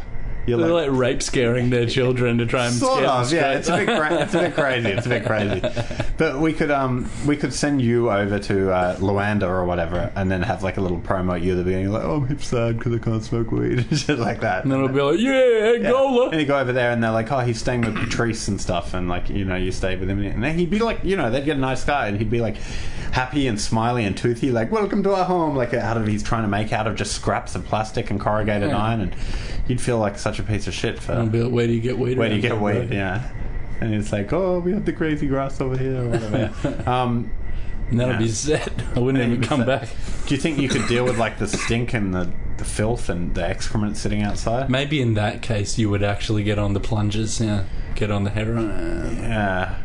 You're 0.50 0.58
They're 0.60 0.70
like, 0.74 0.90
like 0.90 1.00
rape 1.00 1.22
scaring 1.24 1.70
their 1.70 1.86
children 1.86 2.38
to 2.40 2.46
try 2.46 2.66
and 2.66 2.74
sort 2.76 3.00
scare 3.04 3.10
of, 3.10 3.32
yeah. 3.34 3.52
It's 3.58 3.70
a 3.70 3.78
bit, 3.78 3.86
cra- 3.88 4.22
it's 4.24 4.34
a 4.34 4.40
bit 4.40 4.54
crazy. 4.56 4.90
It's 4.90 5.06
a 5.06 5.10
bit 5.10 5.26
crazy. 5.26 5.62
But 6.20 6.42
we 6.42 6.52
could, 6.52 6.70
um, 6.70 7.10
we 7.26 7.38
could 7.38 7.54
send 7.54 7.82
you 7.82 8.12
over 8.12 8.40
to 8.40 8.72
uh, 8.74 8.98
Luanda 8.98 9.44
or 9.44 9.64
whatever, 9.64 10.12
and 10.18 10.30
then 10.30 10.42
have 10.42 10.64
like 10.64 10.76
a 10.76 10.82
little 10.82 11.00
promo 11.00 11.36
at 11.36 11.42
you 11.44 11.54
at 11.54 11.56
the 11.56 11.64
beginning, 11.64 11.92
like, 11.92 12.04
"Oh, 12.04 12.16
I'm 12.18 12.28
hip 12.28 12.42
sad 12.42 12.78
because 12.78 12.94
I 12.94 12.98
can't 12.98 13.24
smoke 13.24 13.54
weed," 13.54 13.80
and 13.90 13.98
shit 13.98 14.20
like 14.20 14.42
that. 14.42 14.64
and 14.64 14.72
then 14.74 14.84
it'll 14.84 14.94
be 14.94 15.02
like, 15.02 15.18
yeah, 15.18 15.32
Yeah. 15.78 15.88
Angola. 15.88 16.30
And 16.32 16.42
you 16.42 16.46
go 16.46 16.60
over 16.60 16.74
there, 16.74 16.92
and 16.92 17.02
they're 17.02 17.12
like, 17.12 17.32
"Oh, 17.32 17.40
he's 17.40 17.58
staying 17.62 17.82
with 17.84 17.96
Patrice 17.96 18.50
and 18.50 18.60
stuff," 18.60 18.94
and 18.94 19.08
like, 19.08 19.30
you 19.30 19.46
know, 19.46 19.56
you 19.56 19.72
stay 19.72 19.96
with 19.96 20.10
him, 20.10 20.22
and 20.22 20.44
then 20.44 20.58
he'd 20.58 20.70
be 20.70 20.80
like, 20.80 21.06
you 21.06 21.16
know, 21.16 21.32
they'd 21.32 21.46
get 21.46 21.56
a 21.56 21.60
nice 21.62 21.86
guy, 21.86 22.08
and 22.10 22.18
he'd 22.18 22.30
be 22.30 22.42
like, 22.42 22.58
happy 23.14 23.48
and 23.48 23.60
smiley 23.60 24.04
and 24.04 24.18
toothy, 24.18 24.52
like, 24.52 24.74
"Welcome 24.74 25.04
to 25.04 25.14
our 25.16 25.24
home," 25.24 25.56
like 25.56 25.74
out 25.74 25.96
of 25.96 26.06
he's 26.06 26.22
trying 26.22 26.42
to 26.42 26.50
make 26.50 26.74
out 26.74 26.86
of 26.86 26.96
just 26.98 27.14
scraps 27.14 27.56
of 27.56 27.64
plastic 27.66 28.12
and 28.12 28.20
corrugated 28.20 28.72
Yeah. 28.72 28.78
iron, 28.78 29.00
and 29.00 29.16
you'd 29.70 29.80
feel 29.80 30.00
like 30.00 30.18
such 30.20 30.39
a 30.40 30.44
piece 30.44 30.68
of 30.68 30.74
shit 30.74 31.00
for 31.00 31.12
And 31.14 31.32
be 31.32 31.42
like, 31.44 31.54
where 31.54 31.68
do 31.68 31.74
you 31.74 31.82
get 31.82 31.98
weed? 31.98 32.18
where 32.18 32.30
do 32.30 32.36
you 32.36 32.42
get 32.42 32.52
here, 32.54 32.60
weed? 32.62 32.88
bro? 32.90 32.98
Yeah. 32.98 33.30
And 33.82 33.94
it's 33.96 34.12
like, 34.12 34.34
oh, 34.34 34.60
we 34.60 34.74
have 34.74 34.86
the 34.86 34.94
crazy 34.94 35.28
grass 35.28 35.62
over 35.62 35.78
here, 35.78 36.02
or 36.04 36.10
whatever. 36.10 36.84
um, 36.90 37.32
And 37.90 38.00
that'll 38.00 38.14
Yeah. 38.16 38.20
be 38.20 38.28
set. 38.30 38.72
I 38.96 39.00
wouldn't 39.00 39.24
even 39.24 39.42
come 39.44 39.62
set. 39.62 39.68
back. 39.68 39.90
do 40.28 40.36
you 40.36 40.42
think 40.42 40.60
you 40.60 40.70
could 40.70 40.88
deal 40.88 41.06
with 41.06 41.18
like 41.18 41.40
the 41.40 41.48
stink 41.48 41.94
and 41.94 42.14
the, 42.14 42.30
the 42.58 42.66
filth 42.66 43.08
and 43.10 43.34
the 43.36 43.44
excrement 43.48 43.96
sitting 43.98 44.22
outside? 44.22 44.70
Maybe 44.70 45.02
in 45.02 45.14
that 45.16 45.42
case, 45.42 45.78
you 45.78 45.90
would 45.90 46.04
actually 46.04 46.44
get 46.44 46.60
on 46.60 46.74
the 46.74 46.80
plungers. 46.82 47.40
Yeah, 47.40 47.64
get 47.96 48.12
on 48.12 48.26
the 48.26 48.30
heroin. 48.32 49.18
Yeah. 49.22 49.78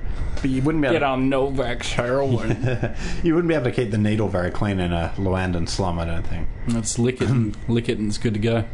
But 0.43 0.51
you 0.51 0.61
wouldn't 0.61 0.83
be 0.83 0.89
able 0.89 0.97
Get 0.97 1.03
on 1.03 1.31
Novax 1.31 1.93
heroin. 1.93 2.95
you 3.23 3.35
wouldn't 3.35 3.49
be 3.49 3.55
able 3.55 3.65
to 3.65 3.73
keep 3.73 3.91
the 3.93 3.97
needle 3.97 4.29
very 4.29 4.51
clean 4.51 4.79
in 4.79 4.93
a 4.93 5.15
Luandan 5.17 5.67
slum, 5.69 5.99
I 5.99 6.05
don't 6.05 6.27
think. 6.27 6.47
Let's 6.69 6.99
lick 6.99 7.23
it, 7.23 7.31
and 7.31 7.57
lick 7.69 7.89
it, 7.89 7.99
and 7.99 8.09
it's 8.09 8.19
good 8.19 8.35
to 8.35 8.41
go. 8.41 8.65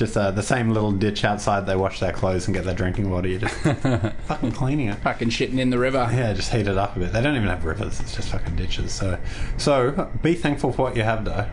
Just 0.00 0.16
uh, 0.16 0.30
the 0.30 0.42
same 0.42 0.70
little 0.70 0.92
ditch 0.92 1.26
outside 1.26 1.66
they 1.66 1.76
wash 1.76 2.00
their 2.00 2.10
clothes 2.10 2.46
and 2.46 2.54
get 2.54 2.64
their 2.64 2.72
drinking 2.72 3.10
water. 3.10 3.28
You're 3.28 3.40
just 3.40 3.54
fucking 4.24 4.52
cleaning 4.52 4.88
it. 4.88 4.94
Fucking 4.94 5.28
shitting 5.28 5.58
in 5.58 5.68
the 5.68 5.78
river. 5.78 6.08
Yeah, 6.10 6.32
just 6.32 6.50
heat 6.50 6.66
it 6.66 6.78
up 6.78 6.96
a 6.96 7.00
bit. 7.00 7.12
They 7.12 7.20
don't 7.20 7.36
even 7.36 7.48
have 7.48 7.66
rivers; 7.66 8.00
it's 8.00 8.16
just 8.16 8.30
fucking 8.30 8.56
ditches. 8.56 8.92
So, 8.92 9.18
so 9.58 10.10
be 10.22 10.32
thankful 10.34 10.72
for 10.72 10.84
what 10.84 10.96
you 10.96 11.02
have, 11.02 11.26
though. 11.26 11.44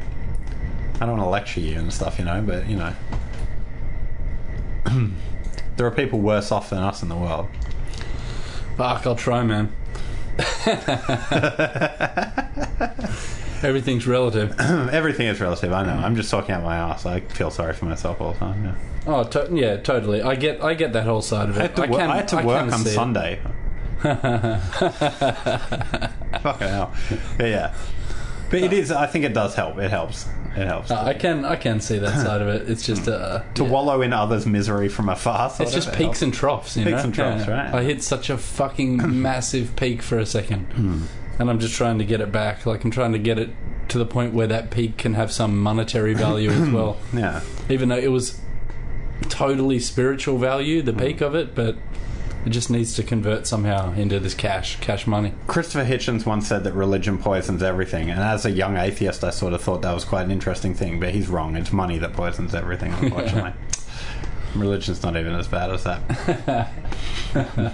I 0.93 0.99
don't 0.99 1.17
want 1.17 1.23
to 1.23 1.29
lecture 1.29 1.59
you 1.59 1.77
and 1.77 1.91
stuff, 1.91 2.19
you 2.19 2.23
know, 2.23 2.41
but 2.41 2.69
you 2.69 2.77
know, 2.77 2.93
there 5.75 5.85
are 5.85 5.91
people 5.91 6.21
worse 6.21 6.49
off 6.49 6.69
than 6.69 6.79
us 6.79 7.03
in 7.03 7.09
the 7.09 7.17
world. 7.17 7.49
Fuck, 8.77 9.05
I'll 9.05 9.17
try, 9.17 9.43
man. 9.43 9.75
Everything's 13.63 14.05
relative. 14.07 14.59
Everything 14.59 15.27
is 15.27 15.39
relative. 15.41 15.71
I 15.73 15.83
know. 15.85 15.93
I'm 15.93 16.15
just 16.15 16.29
talking 16.31 16.51
out 16.55 16.63
my 16.63 16.75
ass. 16.77 17.05
I 17.05 17.19
feel 17.21 17.49
sorry 17.51 17.73
for 17.73 17.85
myself 17.85 18.19
all 18.21 18.33
the 18.33 18.39
time. 18.39 18.63
Yeah. 18.65 18.75
Oh, 19.07 19.23
to- 19.23 19.49
yeah, 19.53 19.77
totally. 19.77 20.21
I 20.21 20.35
get, 20.35 20.61
I 20.63 20.73
get 20.73 20.93
that 20.93 21.05
whole 21.05 21.21
side 21.21 21.49
of 21.49 21.57
it. 21.57 21.59
I 21.59 21.63
had 21.63 21.75
to, 21.75 21.81
wo- 21.87 21.97
can, 21.97 22.09
I 22.11 22.15
had 22.17 22.27
to 22.29 22.35
work 22.37 22.65
can 22.65 22.73
on 22.73 22.79
see 22.79 22.89
it. 22.89 22.93
Sunday. 22.93 23.39
Fucking 26.41 26.67
hell. 26.67 26.93
But 27.37 27.47
yeah. 27.47 27.73
But 28.49 28.59
it 28.61 28.73
is. 28.73 28.91
I 28.91 29.07
think 29.07 29.25
it 29.25 29.33
does 29.33 29.55
help. 29.55 29.77
It 29.77 29.89
helps. 29.91 30.25
It 30.55 30.65
helps. 30.65 30.89
Uh, 30.89 31.01
I 31.03 31.13
can, 31.13 31.45
I 31.45 31.55
can 31.55 31.79
see 31.81 31.97
that 31.99 32.13
side 32.15 32.41
of 32.41 32.47
it. 32.47 32.69
It's 32.69 32.85
just 32.85 33.07
uh, 33.07 33.43
to 33.55 33.63
yeah. 33.63 33.69
wallow 33.69 34.01
in 34.01 34.13
others' 34.13 34.45
misery 34.45 34.87
from 34.89 35.09
afar. 35.09 35.49
sort 35.49 35.67
It's 35.67 35.73
just 35.75 35.89
it 35.89 35.91
peaks 35.91 36.03
helps. 36.03 36.21
and 36.23 36.33
troughs, 36.33 36.77
you 36.77 36.83
Peaks 36.85 36.97
know. 36.97 37.03
and 37.03 37.13
troughs, 37.13 37.47
right. 37.47 37.73
I 37.73 37.83
hit 37.83 38.01
such 38.01 38.29
a 38.29 38.37
fucking 38.37 38.97
massive 39.21 39.75
peak 39.75 40.01
for 40.01 40.17
a 40.17 40.25
second, 40.25 40.65
Hmm. 40.73 41.01
And 41.39 41.49
I'm 41.49 41.59
just 41.59 41.75
trying 41.75 41.99
to 41.99 42.05
get 42.05 42.21
it 42.21 42.31
back. 42.31 42.65
Like 42.65 42.83
I'm 42.83 42.91
trying 42.91 43.13
to 43.13 43.19
get 43.19 43.37
it 43.39 43.49
to 43.89 43.97
the 43.97 44.05
point 44.05 44.33
where 44.33 44.47
that 44.47 44.69
peak 44.69 44.97
can 44.97 45.13
have 45.13 45.31
some 45.31 45.57
monetary 45.57 46.13
value 46.13 46.49
as 46.49 46.69
well. 46.69 46.97
Yeah. 47.13 47.41
Even 47.69 47.89
though 47.89 47.97
it 47.97 48.11
was 48.11 48.39
totally 49.29 49.79
spiritual 49.79 50.37
value, 50.37 50.81
the 50.81 50.93
peak 50.93 51.21
of 51.21 51.35
it, 51.35 51.55
but 51.55 51.77
it 52.45 52.51
just 52.51 52.69
needs 52.69 52.93
to 52.95 53.03
convert 53.03 53.45
somehow 53.47 53.93
into 53.93 54.19
this 54.19 54.33
cash, 54.33 54.79
cash 54.79 55.05
money. 55.07 55.33
Christopher 55.47 55.85
Hitchens 55.85 56.25
once 56.25 56.47
said 56.47 56.63
that 56.63 56.73
religion 56.73 57.17
poisons 57.17 57.61
everything, 57.61 58.09
and 58.09 58.19
as 58.19 58.45
a 58.45 58.51
young 58.51 58.77
atheist, 58.77 59.23
I 59.23 59.31
sort 59.31 59.53
of 59.53 59.61
thought 59.61 59.81
that 59.81 59.93
was 59.93 60.05
quite 60.05 60.23
an 60.23 60.31
interesting 60.31 60.73
thing. 60.73 60.99
But 60.99 61.09
he's 61.09 61.27
wrong. 61.27 61.55
It's 61.55 61.73
money 61.73 61.97
that 61.97 62.13
poisons 62.13 62.55
everything. 62.55 62.93
Unfortunately, 62.93 63.53
religion's 64.55 65.03
not 65.03 65.17
even 65.17 65.33
as 65.33 65.47
bad 65.47 65.71
as 65.71 65.83
that. 65.83 66.71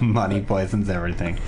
money 0.00 0.40
poisons 0.42 0.88
everything. 0.88 1.38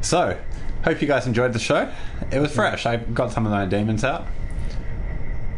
So, 0.00 0.38
hope 0.82 1.00
you 1.00 1.08
guys 1.08 1.26
enjoyed 1.26 1.52
the 1.52 1.58
show. 1.58 1.92
It 2.30 2.40
was 2.40 2.54
fresh. 2.54 2.86
I 2.86 2.96
got 2.96 3.32
some 3.32 3.46
of 3.46 3.52
my 3.52 3.66
demons 3.66 4.04
out. 4.04 4.26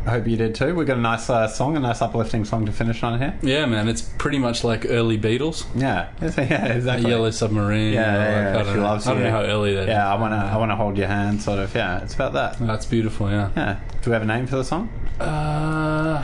I 0.06 0.10
hope 0.10 0.26
you 0.26 0.36
did 0.36 0.54
too. 0.54 0.74
We 0.74 0.84
got 0.84 0.98
a 0.98 1.00
nice 1.00 1.30
uh, 1.30 1.48
song, 1.48 1.78
a 1.78 1.80
nice 1.80 2.02
uplifting 2.02 2.44
song 2.44 2.66
to 2.66 2.72
finish 2.72 3.02
on 3.02 3.18
here. 3.18 3.38
Yeah, 3.40 3.64
man, 3.64 3.88
it's 3.88 4.02
pretty 4.02 4.38
much 4.38 4.62
like 4.62 4.84
early 4.86 5.16
Beatles. 5.16 5.64
Yeah, 5.74 6.10
yeah, 6.20 6.74
exactly. 6.74 7.08
Yellow 7.08 7.30
Submarine. 7.30 7.94
Yeah, 7.94 8.00
yeah, 8.00 8.18
like, 8.18 8.28
yeah, 8.28 8.50
I 8.50 8.52
don't 8.52 8.74
she 8.74 8.80
know. 8.80 8.86
I 8.86 8.98
don't 8.98 9.22
know 9.22 9.30
how 9.30 9.42
early 9.42 9.74
that 9.74 9.82
is. 9.84 9.88
Yeah, 9.88 10.12
I 10.12 10.20
wanna, 10.20 10.36
I 10.36 10.56
wanna 10.58 10.76
hold 10.76 10.98
your 10.98 11.06
hand, 11.06 11.40
sort 11.40 11.58
of. 11.58 11.74
Yeah, 11.74 12.02
it's 12.02 12.14
about 12.14 12.34
that. 12.34 12.58
That's 12.58 12.84
beautiful, 12.84 13.30
yeah. 13.30 13.50
Yeah. 13.56 13.80
Do 14.02 14.10
we 14.10 14.12
have 14.12 14.22
a 14.22 14.26
name 14.26 14.46
for 14.46 14.56
the 14.56 14.64
song? 14.64 14.90
Uh, 15.18 16.22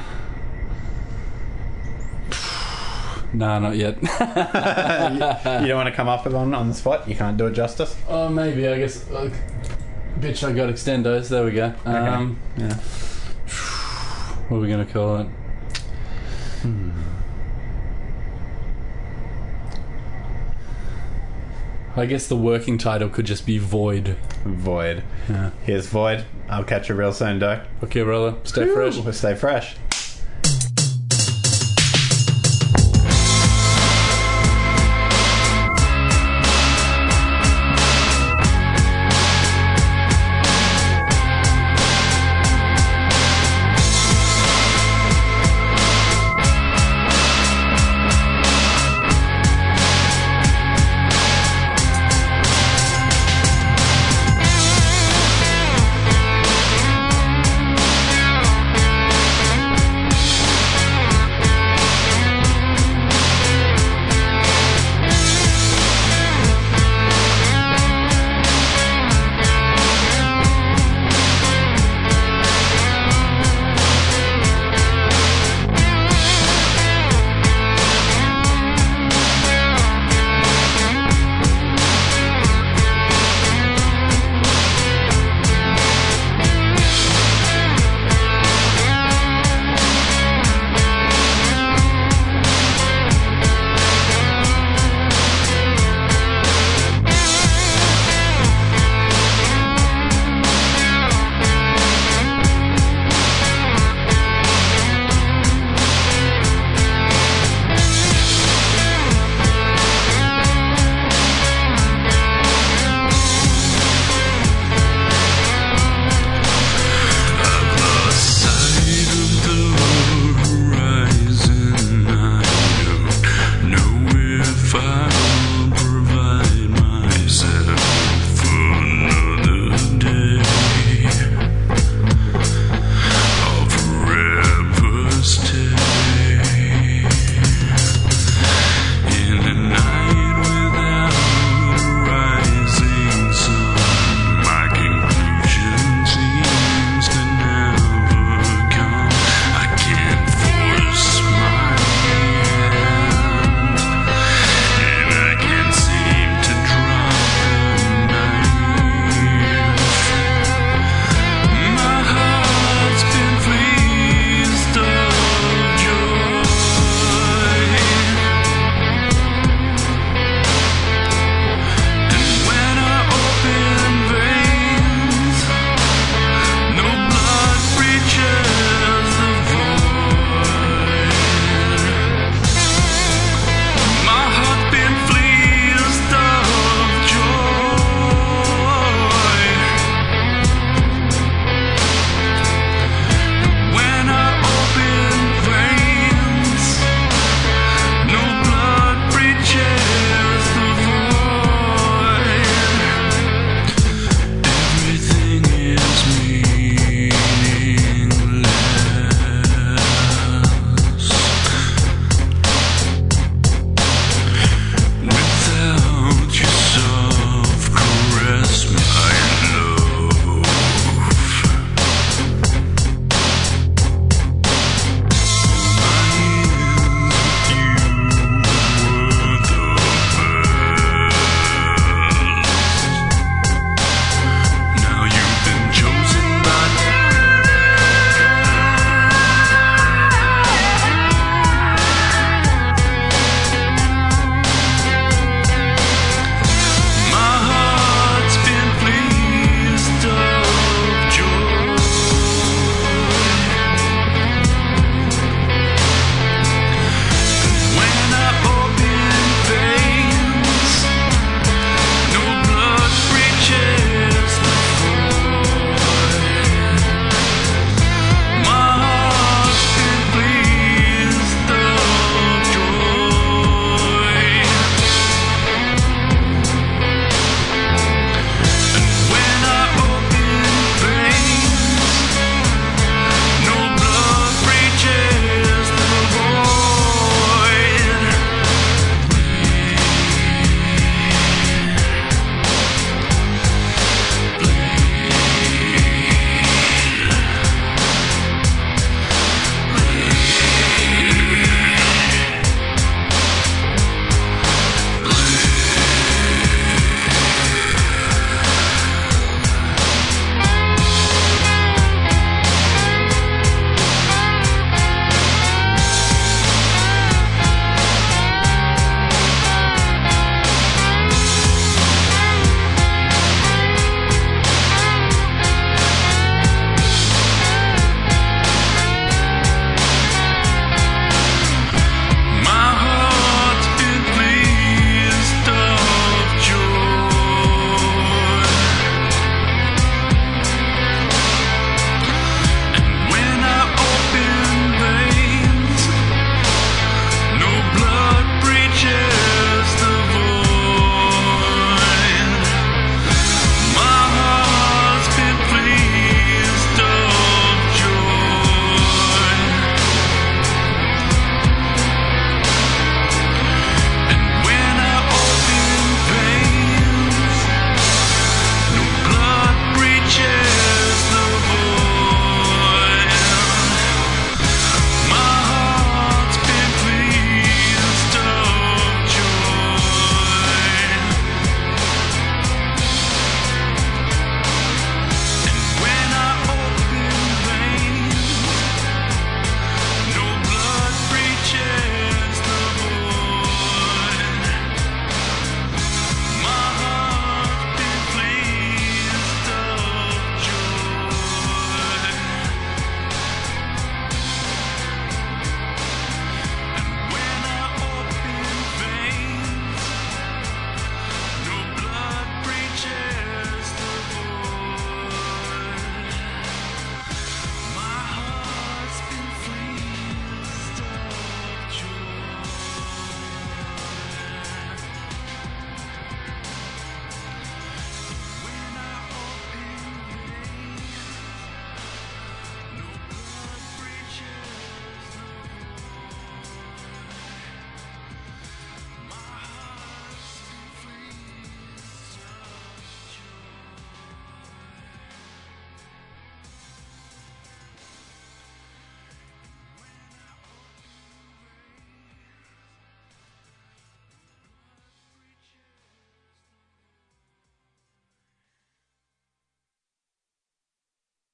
nah, 3.33 3.59
not 3.59 3.77
yet. 3.77 3.97
you 4.03 5.69
don't 5.69 5.77
want 5.77 5.89
to 5.89 5.95
come 5.95 6.09
up 6.09 6.25
with 6.25 6.35
one 6.35 6.55
on 6.55 6.69
the 6.69 6.75
spot. 6.75 7.09
You 7.09 7.15
can't 7.15 7.37
do 7.37 7.47
it 7.47 7.53
justice. 7.53 7.97
oh, 8.09 8.29
maybe. 8.29 8.67
I 8.69 8.79
guess. 8.79 9.09
Uh, 9.11 9.31
bitch, 10.19 10.47
I 10.47 10.53
got 10.53 10.69
extendos. 10.69 11.29
There 11.29 11.45
we 11.45 11.53
go. 11.53 11.73
Um, 11.85 12.39
Yeah. 12.57 12.75
what 14.49 14.57
are 14.59 14.61
we 14.61 14.69
gonna 14.69 14.85
call 14.87 15.19
it? 15.21 15.27
I 21.97 22.07
guess 22.07 22.29
the 22.29 22.37
working 22.37 22.79
title 22.79 23.09
could 23.09 23.27
just 23.27 23.45
be 23.45 23.59
Void. 23.59 24.17
Void. 24.45 25.03
Yeah. 25.29 25.51
Here's 25.65 25.87
Void. 25.87 26.25
I'll 26.49 26.65
catch 26.65 26.89
you 26.89 26.95
real 26.95 27.13
soon, 27.13 27.41
Doc. 27.41 27.63
Okay, 27.83 28.03
brother. 28.03 28.37
Stay 28.45 28.67
fresh. 28.73 28.97
Stay 29.17 29.35
fresh. 29.35 29.77